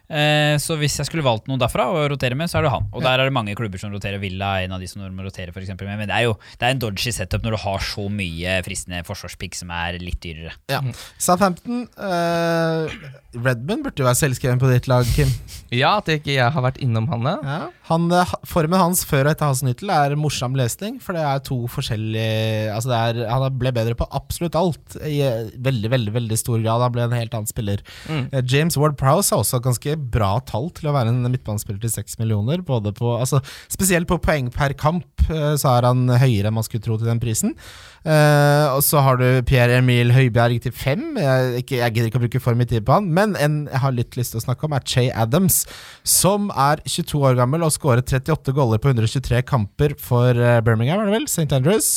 Eh, 0.09 0.55
så 0.61 0.77
hvis 0.79 0.97
jeg 0.97 1.05
skulle 1.05 1.25
valgt 1.25 1.45
noen 1.49 1.61
derfra 1.61 1.85
å 1.93 2.07
rotere 2.09 2.37
med, 2.37 2.49
så 2.49 2.59
er 2.59 2.65
det 2.65 2.73
han. 2.73 2.87
Og 2.89 3.05
der 3.05 3.21
er 3.21 3.29
det 3.29 3.35
mange 3.35 3.55
klubber 3.57 3.81
som 3.81 3.93
roterer 3.93 4.21
Villa, 4.21 4.55
er 4.57 4.67
en 4.67 4.75
av 4.77 4.81
de 4.81 4.89
som 4.89 5.03
må 5.05 5.25
rotere 5.25 5.53
for 5.53 5.61
eksempel, 5.61 5.89
med. 5.89 6.01
Men 6.01 6.11
det 6.11 6.17
er 6.17 6.27
jo 6.27 6.35
det 6.57 6.65
er 6.65 6.75
en 6.75 6.81
dodgy 6.81 7.13
setup 7.13 7.45
når 7.45 7.55
du 7.55 7.61
har 7.65 7.85
så 7.85 8.07
mye 8.13 8.59
fristende 8.65 9.03
forsvarspick 9.07 9.57
som 9.57 9.73
er 9.75 9.99
litt 10.01 10.21
dyrere. 10.25 10.55
Ja. 10.71 10.81
Southampton 11.21 11.85
uh, 11.99 12.89
Redmond 13.37 13.85
burde 13.85 14.01
jo 14.01 14.07
være 14.07 14.17
selvskreven 14.23 14.61
på 14.61 14.71
ditt 14.71 14.89
lag, 14.89 15.05
Kim. 15.13 15.29
Ja, 15.69 15.99
at 15.99 16.09
ikke 16.09 16.33
jeg 16.33 16.49
har 16.49 16.63
vært 16.65 16.79
innom 16.81 17.05
han, 17.11 17.27
ja. 17.29 17.59
Han, 17.89 18.07
eh, 18.13 18.31
formen 18.49 18.79
hans 18.81 19.03
før 19.05 19.27
og 19.27 19.33
etter 19.33 19.49
hans 19.49 19.61
nyttel 19.65 19.91
er 19.93 20.15
morsom 20.17 20.55
lesning, 20.57 20.97
for 21.01 21.17
det 21.17 21.21
er 21.25 21.43
to 21.45 21.59
forskjellige 21.69 22.73
altså 22.73 22.89
det 22.89 22.99
er, 22.99 23.19
Han 23.29 23.59
ble 23.61 23.73
bedre 23.75 23.97
på 23.97 24.07
absolutt 24.17 24.57
alt 24.57 24.97
i 25.05 25.19
eh, 25.25 25.51
veldig 25.57 25.91
veldig, 25.93 26.13
veldig 26.15 26.39
stor 26.41 26.57
grad. 26.61 26.85
Han 26.85 26.95
ble 26.95 27.05
en 27.05 27.17
helt 27.17 27.37
annen 27.37 27.49
spiller. 27.49 27.83
Mm. 28.09 28.25
Eh, 28.31 28.43
James 28.45 28.77
Ward 28.81 28.97
Prowse 28.97 29.33
har 29.33 29.43
også 29.43 29.61
ganske 29.65 29.95
bra 29.99 30.37
tall 30.47 30.69
til 30.75 30.89
å 30.89 30.95
være 30.95 31.13
en 31.13 31.27
midtbanespiller 31.29 31.81
til 31.83 31.93
seks 31.93 32.19
millioner. 32.21 32.63
Både 32.65 32.93
på, 32.95 33.13
altså, 33.19 33.41
spesielt 33.71 34.09
på 34.09 34.19
poeng 34.23 34.49
per 34.53 34.75
kamp 34.79 35.25
eh, 35.27 35.53
så 35.59 35.75
er 35.75 35.89
han 35.89 36.07
høyere 36.09 36.49
enn 36.49 36.57
man 36.57 36.65
skulle 36.67 36.85
tro 36.85 36.97
til 36.99 37.09
den 37.11 37.21
prisen. 37.21 37.55
Uh, 37.99 38.71
og 38.77 38.83
så 38.87 39.01
har 39.03 39.17
du 39.19 39.25
Pierre 39.43 39.81
Emil 39.81 40.13
Høibjerg 40.15 40.61
til 40.63 40.71
fem. 40.75 41.17
Jeg, 41.19 41.63
ikke, 41.65 41.81
jeg 41.81 41.95
gidder 41.95 42.07
ikke 42.07 42.21
å 42.21 42.23
bruke 42.23 42.43
for 42.43 42.59
mye 42.59 42.69
tid 42.69 42.85
på 42.87 42.95
han, 42.95 43.09
men 43.15 43.35
en 43.35 43.59
jeg 43.67 43.83
har 43.83 43.95
litt 43.95 44.15
lyst 44.19 44.33
til 44.33 44.41
å 44.41 44.45
snakke 44.45 44.67
om, 44.67 44.75
er 44.75 44.85
Che 44.87 45.09
Adams, 45.11 45.61
som 46.07 46.47
er 46.55 46.81
22 46.87 47.21
år 47.27 47.39
gammel 47.41 47.65
og 47.65 47.73
skåret 47.75 48.07
38 48.07 48.55
goller 48.55 48.81
på 48.81 48.93
123 48.93 49.43
kamper 49.47 49.97
for 49.99 50.31
eh, 50.31 50.61
Birmingham, 50.65 51.03
er 51.03 51.11
det 51.11 51.17
vel? 51.19 51.27
St. 51.29 51.49
Andrews. 51.55 51.91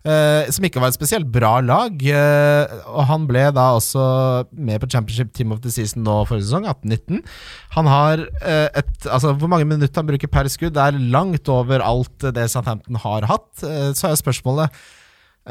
Eh, 0.00 0.48
som 0.48 0.64
ikke 0.64 0.80
var 0.80 0.88
et 0.88 0.96
spesielt 0.96 1.26
bra 1.28 1.58
lag. 1.60 1.92
eh, 2.00 2.76
og 2.88 3.02
han 3.10 3.26
ble 3.28 3.42
da 3.52 3.66
også 3.76 4.46
med 4.56 4.80
på 4.80 4.88
Championship 4.88 5.34
Team 5.36 5.52
of 5.52 5.60
the 5.60 5.68
Season 5.70 6.02
nå 6.06 6.22
forrige 6.28 6.46
sesong, 6.48 6.64
18-19. 6.64 7.20
Han 7.76 7.90
har 7.90 8.22
eh, 8.40 8.68
et 8.80 9.08
Altså, 9.10 9.34
hvor 9.36 9.48
mange 9.52 9.68
minutter 9.68 10.00
han 10.00 10.08
bruker 10.08 10.28
per 10.32 10.48
skudd, 10.48 10.72
det 10.76 10.86
er 10.86 10.96
langt 11.12 11.48
over 11.52 11.84
alt 11.84 12.30
det 12.32 12.48
Southampton 12.50 12.96
har 12.96 13.28
hatt. 13.28 13.50
Så 13.60 14.08
er 14.08 14.16
spørsmålet 14.20 14.70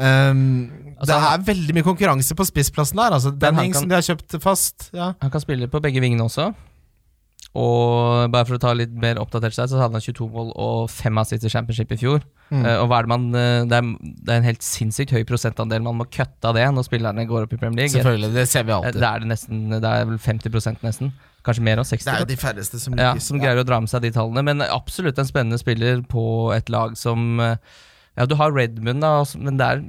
Um, 0.00 0.70
Altså, 1.00 1.10
Det 1.10 1.16
er 1.18 1.42
veldig 1.44 1.74
mye 1.74 1.84
konkurranse 1.84 2.34
på 2.38 2.44
spissplassen 2.46 2.96
der. 3.00 3.16
Altså, 3.16 3.32
den 3.36 3.56
hengsen 3.58 3.82
som 3.84 3.90
de 3.90 3.96
har 3.98 4.04
kjøpt 4.06 4.36
fast. 4.40 4.90
Ja. 4.94 5.12
Han 5.20 5.32
kan 5.34 5.42
spille 5.42 5.66
på 5.68 5.80
begge 5.82 6.00
vingene 6.00 6.24
også. 6.24 6.52
Og 7.58 8.30
bare 8.30 8.46
for 8.46 8.54
å 8.54 8.60
ta 8.62 8.70
litt 8.78 8.92
mer 8.94 9.18
oppdatert 9.18 9.56
seg, 9.56 9.72
så 9.72 9.80
hadde 9.80 9.98
han 9.98 10.04
22 10.04 10.26
mål 10.30 10.52
og 10.54 10.84
5 10.94 11.18
assist 11.18 11.46
i 11.46 11.50
championship 11.50 11.90
i 11.96 11.98
fjor. 11.98 12.22
Mm. 12.50 12.62
Uh, 12.62 12.76
og 12.76 12.84
hva 12.90 13.00
er 13.00 13.06
det 13.06 13.10
man 13.10 13.24
eh, 13.38 13.64
det, 13.70 13.78
er, 13.78 13.88
det 14.26 14.32
er 14.32 14.38
en 14.40 14.46
helt 14.46 14.64
sinnssykt 14.66 15.14
høy 15.14 15.24
prosentandel 15.26 15.82
man 15.86 15.98
må 15.98 16.06
kutte 16.10 16.50
av 16.50 16.56
det 16.58 16.64
når 16.74 16.86
spillerne 16.86 17.26
går 17.26 17.48
opp 17.48 17.56
i 17.56 17.58
Premier 17.58 17.82
League. 17.82 17.94
Selvfølgelig, 17.94 18.30
det 18.38 18.46
ser 18.50 18.66
vi 18.66 18.70
Eh, 18.70 18.76
alltid. 18.78 19.00
Det 19.02 19.08
er 19.08 19.22
det 19.22 19.28
nesten 19.32 19.62
Det 19.72 19.90
er 19.90 20.06
vel 20.06 20.20
50% 20.22 20.84
nesten. 20.86 21.12
Kanskje 21.46 21.64
mer 21.66 21.82
òg. 21.82 21.88
60 21.90 22.06
Det 22.06 22.14
er 22.14 22.22
jo 22.22 22.30
de 22.30 22.38
færreste 22.38 22.82
som 22.82 22.98
ja, 22.98 23.10
som 23.18 23.42
greier 23.42 23.58
å 23.58 23.66
dra 23.66 23.80
med 23.82 23.90
seg 23.90 24.04
de 24.06 24.12
tallene. 24.14 24.44
Men 24.46 24.62
absolutt 24.66 25.18
en 25.18 25.26
spennende 25.26 25.58
spiller 25.58 26.04
på 26.06 26.24
et 26.54 26.70
lag 26.70 26.94
som 27.00 27.40
Ja, 27.40 28.26
du 28.30 28.36
har 28.38 28.54
Redmond, 28.54 29.02
da, 29.02 29.24
men 29.38 29.58
det 29.58 29.66
er 29.66 29.82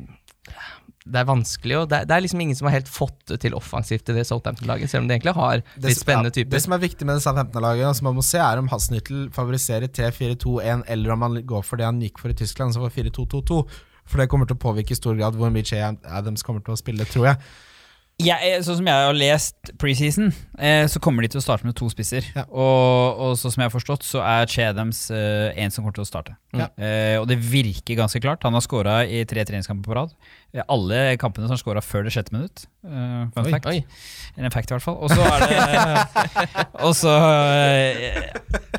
det 1.05 1.17
er 1.17 1.25
vanskelig, 1.25 1.77
og 1.79 1.87
det 1.89 1.97
er, 1.97 2.09
det 2.09 2.13
er 2.13 2.23
liksom 2.25 2.41
ingen 2.43 2.57
som 2.57 2.67
har 2.69 2.75
helt 2.75 2.89
fått 2.91 3.33
til 3.41 3.55
offensivt 3.57 4.09
i 4.11 4.15
det 4.19 4.25
Southampton-laget, 4.29 4.91
selv 4.91 5.03
om 5.03 5.07
de 5.09 5.15
egentlig 5.15 5.33
har 5.33 5.63
litt 5.81 5.97
spennende 5.97 6.29
ja, 6.29 6.35
typer. 6.35 6.53
Det 6.53 6.61
som 6.61 6.75
er 6.75 6.83
viktig 6.83 7.07
med 7.09 7.17
det 7.17 7.23
Southampton-laget, 7.25 7.97
som 7.97 8.09
man 8.09 8.19
må 8.19 8.25
se, 8.25 8.37
er 8.37 8.61
om 8.61 8.69
Hasenhyttel 8.69 9.23
favoriserer 9.33 9.89
T4-2-1, 9.89 10.85
eller 10.93 11.15
om 11.15 11.25
han 11.25 11.39
går 11.49 11.65
for 11.65 11.81
det 11.81 11.89
han 11.89 12.03
gikk 12.05 12.21
for 12.21 12.33
i 12.33 12.37
Tyskland, 12.37 12.75
som 12.75 12.85
var 12.85 12.93
4-2-2-2. 12.93 13.63
For 14.11 14.21
det 14.21 14.29
kommer 14.29 14.49
til 14.49 14.59
å 14.59 14.61
påvirke 14.61 14.93
i 14.93 14.99
stor 14.99 15.17
grad 15.17 15.37
hvor 15.39 15.53
mye 15.53 15.91
Adams 16.05 16.45
kommer 16.45 16.61
til 16.65 16.75
å 16.75 16.79
spille, 16.79 17.07
tror 17.09 17.31
jeg. 17.31 17.41
Jeg, 18.25 18.61
sånn 18.65 18.77
som 18.79 18.87
jeg 18.89 19.05
har 19.07 19.15
lest 19.17 19.71
preseason, 19.81 20.31
eh, 20.59 20.85
så 20.91 20.99
kommer 21.03 21.23
de 21.25 21.29
til 21.33 21.41
å 21.41 21.43
starte 21.43 21.65
med 21.67 21.75
to 21.79 21.87
spisser. 21.91 22.25
Ja. 22.35 22.43
Og, 22.49 23.21
og 23.25 23.31
sånn 23.39 23.53
som 23.55 23.63
jeg 23.63 23.69
har 23.69 23.73
forstått, 23.73 24.05
så 24.07 24.21
er 24.25 24.49
Chedams 24.51 25.03
eh, 25.15 25.49
en 25.63 25.73
som 25.73 25.83
kommer 25.85 25.95
til 25.97 26.05
å 26.05 26.09
starte. 26.09 26.35
Ja. 26.55 26.67
Eh, 26.77 27.15
og 27.21 27.25
det 27.31 27.39
virker 27.41 27.97
ganske 27.99 28.21
klart. 28.23 28.43
Han 28.47 28.57
har 28.57 28.63
skåra 28.65 28.99
i 29.07 29.23
tre 29.29 29.45
treningskamper 29.47 29.87
på 29.89 29.97
rad. 29.97 30.13
Eh, 30.53 30.63
Alle 30.71 31.15
kampene 31.21 31.47
som 31.49 31.55
har 31.55 31.61
skåra 31.63 31.83
før 31.85 32.05
det 32.07 32.13
sjette 32.15 32.35
minutt. 32.35 32.65
Uh, 32.81 33.27
fun 33.35 33.45
Oi, 33.45 33.51
fact. 33.53 33.67
oi. 33.69 33.79
Eller 34.35 34.49
en 34.49 34.53
fact, 34.55 34.71
i 34.71 34.75
hvert 34.75 34.85
fall. 34.85 34.97
Og 35.01 35.11
så 35.13 35.21
er 35.21 35.43
det 35.45 35.57
Og 36.87 36.93
så 36.97 37.15
eh, 37.15 38.29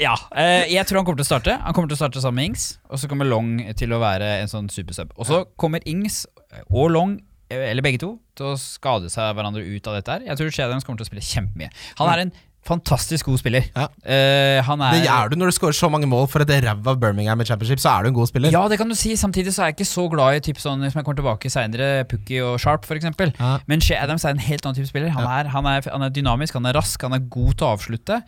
Ja. 0.02 0.14
eh, 0.36 0.68
jeg 0.72 0.86
tror 0.88 1.00
han 1.02 1.06
kommer 1.08 1.22
til 1.22 1.28
å 1.28 1.32
starte. 1.32 1.58
Han 1.62 1.74
kommer 1.76 1.92
til 1.92 1.98
å 1.98 2.02
starte 2.04 2.22
sammen 2.24 2.40
med 2.42 2.50
Ings. 2.52 2.68
Og 2.90 2.98
så 3.02 3.10
kommer 3.10 3.28
Long 3.30 3.56
til 3.78 3.94
å 3.94 4.00
være 4.02 4.36
en 4.42 4.50
sånn 4.50 4.70
supersub. 4.72 5.12
Og 5.16 5.28
så 5.28 5.44
kommer 5.60 5.84
Ings 5.88 6.24
og 6.68 6.90
Long 6.92 7.14
eh, 7.16 7.26
eller 7.52 7.84
begge 7.84 8.00
to, 8.02 8.14
til 8.38 8.52
å 8.52 8.54
skade 8.60 9.10
seg 9.12 9.34
hverandre 9.36 9.64
ut 9.64 9.90
av 9.90 9.98
dette 9.98 10.16
her. 10.16 10.24
Jeg 10.30 10.40
tror 10.40 10.56
Shadams 10.56 10.86
kommer 10.86 11.02
til 11.02 11.08
å 11.08 11.12
spille 11.12 11.26
kjempemye. 11.26 11.70
Han 12.00 12.10
er 12.12 12.24
en 12.26 12.34
fantastisk 12.62 13.26
god 13.26 13.40
spiller. 13.40 13.64
Ja. 13.74 13.88
Uh, 14.06 14.58
han 14.66 14.82
er, 14.86 15.00
Det 15.02 15.10
er 15.10 15.30
du 15.32 15.36
når 15.38 15.50
du 15.50 15.56
skårer 15.56 15.74
så 15.74 15.88
mange 15.90 16.06
mål 16.06 16.28
for 16.30 16.44
et 16.44 16.52
ræva 16.62 16.94
Birmingham 16.94 17.42
i 17.42 17.46
championship, 17.48 17.82
så 17.82 17.96
er 17.96 18.06
du 18.06 18.12
en 18.12 18.16
god 18.20 18.30
spiller. 18.30 18.54
Ja, 18.54 18.62
det 18.70 18.78
kan 18.78 18.88
du 18.88 18.94
si. 18.98 19.16
Samtidig 19.18 19.54
så 19.54 19.64
er 19.64 19.72
jeg 19.72 19.80
ikke 19.80 19.90
så 19.90 20.06
glad 20.12 20.38
i 20.38 20.44
typ 20.46 20.62
sånn, 20.62 20.84
som 20.86 21.00
jeg 21.00 21.06
kommer 21.08 21.18
tilbake 21.18 21.50
seinere, 21.50 22.06
Pukki 22.10 22.38
og 22.44 22.60
Sharp 22.62 22.86
f.eks. 22.86 23.10
Ja. 23.10 23.52
Men 23.66 23.82
Shea 23.82 23.98
Adams 24.04 24.24
er 24.24 24.36
en 24.36 24.46
helt 24.46 24.64
annen 24.64 24.78
type 24.78 24.90
spiller. 24.90 25.10
Han, 25.16 25.26
er, 25.26 25.50
han, 25.50 25.68
er, 25.68 25.90
han 25.90 26.06
er 26.06 26.14
dynamisk, 26.14 26.58
han 26.58 26.70
er 26.70 26.78
rask, 26.78 27.02
han 27.02 27.18
er 27.18 27.26
god 27.26 27.56
til 27.56 27.66
å 27.66 27.72
avslutte. 27.74 28.22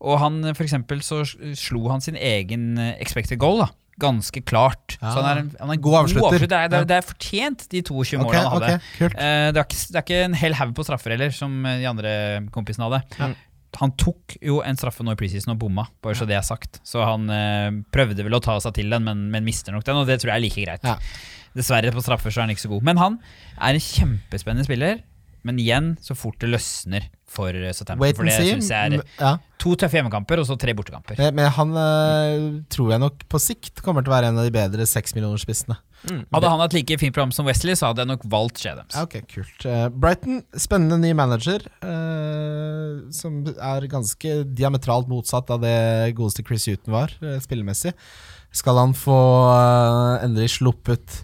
Og 0.00 0.16
han 0.22 0.40
for 0.54 0.64
eksempel 0.64 1.02
så 1.04 1.24
slo 1.58 1.90
han 1.90 2.00
sin 2.00 2.16
egen 2.16 2.78
eh, 2.80 2.94
expected 3.02 3.40
goal, 3.42 3.64
da. 3.66 3.68
Ganske 4.00 4.42
klart. 4.46 4.96
Ja. 4.96 5.12
Så 5.12 5.20
han 5.20 5.28
er 5.28 5.42
en, 5.42 5.50
han 5.58 5.72
er 5.72 5.78
en 5.78 5.84
God 5.84 5.98
avslutter. 6.02 6.38
Det, 6.40 6.48
er, 6.48 6.72
det, 6.72 6.80
er, 6.80 6.88
det 6.88 6.96
er 6.98 7.06
fortjent, 7.06 7.66
de 7.72 7.82
22 7.84 7.92
okay, 8.00 8.18
målene 8.22 8.40
han 8.40 8.54
hadde. 8.56 8.72
Okay, 8.78 8.96
kult. 8.96 9.20
Eh, 9.20 9.46
det, 9.50 9.62
er 9.62 9.68
ikke, 9.68 9.80
det 9.82 10.00
er 10.00 10.06
ikke 10.06 10.24
en 10.24 10.40
hel 10.42 10.58
haug 10.60 10.74
på 10.78 10.86
straffer 10.88 11.14
heller, 11.16 11.34
som 11.36 11.54
eh, 11.68 11.78
de 11.82 11.88
andre 11.90 12.12
kompisene 12.54 12.88
hadde. 12.88 13.02
Ja. 13.20 13.30
Han 13.78 13.92
tok 14.00 14.34
jo 14.42 14.58
en 14.66 14.78
straffe 14.78 15.04
nå 15.06 15.14
i 15.14 15.18
preseason 15.18 15.54
og 15.54 15.60
bomma, 15.60 15.84
bare 16.02 16.18
så 16.18 16.26
det 16.26 16.38
er 16.38 16.46
sagt. 16.46 16.80
Så 16.86 17.04
han 17.06 17.28
eh, 17.30 17.68
prøvde 17.94 18.26
vel 18.26 18.38
å 18.38 18.42
ta 18.42 18.56
seg 18.62 18.74
til 18.80 18.90
den, 18.90 19.06
men, 19.06 19.28
men 19.30 19.46
mister 19.46 19.76
nok 19.76 19.86
den, 19.86 20.00
og 20.00 20.10
det 20.10 20.18
tror 20.22 20.34
jeg 20.34 20.40
er 20.40 20.46
like 20.46 20.64
greit. 20.64 21.12
Dessverre, 21.56 21.90
på 21.94 22.02
straffer 22.02 22.30
så 22.32 22.42
er 22.42 22.48
han 22.48 22.54
ikke 22.54 22.64
så 22.66 22.72
god. 22.72 22.84
Men 22.86 23.00
han 23.00 23.20
er 23.58 23.76
en 23.76 23.82
kjempespennende 23.82 24.66
spiller. 24.66 25.00
Men 25.46 25.58
igjen, 25.62 25.94
så 26.04 26.16
fort 26.18 26.38
det 26.42 26.50
løsner 26.52 27.06
for 27.30 27.50
september 27.54 27.72
Southampton. 27.76 28.02
Wait 28.02 28.18
For 28.18 28.28
det 28.28 28.34
syns 28.34 28.50
synes 28.50 28.70
jeg 28.72 28.98
er 28.98 29.04
Ja. 29.20 29.36
to 29.62 29.74
tøffe 29.78 30.00
hjemmekamper 30.00 30.42
og 30.42 30.46
så 30.48 30.58
tre 30.58 30.74
bortekamper. 30.74 31.18
Men 31.18 31.34
men 31.40 31.50
han 31.50 31.70
øh, 31.76 32.62
tror 32.68 32.90
jeg 32.90 33.00
nok 33.00 33.28
på 33.28 33.40
sikt 33.40 33.82
kommer 33.82 34.02
til 34.02 34.12
å 34.12 34.16
være 34.16 34.32
en 34.32 34.40
av 34.40 34.44
de 34.44 34.54
bedre 34.54 34.86
seksmillionerspissene. 34.86 35.78
Hadde 36.32 36.48
han 36.48 36.62
hatt 36.62 36.72
like 36.72 36.96
fint 37.00 37.14
program 37.14 37.32
som 37.34 37.46
Wesley, 37.48 37.76
så 37.76 37.90
hadde 37.90 38.04
jeg 38.04 38.08
nok 38.08 38.22
valgt 38.32 38.62
Shadams. 38.62 38.96
Ja, 38.96 39.04
okay, 39.04 39.20
kult. 39.28 39.66
Eh, 39.68 39.88
Brighton, 39.92 40.42
spennende 40.56 40.96
ny 41.02 41.12
manager, 41.16 41.66
uh, 41.84 43.04
som 43.12 43.42
er 43.52 43.88
ganske 43.92 44.36
diametralt 44.56 45.10
motsatt 45.12 45.52
av 45.52 45.60
det 45.64 45.76
godeste 46.16 46.44
Chris 46.46 46.66
Huton 46.70 46.96
var, 46.96 47.12
uh, 47.20 47.36
spillemessig. 47.44 47.92
Skal 48.50 48.80
han 48.80 48.96
få 48.98 49.16
eh, 49.52 50.24
endelig 50.26 50.56
sluppet 50.56 51.20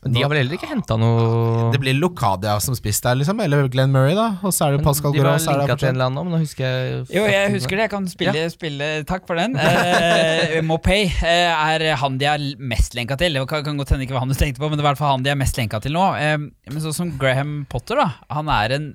de 0.00 0.22
har 0.22 0.30
vel 0.32 0.38
heller 0.40 0.56
ikke 0.56 0.70
henta 0.70 0.96
noe 0.96 1.66
Det 1.74 1.80
blir 1.82 1.98
Locadia 1.98 2.54
som 2.64 2.72
spiss 2.78 3.02
der, 3.04 3.18
liksom, 3.20 3.40
eller 3.44 3.66
Glenn 3.68 3.92
Murray, 3.92 4.14
da. 4.16 4.30
Og 4.40 4.54
så 4.56 4.68
er 4.68 4.78
det 4.78 4.84
Pascal 4.86 5.10
Pascal 5.10 5.16
De 5.16 5.24
var 5.24 5.60
linka 5.60 5.76
til 5.76 5.90
en 5.90 5.98
eller 5.98 6.08
annen 6.10 6.28
men 6.28 6.34
nå 6.36 6.40
husker 6.42 6.64
jeg 6.64 7.02
Jo, 7.16 7.24
jeg 7.28 7.50
husker 7.56 7.76
det. 7.76 7.86
Jeg 7.86 7.92
kan 7.92 8.06
spille, 8.10 8.46
spille 8.52 8.88
Takk 9.08 9.26
for 9.28 9.40
den. 9.40 9.56
Eh, 9.60 10.60
Mopay 10.68 11.04
eh, 11.08 11.50
er 11.52 11.84
han 12.00 12.16
de 12.20 12.28
er 12.28 12.46
mest 12.56 12.96
lenka 12.96 13.18
til. 13.20 13.36
Det 13.36 13.44
kan, 13.50 13.64
kan 13.66 13.80
godt 13.80 13.94
hende 13.94 14.06
ikke 14.06 14.16
var 14.16 14.24
han 14.24 14.32
du 14.32 14.38
tenkte 14.38 14.62
på, 14.62 14.68
men 14.68 14.78
det 14.78 14.84
er 14.84 14.88
i 14.88 14.90
hvert 14.90 15.02
fall 15.02 15.14
han 15.16 15.26
de 15.26 15.32
er 15.32 15.38
mest 15.40 15.60
lenka 15.60 15.80
til 15.84 15.96
nå. 15.96 16.06
Eh, 16.20 16.36
men 16.40 16.82
sånn 16.84 16.96
som 16.96 17.12
Graham 17.20 17.64
Potter, 17.70 18.00
da. 18.00 18.08
Han 18.32 18.50
er 18.52 18.76
en 18.76 18.90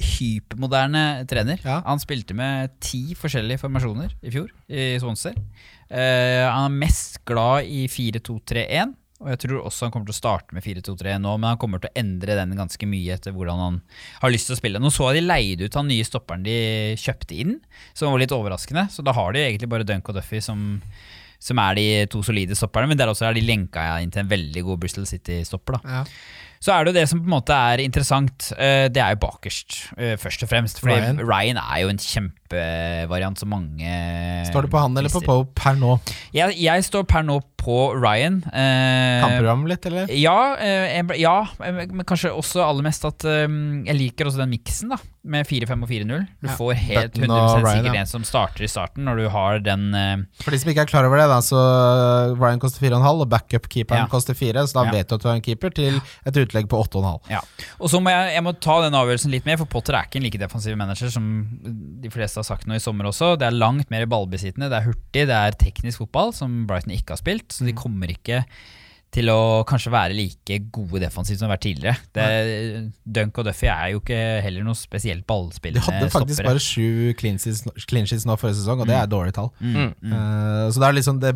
hypermoderne 0.00 1.26
trener. 1.28 1.60
Ja. 1.64 1.80
Han 1.84 2.00
spilte 2.00 2.36
med 2.36 2.72
ti 2.84 3.14
forskjellige 3.18 3.60
formasjoner 3.64 4.14
i 4.24 4.32
fjor 4.32 4.48
i 4.68 4.94
Swansea. 5.00 5.36
Uh, 5.90 6.46
han 6.46 6.68
er 6.68 6.78
mest 6.86 7.20
glad 7.28 7.68
i 7.68 7.84
4-2-3-1. 7.90 8.94
Og 9.20 9.28
jeg 9.28 9.40
tror 9.42 9.66
også 9.68 9.84
han 9.84 9.92
kommer 9.92 10.08
til 10.08 10.14
å 10.16 10.20
starte 10.20 10.56
med 10.56 10.64
4-2-3 10.64 11.18
nå, 11.20 11.34
men 11.36 11.50
han 11.52 11.58
kommer 11.60 11.82
til 11.82 11.90
å 11.92 11.98
endre 12.00 12.38
den 12.38 12.54
ganske 12.56 12.86
mye 12.88 13.18
etter 13.18 13.34
hvordan 13.36 13.60
han 13.60 13.78
har 14.22 14.32
lyst 14.32 14.48
til 14.48 14.56
å 14.56 14.60
spille. 14.60 14.80
Nå 14.80 14.88
så 14.94 15.10
de 15.12 15.20
leide 15.20 15.68
ut 15.68 15.76
han 15.76 15.90
nye 15.90 16.06
stopperen 16.08 16.46
de 16.46 16.54
kjøpte 17.00 17.36
inn, 17.42 17.58
som 17.92 18.14
var 18.14 18.22
litt 18.22 18.32
overraskende. 18.32 18.86
Så 18.88 19.04
da 19.04 19.12
har 19.16 19.36
de 19.36 19.42
egentlig 19.44 19.68
bare 19.68 19.84
Dunk 19.84 20.08
og 20.08 20.16
Duffy 20.16 20.40
som, 20.44 20.80
som 21.36 21.60
er 21.60 21.76
de 21.76 21.86
to 22.16 22.22
solide 22.24 22.56
stopperne, 22.56 22.88
men 22.88 23.00
der 23.00 23.12
også 23.12 23.28
er 23.28 23.36
de 23.36 23.44
lenka 23.44 23.84
inn 24.00 24.12
til 24.14 24.24
en 24.24 24.32
veldig 24.32 24.64
god 24.70 24.80
Bristol 24.86 25.04
City-stopper. 25.10 25.76
da 25.82 25.98
Ja. 26.00 26.02
så 26.60 26.72
er 26.72 26.84
det 26.84 26.94
jo 26.94 27.00
det 27.02 27.08
som 27.12 27.20
på 27.20 27.28
en 27.28 27.36
måte 27.36 27.60
er 27.74 27.84
interessant, 27.84 28.52
eh, 28.56 28.88
det 28.88 29.04
er 29.04 29.14
jo 29.18 29.20
bakerst, 29.28 29.92
eh, 29.98 30.16
først 30.16 30.42
og 30.44 30.48
fremst. 30.48 30.80
Fordi 30.80 30.96
Ryan. 30.96 31.20
Ryan, 31.28 31.60
er 31.60 31.84
jo 31.84 31.92
en 31.92 32.00
kjempevariant 32.50 33.38
som 33.38 33.50
mange 33.50 34.46
Står 34.50 34.66
det 34.66 34.70
på 34.72 34.78
han 34.82 34.96
eller 34.96 35.10
på. 35.12 35.20
Pope 35.24 35.54
per 35.60 35.76
nå? 35.78 35.98
Jeg, 36.34 36.56
jeg 36.60 36.84
står 36.86 37.06
per 37.08 37.22
nå 37.26 37.40
på 37.60 37.92
Ryan. 37.92 38.38
Eh, 38.48 39.20
Kampprogram 39.20 39.66
litt, 39.68 39.84
eller? 39.86 40.08
ja, 40.16 40.56
eh, 40.56 41.02
ja, 41.20 41.34
eh, 41.60 41.82
men 41.92 42.06
kanskje 42.08 42.32
også 42.32 42.62
aller 42.64 42.86
mest 42.86 43.04
at 43.04 43.24
eh, 43.28 43.44
jeg 43.84 43.96
liker 43.98 44.30
også 44.30 44.40
den 44.40 44.54
miksen 44.54 44.94
da 44.94 44.98
med 45.20 45.44
4-5 45.44 45.82
og 45.84 45.90
4-0. 45.90 46.22
Du 46.40 46.46
Ja. 46.48 46.54
får 46.56 46.70
helt 46.80 47.18
100 47.18 47.28
og 47.36 47.58
Ryan, 47.60 47.82
sikkert 47.82 47.94
ja. 47.98 48.00
en 48.00 48.08
som 48.08 48.22
starter 48.24 48.64
i 48.64 48.70
starten, 48.72 49.04
når 49.04 49.18
du 49.20 49.26
har 49.34 49.58
den 49.60 49.82
eh, 49.94 50.22
For 50.40 50.54
de 50.56 50.60
som 50.62 50.70
ikke 50.72 50.86
er 50.86 50.88
klar 50.88 51.04
over 51.04 51.20
det, 51.20 51.26
da, 51.28 51.36
så 51.44 51.60
uh, 51.60 52.32
Ryan 52.40 52.62
koster 52.62 52.80
4,5, 52.86 53.20
og 53.26 53.28
backup-keeperen 53.28 54.06
Ja. 54.06 54.08
koster 54.08 54.32
4, 54.38 54.64
så 54.70 54.78
da 54.80 54.86
vet 54.94 55.10
du 55.12 55.18
at 55.18 55.20
du 55.20 55.28
har 55.28 55.36
en 55.36 55.44
keeper 55.44 55.74
til 55.76 56.00
et 56.00 56.40
utlegg 56.40 56.70
på 56.72 56.80
8,5. 56.80 57.28
Ja. 57.34 57.42
Og 57.76 57.92
så 57.92 58.00
må 58.00 58.08
jeg, 58.14 58.32
jeg 58.38 58.46
må 58.48 58.54
ta 58.56 58.78
den 58.86 58.96
avgjørelsen 58.96 59.34
litt 59.36 59.44
mer, 59.44 59.60
for 59.60 59.68
Potter 59.68 59.98
er 60.00 60.08
ikke 60.08 60.22
en 60.22 60.24
like 60.30 60.40
defensiv 60.40 60.80
manager 60.80 61.12
som 61.12 61.28
de 62.00 62.08
fleste 62.16 62.39
har 62.40 62.48
sagt 62.48 62.68
nå 62.68 62.76
i 62.78 62.82
sommer 62.82 63.08
også. 63.10 63.34
Det 63.40 63.46
er 63.48 63.56
langt 63.56 63.92
mer 63.92 64.08
ballbesittende, 64.10 64.70
det 64.72 64.80
er 64.80 64.88
hurtig, 64.90 65.24
det 65.30 65.36
er 65.36 65.58
teknisk 65.60 66.04
fotball, 66.04 66.34
som 66.36 66.64
Brighton 66.68 66.96
ikke 66.96 67.14
har 67.14 67.22
spilt. 67.22 67.48
Så 67.54 67.68
de 67.68 67.76
kommer 67.76 68.12
ikke 68.12 68.44
til 69.10 69.26
å 69.32 69.64
kanskje 69.66 69.90
være 69.90 70.14
like 70.14 70.56
gode 70.70 71.00
defensivt 71.02 71.40
som 71.40 71.48
de 71.48 71.50
har 71.50 71.56
vært 71.56 71.64
tidligere. 71.66 71.96
Det, 72.14 72.26
Dunk 73.10 73.40
og 73.42 73.46
Duffy 73.48 73.66
er 73.66 73.88
jo 73.94 73.98
ikke 73.98 74.18
heller 74.44 74.62
noe 74.62 74.78
spesielt 74.78 75.24
ballspillende 75.26 75.82
stoppere. 75.82 75.98
De 75.98 76.06
hadde 76.06 76.14
faktisk 76.14 76.38
stoppere. 76.38 76.52
bare 76.52 76.62
sju 76.62 77.14
clean 77.18 77.40
sheets, 77.42 77.64
clean 77.90 78.06
sheets 78.06 78.26
nå 78.28 78.36
forrige 78.38 78.60
sesong, 78.60 78.84
og 78.84 78.86
det 78.86 78.94
er 78.94 79.10
dårlig 79.10 79.34
tall. 79.34 79.50
Mm, 79.58 79.90
mm. 79.98 80.14
Uh, 80.14 80.70
så 80.70 80.78
det 80.78 80.86
er 80.86 80.96
liksom 81.00 81.18
det, 81.24 81.32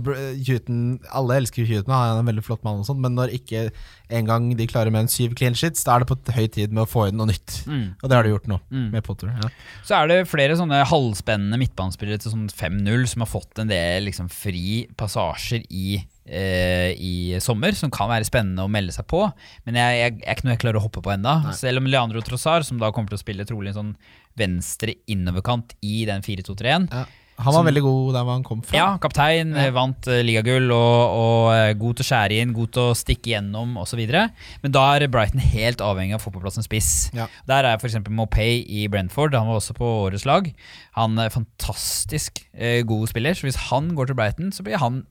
Huten, 0.46 0.78
Alle 1.10 1.40
elsker 1.42 1.66
Huten, 1.66 1.90
han 1.90 2.14
er 2.14 2.22
en 2.22 2.30
veldig 2.30 2.46
flott 2.46 2.62
mann, 2.62 2.78
og 2.84 2.86
sånt, 2.86 3.02
men 3.02 3.18
når 3.18 3.34
ikke 3.40 3.66
engang 4.14 4.52
de 4.54 4.68
klarer 4.70 4.94
med 4.94 5.08
en 5.08 5.10
syv 5.10 5.34
clean 5.34 5.56
sheets, 5.58 5.82
da 5.82 5.96
er 5.96 6.04
det 6.04 6.10
på 6.12 6.36
høy 6.38 6.46
tid 6.54 6.70
med 6.70 6.84
å 6.84 6.88
få 6.90 7.08
inn 7.10 7.18
noe 7.18 7.26
nytt. 7.32 7.58
Mm. 7.66 7.84
Og 7.98 8.06
det 8.06 8.14
har 8.20 8.22
de 8.28 8.34
gjort 8.36 8.46
nå, 8.54 8.60
Mm. 8.70 8.88
med 8.94 9.02
Potter. 9.04 9.28
Ja. 9.34 9.50
Så 9.86 9.98
er 9.98 10.08
det 10.14 10.22
flere 10.30 10.54
sånne 10.58 10.84
halvspennende 10.86 11.58
midtbanespillere 11.58 12.22
til 12.22 12.30
sånn 12.36 12.46
5-0 12.54 13.06
som 13.10 13.24
har 13.26 13.30
fått 13.34 13.58
en 13.58 13.70
del 13.70 14.06
liksom, 14.06 14.30
fri 14.30 14.84
passasjer 14.98 15.66
i, 15.74 16.04
i 16.24 17.36
sommer, 17.44 17.74
som 17.76 17.90
kan 17.92 18.08
være 18.08 18.24
spennende 18.24 18.64
å 18.64 18.70
melde 18.72 18.94
seg 18.96 19.04
på. 19.10 19.26
Men 19.66 19.76
jeg, 19.76 19.98
jeg, 19.98 20.14
jeg 20.22 20.28
er 20.30 20.38
ikke 20.38 20.46
noe 20.46 20.54
jeg 20.54 20.62
klarer 20.62 20.78
å 20.80 20.84
hoppe 20.86 21.02
på 21.04 21.12
enda 21.12 21.34
Selv 21.52 21.82
om 21.82 21.90
Leandro 21.90 22.22
Trossar, 22.24 22.64
som 22.64 22.78
da 22.80 22.88
kommer 22.94 23.12
til 23.12 23.18
å 23.18 23.24
spille 23.24 23.44
trolig 23.44 23.74
en 23.74 23.76
sånn 23.80 23.92
venstre 24.40 24.96
innoverkant 25.10 25.76
i 25.84 26.06
den 26.08 26.24
4-2-3-en 26.24 26.88
Ja. 26.88 27.04
Han 27.42 27.54
var 27.56 27.64
veldig 27.66 27.82
god 27.82 28.14
der 28.14 28.28
han 28.28 28.44
kom 28.46 28.60
fra. 28.62 28.76
Ja, 28.78 28.88
kaptein, 29.02 29.54
ja. 29.58 29.70
vant 29.74 30.06
uh, 30.06 30.20
ligagull 30.22 30.68
og, 30.70 31.14
og 31.18 31.48
eh, 31.50 31.72
god 31.78 31.98
til 31.98 32.04
å 32.04 32.06
skjære 32.06 32.36
inn, 32.38 32.52
god 32.54 32.74
til 32.76 32.90
å 32.92 32.98
stikke 32.98 33.32
gjennom 33.32 33.72
osv. 33.82 34.02
Men 34.62 34.74
da 34.74 34.84
er 34.94 35.08
Brighton 35.10 35.42
helt 35.42 35.82
avhengig 35.82 36.14
av 36.14 36.22
å 36.22 36.24
få 36.28 36.34
på 36.36 36.42
plass 36.44 36.60
en 36.60 36.66
spiss. 36.66 36.92
Ja. 37.16 37.26
Der 37.50 37.66
er 37.66 37.80
f.eks. 37.80 37.98
Mopay 38.06 38.62
i 38.62 38.86
Brentford, 38.92 39.34
han 39.34 39.50
var 39.50 39.58
også 39.58 39.74
på 39.74 39.88
årets 40.04 40.26
lag. 40.28 40.52
Han 40.98 41.18
er 41.18 41.34
fantastisk 41.34 42.38
uh, 42.54 42.80
god 42.86 43.10
spiller, 43.10 43.34
så 43.34 43.48
hvis 43.48 43.64
han 43.72 43.90
går 43.98 44.12
til 44.12 44.20
Brighton, 44.20 44.54
så 44.54 44.66
blir 44.66 44.78
han 44.82 45.02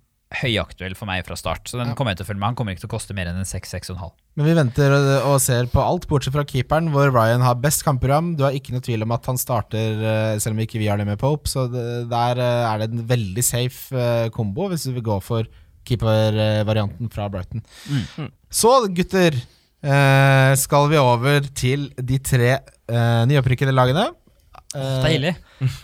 høyaktuell 0.42 0.96
for 0.98 1.06
meg 1.10 1.26
fra 1.28 1.36
start. 1.38 1.68
Så 1.70 1.78
den 1.78 1.90
Ja. 1.92 1.94
kommer 1.96 2.12
jeg 2.12 2.18
til 2.18 2.26
å 2.26 2.30
følge 2.32 2.40
med. 2.42 2.48
Han 2.50 2.56
kommer 2.56 2.74
ikke 2.74 2.82
til 2.86 2.90
å 2.90 2.96
koste 2.98 3.14
mer 3.14 3.28
enn 3.30 3.38
en 3.38 3.46
6-6,5. 3.46 4.12
Men 4.36 4.46
vi 4.48 4.54
venter 4.58 4.92
og, 5.24 5.40
ser 5.42 5.66
på 5.70 5.78
alt, 5.84 6.08
bortsett 6.10 6.34
fra 6.34 6.44
keeperen, 6.44 6.90
hvor 6.90 7.12
Ryan 7.14 7.42
har 7.46 7.56
best 7.62 7.84
kampprogram. 7.86 8.36
Du 8.36 8.44
har 8.44 8.52
ikke 8.52 8.72
noe 8.74 8.82
tvil 8.82 9.04
om 9.06 9.12
at 9.14 9.26
han 9.30 9.38
starter, 9.38 10.02
eh, 10.02 10.40
selv 10.40 10.54
om 10.58 10.64
ikke 10.66 10.80
vi 10.82 10.88
har 10.88 10.98
det 10.98 11.06
med 11.06 11.20
Pope. 11.20 11.46
Så 11.48 11.68
det, 11.72 12.10
der 12.10 12.40
eh, 12.42 12.74
er 12.74 12.78
det 12.80 12.90
en 12.92 13.06
veldig 13.08 13.44
safe 13.44 13.94
eh, 13.94 14.30
kombo, 14.30 14.70
hvis 14.70 14.86
du 14.90 14.94
vil 14.94 15.04
gå 15.06 15.22
for 15.22 15.46
keepervarianten 15.86 17.12
fra 17.14 17.30
Brighton. 17.30 17.62
Mm. 18.18 18.32
Så, 18.50 18.88
gutter, 18.96 19.36
eh, 19.84 20.56
skal 20.56 20.90
vi 20.90 20.98
over 20.98 21.42
til 21.54 21.90
de 22.02 22.18
tre 22.20 22.60
nyopprykkede 22.90 23.72
lagene. 23.74 24.10
Eh, 24.74 25.04
Deilig. 25.04 25.34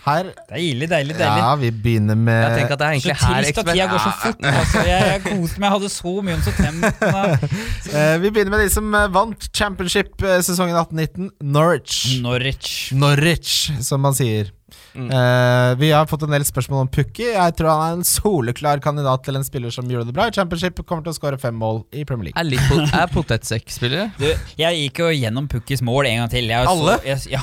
Her 0.04 0.30
Deilig, 0.50 0.88
deilig, 0.90 1.14
deilig. 1.16 1.42
Ja, 1.44 1.54
vi 1.56 1.70
begynner 1.70 2.16
med 2.18 2.40
Jeg 2.42 2.58
tenker 2.58 2.74
at 2.74 2.80
det 2.80 2.86
er 2.86 2.96
egentlig 2.96 3.16
her 3.20 3.42
trist 3.44 3.58
at 3.62 3.70
tida 3.70 3.86
går 3.92 4.02
så 4.04 4.12
fort. 4.22 4.44
Altså, 4.50 4.82
jeg, 4.88 5.06
jeg 5.12 5.22
koste 5.28 5.60
meg, 5.62 5.66
jeg 5.68 5.74
hadde 5.76 5.90
så 5.94 6.14
mye 6.26 6.34
om 6.34 6.42
så 6.46 6.54
temt. 6.58 7.04
Eh, 8.00 8.16
Vi 8.22 8.30
begynner 8.30 8.52
med 8.54 8.64
de 8.66 8.70
som 8.72 8.94
eh, 8.94 9.06
vant 9.14 9.48
championship 9.56 10.20
sesongen 10.46 10.76
18-19. 10.76 11.30
Norwich. 11.42 12.20
Norwich. 12.22 12.92
Norwich, 12.92 13.54
som 13.86 14.02
man 14.04 14.14
sier. 14.18 14.50
Eh, 14.94 15.74
vi 15.80 15.90
har 15.92 16.06
fått 16.10 16.24
en 16.26 16.34
del 16.34 16.44
spørsmål 16.46 16.84
om 16.86 16.90
Pukki. 16.92 17.28
Jeg 17.32 17.56
tror 17.58 17.70
han 17.72 17.82
er 17.86 17.98
en 17.98 18.06
soleklar 18.06 18.82
kandidat 18.84 19.24
til 19.26 19.38
en 19.38 19.46
spiller 19.46 19.74
som 19.74 19.88
gjorde 19.90 20.10
det 20.10 20.16
bra 20.16 20.28
i 20.30 20.34
championship. 20.34 20.80
Kommer 20.86 21.06
til 21.06 21.14
å 21.14 21.18
skåre 21.18 21.38
fem 21.40 21.56
mål 21.56 21.82
i 21.92 22.04
Premier 22.08 22.30
League. 22.30 22.40
Er, 22.40 22.48
litt 22.48 22.64
pot 22.70 22.94
er 22.96 23.10
potetsekkspiller? 23.12 24.10
Du, 24.20 24.28
jeg 24.60 24.80
gikk 24.84 25.02
jo 25.04 25.10
gjennom 25.14 25.48
Pukkis 25.50 25.82
mål 25.86 26.10
en 26.10 26.22
gang 26.22 26.32
til. 26.32 26.50
Jeg 26.50 26.70
Alle? 26.70 26.98
Så, 27.00 27.30
jeg, 27.30 27.38
ja. 27.38 27.42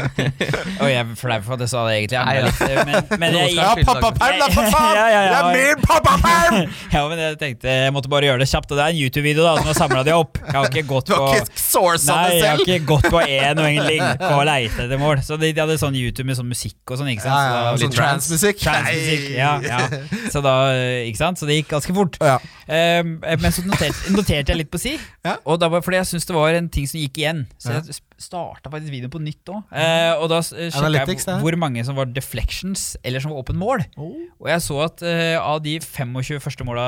Og 0.80 0.88
jeg 0.90 1.00
er 1.00 1.14
flau 1.18 1.40
for 1.44 1.56
at 1.56 1.64
jeg 1.64 1.72
sa 1.72 1.84
det, 1.88 1.96
egentlig. 2.00 2.20
Nei, 2.20 2.36
ja. 2.40 2.84
Men, 2.86 2.94
men, 2.94 3.20
men 3.24 3.38
jeg, 3.40 3.56
Ja, 3.60 3.70
pappaperm, 3.86 4.38
da, 4.40 4.50
for 4.54 4.70
faen! 4.74 4.96
Ja, 4.96 5.06
ja, 5.10 5.20
ja. 5.26 5.30
Det 5.30 5.40
er 5.40 5.58
min 5.58 5.84
pappaperm! 5.84 6.60
ja, 6.96 7.04
men 7.10 7.24
jeg 7.24 7.38
tenkte 7.40 7.76
jeg 7.80 7.94
måtte 7.96 8.12
bare 8.12 8.30
gjøre 8.30 8.44
det 8.44 8.50
kjapt. 8.50 8.70
Og 8.70 8.80
det 8.80 8.86
er 8.86 8.94
en 8.94 9.00
YouTube-video 9.00 9.46
da 9.46 9.54
som 9.58 9.70
har 9.70 9.78
samla 9.78 10.04
de 10.06 10.14
opp. 10.16 10.40
Jeg 10.44 10.56
har 10.56 10.70
ikke 10.70 10.86
gått 10.90 11.10
Du 11.10 11.14
på 11.14 11.20
har 11.26 11.40
ikke 11.42 11.62
sourca 11.64 12.16
Nei, 12.20 12.38
jeg 12.38 12.48
har 12.48 12.64
ikke 12.64 12.78
gått 12.88 13.08
på 13.12 13.22
én 13.24 13.60
og 13.60 13.66
egentlig 13.66 13.98
på 14.20 14.32
å 14.36 14.44
leite 14.46 14.84
etter 14.86 15.00
mål. 15.00 15.22
Så 15.26 15.38
de, 15.40 15.52
de 15.54 15.64
hadde 15.64 15.78
sånn 15.80 15.96
YouTube 15.98 16.29
med 16.30 16.38
sånn 16.38 16.50
musikk 16.50 16.78
og 16.94 17.00
sånn, 17.00 17.10
ikke 17.12 17.26
sant. 17.26 17.34
Ja, 17.34 17.60
ja, 17.66 17.72
så 17.74 17.84
sånn 17.84 17.96
transmusikk. 17.96 18.62
Transmusikk, 18.62 19.26
ja, 19.36 19.52
ja. 19.66 19.80
Så 20.32 20.42
da, 20.44 20.54
ikke 21.04 21.20
sant? 21.20 21.40
Så 21.40 21.48
det 21.50 21.60
gikk 21.60 21.72
ganske 21.74 21.96
fort. 21.96 22.20
Ja. 22.22 22.38
Um, 22.70 23.16
men 23.20 23.50
så 23.54 23.66
noterte, 23.66 24.14
noterte 24.14 24.54
jeg 24.54 24.62
litt 24.62 24.70
på 24.72 24.80
si, 24.80 24.94
og 25.44 25.60
da 25.62 25.70
var 25.72 25.82
fordi 25.84 26.00
jeg 26.00 26.12
syntes 26.14 26.30
det 26.30 26.38
var 26.38 26.56
en 26.56 26.70
ting 26.72 26.88
som 26.90 27.02
gikk 27.02 27.20
igjen. 27.22 27.44
Så 27.60 27.76
jeg 27.76 28.00
starta 28.20 28.70
faktisk 28.72 28.92
videoen 28.92 29.12
på 29.12 29.22
nytt 29.22 29.52
òg. 29.52 29.74
og 30.20 30.26
da 30.32 30.40
uh, 30.40 30.66
sjekka 30.70 31.04
jeg 31.08 31.40
hvor 31.40 31.56
mange 31.60 31.84
som 31.86 31.96
var 31.98 32.10
deflections, 32.12 32.94
eller 33.04 33.22
som 33.22 33.32
var 33.32 33.42
åpen 33.42 33.58
mål. 33.60 33.84
Oh. 33.96 34.14
Og 34.40 34.48
jeg 34.50 34.64
så 34.64 34.78
at 34.84 35.02
eh, 35.06 35.36
av 35.36 35.60
de 35.64 35.76
25 35.80 36.40
første 36.42 36.66
måla 36.66 36.84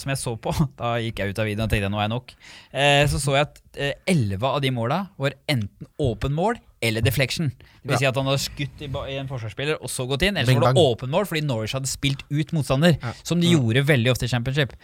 som 0.00 0.12
jeg 0.12 0.20
så 0.20 0.34
på, 0.40 0.54
da 0.80 0.96
gikk 1.02 1.20
jeg 1.20 1.34
ut 1.34 1.42
av 1.42 1.48
videoen 1.50 1.66
og 1.66 1.72
tenkte 1.72 1.90
nå 1.92 2.00
er 2.00 2.06
jeg 2.08 2.14
nok, 2.14 2.36
eh, 2.72 3.02
så 3.10 3.20
så 3.22 3.36
jeg 3.38 3.48
at 3.48 3.60
eh, 3.76 3.94
11 4.10 4.46
av 4.50 4.60
de 4.64 4.72
måla 4.74 5.00
var 5.20 5.36
enten 5.50 5.90
åpen 6.00 6.36
mål 6.36 6.60
eller 6.84 7.04
deflection. 7.04 7.48
Det 7.80 7.94
vil 7.94 8.00
si 8.02 8.08
at 8.08 8.16
han 8.18 8.28
hadde 8.28 8.42
skutt 8.42 8.82
i, 8.84 8.88
i 8.88 9.16
en 9.16 9.28
forsvarsspiller 9.28 9.80
og 9.80 9.88
så 9.92 10.04
gått 10.08 10.24
inn. 10.26 10.36
Eller 10.36 10.52
så 10.52 10.60
var 10.60 10.76
det 10.76 10.84
åpen 10.84 11.12
mål 11.12 11.28
fordi 11.30 11.44
Norwich 11.46 11.72
hadde 11.76 11.88
spilt 11.88 12.24
ut 12.28 12.52
motstander, 12.56 12.98
Ja. 13.00 13.14
som 13.24 13.40
de 13.40 13.52
gjorde 13.54 13.86
veldig 13.88 14.12
ofte 14.12 14.28
i 14.28 14.32
championship. 14.32 14.74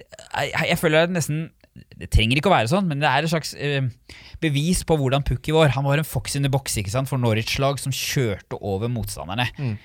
Jeg, 0.00 0.52
jeg 0.72 0.78
føler 0.80 1.06
at 1.08 1.14
nesten 1.14 1.48
Det 2.00 2.08
trenger 2.10 2.36
ikke 2.40 2.50
å 2.50 2.54
være 2.56 2.68
sånn, 2.72 2.88
men 2.90 2.98
det 3.00 3.06
er 3.08 3.24
et 3.24 3.30
slags 3.30 3.52
eh, 3.54 3.84
bevis 4.42 4.82
på 4.84 4.96
hvordan 4.98 5.22
Pukki 5.24 5.52
var. 5.54 5.70
Han 5.76 5.86
var 5.86 6.00
en 6.02 6.08
fox 6.08 6.34
in 6.36 6.42
the 6.44 6.50
box 6.50 6.74
ikke 6.80 6.90
sant, 6.92 7.08
for 7.08 7.20
Norwich-lag 7.22 7.78
som 7.80 7.94
kjørte 7.94 8.58
over 8.58 8.90
motstanderne. 8.90 9.46
Mm. 9.56 9.76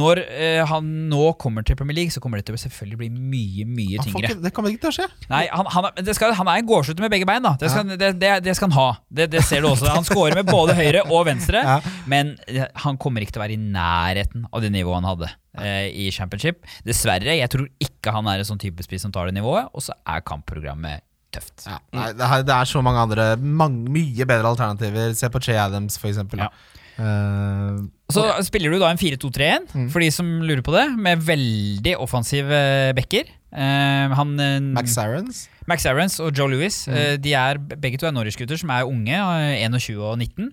Når 0.00 0.18
eh, 0.24 0.62
han 0.66 0.86
nå 1.12 1.28
kommer 1.38 1.62
til 1.62 1.76
Premier 1.78 1.94
League, 2.00 2.10
så 2.10 2.18
kommer 2.24 2.40
det 2.40 2.48
til 2.48 2.56
å 2.56 2.58
selvfølgelig 2.58 2.96
bli 2.98 3.08
mye, 3.14 3.66
mye 3.68 4.00
Han 4.00 4.08
tyngre. 4.08 4.32
ikke, 4.32 4.40
det 4.42 4.50
kommer 4.56 4.72
ikke 4.72 4.82
til 4.88 4.90
å 4.90 4.96
skje. 4.96 5.06
Nei, 5.30 5.44
han, 5.52 5.68
han, 5.76 5.86
det 6.08 6.16
skal, 6.18 6.32
han 6.34 6.48
er 6.50 6.58
en 6.64 6.66
gårdslute 6.72 7.04
med 7.04 7.12
begge 7.12 7.28
bein, 7.28 7.44
da. 7.44 7.52
Det 7.60 7.70
skal, 7.70 7.92
det, 7.92 8.08
det, 8.18 8.32
det 8.48 8.56
skal 8.58 8.72
han 8.72 8.78
ha. 8.80 8.88
Det, 9.20 9.28
det 9.36 9.44
ser 9.46 9.62
du 9.62 9.68
også. 9.70 9.92
Han 9.92 10.08
scorer 10.08 10.40
med 10.40 10.48
både 10.50 10.74
høyre 10.74 11.04
og 11.06 11.26
venstre, 11.28 11.62
Ja. 11.70 11.78
men 12.10 12.34
eh, 12.50 12.64
han 12.82 12.98
kommer 12.98 13.22
ikke 13.22 13.36
til 13.36 13.44
å 13.44 13.46
være 13.46 13.54
i 13.60 13.62
nærheten 13.62 14.48
av 14.50 14.64
det 14.64 14.72
nivået 14.74 15.02
han 15.04 15.10
hadde 15.12 15.30
eh, 15.62 15.88
i 16.06 16.08
championship. 16.14 16.62
Dessverre. 16.86 17.36
Jeg 17.38 17.50
tror 17.52 17.68
ikke 17.82 18.14
han 18.14 18.28
er 18.32 18.42
en 18.42 18.48
sånn 18.48 18.62
type 18.62 18.84
spiss 18.86 19.06
som 19.06 19.14
tar 19.14 19.30
det 19.30 19.36
nivået, 19.38 19.68
og 19.72 19.84
så 19.84 19.96
er 20.06 20.24
kampprogrammet 20.26 21.04
tøft. 21.34 21.66
Ja. 21.66 21.80
Nei, 21.96 22.10
det, 22.16 22.24
er, 22.26 22.46
det 22.46 22.54
er 22.56 22.70
så 22.70 22.82
mange 22.84 23.02
andre 23.06 23.28
mange, 23.40 23.86
mye 23.92 24.28
bedre 24.28 24.54
alternativer. 24.54 25.14
Se 25.18 25.30
på 25.32 25.42
Che 25.42 25.58
Adams, 25.60 25.98
for 26.00 26.12
eksempel. 26.12 26.44
Ja. 26.46 26.50
Eh, 26.96 27.80
Så 28.12 28.22
spiller 28.46 28.72
du 28.72 28.78
da 28.80 28.92
en 28.92 29.00
4-2-3-1, 29.00 29.90
for 29.92 30.00
de 30.04 30.12
som 30.14 30.28
lurer 30.46 30.62
på 30.64 30.72
det, 30.76 30.86
med 30.96 31.24
veldig 31.26 31.96
offensive 32.00 32.60
bekker. 32.96 33.32
Uh, 33.56 34.12
han, 34.12 34.34
eh, 34.42 34.60
Max 34.74 34.96
Arons. 35.00 35.46
Max 35.70 35.86
Irons 35.88 36.18
og 36.20 36.34
Joe 36.36 36.50
Louis 36.50 36.74
eh, 36.92 37.14
De 37.16 37.32
er 37.32 37.56
begge 37.56 37.96
to 37.96 38.04
er 38.06 38.12
Norwich-gutter 38.12 38.58
som 38.60 38.70
er 38.74 38.84
unge, 38.86 39.16
eh, 39.16 39.62
21 39.64 39.96
og 40.02 40.18
19. 40.18 40.50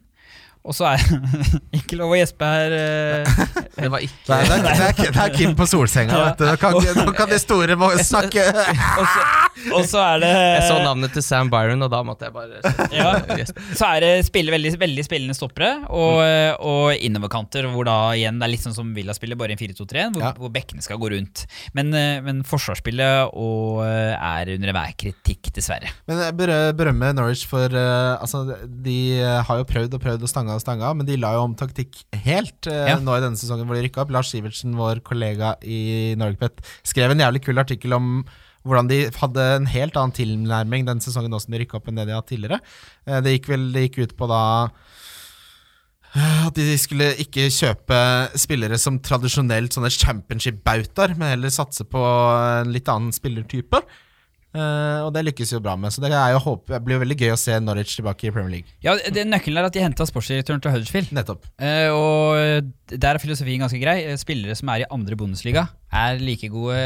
Og 0.64 0.72
så 0.78 0.86
er 0.94 1.02
Ikke 1.80 1.98
lov 2.00 2.14
å 2.14 2.18
gjespe 2.20 2.48
her. 2.48 2.72
eh. 2.72 3.42
Det 3.84 3.90
var 3.90 4.04
ikke 4.06 4.28
Det 4.28 4.36
er, 4.38 4.44
det, 4.48 4.54
er, 4.54 4.62
det, 4.64 5.08
er, 5.08 5.12
det 5.16 5.22
er 5.24 5.32
Kim 5.34 5.56
på 5.58 5.66
solsenga, 5.68 6.14
vet 6.28 6.38
du. 6.40 6.46
Nå 6.46 6.54
kan, 6.62 6.76
nå 7.04 7.14
kan 7.18 7.32
de 7.32 7.40
store 7.42 7.76
må 7.80 7.90
snakke 8.06 8.44
Og 9.02 9.08
så, 9.10 9.24
og 9.74 9.88
så 9.90 10.04
er 10.04 10.22
det 10.22 10.30
Jeg 10.30 10.62
så 10.70 10.78
navnet 10.86 11.12
til 11.18 11.26
Sam 11.26 11.50
Byron, 11.52 11.82
og 11.84 11.90
da 11.92 12.00
måtte 12.06 12.30
jeg 12.30 12.36
bare 12.36 12.62
Ja. 12.94 13.10
Så 13.76 13.90
er 13.90 14.06
det 14.06 14.12
spille, 14.28 14.54
veldig, 14.54 14.72
veldig 14.82 15.06
spillende 15.06 15.36
stoppere 15.38 15.72
og, 15.90 16.22
og 16.64 16.94
innoverkanter, 17.04 17.68
hvor 17.74 17.88
da 17.90 17.98
igjen 18.18 18.40
det 18.40 18.48
er 18.48 18.54
litt 18.54 18.64
sånn 18.64 18.76
som 18.78 18.94
Villa 18.96 19.16
spiller, 19.18 19.38
bare 19.40 19.54
i 19.54 19.58
en 19.58 19.62
4-2-3, 19.62 20.06
hvor, 20.14 20.24
Ja. 20.24 20.32
hvor 20.38 20.54
bekkene 20.54 20.84
skal 20.86 21.00
gå 21.02 21.10
rundt. 21.16 21.44
Men, 21.78 21.90
eh, 21.98 22.22
men 22.26 22.42
forsvarsspillet 22.48 23.34
og, 23.34 23.82
eh, 23.88 24.14
er 24.16 24.54
under 24.56 24.72
enhver 24.74 24.94
kritikk, 25.02 25.52
dessverre. 25.58 25.92
Men 26.10 26.22
jeg 26.28 26.38
berø- 26.40 26.74
berømmer 26.78 27.14
Norwich 27.18 27.46
for 27.50 27.74
Altså, 27.74 28.44
de 28.86 28.98
har 29.24 29.60
jo 29.62 29.68
prøvd 29.68 29.98
og 29.98 30.04
prøvd 30.04 30.26
og 30.28 30.30
stanga 30.62 30.86
og 30.90 30.94
stanga, 30.94 30.94
men 30.98 31.06
de 31.08 31.18
la 31.18 31.34
jo 31.34 31.44
om 31.48 31.56
taktikk 31.56 32.04
helt 32.26 32.68
eh, 32.68 32.90
Ja. 32.92 32.98
nå 33.00 33.16
i 33.18 33.22
denne 33.24 33.38
sesongen 33.40 33.66
hvor 33.66 33.76
de 33.76 33.84
rykka 33.88 34.02
opp. 34.04 34.12
Lars 34.12 34.30
Sivertsen, 34.32 34.76
vår 34.76 35.02
kollega 35.04 35.56
i 35.64 36.14
Norgepet, 36.20 36.62
skrev 36.84 37.12
en 37.12 37.20
jævlig 37.20 37.44
kul 37.46 37.58
artikkel 37.60 37.94
om 37.94 38.24
hvordan 38.64 38.88
de 38.88 39.10
hadde 39.20 39.44
en 39.58 39.66
helt 39.68 39.98
annen 40.00 40.14
tilnærming 40.16 40.86
den 40.88 41.02
sesongen 41.04 41.30
nå 41.34 41.40
som 41.44 41.52
de 41.52 41.60
rykka 41.66 41.78
opp 41.82 41.88
enn 41.92 41.98
det 42.00 42.06
de 42.08 42.14
hadde 42.16 42.30
tidligere. 42.32 42.60
Eh, 43.08 43.20
Det 43.22 43.34
gikk 43.42 43.50
vel 43.50 43.72
det 43.74 43.90
gikk 43.90 43.98
ut 44.06 44.18
på 44.18 44.28
da 44.32 44.70
eh, 46.16 46.46
at 46.48 46.54
de 46.56 46.78
skulle 46.80 47.10
ikke 47.24 47.50
kjøpe 47.52 48.00
spillere 48.40 48.78
som 48.80 49.00
tradisjonelt 49.04 49.74
sånne 49.76 49.92
championship-bautaer, 49.92 51.16
men 51.18 51.34
heller 51.36 51.50
satse 51.54 51.84
på 51.90 52.00
en 52.64 52.72
litt 52.74 52.88
annen 52.92 53.12
spillertype. 53.16 53.82
Eh, 54.54 55.00
og 55.02 55.10
det 55.16 55.24
lykkes 55.26 55.56
jo 55.56 55.62
bra 55.66 55.74
med, 55.80 55.94
så 55.94 56.04
det, 56.04 56.12
er 56.14 56.36
jo 56.36 56.42
håp, 56.44 56.68
det 56.70 56.80
blir 56.86 57.00
veldig 57.02 57.18
gøy 57.18 57.34
å 57.34 57.40
se 57.40 57.56
Norwich 57.62 57.96
tilbake 57.98 58.30
i 58.30 58.34
Premier 58.34 58.60
League. 58.60 58.76
Ja, 58.86 58.94
det 58.94 59.26
Nøkkelen 59.26 59.58
er 59.58 59.70
at 59.70 59.74
de 59.74 59.82
henta 59.82 60.06
sportsdirektøren 60.06 60.62
til 60.62 60.76
Huddersfield. 60.76 61.14
Nettopp. 61.18 61.48
Uh, 61.58 61.90
og 61.94 62.70
der 62.94 63.16
er 63.16 63.22
filosofien 63.24 63.64
ganske 63.64 63.80
grei. 63.82 63.98
Eh, 64.12 64.20
Spillere 64.22 64.56
som 64.58 64.70
er 64.70 64.84
i 64.84 64.90
andre 64.94 65.18
Bundesliga, 65.18 65.66
er 65.94 66.22
like 66.22 66.50
gode, 66.54 66.78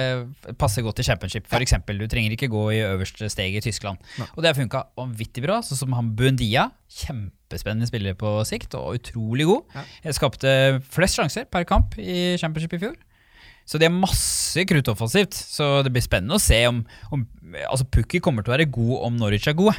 passer 0.59 0.84
godt 0.86 0.99
til 0.99 1.07
championship, 1.07 1.45
f.eks. 1.47 1.63
eksempel 1.63 1.99
Du 1.99 2.07
trenger 2.11 2.36
ikke 2.36 2.49
gå 2.51 2.63
i 2.76 2.82
øverste 2.86 3.30
steg 3.32 3.55
i 3.55 3.63
Tyskland. 3.63 3.99
Og 4.30 4.41
det 4.41 4.51
har 4.51 4.57
funka 4.57 4.86
vanvittig 4.99 5.43
bra. 5.43 5.59
Sånn 5.63 5.80
som 5.80 5.95
han 5.97 6.13
Buendia. 6.15 6.70
Kjempespennende 6.91 7.88
spiller 7.89 8.15
på 8.20 8.32
sikt, 8.47 8.76
og 8.80 8.99
utrolig 8.99 9.47
god. 9.47 9.76
Ja. 9.76 10.15
Skapte 10.15 10.51
flest 10.91 11.20
sjanser 11.20 11.47
per 11.51 11.68
kamp 11.68 11.99
i 11.99 12.36
championship 12.39 12.76
i 12.80 12.84
fjor. 12.84 12.97
Så 13.68 13.78
de 13.82 13.89
har 13.89 13.91
masse 13.93 14.63
krutt 14.70 14.88
offensivt. 14.88 15.36
Så 15.36 15.84
det 15.84 15.91
blir 15.91 16.05
spennende 16.05 16.38
å 16.39 16.41
se 16.41 16.61
om, 16.70 16.86
om 17.11 17.28
Altså 17.68 17.86
Pukki 17.88 18.20
kommer 18.24 18.43
til 18.43 18.51
å 18.53 18.57
være 18.57 18.72
god 18.72 19.05
om 19.07 19.18
Norwich 19.20 19.47
er 19.51 19.55
gode. 19.59 19.76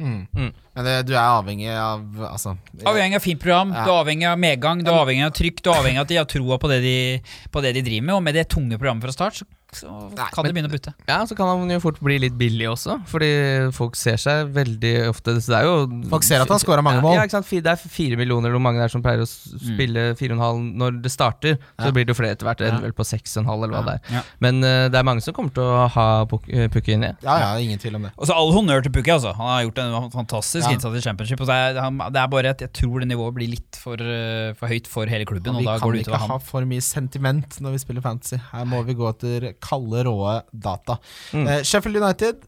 Mm. 0.00 0.26
Mm. 0.32 0.52
Men 0.76 0.86
det, 0.86 0.94
du 1.08 1.12
er 1.12 1.20
avhengig 1.20 1.68
av 1.76 2.04
Altså 2.30 2.54
Avhengig 2.88 3.18
av 3.18 3.24
fint 3.24 3.40
program, 3.42 3.72
Ja. 3.76 3.82
du 3.84 3.90
er 3.92 3.98
avhengig 4.00 4.28
av 4.30 4.38
medgang, 4.40 4.80
du 4.84 4.88
er 4.90 4.96
avhengig 5.02 5.26
av 5.26 5.34
trykk, 5.36 5.60
du 5.60 5.68
er 5.70 5.76
avhengig 5.82 6.00
av 6.00 6.06
at 6.06 6.12
de 6.14 6.16
har 6.16 6.24
troa 6.30 6.56
på, 6.62 6.70
det 6.72 6.78
de- 6.84 7.20
på 7.52 7.60
det 7.64 7.74
de 7.76 7.82
driver 7.84 8.06
med. 8.06 8.14
Og 8.16 8.22
med 8.24 8.34
det 8.34 8.46
tunge 8.48 8.78
programmet 8.80 9.04
fra 9.04 9.12
start, 9.12 9.34
så, 9.42 9.44
så 9.72 9.86
Nei, 10.16 10.26
kan 10.34 10.42
men- 10.42 10.44
det 10.44 10.54
begynne 10.56 10.70
å 10.70 10.74
butte. 10.74 10.94
Ja, 11.08 11.18
så 11.24 11.36
kan 11.36 11.46
han 11.46 11.70
jo 11.70 11.78
fort 11.80 12.00
bli 12.00 12.18
litt 12.18 12.36
billig 12.38 12.66
også, 12.70 12.98
fordi 13.06 13.72
folk 13.72 13.94
ser 13.96 14.16
seg 14.16 14.50
veldig 14.52 15.08
ofte 15.08 15.36
Så 15.40 15.46
det 15.52 15.58
er 15.60 15.64
jo 15.68 16.08
Folk 16.10 16.24
ser 16.26 16.40
at 16.42 16.48
han 16.48 16.58
scorer 16.58 16.82
mange 16.82 17.00
mål. 17.02 17.14
Ja, 17.14 17.22
ikke 17.22 17.38
sant? 17.38 17.46
Det 17.50 17.66
er 17.66 17.76
fire 17.76 18.16
millioner 18.16 18.48
eller 18.50 18.58
hvor 18.58 18.64
mange 18.66 18.78
det 18.80 18.84
er 18.88 18.88
som 18.94 19.02
pleier 19.02 19.20
å 19.22 19.28
s- 19.28 19.54
spille 19.60 20.16
fire 20.18 20.32
og 20.32 20.38
en 20.38 20.44
halv 20.44 20.58
når 20.80 21.02
det 21.02 21.10
starter. 21.12 21.56
Så 21.78 21.86
Ja. 21.86 21.90
blir 21.92 22.04
det 22.06 22.16
jo 22.16 22.18
flere 22.22 22.32
etter 22.36 22.46
hvert, 22.46 22.60
Ja. 22.60 22.78
vel 22.80 22.92
på 22.92 23.04
seks 23.06 23.36
og 23.36 23.42
en 23.44 23.50
halv 23.50 23.62
eller 23.64 23.74
hva 23.78 23.84
det 23.86 23.94
er. 24.10 24.14
Ja. 24.16 24.22
Men 24.40 24.62
uh, 24.64 24.88
det 24.88 24.94
er 24.98 25.02
mange 25.04 25.22
som 25.22 25.34
kommer 25.34 25.52
til 25.54 25.62
å 25.62 25.88
ha 25.88 26.24
puk- 26.26 26.48
eh, 26.52 26.68
Pukki 26.68 26.94
inni. 26.94 27.14
Ja, 27.22 27.38
ja, 27.38 27.56
ingen 27.58 27.78
tvil 27.78 27.94
om 27.96 28.02
det. 28.02 28.12
Og 28.18 28.26
så 28.26 28.34
all 28.34 28.52
honnør 28.52 28.82
til 28.82 28.92
Pukki, 28.92 29.10
altså. 29.12 29.34
Han 29.36 29.46
har 29.46 29.70
gjort 29.70 29.78
en 29.78 30.10
fantastisk 30.10 30.66
Ja. 30.66 30.74
innsats 30.74 30.96
i 30.96 31.00
championship. 31.00 31.40
Og 31.40 31.46
så 31.46 31.52
er, 31.54 31.80
han, 31.80 31.98
det 31.98 32.16
er 32.16 32.26
bare 32.28 32.46
at 32.50 32.58
jeg 32.58 32.72
tror 32.72 33.00
det 33.00 33.08
nivået 33.08 33.34
blir 33.34 33.48
litt 33.50 33.76
for, 33.76 33.94
uh, 33.94 34.52
for 34.54 34.66
høyt 34.68 34.86
for 34.86 35.06
hele 35.06 35.24
klubben, 35.24 35.54
og 35.54 35.60
vi 35.60 35.64
da 35.64 35.78
kan 35.78 35.88
går 35.88 35.92
det 35.96 36.06
ikke 36.06 36.18
ha 36.18 36.38
for 36.38 36.62
mye 36.64 36.80
sentiment 36.82 37.60
når 37.60 37.72
vi 37.72 37.78
spiller 37.78 38.00
fantasy. 38.02 38.36
Her 38.52 38.64
må 38.64 38.84
vi 38.84 38.94
gå 38.94 39.08
etter 39.08 39.54
kalde, 39.64 40.04
råe 40.08 40.38
data. 40.52 40.98
Mm. 41.32 41.46
Uh, 41.46 41.58
Sheffield 41.66 42.00
United 42.00 42.46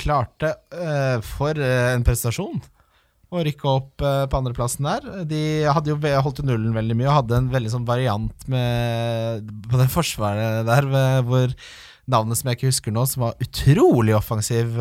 klarte 0.00 0.54
uh, 0.72 1.18
for 1.24 1.58
eh, 1.60 1.90
en 1.92 2.04
prestasjon 2.06 2.60
å 3.30 3.42
rykke 3.46 3.66
opp 3.70 4.02
på 4.02 4.38
andreplassen 4.40 4.88
der. 4.88 5.04
De 5.30 5.40
hadde 5.70 5.92
jo 5.92 5.98
holdt 6.24 6.40
nullen 6.42 6.72
veldig 6.74 6.96
mye 6.98 7.06
og 7.12 7.18
hadde 7.20 7.36
en 7.38 7.50
veldig 7.52 7.70
sånn 7.76 7.84
variant 7.86 8.48
med 8.50 9.52
på 9.70 9.78
det 9.78 9.86
forsvaret 9.92 10.66
der 10.66 10.88
hvor 11.28 11.52
navnet 12.10 12.40
som 12.40 12.50
jeg 12.50 12.58
ikke 12.58 12.72
husker 12.72 12.96
nå, 12.96 13.04
som 13.06 13.28
var 13.28 13.36
utrolig 13.44 14.16
offensiv 14.18 14.72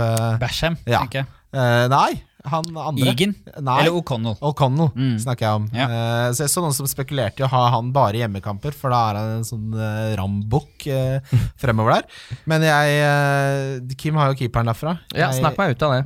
Basham, 0.42 0.80
Ja. 0.90 1.04
tenker 1.04 1.22
jeg. 1.22 1.30
Uh, 1.54 1.86
Nei, 1.94 2.24
han 2.52 2.68
andre. 2.82 3.12
Egan. 3.14 3.34
Nei. 3.62 3.78
Eller 3.84 3.96
O'Connell. 3.98 4.36
O'Connell 4.42 4.92
Mm. 4.96 5.16
snakker 5.24 5.46
jeg 5.48 5.60
om. 5.62 5.68
Ja. 5.74 5.88
Uh, 5.88 6.28
så 6.36 6.44
jeg 6.46 6.54
så 6.54 6.64
noen 6.66 6.76
som 6.76 6.90
spekulerte 6.90 7.44
i 7.44 7.48
å 7.48 7.52
ha 7.54 7.64
han 7.76 7.92
bare 7.96 8.20
i 8.20 8.24
hjemmekamper, 8.24 8.74
for 8.76 8.90
da 8.94 9.00
er 9.12 9.20
han 9.22 9.34
en 9.40 9.48
sånn 9.48 9.74
uh, 9.78 10.14
rambukk 10.20 10.88
uh, 10.92 11.20
fremover 11.62 12.00
der. 12.00 12.22
Men 12.50 12.66
jeg 12.68 13.96
Kim 14.02 14.16
har 14.20 14.32
jo 14.34 14.40
keeperen 14.44 14.70
derfra. 14.72 14.98
Ja, 15.14 15.30
Jeg- 15.30 15.40
snakk 15.44 15.58
meg 15.60 15.76
ut 15.78 15.84
av 15.90 15.98
det. 15.98 16.06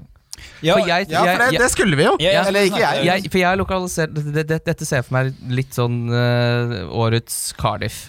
Ja, 0.65 0.73
For 0.79 0.87
jeg, 0.89 1.05
Ja, 1.13 1.19
for 1.23 1.37
det, 1.43 1.51
jeg, 1.53 1.59
det 1.61 1.67
skulle 1.71 1.95
vi 1.95 2.03
jo! 2.07 2.15
Ja, 2.19 2.31
ja, 2.33 2.41
Eller 2.49 2.65
ikke 2.67 2.79
jeg. 2.81 3.03
jeg, 3.05 3.29
for 3.31 3.37
jeg 3.37 3.47
har 3.47 3.59
lokalisert 3.59 4.15
det, 4.17 4.43
det, 4.49 4.57
Dette 4.65 4.85
ser 4.87 4.97
jeg 4.99 5.05
for 5.05 5.13
meg 5.19 5.29
litt 5.53 5.77
sånn 5.77 5.99
årets 6.89 7.53
Cardiff. 7.59 7.99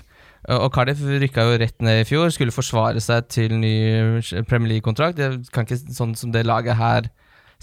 Og 0.48 0.66
Cardiff 0.74 1.00
rykka 1.04 1.44
jo 1.48 1.58
rett 1.62 1.76
ned 1.84 2.02
i 2.02 2.08
fjor, 2.08 2.32
skulle 2.34 2.52
forsvare 2.52 3.00
seg 3.00 3.28
til 3.32 3.54
ny 3.60 3.74
Premier 4.48 4.74
League-kontrakt. 4.74 5.16
Det 5.20 5.30
kan 5.54 5.64
ikke, 5.68 5.78
Sånn 5.96 6.12
som 6.18 6.32
det 6.34 6.42
laget 6.48 6.76
her 6.80 7.08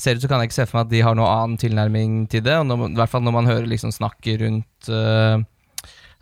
ser 0.02 0.18
ut, 0.18 0.24
så 0.24 0.30
kan 0.32 0.42
jeg 0.42 0.52
ikke 0.52 0.60
se 0.60 0.68
for 0.68 0.80
meg 0.80 0.90
at 0.90 0.94
de 0.94 1.06
har 1.06 1.18
noe 1.18 1.30
annen 1.30 1.58
tilnærming 1.62 2.22
til 2.32 2.44
det. 2.46 2.58
Når, 2.68 2.92
I 2.92 3.00
hvert 3.00 3.14
fall 3.14 3.26
når 3.26 3.36
man 3.38 3.50
hører 3.50 3.70
liksom 3.70 3.94
snakket 3.96 4.42
rundt 4.42 4.92
uh, 4.92 5.42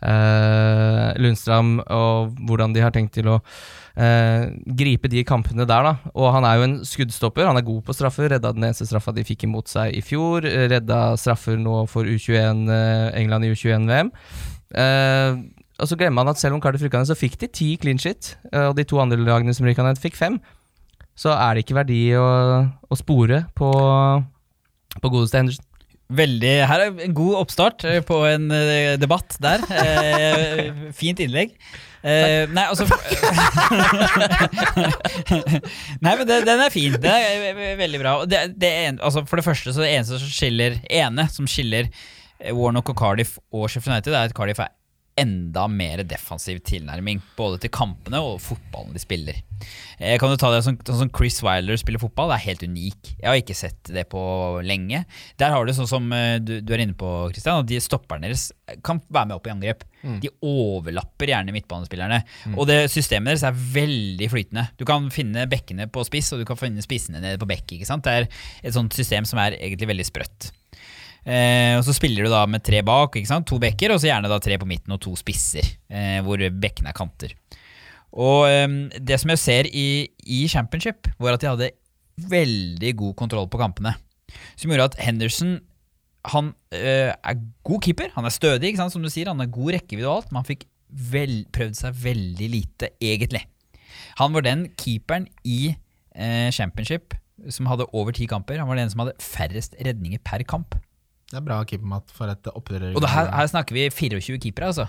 uh, 0.04 1.10
Lundstram 1.20 1.78
og 1.84 2.34
hvordan 2.48 2.76
de 2.76 2.84
har 2.84 2.94
tenkt 2.94 3.14
til 3.18 3.30
å 3.32 3.38
uh, 3.40 4.44
gripe 4.80 5.10
de 5.12 5.24
kampene 5.28 5.66
der, 5.68 5.88
da. 5.90 6.12
Og 6.14 6.30
han 6.36 6.46
er 6.48 6.58
jo 6.58 6.66
en 6.68 6.76
skuddstopper, 6.86 7.48
han 7.48 7.60
er 7.60 7.66
god 7.66 7.82
på 7.86 7.96
straffer. 7.96 8.30
Redda 8.32 8.54
den 8.56 8.68
eneste 8.68 8.88
straffa 8.88 9.14
de 9.16 9.26
fikk 9.26 9.48
imot 9.48 9.72
seg 9.72 9.96
i 9.96 10.04
fjor. 10.04 10.46
eh, 10.48 10.68
Redda 10.72 11.16
straffer 11.20 11.58
nå 11.60 11.82
for 11.90 12.08
U21, 12.08 12.66
eh, 12.72 13.08
England 13.20 13.48
i 13.48 13.54
U21-VM. 13.54 14.12
Uh, 14.70 15.40
og 15.80 15.88
så 15.88 15.96
glemmer 15.96 16.20
man 16.20 16.30
at 16.30 16.38
selv 16.38 16.54
om 16.54 16.60
Cardiff 16.62 16.84
rykka 16.84 17.00
ned, 17.00 17.08
så 17.08 17.16
fikk 17.18 17.38
de 17.40 17.48
ti 17.48 17.72
clean 17.80 17.98
shit. 17.98 18.36
eh, 18.52 18.68
og 18.68 18.76
de 18.76 18.84
to 18.84 19.00
andre 19.00 19.18
lagene 19.18 19.54
som 19.56 19.66
rykka 19.66 19.86
ned, 19.86 20.00
fikk 20.00 20.18
fem. 20.18 20.40
Så 21.20 21.32
er 21.34 21.56
det 21.56 21.66
ikke 21.66 21.76
verdi 21.82 22.00
å, 22.16 22.28
å 22.64 22.96
spore 22.98 23.42
på, 23.56 23.70
på 25.00 25.12
godeste 25.12 25.42
Henderson. 25.42 25.66
Veldig, 26.10 26.54
Her 26.66 26.82
er 26.82 27.04
en 27.04 27.12
god 27.14 27.36
oppstart 27.44 27.84
eh, 27.86 28.00
på 28.02 28.16
en 28.26 28.48
eh, 28.50 28.96
debatt 28.98 29.36
der. 29.42 29.62
Eh, 29.70 30.72
fint 31.00 31.20
innlegg. 31.22 31.52
Eh, 32.00 32.48
nei, 32.48 32.64
altså 32.64 32.86
Nei, 36.00 36.14
men 36.16 36.24
det, 36.24 36.40
den 36.48 36.64
er 36.64 36.72
fin. 36.72 36.96
Den 36.96 37.12
er 37.12 37.76
veldig 37.78 38.00
bra. 38.00 38.16
Det, 38.26 38.40
det 38.58 38.70
er 38.72 38.88
en, 38.88 38.98
altså 39.04 39.22
for 39.28 39.38
det 39.38 39.46
første, 39.46 39.74
så 39.76 39.84
det 39.84 39.92
eneste 39.92 40.18
som 40.22 40.32
skiller 40.32 40.80
ene 40.88 41.28
som 41.30 41.46
skiller 41.50 41.84
eh, 41.86 42.50
Warnock 42.56 42.90
og 42.90 42.98
Cardiff 42.98 43.36
og 43.52 43.68
Sheffield 43.68 44.00
United, 44.00 44.16
er 44.16 44.32
at 44.32 44.36
Cardiff 44.36 44.64
er 44.64 44.72
enda 45.20 45.66
mer 45.70 46.02
defensiv 46.08 46.62
tilnærming. 46.66 47.20
Både 47.38 47.60
til 47.62 47.72
kampene 47.74 48.20
og 48.24 48.40
fotballen 48.42 48.96
de 48.96 49.02
spiller. 49.02 49.40
Jeg 50.00 50.20
kan 50.20 50.32
jo 50.32 50.38
ta 50.40 50.48
det 50.54 50.62
sånn 50.64 50.78
sånn 50.86 51.02
som 51.02 51.10
Chris 51.12 51.40
Wilder 51.44 51.78
spiller 51.80 52.00
fotball. 52.02 52.30
Det 52.32 52.38
er 52.38 52.46
helt 52.48 52.64
unik. 52.64 53.10
Jeg 53.18 53.28
har 53.28 53.40
ikke 53.40 53.56
sett 53.58 53.90
det 53.92 54.06
på 54.12 54.22
lenge. 54.64 55.02
Der 55.40 55.54
har 55.54 55.66
du 55.66 55.74
sånn 55.76 55.90
som 55.90 56.06
eh, 56.16 56.38
du, 56.40 56.58
du 56.64 56.72
er 56.74 56.84
inne 56.84 56.96
på, 56.98 57.10
Christian, 57.34 57.62
at 57.62 57.68
de 57.70 57.80
stopperne 57.82 58.28
deres 58.28 58.48
kan 58.86 59.02
være 59.08 59.30
med 59.30 59.36
opp 59.36 59.48
i 59.50 59.54
angrep. 59.54 59.84
De 60.22 60.30
overlapper 60.46 61.34
gjerne 61.34 61.52
midtbanespillerne. 61.52 62.22
Og 62.56 62.64
det 62.70 62.78
systemet 62.92 63.34
deres 63.34 63.44
er 63.44 63.58
veldig 63.74 64.30
flytende. 64.32 64.68
Du 64.80 64.86
kan 64.88 65.10
finne 65.12 65.44
bekkene 65.50 65.90
på 65.92 66.06
spiss, 66.08 66.32
og 66.32 66.40
du 66.40 66.48
kan 66.48 66.60
finne 66.60 66.84
spissene 66.84 67.20
nede 67.20 67.40
på 67.40 67.48
bekk. 67.50 67.76
Det 67.80 68.14
er 68.14 68.30
et 68.30 68.74
sånt 68.76 68.96
system 68.96 69.28
som 69.28 69.42
er 69.42 69.58
egentlig 69.60 69.90
veldig 69.92 70.08
sprøtt. 70.08 70.50
Eh, 71.24 71.76
og 71.76 71.84
Så 71.84 71.94
spiller 71.96 72.24
du 72.24 72.32
da 72.32 72.44
med 72.46 72.64
tre 72.64 72.82
bak, 72.86 73.18
to 73.46 73.58
bekker, 73.60 73.92
og 73.92 74.00
så 74.00 74.10
gjerne 74.10 74.30
da 74.30 74.38
tre 74.38 74.58
på 74.58 74.68
midten 74.68 74.92
og 74.92 75.00
to 75.00 75.14
spisser, 75.16 75.66
eh, 75.90 76.20
hvor 76.24 76.38
bekkene 76.38 76.90
er 76.90 76.96
kanter. 76.96 77.34
Og 78.12 78.48
eh, 78.48 78.68
Det 78.98 79.20
som 79.20 79.30
jeg 79.30 79.38
ser 79.38 79.70
i, 79.72 80.08
i 80.24 80.46
championship, 80.48 81.08
var 81.18 81.34
at 81.34 81.40
de 81.40 81.50
hadde 81.50 81.72
veldig 82.30 82.94
god 82.96 83.16
kontroll 83.16 83.48
på 83.48 83.60
kampene. 83.60 83.94
Som 84.56 84.70
gjorde 84.70 84.92
at 84.92 85.00
Henderson 85.00 85.60
han 86.28 86.52
eh, 86.74 87.12
er 87.14 87.38
god 87.64 87.80
keeper. 87.84 88.10
Han 88.16 88.26
er 88.28 88.34
stødig, 88.34 88.74
som 88.76 89.02
du 89.02 89.08
sier. 89.08 89.30
Han 89.30 89.40
har 89.40 89.48
god 89.52 89.72
rekkevidde 89.78 90.08
og 90.08 90.18
alt, 90.18 90.32
men 90.32 90.42
han 90.42 90.50
fikk 90.50 90.66
vel, 90.90 91.44
prøvd 91.54 91.78
seg 91.78 91.96
veldig 92.02 92.48
lite, 92.52 92.90
egentlig. 93.00 93.46
Han 94.20 94.34
var 94.34 94.44
den 94.44 94.66
keeperen 94.80 95.28
i 95.48 95.72
eh, 95.72 96.50
championship 96.52 97.14
som 97.48 97.70
hadde 97.70 97.88
over 97.96 98.12
ti 98.12 98.26
kamper. 98.28 98.60
Han 98.60 98.68
var 98.68 98.80
den 98.80 98.90
som 98.92 99.04
hadde 99.04 99.16
færrest 99.22 99.78
redninger 99.80 100.20
per 100.26 100.44
kamp. 100.44 100.76
Det 101.30 101.38
er 101.38 101.44
bra 101.46 101.60
keepermat 101.62 102.10
for 102.14 102.30
et 102.32 102.48
opprør. 102.50 102.90
Og 102.94 103.04
det 103.04 103.12
her, 103.12 103.28
her 103.30 103.50
snakker 103.50 103.76
vi 103.76 103.86
24 103.94 104.40
keepere, 104.42 104.72
altså. 104.72 104.88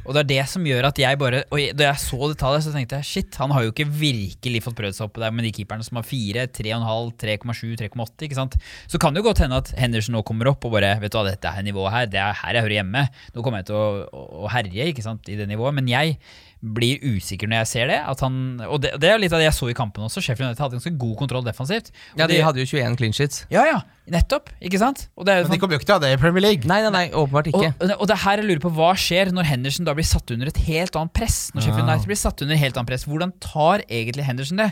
Og 0.00 0.16
det 0.16 0.22
er 0.22 0.28
det 0.30 0.44
som 0.48 0.64
gjør 0.64 0.86
at 0.88 0.98
jeg 0.98 1.18
bare 1.20 1.42
Og 1.52 1.60
da 1.76 1.90
jeg 1.90 2.00
så 2.00 2.18
det 2.30 2.38
tallet, 2.40 2.64
så 2.64 2.72
tenkte 2.72 2.96
jeg 2.98 3.06
shit, 3.06 3.36
han 3.36 3.52
har 3.52 3.66
jo 3.66 3.72
ikke 3.74 3.84
virkelig 3.84 4.62
fått 4.64 4.78
prøvd 4.78 4.96
seg 4.96 5.06
opp 5.06 5.20
der 5.20 5.34
med 5.34 5.44
de 5.44 5.52
keeperne 5.54 5.84
som 5.84 6.00
har 6.00 6.06
4, 6.08 6.46
3,5, 6.56 7.12
3,7, 7.20 7.74
3,8. 7.82 8.26
ikke 8.26 8.38
sant? 8.38 8.56
Så 8.90 9.00
kan 9.02 9.12
det 9.12 9.20
jo 9.20 9.28
godt 9.28 9.42
hende 9.44 9.60
at 9.60 9.72
Henderson 9.76 10.16
nå 10.16 10.24
kommer 10.26 10.50
opp 10.50 10.64
og 10.66 10.74
bare 10.78 10.94
Vet 11.02 11.12
du 11.12 11.20
hva, 11.20 11.26
dette 11.28 11.52
er 11.52 11.66
nivået 11.66 11.94
her, 11.94 12.08
det 12.10 12.22
er 12.22 12.38
her 12.40 12.56
jeg 12.56 12.66
hører 12.66 12.76
hjemme. 12.80 13.04
Nå 13.34 13.44
kommer 13.44 13.60
jeg 13.60 13.70
til 13.70 13.78
å, 13.78 13.86
å, 14.08 14.24
å 14.46 14.52
herje 14.56 14.88
ikke 14.90 15.04
sant, 15.04 15.28
i 15.28 15.36
det 15.38 15.48
nivået. 15.50 15.76
Men 15.76 15.90
jeg 15.92 16.16
blir 16.60 17.00
usikker 17.00 17.48
når 17.48 17.62
jeg 17.62 17.68
ser 17.70 17.90
det. 17.92 17.98
At 18.12 18.20
han, 18.24 18.34
og 18.66 18.82
det, 18.84 18.92
det 19.00 19.08
er 19.10 19.20
litt 19.22 19.32
av 19.32 19.40
det 19.40 19.46
jeg 19.48 19.56
så 19.56 19.70
i 19.72 19.76
kampen 19.76 20.04
også. 20.04 20.22
Sheffield 20.24 20.50
United 20.50 20.64
hadde 20.64 20.76
ganske 20.78 20.92
god 21.00 21.14
kontroll 21.22 21.46
defensivt. 21.46 21.88
Ja, 22.18 22.28
de 22.30 22.40
hadde 22.44 22.60
jo 22.62 22.68
21 22.68 22.98
clean 23.00 23.16
sheets. 23.16 23.46
ja, 23.52 23.64
ja, 23.68 23.78
nettopp. 24.10 24.50
Ikke 24.60 24.80
sant? 24.82 25.06
Og 25.16 25.24
det 25.28 25.34
er 25.34 25.44
Men 25.46 25.54
de 25.54 25.58
kom 25.58 25.68
kommer 25.68 25.78
jo 25.78 25.80
ikke 25.80 25.88
til 25.88 25.96
å 25.96 26.00
ha 26.00 26.04
det 26.04 26.12
i 26.16 26.20
Premier 26.20 26.44
League. 26.44 26.68
Nei, 26.68 26.80
nei, 26.84 26.92
nei, 26.94 27.04
åpenbart 27.16 27.50
ikke. 27.52 27.72
og, 27.78 27.94
og 27.96 28.10
det 28.10 28.16
er 28.16 28.22
her 28.26 28.42
jeg 28.42 28.48
lurer 28.50 28.62
på 28.66 28.72
hva 28.76 28.90
skjer 28.98 29.32
når 29.36 29.48
Henderson 29.52 29.88
da 29.88 29.96
blir 29.96 30.08
satt 30.08 30.34
under 30.34 30.50
et 30.50 30.62
helt 30.68 31.00
annet 31.00 31.14
press. 31.16 31.38
Når 31.54 31.66
Sheffield. 31.66 31.88
United 31.88 32.10
blir 32.12 32.20
satt 32.20 32.44
under 32.44 32.56
et 32.58 32.62
helt 32.64 32.76
annet 32.80 32.90
press 32.92 33.06
Hvordan 33.08 33.32
tar 33.40 33.84
egentlig 33.88 34.26
Henderson 34.28 34.60
det? 34.60 34.70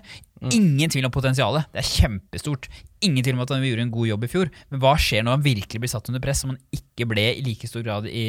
Ingen 0.53 0.93
tvil 0.93 1.09
om 1.09 1.15
potensialet. 1.15 1.67
Det 1.75 1.81
er 1.83 1.89
kjempestort. 1.89 2.69
Ingen 3.05 3.25
tvil 3.25 3.37
om 3.37 3.45
at 3.45 3.53
han 3.55 3.65
gjorde 3.65 3.85
en 3.87 3.95
god 3.95 4.11
jobb 4.11 4.27
i 4.27 4.31
fjor. 4.33 4.51
Men 4.73 4.83
hva 4.83 4.95
skjer 4.99 5.25
når 5.25 5.37
han 5.37 5.47
virkelig 5.47 5.83
blir 5.85 5.93
satt 5.93 6.11
under 6.11 6.23
press, 6.25 6.43
som 6.43 6.53
han 6.55 6.61
ikke 6.75 7.07
ble 7.13 7.27
i 7.37 7.45
like 7.47 7.71
stor 7.71 7.85
grad 7.87 8.09
i 8.11 8.27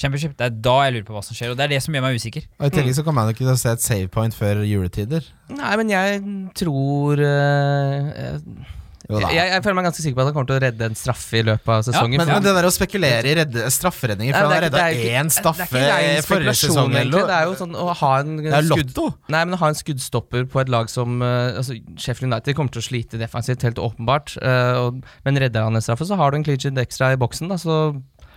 Championship? 0.00 0.34
Det 0.38 0.48
er 0.48 0.60
da 0.64 0.76
jeg 0.86 0.96
lurer 0.96 1.08
på 1.08 1.16
hva 1.16 1.24
som 1.26 1.38
skjer, 1.38 1.52
og 1.52 1.60
det 1.60 1.68
er 1.68 1.74
det 1.76 1.80
som 1.84 1.94
gjør 1.94 2.06
meg 2.08 2.18
usikker. 2.18 2.46
Og 2.58 2.68
I 2.68 2.74
tillegg 2.74 2.98
så 2.98 3.06
kommer 3.06 3.22
han 3.22 3.30
jo 3.32 3.38
ikke 3.38 3.46
til 3.46 3.54
å 3.54 3.62
se 3.62 3.74
et 3.76 3.86
save 3.86 4.12
point 4.12 4.36
før 4.36 4.64
juletider. 4.66 5.26
Nei, 5.52 5.72
men 5.80 5.92
jeg 5.92 6.22
tror 6.58 7.22
da. 7.22 8.78
Jeg, 9.10 9.48
jeg 9.50 9.62
føler 9.64 9.76
meg 9.78 9.86
ganske 9.88 10.02
sikker 10.04 10.16
på 10.18 10.22
at 10.22 10.28
han 10.30 10.34
kommer 10.36 10.48
til 10.50 10.56
å 10.56 10.62
redde 10.62 10.88
en 10.90 10.96
straffe 10.98 11.38
i 11.40 11.42
løpet 11.46 11.72
av 11.74 11.82
sesongen. 11.88 12.22
Men, 12.22 12.30
men 12.30 12.44
det 12.44 12.54
der 12.56 12.68
å 12.68 12.72
spekulere 12.74 13.30
i 13.30 13.34
redde, 13.40 13.64
strafferedninger 13.74 14.36
For 14.36 14.46
Nei, 14.46 14.46
han 14.46 14.54
har 14.54 14.62
det 14.62 14.70
redda 14.70 15.16
én 15.18 15.32
straffe 15.32 15.68
forrige 16.28 16.54
sesong. 16.60 16.94
egentlig. 16.94 17.24
Det 17.28 17.36
er 17.38 17.48
jo 17.50 17.56
sånn 17.58 17.74
å 17.78 17.88
ha 18.02 18.12
en 18.20 18.36
Det 18.38 18.52
er 18.52 18.68
skudd- 18.68 18.92
lotto. 18.94 19.06
Nei, 19.34 19.42
men 19.44 19.56
å 19.58 19.60
ha 19.64 19.72
en 19.72 19.78
skuddstopper 19.78 20.46
på 20.52 20.62
et 20.62 20.72
lag 20.72 20.90
som 20.92 21.20
eh, 21.22 21.58
altså 21.60 21.76
Sheffield 21.96 22.30
United 22.32 22.56
kommer 22.58 22.72
til 22.74 22.82
å 22.84 22.88
slite 22.88 23.20
defensivt, 23.20 23.66
helt 23.66 23.82
åpenbart. 23.82 24.36
Uh, 24.38 24.86
og, 24.86 25.02
men 25.26 25.40
redder 25.42 25.66
han 25.66 25.76
en 25.76 25.84
straffe, 25.84 26.06
så 26.08 26.18
har 26.20 26.30
du 26.32 26.38
en 26.40 26.46
clean 26.46 26.78
ekstra 26.82 27.12
i 27.12 27.20
boksen. 27.20 27.50
Da, 27.52 27.58
så, 27.60 27.78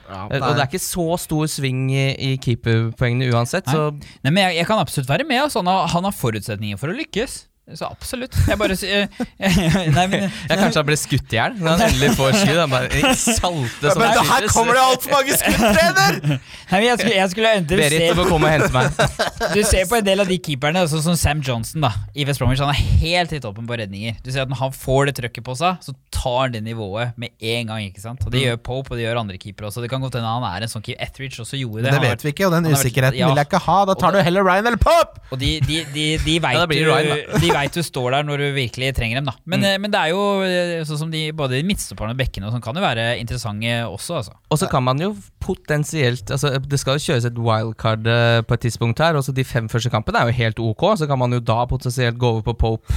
Ja, 0.05 0.27
eh, 0.29 0.37
og 0.41 0.55
det 0.55 0.61
er 0.61 0.69
ikke 0.69 0.81
så 0.83 1.07
stor 1.17 1.47
sving 1.49 1.87
i, 1.93 2.07
i 2.13 2.35
keeperpoengene 2.41 3.31
uansett. 3.33 3.65
Nei. 3.69 3.73
Så 3.73 3.89
Nei, 4.25 4.31
men 4.31 4.41
jeg, 4.43 4.59
jeg 4.61 4.67
kan 4.69 4.81
absolutt 4.81 5.09
være 5.09 5.25
med. 5.25 5.43
Altså, 5.47 5.61
han, 5.63 5.71
har, 5.71 5.87
han 5.93 6.09
har 6.09 6.15
forutsetninger 6.15 6.77
for 6.81 6.93
å 6.93 6.97
lykkes. 6.97 7.43
Så 7.73 7.87
absolutt. 7.89 8.35
Jeg 8.45 8.59
bare 8.61 8.75
sier 8.77 9.07
Nei, 9.39 10.03
men 10.11 10.25
jeg 10.51 10.57
kanskje 10.59 10.77
han 10.77 10.85
ble 10.85 10.97
skutt 11.01 11.31
i 11.33 11.37
hjel 11.39 11.55
når 11.57 11.71
han 11.71 11.81
endelig 11.87 12.11
får 12.19 12.35
skudd. 12.37 12.59
Han 12.61 12.69
bare 12.75 12.89
eh, 12.93 13.07
salte 13.17 13.89
som 13.89 14.01
Men 14.03 14.11
da, 14.13 14.25
her 14.29 14.45
kommer 14.53 14.77
det 14.77 14.83
altfor 14.83 15.15
mange 15.15 15.37
skuddtrener! 15.39 16.19
Nei, 16.69 16.77
men 16.77 16.85
jeg 16.85 16.99
skulle, 16.99 17.15
jeg 17.17 17.31
skulle 17.33 17.53
ønske 17.61 17.79
Berit, 17.79 18.05
du 18.11 18.19
må 18.19 18.25
komme 18.29 18.51
og 18.51 18.53
hente 18.53 18.69
meg. 18.75 19.01
Du 19.55 19.61
ser 19.65 19.87
på 19.89 19.97
en 19.97 20.05
del 20.05 20.21
av 20.21 20.29
de 20.29 20.37
keeperne, 20.45 20.83
sånn 20.91 21.01
som 21.07 21.17
Sam 21.17 21.41
Johnson 21.45 21.81
da 21.85 21.89
i 22.13 22.25
West 22.27 22.41
Bromwich. 22.41 22.61
Han 22.61 22.69
er 22.71 22.79
helt 23.01 23.33
i 23.33 23.39
toppen 23.41 23.65
på 23.69 23.77
redninger. 23.81 24.19
Du 24.25 24.29
ser 24.33 24.45
at 24.45 24.51
Når 24.53 24.61
han 24.61 24.75
får 24.75 25.09
det 25.09 25.15
trøkket 25.23 25.45
på 25.49 25.55
seg, 25.57 25.81
så 25.85 25.95
tar 26.13 26.37
han 26.45 26.53
det 26.55 26.61
nivået 26.65 27.17
med 27.21 27.33
en 27.41 27.71
gang. 27.73 27.87
ikke 27.89 28.03
sant? 28.03 28.21
Og 28.27 28.33
Det 28.33 28.43
gjør 28.45 28.61
Pope 28.65 28.93
og 28.93 28.99
det 29.01 29.07
gjør 29.07 29.21
andre 29.23 29.39
keepere 29.41 29.71
også. 29.71 29.81
Det 29.83 29.89
kan 29.91 30.05
godt 30.05 30.17
hende 30.19 30.29
han 30.35 30.45
er 30.53 30.65
en 30.67 30.71
sånn 30.71 30.85
keeper. 30.85 31.01
Etheridge 31.09 31.41
også 31.43 31.57
gjorde 31.59 31.81
det. 31.81 31.89
Men 31.89 31.91
Det 31.91 31.97
Han 31.97 32.05
har 32.05 32.15
vet 32.15 32.25
vi 32.27 32.33
ikke, 32.35 32.45
og 32.49 32.55
den 32.59 32.69
usikkerheten 32.71 33.15
vært- 33.15 33.21
ja. 33.23 33.29
vil 33.33 33.41
jeg 33.41 33.49
ikke 33.49 33.63
ha. 33.65 33.77
Da 33.89 33.97
tar 34.05 34.15
du 34.15 34.21
heller 34.29 34.45
Ryan 34.45 34.69
eller 34.71 34.81
Pope! 34.85 35.25
Og 35.31 35.39
de, 35.41 35.51
de, 35.65 35.81
de, 35.95 36.05
de 36.25 36.37
veit 36.45 36.57
Ja, 36.59 36.63
da 36.65 36.69
blir 36.69 36.85
det 36.85 36.93
Ryan, 36.93 37.41
de 37.45 37.51
vet 37.63 37.73
du 37.79 37.81
står 37.85 38.11
der 38.15 38.23
når 38.27 38.37
du 38.43 38.45
virkelig 38.55 38.91
trenger 38.97 39.19
dem. 39.21 39.25
da 39.25 39.33
Men, 39.45 39.59
Mm. 39.61 39.65
eh, 39.65 39.77
men 39.79 39.91
det 39.91 39.99
er 40.01 40.09
jo 40.13 40.21
eh, 40.43 40.83
sånn 40.85 40.97
som 41.05 41.11
de, 41.11 41.31
både 41.31 41.57
de 41.57 41.63
midtstopperne 41.67 42.11
og 42.15 42.19
bekkene 42.19 42.47
og 42.47 42.53
sånn 42.55 42.61
kan 42.65 42.75
jo 42.75 42.81
være 42.85 43.17
interessante 43.21 43.73
også. 43.87 44.15
altså 44.21 44.33
Og 44.51 44.57
så 44.59 44.69
kan 44.69 44.83
man 44.83 44.99
jo 44.99 45.15
potensielt 45.39 46.29
altså 46.31 46.59
Det 46.61 46.79
skal 46.79 46.97
jo 46.99 47.05
kjøres 47.13 47.25
et 47.25 47.37
wildcard 47.37 48.07
eh, 48.07 48.41
på 48.41 48.53
et 48.53 48.59
tidspunkt 48.67 48.99
her. 48.99 49.13
Også 49.15 49.33
de 49.33 49.43
fem 49.43 49.67
første 49.69 49.89
kampene 49.89 50.19
er 50.21 50.25
jo 50.31 50.37
helt 50.43 50.59
ok, 50.59 50.97
så 50.97 51.07
kan 51.07 51.19
man 51.19 51.31
jo 51.33 51.39
da 51.39 51.65
potensielt 51.65 52.17
gå 52.17 52.27
over 52.27 52.41
på 52.41 52.53
Pope. 52.57 52.93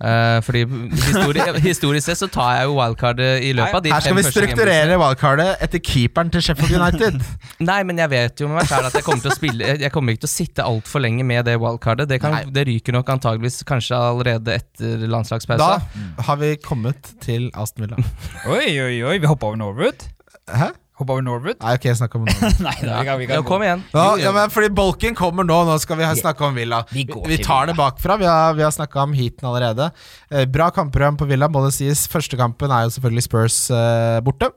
Eh, 0.00 0.38
fordi 0.40 0.62
histori 0.96 1.42
historisk 1.60 2.06
sett 2.06 2.20
så 2.22 2.28
tar 2.32 2.54
jeg 2.56 2.68
jo 2.70 2.76
wildcard 2.78 3.18
eh, 3.20 3.42
i 3.44 3.50
løpet 3.52 3.76
av 3.76 3.82
de 3.84 3.90
Her 3.92 4.04
skal 4.06 4.16
vi 4.16 4.24
strukturere 4.24 4.96
wildcardet 4.96 5.60
etter 5.66 5.82
keeperen 5.84 6.30
til 6.32 6.44
Sheffield 6.46 6.78
United. 6.80 7.18
Nei, 7.70 7.82
men 7.84 8.00
jeg 8.00 8.12
vet 8.14 8.40
jo 8.40 8.48
med 8.48 8.62
meg 8.62 8.70
selv 8.70 8.88
at 8.88 8.96
jeg 8.96 9.04
kommer 9.04 9.26
til 9.26 9.32
å 9.34 9.36
spille 9.36 9.68
Jeg 9.74 9.82
jeg 9.84 9.92
kommer 9.92 10.16
ikke 10.16 10.24
til 10.24 10.30
å 10.30 10.32
sitte 10.32 10.64
altfor 10.64 11.04
lenge 11.04 11.26
med 11.26 11.44
det 11.50 11.58
wildcardet. 11.60 12.08
Det, 12.08 12.20
kan, 12.22 12.38
det 12.48 12.64
ryker 12.70 12.96
nok 12.96 13.12
antageligvis 13.12 13.60
kanskje 13.68 13.98
allerede 13.98 14.56
etter 14.56 15.04
landslagspausa. 15.10 15.72
Da 15.82 16.28
har 16.30 16.40
vi 16.40 16.54
kommet 16.64 17.12
til 17.20 17.50
Aston 17.52 17.84
Villa. 17.84 18.00
Oi, 18.48 18.70
oi, 18.80 18.94
oi, 19.04 19.18
vi 19.20 19.28
hoppa 19.28 19.50
over 19.50 19.60
Norwood. 19.60 20.06
Hæ? 20.48 20.72
Hoppa 21.00 21.14
over 21.16 21.24
Norwood? 21.24 21.56
Nei, 21.62 21.74
ok, 21.78 21.86
snakk 21.96 22.16
om 22.18 22.26
Norwood. 22.28 22.60
Nei, 22.66 22.74
da, 22.84 22.98
vi 23.00 23.08
kan, 23.08 23.20
vi 23.22 23.28
kan 23.30 23.38
Ja, 23.38 23.44
kom 23.48 23.64
igjen. 23.64 23.84
Nå, 23.94 24.04
ja, 24.20 24.34
men 24.36 24.52
fordi 24.52 24.68
Bolken 24.76 25.16
kommer 25.18 25.46
nå, 25.48 25.56
nå 25.68 25.78
skal 25.80 26.00
vi 26.00 26.10
snakke 26.20 26.44
om 26.46 26.58
Villa. 26.60 26.82
Vi 26.92 27.02
Vi, 27.02 27.06
går 27.12 27.24
vi 27.30 27.40
til 27.40 27.48
tar 27.48 27.70
det 27.70 27.76
bakfra. 27.78 28.18
Vi 28.20 28.28
har, 28.28 28.52
vi 28.58 28.66
har 28.66 28.74
snakka 28.76 29.06
om 29.06 29.16
heaten 29.16 29.48
allerede. 29.48 29.90
Eh, 30.30 30.44
bra 30.44 30.68
kampprogram 30.76 31.16
på 31.20 31.28
Villa, 31.30 31.48
må 31.48 31.64
det 31.66 31.72
sies. 31.78 32.04
Første 32.12 32.36
kampen 32.40 32.70
er 32.76 32.86
jo 32.86 32.94
selvfølgelig 32.98 33.26
Spurs 33.26 33.58
eh, 33.74 34.20
borte. 34.26 34.52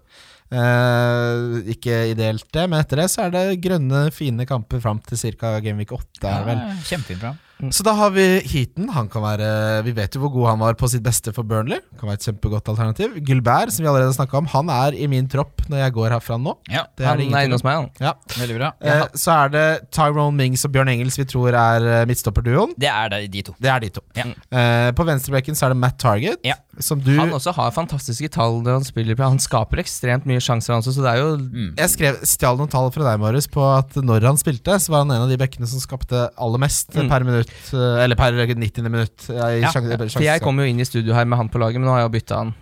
Eh, 0.53 1.71
ikke 1.73 1.95
ideelt, 2.11 2.45
det, 2.53 2.67
men 2.69 2.83
etter 2.83 3.01
det 3.01 3.07
så 3.09 3.25
er 3.25 3.33
det 3.33 3.45
grønne, 3.63 4.05
fine 4.13 4.45
kamper 4.49 4.83
fram 4.83 4.99
til 5.07 5.17
ca. 5.39 5.55
Gameweek 5.63 5.95
8. 5.95 6.27
Er 6.29 6.45
vel. 6.51 6.61
Ja, 6.61 6.75
Kjempefint 6.91 7.23
program. 7.23 7.39
Så 7.71 7.83
da 7.85 7.93
har 7.95 8.09
vi 8.11 8.23
Heaton. 8.43 8.89
Han 8.91 9.07
kan 9.07 9.21
være 9.23 9.83
Vi 9.85 9.91
vet 9.95 10.15
jo 10.15 10.19
hvor 10.25 10.31
god 10.33 10.47
han 10.49 10.59
var 10.59 10.73
på 10.75 10.89
sitt 10.91 11.03
beste 11.05 11.31
for 11.35 11.43
Burnley. 11.47 11.79
Kan 11.99 12.09
være 12.09 12.17
et 12.19 12.25
kjempegodt 12.27 12.67
alternativ. 12.73 13.13
Gulbert, 13.23 13.71
som 13.71 13.85
vi 13.85 13.89
allerede 13.91 14.11
snakka 14.17 14.37
om, 14.41 14.47
han 14.51 14.69
er 14.73 14.97
i 14.99 15.07
min 15.07 15.29
tropp 15.31 15.61
når 15.69 15.79
jeg 15.85 15.93
går 15.95 16.09
herfra 16.17 16.35
nå. 16.41 16.57
Ja, 16.69 16.83
Det 16.97 17.05
er 17.05 17.13
Han 17.13 17.21
er 17.21 17.45
inne 17.47 17.55
hos 17.55 17.63
meg, 17.63 17.77
han. 17.77 17.89
Ja. 18.03 18.13
veldig 18.35 18.57
bra. 18.57 18.71
Eh, 18.81 19.05
så 19.15 19.31
er 19.45 19.53
det 19.53 19.65
Tyrone 19.95 20.35
Mings 20.35 20.65
og 20.65 20.73
Bjørn 20.75 20.91
Engels 20.91 21.15
vi 21.21 21.25
tror 21.29 21.53
er 21.55 21.87
eh, 22.01 22.05
midtstopperduoen. 22.09 22.73
Det 22.77 22.89
er 22.91 23.09
det, 23.13 23.21
de 23.31 23.41
to. 23.47 23.55
Det 23.61 23.69
er 23.71 23.79
de 23.85 23.89
to. 23.95 24.01
Ja. 24.19 24.25
Eh, 24.51 24.91
på 24.97 25.05
venstrebekken 25.07 25.55
så 25.55 25.67
er 25.69 25.75
det 25.75 25.79
Matt 25.85 25.97
Target, 26.03 26.37
Ja. 26.43 26.55
som 26.79 26.99
du 26.99 27.13
Han 27.19 27.31
også 27.31 27.53
har 27.55 27.71
fantastiske 27.71 28.27
tall 28.33 28.59
når 28.65 28.79
han 28.81 28.83
spiller. 28.83 29.15
Han 29.23 29.39
skaper 29.39 29.77
ekstremt 29.79 30.25
mye 30.27 30.41
sjanser, 30.43 30.73
han 30.73 30.81
også, 30.83 30.97
så 30.97 31.01
det 31.05 31.13
er 31.13 31.21
jo 31.21 31.31
Mm. 31.43 31.75
Jeg 31.77 31.89
skrev, 31.89 32.19
stjal 32.25 32.57
noen 32.57 32.69
tall 32.69 32.89
fra 32.91 33.03
deg, 33.11 33.19
Marius, 33.19 33.47
på 33.47 33.61
at 33.77 33.93
når 33.95 34.21
han 34.25 34.37
spilte, 34.37 34.75
så 34.81 34.89
var 34.89 34.99
han 35.05 35.11
en 35.11 35.21
av 35.23 35.29
de 35.29 35.37
bekkene 35.37 35.67
som 35.67 35.79
skapte 35.79 36.29
aller 36.37 36.57
mest 36.59 36.89
Mm. 36.93 37.09
per 37.09 37.23
minutt. 37.23 37.42
Eh, 37.49 38.03
Eller 38.03 38.15
per 38.15 38.31
90. 38.33 38.83
minutt. 38.89 39.27
Ja, 39.29 39.47
i 39.49 39.61
Ja. 39.61 39.71
sjan- 39.71 39.87
For 40.09 40.21
jeg 40.23 40.41
kom 40.41 40.57
jo 40.59 40.65
inn 40.65 40.79
i 40.79 40.85
studio 40.85 41.13
her 41.13 41.25
med 41.25 41.37
han 41.37 41.49
på 41.49 41.59
laget, 41.59 41.79
men 41.81 41.87
nå 41.89 41.93
har 41.95 42.01
jeg 42.09 42.11
bytta 42.21 42.37
han. 42.37 42.53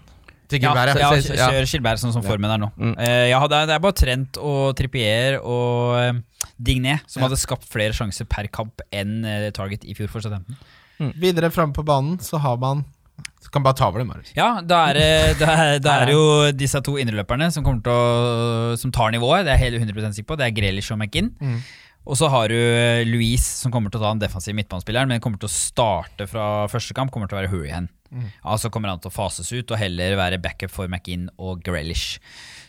til 0.51 0.59
Ja, 0.61 0.73
Gilbert, 0.73 0.99
ja, 0.99 1.11
ja. 1.15 1.47
kjør 1.49 1.65
Gilbert 1.71 1.99
sånn 2.01 2.11
som 2.11 2.21
formen 2.23 2.51
er 2.51 2.57
nå. 2.59 2.67
Mm. 2.77 2.95
Eh, 2.99 3.29
ja, 3.29 3.39
det, 3.47 3.55
er, 3.55 3.65
det 3.67 3.75
er 3.75 3.79
bare 3.79 3.93
Trent 3.95 4.37
og 4.37 4.75
Trippier 4.75 5.37
og 5.39 5.95
eh, 5.95 6.11
Digné 6.61 6.99
som 7.07 7.21
Ja. 7.21 7.27
hadde 7.29 7.37
skapt 7.39 7.63
flere 7.71 7.93
sjanser 7.95 8.27
per 8.27 8.47
kamp 8.51 8.81
enn 8.91 9.23
eh, 9.23 9.49
Target 9.51 9.85
i 9.87 9.93
fjor 9.95 10.09
for 10.09 10.19
Southampton. 10.19 10.57
Videre 11.17 11.49
framme 11.49 11.73
på 11.73 11.85
banen 11.85 12.17
så 12.19 12.37
har 12.37 12.57
man 12.57 12.83
Du 13.41 13.49
kan 13.49 13.63
bare 13.63 13.73
ta 13.73 13.87
over 13.87 13.99
det, 13.99 14.07
Marius. 14.07 14.33
Ja, 14.35 14.61
da 14.61 14.89
er 14.89 14.93
det 14.93 15.41
er, 15.41 15.79
er 15.81 16.11
jo 16.11 16.51
disse 16.51 16.79
to 16.83 16.93
indreløperne 17.01 17.47
som, 17.51 17.63
kommer 17.63 17.81
til 17.81 17.91
å, 17.91 18.77
som 18.77 18.91
tar 18.91 19.09
nivået. 19.11 19.45
Det 19.45 19.53
er 19.55 19.57
jeg 19.57 19.79
helt 19.79 19.95
100% 19.95 20.13
sikker 20.19 20.27
på. 20.27 20.37
Det 20.37 20.45
er 20.45 20.51
Grealish 20.51 20.91
og 20.91 20.99
McInn. 20.99 21.31
Mm. 21.41 21.57
Og 22.09 22.17
så 22.17 22.29
har 22.33 22.49
du 22.49 22.57
eh, 22.57 23.05
Louise, 23.05 23.45
som 23.45 23.73
kommer 23.73 23.93
til 23.93 24.01
å 24.01 24.05
ta 24.05 24.13
den 24.15 24.23
defensive 24.23 24.57
midtbanespilleren, 24.57 25.11
men 25.11 25.21
kommer 25.21 25.41
til 25.41 25.51
å 25.51 25.53
starte 25.53 26.25
fra 26.29 26.67
første 26.71 26.95
kamp. 26.97 27.13
Kommer 27.13 27.29
til 27.29 27.37
å 27.37 27.41
være 27.43 27.51
Hurrihan. 27.51 27.89
Mm. 28.11 28.27
Altså 28.53 28.71
kommer 28.73 28.91
han 28.91 29.01
til 29.03 29.11
å 29.11 29.15
fases 29.15 29.51
ut 29.53 29.71
og 29.71 29.79
heller 29.79 30.17
være 30.19 30.41
backup 30.41 30.73
for 30.73 30.89
McInn 30.89 31.29
og 31.37 31.61
Grealish. 31.65 32.19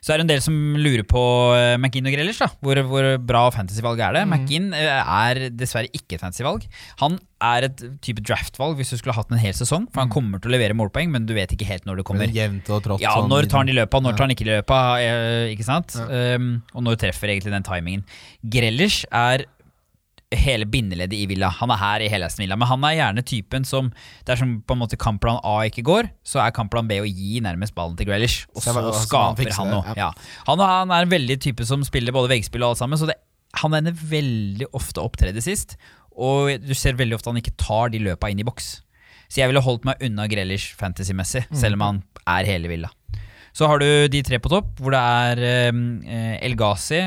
Så 0.02 0.10
er 0.10 0.18
det 0.18 0.24
en 0.26 0.30
del 0.32 0.40
som 0.42 0.54
lurer 0.82 1.04
på 1.06 1.20
eh, 1.54 1.76
McInn 1.78 2.08
og 2.10 2.14
Grealish. 2.16 2.40
da 2.42 2.48
Hvor, 2.58 2.80
hvor 2.90 3.06
bra 3.22 3.42
fantasyvalg 3.54 4.00
er 4.02 4.16
det? 4.16 4.22
Mm. 4.26 4.32
McInn 4.34 4.64
eh, 4.74 4.88
er 4.98 5.40
dessverre 5.54 5.86
ikke 5.94 6.16
et 6.18 6.24
fantasyvalg. 6.24 6.64
Han 7.04 7.20
er 7.42 7.68
et 7.68 7.84
type 8.02 8.22
draftvalg 8.26 8.74
hvis 8.80 8.90
du 8.90 8.96
skulle 8.98 9.14
hatt 9.14 9.30
en 9.30 9.38
hel 9.38 9.54
sesong. 9.54 9.86
For 9.94 10.02
han 10.02 10.10
Mm. 10.10 10.14
kommer 10.16 10.42
til 10.42 10.50
å 10.50 10.54
levere 10.56 10.74
målpoeng, 10.74 11.08
men 11.14 11.24
du 11.26 11.34
vet 11.38 11.54
ikke 11.54 11.68
helt 11.70 11.86
når 11.86 12.02
det 12.02 12.04
kommer. 12.10 12.26
Jevnt 12.34 12.66
og 12.74 12.82
trått. 12.82 13.00
Ja, 13.00 13.14
sånn 13.14 13.30
når 13.30 13.46
tar 13.48 13.62
han 13.62 13.70
i 13.70 13.78
løpet 13.78 14.02
når 14.02 14.16
tar 14.18 14.26
han 14.26 14.34
ikke 14.34 14.46
i 14.48 14.50
løpet 14.50 15.06
eh, 15.06 15.54
ikke 15.54 15.68
sant? 15.70 15.94
Ja. 15.94 16.34
Um, 16.34 16.50
og 16.74 16.82
når 16.82 16.98
treffer 17.06 17.30
egentlig 17.30 17.54
den 17.54 17.62
timingen. 17.70 18.02
Grealish 18.42 19.04
er 19.14 19.46
hele 20.38 20.66
bindeleddet 20.68 21.16
i 21.16 21.26
Villa. 21.30 21.50
Han 21.60 21.72
er 21.74 21.80
her 21.80 22.04
i 22.04 22.10
hele 22.12 22.28
Villa, 22.38 22.56
men 22.58 22.68
han 22.70 22.84
er 22.88 22.96
gjerne 22.98 23.24
typen 23.26 23.66
som 23.68 23.90
Dersom 24.28 24.58
på 24.66 24.76
en 24.76 24.80
måte 24.82 24.98
kampplan 25.00 25.40
A 25.46 25.56
ikke 25.68 25.84
går, 25.86 26.08
så 26.26 26.42
er 26.44 26.54
kampplan 26.54 26.88
B 26.90 27.00
å 27.02 27.08
gi 27.08 27.40
nærmest 27.44 27.74
ballen 27.76 27.96
til 27.98 28.08
Grealish, 28.08 28.46
og 28.54 28.62
så, 28.64 28.74
så 28.74 28.92
skaper 29.04 29.50
han 29.56 29.72
noe. 29.72 29.96
Ja. 29.98 30.12
Han, 30.48 30.62
han 30.62 30.94
er 30.94 31.06
en 31.06 31.12
veldig 31.12 31.38
type 31.42 31.66
som 31.68 31.84
spiller 31.86 32.14
både 32.14 32.30
veggspill 32.32 32.64
og 32.64 32.74
alt 32.74 32.82
sammen, 32.82 33.00
så 33.00 33.10
det, 33.10 33.18
han 33.60 33.74
ender 33.76 33.96
veldig 33.96 34.70
ofte 34.76 35.02
opp 35.02 35.18
tredje 35.20 35.44
sist, 35.44 35.76
og 36.12 36.54
du 36.62 36.72
ser 36.76 36.96
veldig 36.98 37.18
ofte 37.18 37.32
han 37.32 37.40
ikke 37.40 37.56
tar 37.60 37.92
de 37.92 38.02
løpa 38.04 38.30
inn 38.32 38.40
i 38.40 38.46
boks. 38.46 38.74
Så 39.32 39.40
jeg 39.40 39.48
ville 39.48 39.64
holdt 39.64 39.86
meg 39.88 40.02
unna 40.04 40.26
Grealish 40.28 40.76
fantasy-messig, 40.76 41.46
selv 41.56 41.78
om 41.78 41.86
han 41.86 42.02
er 42.28 42.48
hele 42.48 42.68
Villa. 42.68 42.92
Så 43.56 43.68
har 43.68 43.80
du 43.80 43.88
de 44.12 44.22
tre 44.24 44.38
på 44.40 44.50
topp, 44.52 44.78
hvor 44.80 44.94
det 44.94 45.00
er 45.00 45.40
eh, 45.44 46.36
El 46.44 46.56
Ghazi, 46.56 47.02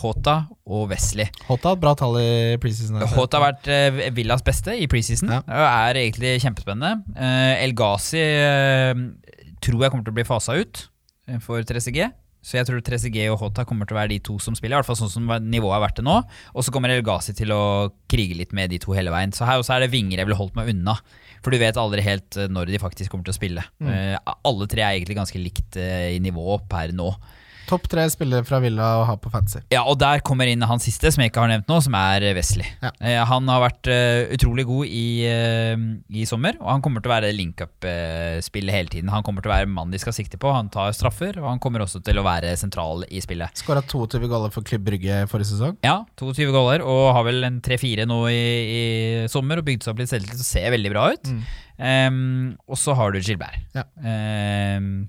Hota 0.00 0.36
og 0.64 0.88
Wesley. 0.90 1.28
Hota 1.48 1.70
har 1.70 1.78
et 1.78 1.84
bra 1.84 1.94
tall 1.98 2.18
i 2.20 2.56
preseason. 2.62 3.00
Hota 3.14 3.40
har 3.40 3.46
vært 3.52 3.70
eh, 3.72 4.10
Villas 4.16 4.44
beste 4.46 4.74
i 4.78 4.88
preseason. 4.90 5.30
Ja. 5.32 5.42
Er 5.88 6.00
egentlig 6.00 6.36
kjempespennende. 6.44 7.04
Eh, 7.14 7.62
El 7.64 7.76
Ghazi 7.78 8.20
eh, 8.20 8.92
tror 9.64 9.86
jeg 9.86 9.94
kommer 9.94 10.06
til 10.06 10.14
å 10.14 10.18
bli 10.18 10.26
fasa 10.28 10.58
ut 10.58 10.86
eh, 11.30 11.40
for 11.44 11.64
3CG. 11.64 12.10
Så 12.44 12.58
jeg 12.58 12.68
tror 12.68 12.82
3CG 12.84 13.22
og 13.32 13.38
Hota 13.40 13.64
kommer 13.64 13.88
til 13.88 13.96
å 13.96 14.00
være 14.02 14.12
de 14.12 14.18
to 14.26 14.34
som 14.42 14.56
spiller. 14.56 14.76
I 14.76 14.82
hvert 14.82 14.90
fall 14.90 14.98
sånn 15.00 15.12
som 15.12 15.30
nivået 15.48 15.78
har 15.78 15.84
vært 15.86 16.02
det 16.02 16.04
nå. 16.04 16.18
Og 16.52 16.66
så 16.66 16.74
kommer 16.74 16.92
El 16.92 17.04
Ghazi 17.06 17.32
til 17.38 17.54
å 17.56 17.62
krige 18.10 18.36
litt 18.36 18.52
med 18.56 18.74
de 18.74 18.80
to 18.82 18.92
hele 18.96 19.14
veien. 19.14 19.32
Så 19.32 19.48
her 19.48 19.62
også 19.62 19.78
er 19.78 19.86
det 19.86 19.94
vinger 19.94 20.20
jeg 20.20 20.28
ville 20.28 20.36
holdt 20.36 20.58
meg 20.58 20.68
unna. 20.74 20.98
For 21.40 21.52
du 21.52 21.60
vet 21.60 21.80
aldri 21.80 22.04
helt 22.04 22.36
eh, 22.36 22.50
når 22.52 22.74
de 22.74 22.82
faktisk 22.82 23.14
kommer 23.14 23.24
til 23.30 23.32
å 23.32 23.38
spille. 23.38 23.64
Eh, 23.80 24.18
alle 24.34 24.68
tre 24.68 24.84
er 24.84 24.98
egentlig 24.98 25.16
ganske 25.22 25.40
likt 25.40 25.80
i 25.80 26.20
nivå 26.20 26.60
per 26.68 26.92
nå. 26.96 27.08
Topp 27.68 27.86
tre 27.90 28.04
spillere 28.12 28.44
fra 28.46 28.58
Villa 28.62 28.88
å 29.00 29.04
ha 29.08 29.14
på 29.20 29.30
fantasy. 29.32 29.62
Ja, 29.72 29.84
og 29.88 29.96
der 30.02 30.20
kommer 30.26 30.48
inn 30.50 30.64
han 30.64 30.82
siste, 30.82 31.10
som 31.14 31.22
jeg 31.24 31.32
ikke 31.32 31.44
har 31.44 31.50
nevnt 31.52 31.70
nå, 31.70 31.78
som 31.84 31.96
er 31.98 32.26
Wesley. 32.36 32.66
Ja. 32.82 32.90
Eh, 33.00 33.20
han 33.30 33.48
har 33.50 33.62
vært 33.62 33.90
eh, 33.92 34.34
utrolig 34.36 34.66
god 34.68 34.90
i, 34.90 35.06
eh, 35.28 35.86
i 36.12 36.26
sommer, 36.28 36.58
og 36.60 36.68
han 36.72 36.84
kommer 36.84 37.04
til 37.04 37.12
å 37.12 37.14
være 37.14 37.32
link-up-spillet 37.36 38.76
hele 38.76 38.92
tiden. 38.92 39.12
Han 39.14 39.24
kommer 39.26 39.44
til 39.44 39.52
å 39.52 39.54
være 39.56 39.70
mannen 39.70 39.94
de 39.94 40.02
skal 40.02 40.16
sikte 40.16 40.40
på. 40.40 40.52
Han 40.52 40.70
tar 40.74 40.92
straffer, 40.96 41.38
og 41.40 41.48
han 41.48 41.62
kommer 41.62 41.84
også 41.84 42.02
til 42.04 42.20
å 42.20 42.26
være 42.26 42.52
sentral 42.60 43.06
i 43.08 43.22
spillet. 43.24 43.64
Skåra 43.64 43.84
22 43.84 44.28
goller 44.28 44.54
for 44.54 44.66
Klubb 44.66 44.84
Brygge 44.88 45.24
forrige 45.32 45.54
sesong. 45.54 45.78
Ja, 45.86 46.02
22 46.20 46.50
goller, 46.54 46.84
og 46.84 47.14
har 47.16 47.28
vel 47.28 47.48
en 47.48 47.60
3-4 47.64 48.08
nå 48.10 48.20
i, 48.32 48.44
i 48.44 48.84
sommer, 49.32 49.60
og 49.60 49.68
bygd 49.68 49.86
seg 49.86 49.94
opp 49.94 50.04
litt 50.04 50.12
selvtillit 50.12 50.44
og 50.44 50.48
ser 50.48 50.72
veldig 50.74 50.92
bra 50.92 51.08
ut. 51.14 51.34
Em, 51.74 52.54
og 52.68 52.78
så 52.78 52.94
har 52.94 53.14
du 53.14 53.18
Gilbert. 53.18 53.58
Ja. 53.74 53.88
Em, 54.04 55.08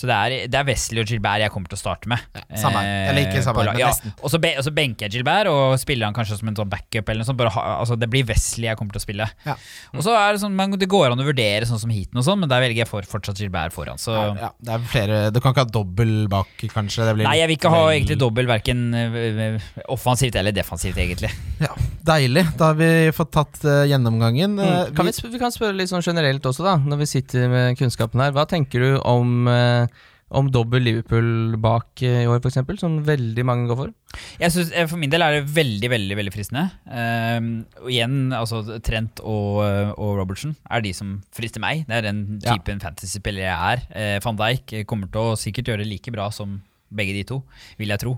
så 0.00 0.08
det 0.08 0.16
er, 0.16 0.34
det 0.48 0.56
er 0.56 0.64
Wesley 0.64 1.02
og 1.02 1.10
Gilbert 1.10 1.42
jeg 1.42 1.52
kommer 1.52 1.68
til 1.68 1.76
å 1.76 1.80
starte 1.82 2.08
med. 2.08 2.22
Ja, 2.32 2.44
samme. 2.62 2.80
Eh, 2.80 3.08
Eller 3.10 3.26
ikke 3.26 3.42
samme 3.44 3.60
på 3.60 3.66
her, 3.66 3.74
men 3.76 3.82
ja. 3.82 4.14
Og 4.24 4.32
så, 4.32 4.38
be, 4.40 4.54
og 4.56 4.64
så 4.64 4.72
benker 4.72 5.06
jeg 5.06 5.18
Gilbert 5.18 5.50
og 5.52 5.74
spiller 5.82 6.08
han 6.08 6.16
kanskje 6.16 6.38
som 6.40 6.48
en 6.48 6.56
sånn 6.56 6.70
backup. 6.72 7.04
Eller 7.12 7.20
noe 7.20 7.28
sånt. 7.28 7.42
Ha, 7.52 7.64
altså 7.82 7.98
det 8.00 8.08
blir 8.12 8.24
Wesley 8.30 8.70
jeg 8.70 8.78
kommer 8.80 8.96
til 8.96 9.02
å 9.02 9.04
spille. 9.04 9.26
Ja. 9.44 9.58
Og 9.92 10.00
så 10.06 10.14
er 10.16 10.32
Det 10.32 10.40
sånn, 10.46 10.56
men 10.56 10.72
det 10.80 10.88
går 10.88 11.12
an 11.12 11.20
å 11.20 11.26
vurdere 11.26 11.68
sånn 11.68 11.82
som 11.82 11.92
heaten 11.92 12.16
og 12.16 12.24
sånn, 12.24 12.40
men 12.40 12.48
der 12.50 12.64
velger 12.64 12.84
jeg 12.86 12.88
for, 12.90 13.04
fortsatt 13.12 13.42
Gilbert 13.44 13.76
foran. 13.76 14.00
Så 14.00 14.16
Ja, 14.40 14.50
det 14.56 14.72
er 14.78 14.88
flere 14.88 15.20
Du 15.34 15.40
kan 15.44 15.52
ikke 15.52 15.66
ha 15.66 15.70
dobbel 15.76 16.14
bak, 16.32 16.48
kanskje? 16.72 17.04
Det 17.10 17.14
blir 17.18 17.28
Nei, 17.28 17.36
jeg 17.42 17.50
vil 17.50 17.58
ikke 17.60 17.74
ha 17.74 17.82
egentlig 17.92 18.16
dobbel 18.22 18.48
verken 18.48 18.86
øh, 18.96 19.60
offensivt 19.92 20.38
eller 20.40 20.54
defensivt, 20.56 20.96
egentlig. 20.96 21.30
Ja, 21.60 21.74
Deilig. 22.08 22.46
Da 22.56 22.70
har 22.72 22.78
vi 22.80 22.90
fått 23.14 23.32
tatt 23.36 23.60
uh, 23.68 23.82
gjennomgangen. 23.90 24.56
Eh, 24.58 24.70
Mm. 24.70 24.94
Kan 24.96 25.06
vi, 25.08 25.12
vi 25.34 25.38
kan 25.40 25.52
spørre 25.52 25.76
litt 25.76 25.90
sånn 25.90 26.02
generelt 26.04 26.44
også, 26.46 26.64
da, 26.64 26.76
når 26.80 27.00
vi 27.02 27.06
sitter 27.10 27.48
med 27.50 27.78
kunnskapen 27.78 28.22
her. 28.22 28.32
Hva 28.36 28.46
tenker 28.48 28.82
du 28.84 28.90
om, 29.06 29.48
eh, 29.50 29.89
om 30.30 30.46
dobbel 30.54 30.84
Liverpool 30.86 31.56
bak 31.58 32.02
eh, 32.06 32.20
i 32.22 32.28
år, 32.30 32.38
f.eks., 32.38 32.60
som 32.78 33.00
veldig 33.06 33.44
mange 33.46 33.66
går 33.66 33.78
for? 33.80 33.90
Jeg 34.38 34.54
synes, 34.54 34.70
eh, 34.78 34.86
For 34.86 35.00
min 35.00 35.10
del 35.10 35.24
er 35.26 35.40
det 35.40 35.50
veldig 35.56 35.90
veldig, 35.90 36.16
veldig 36.20 36.34
fristende. 36.34 36.68
Ehm, 36.86 37.50
og 37.82 37.90
igjen, 37.90 38.16
altså 38.36 38.62
Trent 38.86 39.18
og, 39.24 39.64
øh, 39.66 39.90
og 39.98 40.20
Robertson 40.22 40.54
er 40.70 40.86
de 40.86 40.94
som 40.94 41.16
frister 41.34 41.62
meg. 41.62 41.82
Det 41.88 41.98
er 41.98 42.06
den 42.12 42.40
Ja. 42.44 42.54
typen 42.54 42.78
fantasy-spiller 42.82 43.42
jeg 43.42 43.58
er. 43.74 43.82
Uh, 43.90 44.20
Van 44.24 44.38
Dijk 44.38 44.72
eh, 44.72 44.84
kommer 44.84 45.10
til 45.10 45.20
å 45.32 45.38
sikkert 45.38 45.66
gjøre 45.66 45.82
det 45.82 45.90
like 45.90 46.14
bra 46.14 46.30
som 46.30 46.60
begge 46.90 47.12
de 47.14 47.22
to, 47.22 47.42
vil 47.78 47.90
jeg 47.92 48.00
tro. 48.02 48.16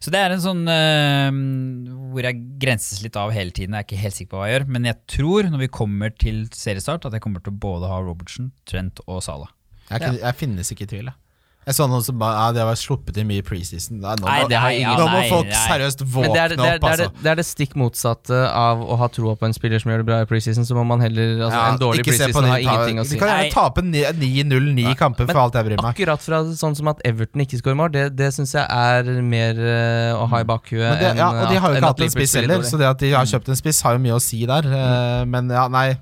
Så 0.00 0.12
det 0.12 0.20
er 0.20 0.32
en 0.32 0.40
sånn 0.40 0.62
uh, 0.68 2.08
hvor 2.12 2.24
jeg 2.24 2.40
grenses 2.60 3.02
litt 3.04 3.16
av 3.20 3.32
hele 3.36 3.52
tiden. 3.52 3.72
Jeg 3.76 3.84
er 3.84 3.88
ikke 3.88 4.04
helt 4.04 4.16
sikker 4.16 4.32
på 4.32 4.40
hva 4.40 4.46
jeg 4.48 4.58
gjør, 4.60 4.68
men 4.76 4.84
jeg 4.88 5.00
tror 5.16 5.50
når 5.52 5.64
vi 5.64 5.68
kommer 5.80 6.12
til 6.12 6.44
seriestart, 6.52 7.04
at 7.08 7.12
jeg 7.16 7.24
kommer 7.24 7.40
til 7.44 7.52
å 7.52 7.60
både 7.60 7.88
ha 7.88 8.00
Robertson, 8.04 8.52
Trent 8.68 9.00
og 9.08 9.20
Salah. 9.24 9.52
Jeg, 9.90 10.00
kunne, 10.00 10.18
jeg 10.24 10.34
finnes 10.40 10.72
ikke 10.74 10.88
i 10.88 10.90
tvil. 10.94 11.12
Jeg. 11.12 11.18
Jeg 11.64 11.78
så 11.78 11.86
noen 11.88 12.02
som 12.04 12.18
bare 12.20 12.36
ja, 12.36 12.48
De 12.52 12.60
har 12.60 12.76
sluppet 12.76 13.16
inn 13.20 13.24
mye 13.28 13.40
i 13.40 13.44
preseason. 13.44 13.96
Nei, 14.02 14.14
nå, 14.20 14.26
Nei, 14.28 14.40
det 14.50 14.58
har 14.60 14.74
ingen- 14.76 14.98
nå 15.00 15.06
må 15.08 15.16
nei, 15.16 15.28
folk 15.30 15.46
nei. 15.48 15.60
seriøst 15.64 16.02
Men 16.04 16.10
våkne 16.12 16.32
det 16.34 16.40
er, 16.42 16.48
det, 16.52 16.58
er, 16.58 16.74
opp, 16.74 16.82
det, 16.84 16.90
er 16.90 16.90
altså. 16.90 17.06
det, 17.14 17.22
det 17.24 17.30
er 17.32 17.38
det 17.40 17.44
stikk 17.48 17.72
motsatte 17.80 18.40
av 18.50 18.82
å 18.84 18.98
ha 19.00 19.08
troa 19.08 19.32
på 19.40 19.48
en 19.48 19.56
spiller 19.56 19.80
som 19.80 19.92
gjør 19.94 20.02
det 20.02 20.06
bra 20.10 20.18
i 20.20 20.28
preseason. 20.28 20.66
Så 20.68 20.76
må 20.76 20.84
man 20.84 21.00
heller 21.00 21.40
altså, 21.46 21.56
Ja, 21.56 21.62
En 21.72 21.80
dårlig 21.80 22.04
preseason 22.04 22.50
har 22.50 22.60
ingenting 22.66 23.00
å 23.00 23.06
si. 23.08 23.16
De 23.16 23.22
kan 23.22 23.32
gjerne 23.32 23.56
tape 23.56 23.86
9-0-9 23.88 24.92
kamper, 25.00 25.30
for 25.32 25.40
alt 25.46 25.56
jeg 25.56 25.68
bryr 25.70 25.80
meg. 25.80 25.88
Akkurat 25.94 26.26
fra 26.28 26.42
sånn 26.60 26.76
som 26.76 26.92
at 26.92 27.00
Everton 27.08 27.46
ikke 27.46 27.62
skårer 27.62 27.80
mål, 27.80 27.92
det, 27.96 28.04
det 28.20 28.28
syns 28.36 28.52
jeg 28.58 28.68
er 28.68 29.24
mer 29.24 29.56
eh, 29.56 30.12
å 30.20 30.28
ha 30.28 30.44
i 30.44 30.48
bakhuet 30.52 31.00
enn 31.00 31.16
ja, 31.24 31.32
og 31.32 31.48
de 31.48 31.64
har 31.64 31.72
jo 31.72 31.80
ikke 31.80 31.94
hatt 31.94 32.04
en 32.10 32.12
spiss 32.18 32.36
heller, 32.42 32.68
så 32.68 32.76
det 32.80 32.92
at 32.92 33.00
de 33.00 33.14
har 33.16 33.24
kjøpt 33.30 33.48
en 33.48 33.56
spiss, 33.64 33.80
har 33.88 33.96
jo 33.96 34.04
mye 34.04 34.20
å 34.20 34.22
si 34.22 34.44
der. 34.44 34.68
Eh, 34.68 35.24
Men 35.32 35.48
ja, 35.48 35.64
nei. 35.72 35.94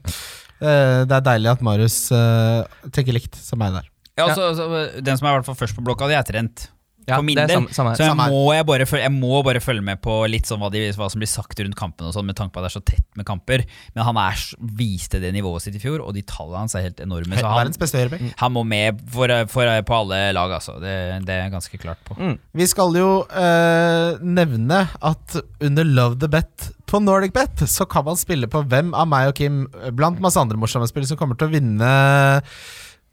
Eh, 0.63 0.99
Det 1.09 1.19
er 1.19 1.27
deilig 1.33 1.51
at 1.57 1.65
Marius 1.67 1.99
eh, 2.15 2.87
tenker 2.95 3.19
likt 3.19 3.39
som 3.39 3.61
meg 3.63 3.75
der. 3.75 3.89
Ja, 4.19 4.29
altså, 4.29 4.53
altså, 4.53 5.03
Den 5.03 5.19
som 5.19 5.27
er 5.27 5.35
i 5.35 5.41
hvert 5.41 5.49
fall 5.49 5.59
først 5.59 5.77
på 5.79 5.85
blokka, 5.85 6.09
det 6.11 6.21
er 6.21 6.29
Trent. 6.29 6.69
Ja, 7.03 7.17
for 7.19 7.27
min 7.27 7.39
er 7.41 7.49
del. 7.51 7.57
samme, 7.59 7.73
samme. 7.75 7.95
Så 7.99 8.07
jeg 8.07 8.15
må, 8.15 8.43
jeg, 8.55 8.67
bare 8.69 8.85
følge, 8.87 9.07
jeg 9.09 9.15
må 9.17 9.41
bare 9.43 9.63
følge 9.63 9.83
med 9.83 9.99
på 10.05 10.15
litt 10.31 10.47
sånn 10.47 10.61
hva, 10.63 10.69
de, 10.71 10.85
hva 10.95 11.09
som 11.11 11.23
blir 11.23 11.31
sagt 11.31 11.59
rundt 11.59 11.75
kampen, 11.79 12.07
og 12.07 12.15
sånn, 12.15 12.29
med 12.29 12.37
tanke 12.39 12.55
på 12.55 12.63
at 12.63 12.69
det 12.69 12.71
er 12.71 12.77
så 12.77 12.83
tett 12.93 13.19
med 13.19 13.27
kamper. 13.27 13.65
Men 13.97 14.07
han 14.07 14.21
er, 14.23 14.45
viste 14.79 15.19
det 15.23 15.33
nivået 15.35 15.65
sitt 15.65 15.79
i 15.79 15.83
fjor, 15.83 16.05
og 16.05 16.15
de 16.15 16.23
tallene 16.29 16.63
hans 16.63 16.77
er 16.79 16.87
helt 16.87 17.03
enorme. 17.03 17.41
Så 17.41 17.51
han, 17.51 18.31
han 18.45 18.55
må 18.55 18.63
med 18.69 19.03
for, 19.11 19.35
for, 19.51 19.73
på 19.89 19.99
alle 19.99 20.21
lag, 20.37 20.55
altså. 20.61 20.77
Det, 20.83 20.95
det 21.27 21.35
er 21.35 21.43
jeg 21.47 21.55
ganske 21.57 21.83
klart 21.83 22.07
på. 22.07 22.19
Mm. 22.21 22.37
Vi 22.63 22.71
skal 22.71 22.95
jo 23.01 23.11
eh, 23.27 24.23
nevne 24.23 24.85
at 25.03 25.41
under 25.63 25.89
Love 25.89 26.21
the 26.23 26.31
Bet 26.31 26.71
på 26.93 27.01
Nordic 27.03 27.33
Bet 27.35 27.65
så 27.73 27.87
kan 27.89 28.05
man 28.07 28.21
spille 28.21 28.49
på 28.53 28.63
hvem 28.69 28.93
av 28.93 29.09
meg 29.11 29.33
og 29.33 29.37
Kim, 29.41 29.65
blant 29.97 30.21
masse 30.23 30.41
andre 30.41 30.61
morsomme 30.61 30.87
spill, 30.91 31.09
som 31.09 31.19
kommer 31.21 31.41
til 31.41 31.49
å 31.49 31.55
vinne 31.57 31.93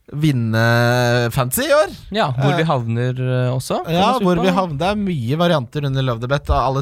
Vinne 0.10 0.62
fancy 1.30 1.68
i 1.68 1.74
år. 1.76 1.92
Ja, 2.16 2.32
hvor 2.34 2.56
vi 2.58 2.64
havner 2.66 3.20
eh, 3.22 3.52
også. 3.54 3.84
Ja, 3.94 4.16
hvor 4.18 4.40
vi 4.42 4.50
havner 4.50 4.80
Det 4.80 4.88
er 4.88 4.98
mye 4.98 5.38
varianter 5.38 5.86
under 5.86 6.02
Love 6.08 6.24
the 6.24 6.30
Bet. 6.32 6.50
Alle 6.50 6.82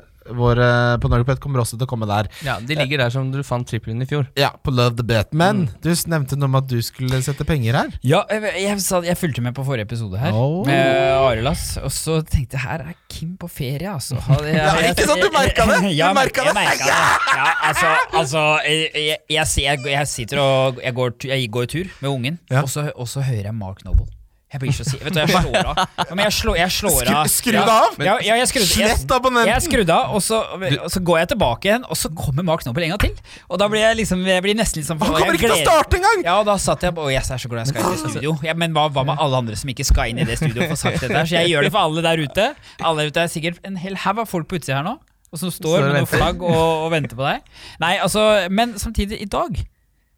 Mm. 0.00 0.11
Triplene 0.22 0.38
våre 0.38 0.98
på 1.00 1.08
Norgepet 1.10 1.40
kommer 1.40 1.60
også 1.60 1.76
til 1.78 1.86
å 1.86 1.90
komme 1.90 2.06
der. 2.06 2.28
Ja, 2.44 2.58
De 2.60 2.74
ligger 2.74 2.98
der 2.98 3.10
som 3.10 3.30
du 3.32 3.42
fant 3.42 3.66
trippelen 3.66 4.02
i 4.02 4.06
fjor. 4.06 4.26
Ja, 4.36 4.50
på 4.62 4.70
Love 4.74 4.96
the 4.96 5.02
Bet. 5.02 5.32
Men 5.32 5.66
Mm. 5.66 5.80
du 5.82 5.88
nevnte 5.90 6.36
noe 6.36 6.44
om 6.46 6.54
at 6.56 6.66
du 6.66 6.78
skulle 6.82 7.22
sette 7.22 7.44
penger 7.44 7.74
her. 7.74 7.88
Ja, 8.02 8.24
jeg, 8.30 8.42
jeg, 8.62 8.80
sa- 8.80 9.00
jeg 9.02 9.16
fulgte 9.16 9.42
med 9.42 9.54
på 9.54 9.64
forrige 9.64 9.82
episode 9.86 10.18
her, 10.18 10.32
Oh. 10.32 10.64
med 10.66 11.12
Arilas, 11.12 11.76
og 11.78 11.90
så 11.90 12.22
tenkte 12.24 12.52
jeg 12.52 12.60
her 12.60 12.80
er 12.80 12.94
Kim 13.08 13.36
på 13.36 13.48
ferie, 13.48 13.88
altså. 13.88 14.16
Jeg- 14.42 14.54
Ja, 14.56 14.74
ikke 14.92 15.06
sant, 15.06 15.20
du 15.22 15.30
merket 15.30 15.56
det? 15.56 15.80
Du 15.82 15.88
Ja, 15.96 16.12
merka 16.12 16.44
det? 16.44 16.54
det. 16.54 16.86
Ja, 16.86 17.52
altså, 17.62 17.96
altså 18.12 18.58
jeg, 18.64 18.90
jeg, 18.94 19.16
jeg, 19.30 19.46
jeg, 19.56 19.78
jeg 19.84 20.06
sitter 20.08 20.38
og 20.38 20.78
jeg 20.82 20.94
går, 20.94 21.12
jeg 21.24 21.50
går 21.50 21.66
tur 21.66 21.84
med 22.00 22.10
ungen, 22.10 22.38
Ja. 22.50 22.62
og, 22.62 22.68
så, 22.68 22.90
og 22.96 23.06
så 23.08 23.20
hører 23.22 23.42
jeg 23.44 23.54
Mark 23.54 23.84
Noble. 23.84 24.06
Jeg 24.52 24.60
blir 24.60 24.74
så 24.76 24.84
si 24.84 24.98
Vet 25.00 25.14
du, 25.16 25.18
jeg 25.22 25.32
slår 25.32 25.68
av. 25.70 25.78
Ja, 25.96 26.06
men 26.12 26.22
jeg 26.26 26.34
slår, 26.36 26.56
jeg 26.60 26.72
slår 26.76 27.08
av. 27.08 27.28
skru 27.32 27.54
deg 27.54 27.70
av! 27.72 27.94
Ja, 28.04 28.16
ja, 28.20 28.36
jeg 28.36 28.48
skrudde 28.50 28.68
jeg, 28.68 28.96
Slett 28.98 29.14
abonnenten! 29.16 29.48
jeg 29.48 29.64
skrudde 29.64 29.96
av, 29.96 30.12
og 30.12 30.20
så, 30.24 30.40
og 30.58 30.90
så 30.92 31.02
går 31.08 31.20
jeg 31.22 31.30
tilbake 31.32 31.70
igjen, 31.70 31.86
og 31.88 31.96
så 31.96 32.10
kommer 32.18 32.44
Mark 32.44 32.66
Noble 32.68 32.84
en 32.84 32.92
gang 32.94 33.02
til. 33.06 33.32
Og 33.48 33.62
da 33.62 33.68
blir 33.72 33.80
jeg 33.80 33.98
liksom 34.02 34.26
Jeg 34.28 34.44
blir 34.44 34.58
nesten 34.58 34.82
litt 34.82 34.90
sånn 34.90 35.00
Han 35.00 35.14
kommer 35.16 35.38
ikke 35.38 35.48
til 35.48 35.56
å 35.56 35.62
starte 35.62 36.00
engang! 36.00 36.24
ja, 36.26 36.36
og 36.42 36.50
da 36.50 36.58
satt 36.60 36.84
jeg 36.84 36.92
å 36.92 37.08
yes, 37.08 37.30
jeg 37.32 37.38
er 37.38 37.44
så 37.46 37.52
glad 37.52 37.64
jeg 37.64 37.72
skal 37.72 37.88
inn 37.88 37.96
i 37.96 38.12
studio. 38.18 38.34
Ja, 38.44 38.56
men 38.58 38.76
hva, 38.76 38.86
hva 38.92 39.06
med 39.08 39.24
alle 39.24 39.40
andre 39.40 39.56
som 39.58 39.72
ikke 39.72 39.88
skal 39.88 40.12
inn 40.12 40.20
i 40.20 40.28
det 40.28 40.36
studioet 40.42 40.66
og 40.68 40.74
få 40.76 40.80
sagt 40.84 41.00
dette? 41.06 41.24
Så 41.32 41.38
jeg 41.40 41.54
gjør 41.54 41.66
det 41.68 41.72
for 41.72 41.88
alle 41.88 42.04
der 42.04 42.22
ute. 42.26 42.48
Alle 42.82 43.06
der 43.06 43.12
ute 43.14 43.24
er 43.24 43.32
sikkert 43.32 43.64
en 43.66 43.80
hel 43.80 43.96
haug 44.04 44.20
av 44.26 44.28
folk 44.28 44.50
på 44.52 44.60
utsida 44.60 44.82
her 44.82 44.86
nå. 44.90 44.98
Og 45.32 45.40
som 45.40 45.48
står 45.48 45.78
Står 45.80 45.86
med 45.88 46.02
noe 46.02 46.08
flagg 46.12 46.42
og, 46.44 46.64
og 46.84 46.90
venter 46.92 47.16
på 47.16 47.24
deg. 47.24 47.46
Nei, 47.80 47.94
altså, 48.04 48.26
Men 48.52 48.76
samtidig, 48.76 49.16
i 49.24 49.28
dag 49.32 49.56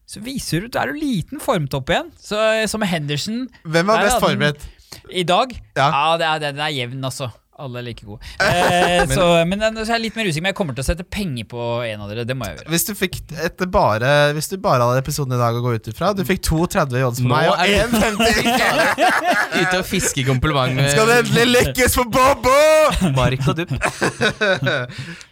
så 0.07 0.21
viser 0.25 0.61
du 0.61 0.67
at 0.69 0.75
du 0.77 0.79
er 0.83 0.93
en 0.93 1.01
liten 1.01 1.41
formtopp 1.41 1.91
igjen. 1.91 2.11
Så 2.21 2.37
Som 2.71 2.81
med 2.85 2.89
Henderson 2.93 3.47
Hvem 3.65 3.87
var 3.89 4.03
best 4.05 4.21
forberedt? 4.21 4.67
i 5.11 5.23
dag. 5.27 5.51
Ja. 5.77 5.89
Ja, 5.91 6.17
det 6.21 6.27
er, 6.29 6.39
den 6.53 6.61
er 6.63 6.73
jevn, 6.73 7.05
altså. 7.05 7.31
Alle 7.63 7.79
er 7.79 7.85
like 7.87 8.03
gode. 8.07 8.19
Eh, 8.45 9.05
så, 9.11 9.25
men 9.47 9.61
den- 9.63 9.77
så 9.79 9.93
er 9.93 9.99
jeg 9.99 10.03
litt 10.09 10.17
mer 10.19 10.27
usikker, 10.27 10.43
men 10.43 10.51
jeg 10.51 10.57
kommer 10.59 10.75
til 10.75 10.83
å 10.83 10.87
sette 10.89 11.05
penger 11.07 11.47
på 11.51 11.61
en 11.87 12.01
av 12.03 12.09
dere. 12.11 12.25
Det 12.27 12.35
må 12.37 12.49
jeg 12.49 12.57
gjøre. 12.59 12.71
Hvis 12.73 12.87
du 12.89 12.93
fikk 12.99 13.19
etter 13.45 13.69
bare 13.71 14.11
Hvis 14.35 14.49
du 14.51 14.57
bare 14.63 14.83
hadde 14.89 15.03
episoden 15.05 15.37
i 15.37 15.39
dag 15.41 15.55
å 15.55 15.63
gå 15.65 15.75
ut 15.77 15.89
ifra 15.93 16.11
Du 16.17 16.23
fikk 16.27 16.43
2,30 16.49 16.99
i 16.99 17.05
odds 17.07 17.21
på 17.23 17.29
Nå 17.29 17.35
meg 17.35 17.51
og 17.51 17.63
er 17.63 17.87
1,50 17.87 19.61
Ute 19.63 19.79
og 19.79 19.87
fiske 19.87 20.25
kompliment 20.27 20.75
med 20.79 20.91
Skal 20.93 21.11
det 21.11 21.19
endelig 21.23 21.47
lykkes 21.69 21.97
for 22.01 22.11
Bobo! 22.11 22.57
Mark 23.19 23.47
og 23.51 23.61
Dupp. 23.61 23.73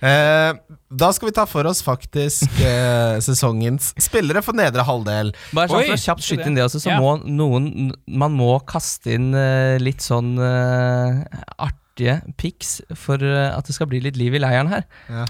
Eh, 0.02 0.52
da 0.92 1.08
skal 1.16 1.28
vi 1.30 1.34
ta 1.36 1.44
for 1.48 1.66
oss 1.68 1.80
faktisk 1.84 2.60
eh, 2.62 3.18
sesongens 3.24 3.92
spillere 4.02 4.42
for 4.44 4.56
nedre 4.58 4.84
halvdel. 4.86 5.32
Bare 5.56 5.70
sånn 5.70 5.86
for 5.88 5.96
å 5.96 6.00
kjapt 6.06 6.26
skyte 6.26 6.48
inn 6.50 6.58
det 6.58 6.66
også, 6.66 6.82
så 6.84 6.92
Ja. 6.92 6.98
må 7.00 7.14
noen 7.24 7.92
Man 8.06 8.34
må 8.36 8.54
kaste 8.68 9.14
inn 9.16 9.30
eh, 9.34 9.78
litt 9.80 10.04
sånn 10.04 10.34
eh, 10.38 11.22
artig 11.58 11.78
pics 12.40 12.80
for 12.96 13.20
eh, 13.22 13.48
at 13.56 13.66
det 13.68 13.74
skal 13.76 13.86
bli 13.90 14.00
litt 14.00 14.16
liv 14.16 14.34
i 14.34 14.40
leiren 14.40 14.70
her. 14.72 14.84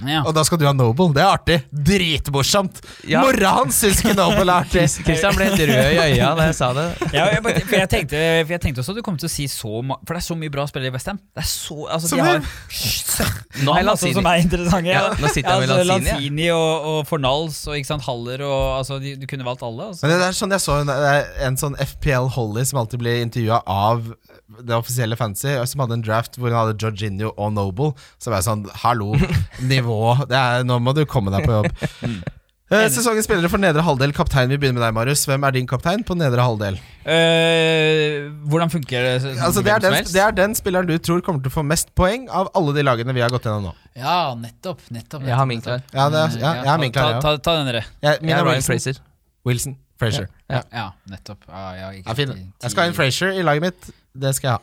Ja. 0.07 0.23
Og 0.27 0.33
da 0.37 0.45
skal 0.47 0.61
du 0.61 0.67
ha 0.69 0.73
Noble. 0.77 1.09
Det 1.17 1.23
er 1.25 1.31
artig. 1.33 1.57
Dritmorsomt. 1.73 2.81
Ja. 3.11 3.23
Mora 3.27 3.51
hans 3.59 3.81
syns 3.83 4.03
ikke 4.05 4.15
Noble 4.19 4.45
er 4.47 4.53
artig. 4.63 4.85
Christian 5.03 5.35
ble 5.37 5.49
helt 5.51 5.65
rød 5.73 5.93
i 5.93 5.99
øya 6.17 6.31
da 6.39 6.47
jeg 6.49 6.57
sa 6.59 6.71
det. 6.77 6.87
Ja, 7.13 7.27
jeg, 7.33 7.43
bare- 7.45 7.65
for, 7.67 7.77
jeg 7.81 7.91
tenkte, 7.93 8.21
for 8.47 8.55
jeg 8.57 8.63
tenkte 8.67 8.83
også 8.85 8.95
at 8.95 9.01
du 9.01 9.05
kom 9.07 9.19
til 9.21 9.29
å 9.29 9.33
si 9.33 9.49
så 9.51 9.83
mye 9.83 9.99
For 10.07 10.15
det 10.17 10.23
er 10.23 10.27
så 10.29 10.37
mye 10.39 10.53
bra 10.55 10.67
spillere 10.71 10.93
i 10.93 10.95
Westham. 10.97 11.19
Det 11.35 11.43
er 11.45 11.49
så 11.51 11.79
Altså, 11.93 12.09
Så 12.13 12.17
de 12.17 12.23
har 12.25 12.41
17 12.71 13.67
Nå 13.67 13.73
er 13.75 13.83
altså, 13.83 14.07
Lanzini. 14.07 14.15
som 14.17 14.27
er 14.31 14.43
interessante. 14.47 14.89
Ja, 14.93 15.03
nå 15.19 15.29
sitter 15.33 15.51
jeg 15.51 15.61
med 15.67 15.71
altså, 15.75 15.89
Lanzini, 15.91 16.09
ja. 16.09 16.17
Lanzini 16.17 16.49
og, 16.55 16.87
og 16.93 17.01
Fornals 17.11 17.59
og 17.69 17.77
ikke 17.79 17.91
sant, 17.91 18.07
Haller 18.07 18.45
og 18.47 18.79
altså, 18.79 18.99
de, 19.03 19.15
Du 19.21 19.27
kunne 19.31 19.45
valgt 19.47 19.63
alle. 19.67 19.91
Altså. 19.93 20.07
Men 20.07 20.15
det 20.23 20.29
er 20.31 20.39
sånn 20.39 20.55
jeg 20.57 20.65
så 20.65 20.79
en, 20.83 20.93
en 21.49 21.59
sånn 21.61 21.77
FPL 21.83 22.31
Holly 22.37 22.65
som 22.69 22.81
alltid 22.83 23.03
blir 23.03 23.21
intervjua 23.27 23.61
av 23.67 24.13
det 24.61 24.75
offisielle 24.77 25.17
fancy, 25.17 25.55
som 25.71 25.81
hadde 25.85 25.97
en 26.01 26.05
draft 26.05 26.37
hvor 26.37 26.51
hun 26.53 26.59
hadde 26.59 26.77
Jorginho 26.83 27.33
og 27.37 27.55
Noble. 27.57 27.93
Så 28.21 28.33
var 28.33 28.41
jeg 28.43 28.49
sånn 28.51 28.67
Hallo, 28.83 29.15
nivå. 29.73 29.99
Det 30.29 30.39
er, 30.39 30.65
nå 30.69 30.79
må 30.83 30.95
du 30.97 31.05
komme 31.09 31.33
deg 31.35 31.47
på 31.49 31.61
jobb. 31.61 31.73
Uh, 32.73 32.87
Sesongens 32.89 33.27
spillere 33.29 33.51
for 33.53 33.61
nedre 33.61 33.83
halvdel. 33.85 34.15
Kaptein, 34.17 34.49
vi 34.49 34.57
begynner 34.57 34.79
med 34.81 34.87
deg, 34.87 34.95
Marius. 34.97 35.27
Hvem 35.29 35.45
er 35.45 35.53
din 35.53 35.67
kaptein 35.69 36.05
på 36.09 36.17
nedre 36.17 36.41
halvdel? 36.41 36.79
Uh, 37.05 38.31
hvordan 38.49 38.73
funker 38.73 39.05
det? 39.05 39.15
Altså, 39.37 39.61
det, 39.65 39.75
er 39.75 39.85
den, 39.85 39.99
det 40.09 40.23
er 40.25 40.37
den 40.37 40.57
spilleren 40.57 40.89
du 40.89 40.95
tror 40.97 41.21
kommer 41.25 41.45
til 41.45 41.53
å 41.53 41.57
få 41.59 41.65
mest 41.69 41.93
poeng 41.99 42.29
av 42.33 42.49
alle 42.57 42.73
de 42.77 42.85
lagene 42.87 43.13
vi 43.17 43.25
har 43.25 43.33
gått 43.33 43.45
gjennom 43.49 43.69
nå. 43.69 43.75
Ja, 43.99 44.33
nettopp. 44.41 44.81
nettopp, 44.89 45.25
Jeg 45.29 45.37
har 45.37 45.49
min 45.49 45.61
klar. 45.61 45.83
nettopp. 45.83 45.97
Ja, 46.01 46.09
det 46.09 46.23
er, 46.25 46.37
ja, 46.41 46.55
jeg 46.63 46.73
har 46.73 46.81
min 46.81 46.95
klar, 46.97 47.11
ta, 47.21 47.35
ja. 47.37 47.41
ta, 47.43 47.45
ta 47.45 47.57
den, 47.61 47.69
dere. 47.75 47.85
Jeg, 48.01 48.23
Jeg 48.25 48.39
er 48.39 48.49
Ryan 48.49 48.65
Fraser. 48.65 49.03
Wilson. 49.45 49.77
Frazier. 50.03 50.29
Ja. 50.51 50.63
Ja, 50.73 50.87
nettopp. 51.11 51.49
Ja, 51.49 51.65
ja, 51.79 51.91
ikke 51.97 52.11
Ja, 52.13 52.19
fin. 52.19 52.33
Jeg 52.63 52.71
skal 52.75 52.85
ha 52.85 52.93
en 52.93 52.97
Frazier 52.99 53.39
i 53.39 53.45
laget 53.47 53.65
mitt. 53.71 53.91
Det 54.13 54.35
skal 54.37 54.49
jeg 54.51 54.59
ha. 54.59 54.63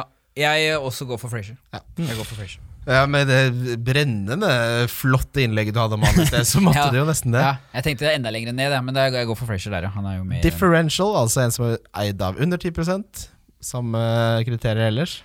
Ja. 0.00 0.04
Jeg 0.34 0.78
også 0.80 1.06
går 1.06 1.20
for 1.22 1.30
Frazier. 1.30 1.56
Ja. 1.72 1.80
Jeg 2.00 2.16
går 2.18 2.24
for 2.26 2.40
Frazier. 2.40 2.62
Ja, 2.84 3.06
Med 3.08 3.30
det 3.30 3.78
brennende 3.80 4.48
flotte 4.92 5.40
innlegget 5.40 5.72
du 5.72 5.78
hadde 5.80 5.96
om 5.96 6.02
han 6.04 6.18
i 6.20 6.26
sted, 6.28 6.44
så 6.44 6.60
måtte 6.60 6.82
Ja. 6.84 6.90
du 6.92 6.98
jo 6.98 7.04
nesten 7.08 7.32
det. 7.32 7.40
Ja, 7.40 7.54
jeg 7.78 7.86
tenkte 7.86 8.10
enda 8.12 8.32
lenger 8.34 8.52
ned, 8.52 8.74
men 8.84 8.92
det 8.96 9.06
er, 9.06 9.14
jeg 9.22 9.28
går 9.30 9.38
for 9.40 9.48
Frazier 9.48 9.72
der, 9.72 9.86
ja. 9.88 9.92
Han 9.94 10.04
er 10.10 10.18
jo 10.18 10.24
med 10.28 10.42
i. 10.42 10.42
Differential, 10.44 11.14
altså 11.22 11.44
en 11.46 11.54
som 11.54 11.68
er 11.70 11.78
eid 12.02 12.20
av 12.24 12.40
under 12.42 12.60
10% 12.60 13.28
Samme 13.64 14.00
kriterier 14.44 14.90
ellers. 14.90 15.22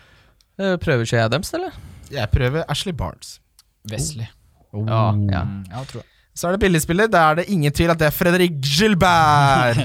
Prøver 0.56 0.78
Prøver 0.86 1.10
Shea 1.10 1.26
Adams, 1.28 1.50
eller? 1.58 1.76
Jeg 2.12 2.32
prøver 2.32 2.64
Ashley 2.72 2.96
Barnes. 2.96 3.40
Wesley. 3.92 4.30
Ja, 4.72 5.10
ja. 5.34 5.42
Mm, 5.44 5.66
ja, 5.68 5.84
tror 5.90 6.00
jeg. 6.04 6.09
Så 6.38 6.48
er 6.48 6.56
det 6.56 6.62
billigspiller. 6.62 7.10
Da 7.12 7.24
er 7.32 7.40
det 7.42 7.48
ingen 7.52 7.72
tvil 7.76 7.90
at 7.92 8.00
det 8.00 8.08
er 8.08 8.16
Fredrik 8.16 8.60
Gilbert. 8.64 9.80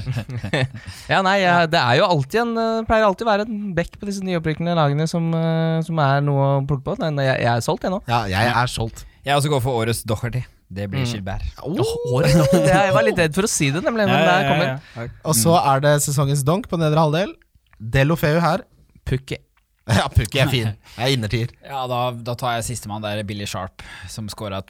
Ja, 1.13 1.19
nei, 1.25 1.39
det 1.69 1.81
er 1.81 1.99
jo 1.99 2.07
alltid 2.07 2.41
en 2.41 2.53
eh, 2.61 2.83
pleier 2.89 3.05
alltid 3.09 3.27
å 3.27 3.31
være 3.31 3.47
en 3.49 3.73
bekk 3.77 3.97
på 4.01 4.07
disse 4.09 4.23
nyopprykkende 4.25 4.75
lagene 4.79 5.07
som, 5.11 5.27
eh, 5.37 5.81
som 5.85 5.99
er 6.05 6.21
noe 6.25 6.47
å 6.61 6.65
plukke 6.69 6.85
på. 6.87 6.95
Nei, 7.03 7.11
nei, 7.17 7.27
jeg, 7.27 7.41
jeg 7.45 7.51
er 7.57 7.65
solgt, 7.67 7.85
jeg 7.89 7.93
nå. 7.97 8.01
ja, 8.09 8.23
jeg 8.31 8.53
er 8.55 8.71
solgt. 8.71 9.05
Jeg 9.25 9.35
også 9.41 9.51
går 9.55 9.63
for 9.65 9.81
årets 9.83 10.03
Docherty. 10.07 10.45
Det 10.75 10.87
blir 10.91 11.05
Mm. 11.05 11.11
Gilbert. 11.11 11.45
Årets 11.63 12.35
dotter, 12.39 12.63
er- 12.65 12.87
Jeg 12.89 12.95
var 12.97 13.05
litt 13.07 13.19
redd 13.21 13.35
for 13.37 13.47
å 13.47 13.51
si 13.51 13.69
det, 13.71 13.83
nemlig, 13.85 14.07
men 14.09 14.25
der 14.27 14.47
kommer 14.49 15.11
Og 15.29 15.35
så 15.37 15.55
er 15.61 15.83
det 15.85 15.93
sesongens 16.07 16.43
donk 16.47 16.69
på 16.71 16.79
nedre 16.81 16.99
halvdel. 17.05 17.35
Delofeu 17.79 18.39
her. 18.43 18.65
Pukki. 19.05 19.37
Ja, 19.99 20.07
Pukki 20.09 20.41
er 20.41 20.49
fin. 20.49 20.69
Jeg 20.97 21.05
er 21.05 21.13
innertier. 21.13 21.51
Ja, 21.61 21.83
da, 21.91 21.99
da 22.25 22.33
tar 22.41 22.55
jeg 22.57 22.65
sistemann. 22.71 23.03
Det 23.05 23.11
er 23.13 23.27
Billy 23.29 23.45
Sharp, 23.49 23.83
som 24.09 24.31
scora 24.33 24.63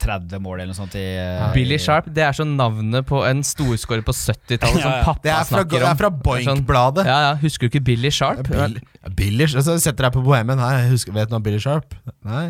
30 0.00 0.40
mål 0.40 0.62
eller 0.62 0.70
noe 0.72 0.78
sånt 0.78 0.96
i 0.96 1.02
eh, 1.20 1.42
Billy 1.52 1.76
Sharp, 1.82 2.08
det 2.16 2.24
er 2.24 2.36
sånn 2.38 2.54
navnet 2.56 3.04
på 3.08 3.20
en 3.28 3.42
storskårer 3.44 4.04
på 4.06 4.14
70-tallet 4.16 4.80
som 4.86 4.88
Ja, 4.88 5.02
som 5.02 5.08
pappa 5.10 5.26
Det 5.26 5.34
er 5.34 5.44
fra, 5.44 5.58
snakker 5.58 5.76
om. 5.76 5.84
Det 5.84 5.90
er 5.90 6.00
fra 6.00 6.12
Boink-bladet. 6.28 7.04
Ja, 7.12 7.18
ja, 7.26 7.34
Husker 7.44 7.68
du 7.68 7.74
ikke 7.74 7.84
Billy 7.92 8.12
Sharp? 8.14 8.40
Bill, 8.48 8.78
Billy, 9.18 9.44
altså, 9.50 9.66
så 9.68 9.76
setter 9.84 10.08
jeg 10.08 10.16
på 10.16 10.24
Bohemen. 10.24 10.64
her, 10.64 10.86
husker, 10.94 11.12
vet 11.16 11.28
du 11.28 11.36
om 11.36 11.44
Billy 11.44 11.60
Sharp? 11.60 11.92
Nei. 12.24 12.46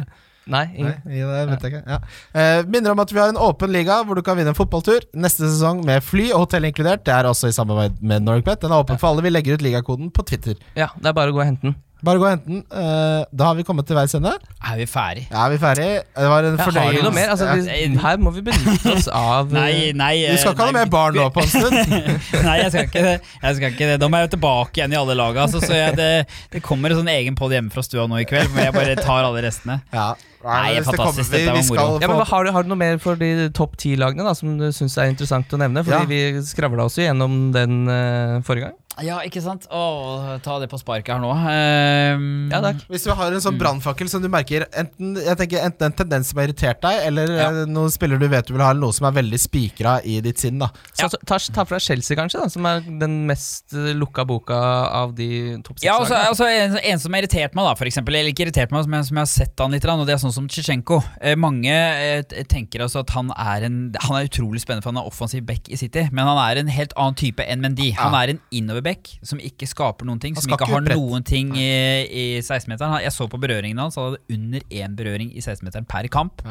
Nei, 0.47 0.65
Nei, 0.75 0.95
ingen. 1.07 1.29
det 1.31 1.43
vet 1.53 1.63
jeg 1.67 1.73
ikke. 1.73 1.83
Ja. 1.87 1.99
Eh, 2.35 2.63
minner 2.67 2.91
om 2.97 2.99
at 3.05 3.13
vi 3.15 3.21
har 3.21 3.31
en 3.31 3.39
åpen 3.39 3.71
liga 3.71 4.01
hvor 4.03 4.19
du 4.19 4.23
kan 4.27 4.37
vinne 4.39 4.51
en 4.51 4.59
fotballtur 4.59 5.05
neste 5.15 5.47
sesong 5.47 5.85
med 5.87 6.03
fly 6.03 6.33
og 6.33 6.49
hotell 6.49 6.67
inkludert. 6.67 7.05
Det 7.07 7.15
er 7.15 7.29
også 7.31 7.53
i 7.53 7.55
samarbeid 7.55 8.01
med 8.03 8.27
NorgBet. 8.27 8.61
Den 8.65 8.75
er 8.75 8.83
åpen 8.83 8.99
for 8.99 9.13
alle. 9.13 9.23
Vi 9.23 9.31
legger 9.31 9.55
ut 9.55 9.63
ligakoden 9.63 10.11
på 10.11 10.25
Twitter. 10.27 10.59
Ja, 10.75 10.91
det 10.99 11.13
er 11.13 11.15
bare 11.15 11.31
å 11.31 11.37
gå 11.37 11.45
og 11.45 11.47
hente 11.47 11.69
den. 11.71 11.77
Bare 12.03 12.19
gå 12.19 12.27
og 12.27 12.33
hente 12.33 12.49
den. 12.51 12.63
Uh, 12.67 13.23
da 13.31 13.51
har 13.51 13.55
vi 13.55 13.63
kommet 13.67 13.87
til 13.87 13.95
veis 13.95 14.15
ende. 14.19 14.33
Er 14.59 14.79
vi 14.81 14.87
ferdig? 14.91 15.23
Ja, 15.31 15.45
er 15.45 15.53
vi 15.53 15.59
ferdig? 15.63 15.87
Det 16.17 16.31
var 16.33 16.49
en 16.49 16.57
fornøyelse. 16.59 16.83
har 16.83 16.97
vi 16.97 17.03
noe 17.05 17.15
mer? 17.15 17.29
Altså, 17.35 17.47
vi, 17.55 18.01
her 18.03 18.19
må 18.23 18.33
vi 18.35 18.43
benytte 18.49 18.95
oss 18.97 19.07
av 19.07 19.53
Nei, 19.57 19.93
nei 19.99 20.13
Du 20.27 20.41
skal 20.43 20.57
ikke 20.57 20.67
ha 20.67 20.73
noe 20.73 20.79
mer 20.81 20.91
barn 20.91 21.19
nå 21.19 21.29
på 21.35 21.45
en 21.45 21.53
stund? 21.53 21.79
Nei, 22.49 22.57
jeg 22.65 22.73
skal 22.75 22.89
ikke 22.89 23.05
det. 23.07 23.15
Jeg 23.45 23.59
skal 23.61 23.77
ikke 23.77 23.93
det. 23.93 24.01
Da 24.03 24.11
må 24.11 24.19
jeg 24.19 24.31
jo 24.31 24.35
tilbake 24.35 24.83
igjen 24.83 24.97
i 24.97 24.99
alle 24.99 25.17
laga. 25.19 25.47
Så, 25.53 25.63
så 25.63 25.79
jeg, 25.79 25.95
det, 26.01 26.11
det 26.57 26.65
kommer 26.67 26.91
en 26.91 27.03
sånn 27.05 27.15
egen 27.15 27.39
pod 27.39 27.55
hjemme 27.55 27.71
fra 27.75 27.87
stua 27.87 28.09
nå 28.11 28.19
i 28.23 28.27
kveld, 28.29 28.51
men 28.57 28.67
jeg 28.67 28.77
bare 28.77 28.99
tar 28.99 29.23
alle 29.23 29.47
restene. 29.47 29.79
Ja. 29.95 30.11
Nei, 30.43 30.75
det 30.75 30.85
fantastisk. 30.89 31.31
Dette 31.31 31.55
var 31.55 31.63
moro. 31.69 31.99
Ja, 32.03 32.09
men 32.11 32.19
hva, 32.19 32.27
har, 32.27 32.47
du, 32.47 32.51
har 32.55 32.67
du 32.67 32.71
noe 32.73 32.81
mer 32.81 32.99
for 33.03 33.19
de 33.19 33.49
topp 33.55 33.77
ti-lagene 33.79 34.27
da, 34.27 34.35
som 34.35 34.57
du 34.59 34.67
syns 34.75 34.99
er 34.99 35.13
interessant 35.13 35.55
å 35.55 35.61
nevne? 35.61 35.85
Fordi 35.87 36.03
Ja. 36.03 36.09
vi 36.11 36.43
skravla 36.47 36.89
oss 36.89 36.99
jo 36.99 37.07
gjennom 37.07 37.53
den 37.55 37.85
uh, 37.87 38.43
forrige 38.47 38.71
gang. 38.73 38.79
Ja, 39.01 39.21
ikke 39.25 39.41
sant? 39.41 39.65
Å, 39.73 40.39
ta 40.45 40.59
det 40.61 40.69
på 40.69 40.77
sparket 40.81 41.15
her 41.15 41.21
nå. 41.23 41.31
Um, 41.33 42.51
Ja, 42.53 42.61
takk. 42.61 42.83
Hvis 42.93 43.07
du 43.07 43.13
har 43.17 43.33
en 43.33 43.41
sånn 43.41 43.57
brannfakkel 43.61 44.09
som 44.11 44.21
du 44.23 44.29
merker 44.33 44.67
enten, 44.77 45.15
jeg 45.17 45.39
tenker, 45.41 45.63
enten 45.65 45.89
en 45.89 45.95
tendens 45.97 46.29
som 46.31 46.41
har 46.43 46.51
irritert 46.51 46.83
deg, 46.85 46.99
eller 47.09 47.33
Ja. 47.33 47.49
eh, 47.63 47.67
noen 47.71 47.91
spiller 47.91 48.19
du 48.21 48.29
vet 48.29 48.47
du 48.47 48.53
vil 48.53 48.63
ha, 48.63 48.71
eller 48.75 48.85
noe 48.85 48.93
som 48.93 49.07
er 49.09 49.17
veldig 49.23 49.41
spikra 49.41 49.95
i 50.05 50.21
ditt 50.21 50.39
sinn. 50.39 50.59
da 50.61 50.69
Så, 50.93 51.09
så, 51.09 51.19
ta, 51.25 51.39
ta 51.39 51.65
fra 51.65 51.79
Chelsea, 51.81 52.17
kanskje, 52.17 52.43
da, 52.43 52.49
som 52.53 52.67
er 52.69 52.81
den 53.01 53.27
mest 53.27 53.73
eh, 53.73 53.93
lukka 53.97 54.27
boka 54.29 54.59
av 54.93 55.15
de 55.17 55.57
topp 55.65 55.81
Ja, 55.83 55.97
altså, 55.99 56.13
seks-lagene. 56.15 56.29
altså 56.29 56.51
en, 56.51 56.79
en 56.93 56.99
som 56.99 57.13
har 57.17 57.23
irritert 57.25 57.55
meg, 57.57 57.65
da, 57.71 57.75
for 57.79 57.87
eksempel, 57.89 58.15
eller 58.19 58.31
ikke 58.35 58.47
irritert 58.47 58.71
meg, 58.75 58.87
men 58.93 59.05
som 59.09 59.17
jeg 59.17 59.23
har 59.27 59.33
sett 59.33 59.59
han 59.65 59.73
litt, 59.73 59.87
og 59.89 60.07
det 60.07 60.15
er 60.15 60.23
sånn 60.23 60.35
som 60.35 60.47
Tsjetsjenko. 60.49 61.01
Eh, 61.23 61.35
mange 61.37 61.73
eh, 61.73 62.23
tenker 62.45 62.85
altså 62.85 63.01
at 63.01 63.11
han 63.17 63.31
er 63.37 63.65
en 63.67 63.81
Han 64.03 64.17
er 64.19 64.29
utrolig 64.29 64.61
spennende, 64.63 64.83
for 64.85 64.93
han 64.93 65.01
er 65.03 65.09
offensiv 65.09 65.45
back 65.47 65.69
i 65.73 65.77
City, 65.81 66.09
men 66.13 66.27
han 66.27 66.39
er 66.39 66.61
en 66.61 66.69
helt 66.73 66.93
annen 66.99 67.17
type 67.19 67.43
enn 67.45 67.61
Mendy. 67.63 67.93
Han 67.97 68.15
er 68.15 68.35
en 68.35 68.41
innoverback 68.83 69.19
som 69.23 69.41
ikke 69.41 69.67
skaper 69.67 70.07
noen 70.07 70.21
ting, 70.21 70.35
som 70.37 70.51
ikke 70.51 70.67
har 70.67 70.83
ut 70.83 70.93
noen 70.93 71.25
ting 71.25 71.55
i, 71.57 72.07
i 72.09 72.25
16-meteren. 72.41 73.03
Jeg 73.03 73.13
så 73.13 73.29
på 73.29 73.41
berøringen 73.41 73.79
hans, 73.79 73.97
han 73.97 74.13
hadde 74.13 74.37
under 74.37 74.61
én 74.71 74.97
berøring 74.97 75.33
i 75.33 75.41
16-meteren 75.41 75.87
per 75.89 76.09
kamp. 76.09 76.43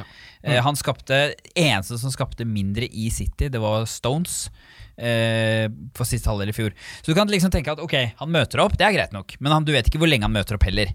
Eh, 0.43 0.61
han 0.61 0.75
skapte 0.75 1.33
Eneste 1.55 1.97
som 1.99 2.11
skapte 2.11 2.45
mindre 2.45 2.87
i 2.87 3.09
City, 3.11 3.49
det 3.49 3.61
var 3.61 3.85
Stones. 3.85 4.49
Eh, 4.97 5.67
for 5.97 6.05
siste 6.05 6.29
halvdel 6.29 6.51
i 6.51 6.53
fjor. 6.53 6.75
Så 7.01 7.11
du 7.11 7.17
kan 7.17 7.29
liksom 7.31 7.51
tenke 7.51 7.71
at 7.73 7.79
ok, 7.81 7.95
han 8.19 8.31
møter 8.31 8.61
opp, 8.61 8.75
det 8.77 8.85
er 8.85 8.93
greit 8.93 9.15
nok, 9.15 9.33
men 9.39 9.55
han, 9.55 9.65
du 9.65 9.71
vet 9.73 9.87
ikke 9.87 10.01
hvor 10.01 10.11
lenge 10.11 10.27
han 10.27 10.35
møter 10.35 10.59
opp 10.59 10.67
heller. 10.67 10.91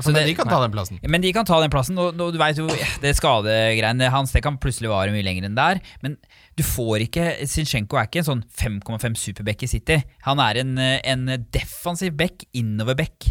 Altså, 0.00 0.14
men 0.16 0.26
de 0.26 0.34
kan 0.38 0.48
ta 0.50 0.58
den 0.64 0.74
plassen. 0.74 1.00
Men 1.14 1.24
de 1.24 1.32
kan 1.36 1.48
ta 1.48 1.60
den 1.62 1.72
plassen, 1.72 2.00
og, 2.00 2.16
og 2.16 2.34
du 2.34 2.40
vet 2.40 2.60
jo 2.60 2.66
det 3.04 3.14
skadegreiene 3.18 4.10
hans 4.12 4.34
det 4.34 4.42
kan 4.46 4.58
plutselig 4.60 4.90
vare 4.92 5.12
mye 5.14 5.26
lenger 5.26 5.48
enn 5.48 5.58
der. 5.58 5.82
Men 6.04 6.16
du 6.58 6.64
får 6.66 7.06
ikke 7.06 7.28
Zinchenko 7.50 8.00
er 8.00 8.08
ikke 8.08 8.24
en 8.24 8.30
sånn 8.32 8.44
5,5 8.60 9.16
superback 9.20 9.64
i 9.66 9.70
City. 9.70 10.00
Han 10.26 10.42
er 10.42 10.64
en, 10.64 10.76
eh, 10.80 10.98
en 11.12 11.28
defensiv 11.52 12.16
back, 12.18 12.48
innoverback. 12.56 13.30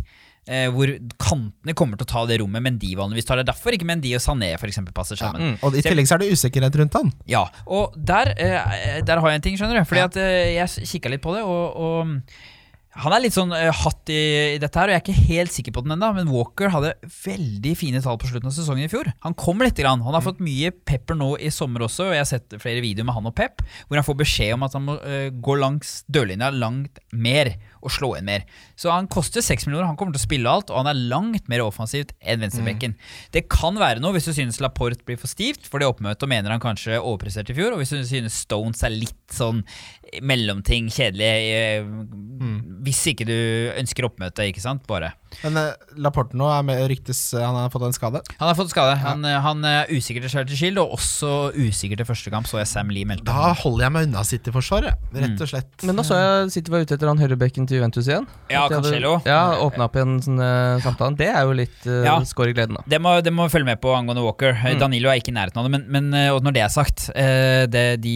Eh, 0.49 0.65
hvor 0.73 0.89
kantene 1.21 1.75
kommer 1.77 1.99
til 1.99 2.07
å 2.07 2.09
ta 2.09 2.21
det 2.25 2.39
rommet 2.41 2.63
Mendy 2.65 2.95
vanligvis 2.97 3.27
tar. 3.27 3.37
Det 3.37 3.43
er 3.45 3.51
derfor 3.51 3.75
ikke 3.75 3.85
Mendy 3.85 4.15
og 4.17 4.23
Sané 4.23 4.49
for 4.57 4.71
eksempel, 4.71 4.95
passer 4.97 5.19
sammen. 5.19 5.51
Mm. 5.51 5.57
Og 5.61 5.77
i 5.77 5.83
tillegg 5.85 6.09
så 6.09 6.15
er 6.15 6.23
det 6.23 6.31
usikkerhet 6.33 6.79
rundt 6.79 6.97
han. 6.97 7.11
Ja, 7.29 7.43
og 7.69 7.93
der, 7.93 8.33
eh, 8.33 9.01
der 9.05 9.21
har 9.21 9.29
jeg 9.29 9.41
en 9.41 9.45
ting, 9.45 9.59
skjønner 9.59 9.77
du. 9.77 9.85
Fordi 9.85 10.05
at 10.07 10.17
eh, 10.17 10.55
jeg 10.55 10.87
kikka 10.89 11.11
litt 11.13 11.21
på 11.21 11.35
det, 11.35 11.43
og, 11.45 11.77
og 11.77 12.15
han 12.99 13.15
er 13.15 13.23
litt 13.23 13.35
sånn 13.35 13.53
uh, 13.53 13.69
hatt 13.83 14.11
i, 14.11 14.19
i 14.55 14.59
dette 14.61 14.79
her, 14.79 14.89
og 14.89 14.95
jeg 14.95 14.99
er 14.99 15.05
ikke 15.05 15.27
helt 15.29 15.53
sikker 15.55 15.75
på 15.75 15.83
den 15.85 15.95
ennå, 15.95 16.11
men 16.17 16.31
Walker 16.33 16.71
hadde 16.73 16.95
veldig 17.23 17.73
fine 17.79 18.01
tall 18.03 18.19
på 18.19 18.29
slutten 18.29 18.51
av 18.51 18.55
sesongen 18.55 18.87
i 18.87 18.91
fjor. 18.91 19.11
Han 19.25 19.37
kom 19.39 19.63
litt, 19.63 19.77
grann. 19.79 20.03
han 20.03 20.17
har 20.17 20.25
fått 20.25 20.41
mye 20.43 20.71
pepper 20.73 21.15
nå 21.19 21.31
i 21.39 21.51
sommer 21.53 21.85
også, 21.87 22.09
og 22.09 22.15
jeg 22.17 22.23
har 22.23 22.29
sett 22.29 22.57
flere 22.59 22.83
videoer 22.83 23.07
med 23.07 23.15
han 23.15 23.29
og 23.29 23.35
Pep, 23.39 23.63
hvor 23.87 23.99
han 23.99 24.07
får 24.07 24.19
beskjed 24.19 24.55
om 24.57 24.65
at 24.67 24.75
han 24.75 24.87
må 24.87 24.97
uh, 24.99 25.29
gå 25.31 25.57
langs 25.59 26.01
dørlinja 26.11 26.51
langt 26.55 26.99
mer 27.15 27.53
og 27.79 27.93
slå 27.95 28.11
inn 28.17 28.27
mer. 28.27 28.43
Så 28.79 28.91
han 28.91 29.07
koster 29.11 29.43
seks 29.45 29.65
millioner, 29.67 29.87
han 29.87 29.97
kommer 29.99 30.15
til 30.15 30.21
å 30.21 30.27
spille 30.27 30.51
alt, 30.51 30.71
og 30.73 30.81
han 30.81 30.91
er 30.91 31.03
langt 31.11 31.47
mer 31.51 31.63
offensivt 31.63 32.11
enn 32.19 32.43
venstrebekken. 32.43 32.97
Det 33.35 33.45
kan 33.51 33.79
være 33.79 34.03
noe 34.03 34.15
hvis 34.17 34.27
du 34.27 34.33
synes 34.35 34.59
Laporte 34.63 35.05
blir 35.07 35.19
for 35.19 35.31
stivt 35.31 35.69
for 35.69 35.79
det 35.79 35.87
oppmøtet, 35.87 36.25
og 36.25 36.33
mener 36.33 36.51
han 36.51 36.63
kanskje 36.63 36.99
overpresterte 36.99 37.55
i 37.55 37.59
fjor, 37.59 37.75
og 37.75 37.83
hvis 37.83 37.95
du 37.95 38.03
synes 38.03 38.41
Stones 38.43 38.83
er 38.83 38.95
litt 38.95 39.15
sånn 39.31 39.63
mellomting, 40.25 40.89
kjedelig, 40.91 41.29
eh, 41.29 41.85
hvis 42.89 43.05
ikke 43.13 43.27
du 43.29 43.37
ønsker 43.77 44.07
oppmøte, 44.09 44.47
ikke 44.49 44.63
sant, 44.63 44.85
bare. 44.89 45.13
Men 45.43 45.57
uh, 45.59 45.93
Laporte 46.01 46.37
nå 46.37 46.47
er 46.51 46.63
med 46.65 46.81
ryktes 46.89 47.19
eh, 47.37 47.43
Han 47.43 47.55
har 47.55 47.69
fått 47.73 47.85
en 47.87 47.95
skade. 47.95 48.21
Han 48.39 48.47
har 48.49 48.55
fått 48.57 48.71
skade. 48.73 48.95
Han, 49.03 49.23
eh, 49.27 49.37
han 49.43 49.63
er 49.67 49.91
usikker 49.93 50.23
til 50.25 50.31
Charter 50.33 50.57
Shield, 50.57 50.79
og 50.81 50.95
også 50.97 51.29
usikker 51.55 51.99
til 51.99 52.07
første 52.07 52.31
kamp, 52.33 52.47
så 52.49 52.59
jeg 52.61 52.69
Sam 52.71 52.91
Lee 52.93 53.07
meldte. 53.07 53.27
Da 53.29 53.53
holder 53.61 53.85
jeg 53.87 53.95
meg 53.95 54.07
unna 54.09 54.23
City-forsvaret, 54.27 54.99
rett 55.15 55.43
og 55.45 55.51
slett. 55.51 55.85
Men 55.87 55.97
nå 55.99 56.05
så 56.07 56.17
jeg 56.19 56.53
City 56.55 56.73
var 56.73 56.85
ute 56.85 56.97
etter 56.97 57.11
han 57.11 57.21
høyrebekken 57.21 57.67
til 57.69 57.79
Juventus 57.79 58.09
igjen. 58.09 58.27
Ja, 58.51 58.65
Cancelo. 58.71 59.15
Ja, 59.27 59.39
Åpna 59.63 59.87
opp 59.89 59.97
igjen 59.99 60.17
sånn 60.25 60.41
uh, 60.41 60.79
samtalen. 60.83 61.17
Det 61.19 61.29
er 61.31 61.47
jo 61.47 61.55
litt 61.57 61.87
uh, 61.87 62.01
Ja. 62.07 62.17
skår 62.25 62.51
i 62.51 62.55
gleden, 62.57 62.79
da. 62.79 62.85
Det 62.89 63.01
må, 63.03 63.15
det 63.25 63.33
må 63.35 63.47
følge 63.51 63.69
med 63.69 63.81
på 63.83 63.93
angående 63.95 64.23
Walker. 64.25 64.55
Mm. 64.57 64.79
Danilo 64.81 65.11
er 65.11 65.21
ikke 65.21 65.33
i 65.33 65.37
nærheten 65.37 65.61
av 65.61 65.67
det. 65.69 65.73
Men, 65.77 65.85
men 66.09 66.33
og 66.33 66.41
når 66.45 66.57
det 66.57 66.63
er 66.65 66.73
sagt, 66.73 67.07
uh, 67.13 67.63
det, 67.69 67.85
de 68.03 68.15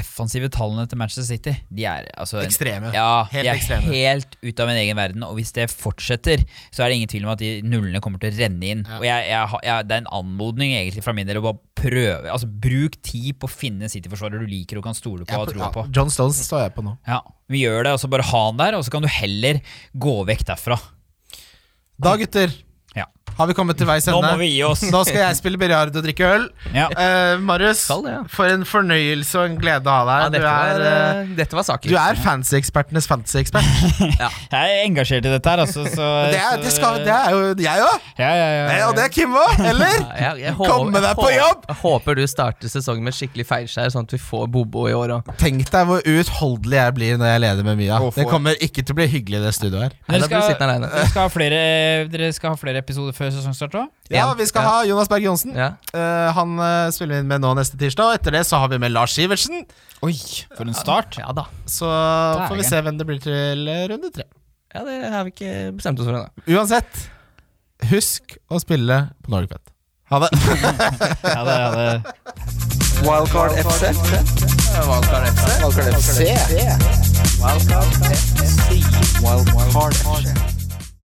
defensive 0.00 0.50
tallene 0.54 0.86
til 0.90 1.00
Manchester 1.00 1.26
City 1.28 1.54
De 1.74 1.86
er 1.88 2.08
altså 2.20 2.40
Ekstreme. 2.44 2.92
Ja, 2.94 3.24
Helt 3.32 3.44
de 3.46 3.50
er 3.52 3.58
ekstreme. 3.58 3.92
helt 3.92 4.38
ut 4.42 4.60
av 4.64 4.70
min 4.70 4.80
egen 4.84 4.98
verden. 4.98 5.24
Og 5.26 5.38
hvis 5.38 5.52
det 5.56 5.68
fortsetter 5.72 6.44
så 6.74 6.84
er 6.84 6.90
det 6.92 6.98
ingen 6.98 7.10
tvil 7.12 7.26
om 7.26 7.32
at 7.34 7.42
de 7.42 7.50
nullene 7.66 8.00
kommer 8.04 8.22
til 8.22 8.32
å 8.32 8.38
renne 8.38 8.70
inn. 8.72 8.82
Og 8.98 9.06
jeg, 9.06 9.28
jeg, 9.30 9.60
jeg, 9.68 9.86
Det 9.88 9.96
er 9.96 10.02
en 10.04 10.10
anmodning 10.20 10.74
egentlig 10.74 11.04
fra 11.06 11.14
min 11.16 11.28
del 11.28 11.40
å 11.40 11.44
bare 11.46 11.60
prøve 11.84 12.30
Altså 12.32 12.48
Bruk 12.48 12.96
tid 13.04 13.36
på 13.40 13.48
å 13.48 13.52
finne 13.52 13.88
City-forsvarer 13.92 14.40
du 14.44 14.48
liker 14.48 14.80
og 14.80 14.86
kan 14.86 14.96
stole 14.96 15.26
på 15.28 15.40
og 15.40 15.50
tro 15.52 15.70
på. 15.74 15.86
John 15.94 16.12
Stones 16.12 16.40
står 16.46 16.66
jeg 16.66 16.74
på 16.76 16.84
nå. 16.86 16.96
Ja, 17.08 17.20
Vi 17.52 17.64
gjør 17.64 17.84
det, 17.88 17.96
og 17.96 18.00
så 18.02 18.08
bare 18.12 18.26
ha 18.30 18.44
han 18.48 18.60
der, 18.60 18.78
og 18.78 18.84
så 18.86 18.92
kan 18.94 19.04
du 19.04 19.10
heller 19.12 19.60
gå 19.92 20.14
vekk 20.30 20.46
derfra. 20.52 20.78
Da, 22.00 22.16
gutter, 22.20 22.50
Ja. 22.50 22.70
Har 23.38 23.46
vi 23.50 23.54
kommet 23.56 23.76
til 23.80 23.86
veis 23.88 24.06
Nå 24.08 24.18
ende. 24.18 24.30
må 24.32 24.38
vi 24.40 24.48
gi 24.54 24.62
oss. 24.66 24.82
Nå 24.92 25.00
skal 25.06 25.20
jeg 25.24 25.36
spille 25.40 25.58
biljard 25.60 25.94
og 25.96 26.04
drikke 26.04 26.28
øl. 26.36 26.46
Ja. 26.74 26.86
Uh, 26.94 27.40
Marius, 27.44 27.84
det, 27.88 28.12
ja. 28.12 28.20
for 28.30 28.46
en 28.50 28.64
fornøyelse 28.68 29.38
og 29.40 29.48
en 29.50 29.56
glede 29.60 29.90
å 29.90 29.94
ha 29.94 30.18
Ja, 30.24 30.28
deg. 30.28 30.36
dette, 30.38 30.44
var, 30.44 30.74
du, 30.78 30.84
er, 30.84 30.94
eh, 30.94 31.20
eh, 31.24 31.32
dette 31.38 31.58
var 31.58 31.66
saken. 31.68 31.90
du 31.90 31.96
er 31.98 32.20
fancy-ekspertenes 32.24 33.08
fancy-ekspert. 33.10 33.70
Jeg 34.54 34.60
er 34.60 34.84
engasjert 34.84 35.26
i 35.26 35.32
dette 35.34 35.50
her, 35.54 35.62
altså. 35.64 35.84
Så, 35.88 36.08
Det, 36.30 36.40
er- 36.40 36.62
det, 36.62 36.72
skal- 36.74 37.00
det 37.04 37.12
er 37.14 37.30
jo 37.34 37.42
jeg 37.64 37.84
òg! 37.84 38.08
Ja, 38.18 38.30
ja, 38.30 38.48
ja, 38.54 38.64
ja. 38.78 38.88
Og 38.88 38.94
det 38.98 39.04
er 39.06 39.12
Kim 39.14 39.34
òg, 39.38 39.58
eller? 39.64 39.94
Ja, 39.94 40.32
jeg, 40.34 40.44
jeg 40.44 40.54
håper- 40.58 40.72
Komme 40.74 41.00
deg 41.04 41.16
på 41.18 41.30
jobb! 41.34 41.64
Jeg 41.70 41.76
håper 41.82 42.18
du 42.18 42.24
starter 42.30 42.68
sesongen 42.72 43.04
med 43.06 43.14
skikkelig 43.16 43.46
feilskjær, 43.48 43.90
sånn 43.94 44.06
at 44.08 44.14
vi 44.16 44.20
får 44.22 44.46
Bobo 44.54 44.86
i 44.90 44.94
år 44.96 45.16
òg. 45.18 45.30
Tenk 45.40 45.68
deg 45.72 45.88
hvor 45.88 46.02
uutholdelig 46.04 46.78
jeg 46.80 46.94
blir 46.98 47.18
når 47.20 47.32
jeg 47.32 47.42
leder 47.46 47.66
med 47.70 47.78
Mia. 47.80 47.98
Det 48.14 48.26
kommer 48.30 48.58
ikke 48.64 48.84
til 48.84 48.94
å 48.94 48.98
bli 49.00 49.06
hyggelig, 49.10 49.40
det 49.44 49.54
studioet 49.56 49.82
her. 49.88 49.96
Dere 50.10 50.28
skal, 50.28 50.46
dere, 50.60 51.06
skal 51.10 51.22
ha 51.26 51.30
flere, 51.32 51.60
dere 52.12 52.30
skal 52.36 52.54
ha 52.54 52.60
flere 52.60 52.82
episoder 52.84 53.16
før 53.16 53.23
sesongstart 53.32 53.74
òg? 53.80 53.88
Ja, 54.12 54.26
vi 54.36 54.46
skal 54.46 54.62
Ja. 54.62 54.68
ha 54.68 54.84
Jonas 54.88 55.08
Berg 55.08 55.22
Johnsen. 55.24 55.54
Ja. 55.56 55.70
Uh, 55.94 56.28
han 56.36 56.58
uh, 56.60 56.90
spiller 56.92 57.14
vi 57.14 57.20
inn 57.24 57.28
med 57.30 57.40
nå 57.44 57.54
neste 57.56 57.78
tirsdag. 57.80 58.04
Og 58.10 58.14
etter 58.18 58.30
det 58.36 58.44
så 58.48 58.58
har 58.60 58.68
vi 58.68 58.78
med 58.82 58.92
Lars 58.92 59.14
Sivertsen. 59.16 59.64
Oi, 60.04 60.12
for 60.56 60.64
en 60.68 60.74
start. 60.76 61.16
ja 61.18 61.32
da. 61.32 61.46
Så 61.66 61.86
da 61.88 62.48
får 62.50 62.56
vi 62.60 62.64
se 62.68 62.80
hvem 62.84 62.98
det 63.00 63.06
blir 63.08 63.20
til 63.24 63.68
eh, 63.68 63.86
runde 63.88 64.10
tre. 64.12 64.24
Ja, 64.74 64.82
det 64.84 64.98
har 65.12 65.24
vi 65.24 65.30
ikke 65.32 65.72
bestemt 65.78 66.00
oss 66.02 66.06
for 66.10 66.18
ennå. 66.18 66.28
Uansett, 66.58 66.92
husk 67.90 68.36
å 68.50 68.58
spille 68.60 69.08
på 69.24 69.30
Norgepet. 69.32 69.62
Ha 70.12 70.18
det. 70.20 70.30
Ja, 71.34 71.40
det, 71.46 71.54
ja, 71.56 71.70
det. 71.72 72.02
Wildcard 73.04 73.52
FC. 73.64 73.82
Wildcard 74.84 75.24
FC. 75.32 75.46
Wildcard 75.62 75.94
FC. 75.96 76.18
Wildcard 79.24 79.94
FC. 79.94 80.53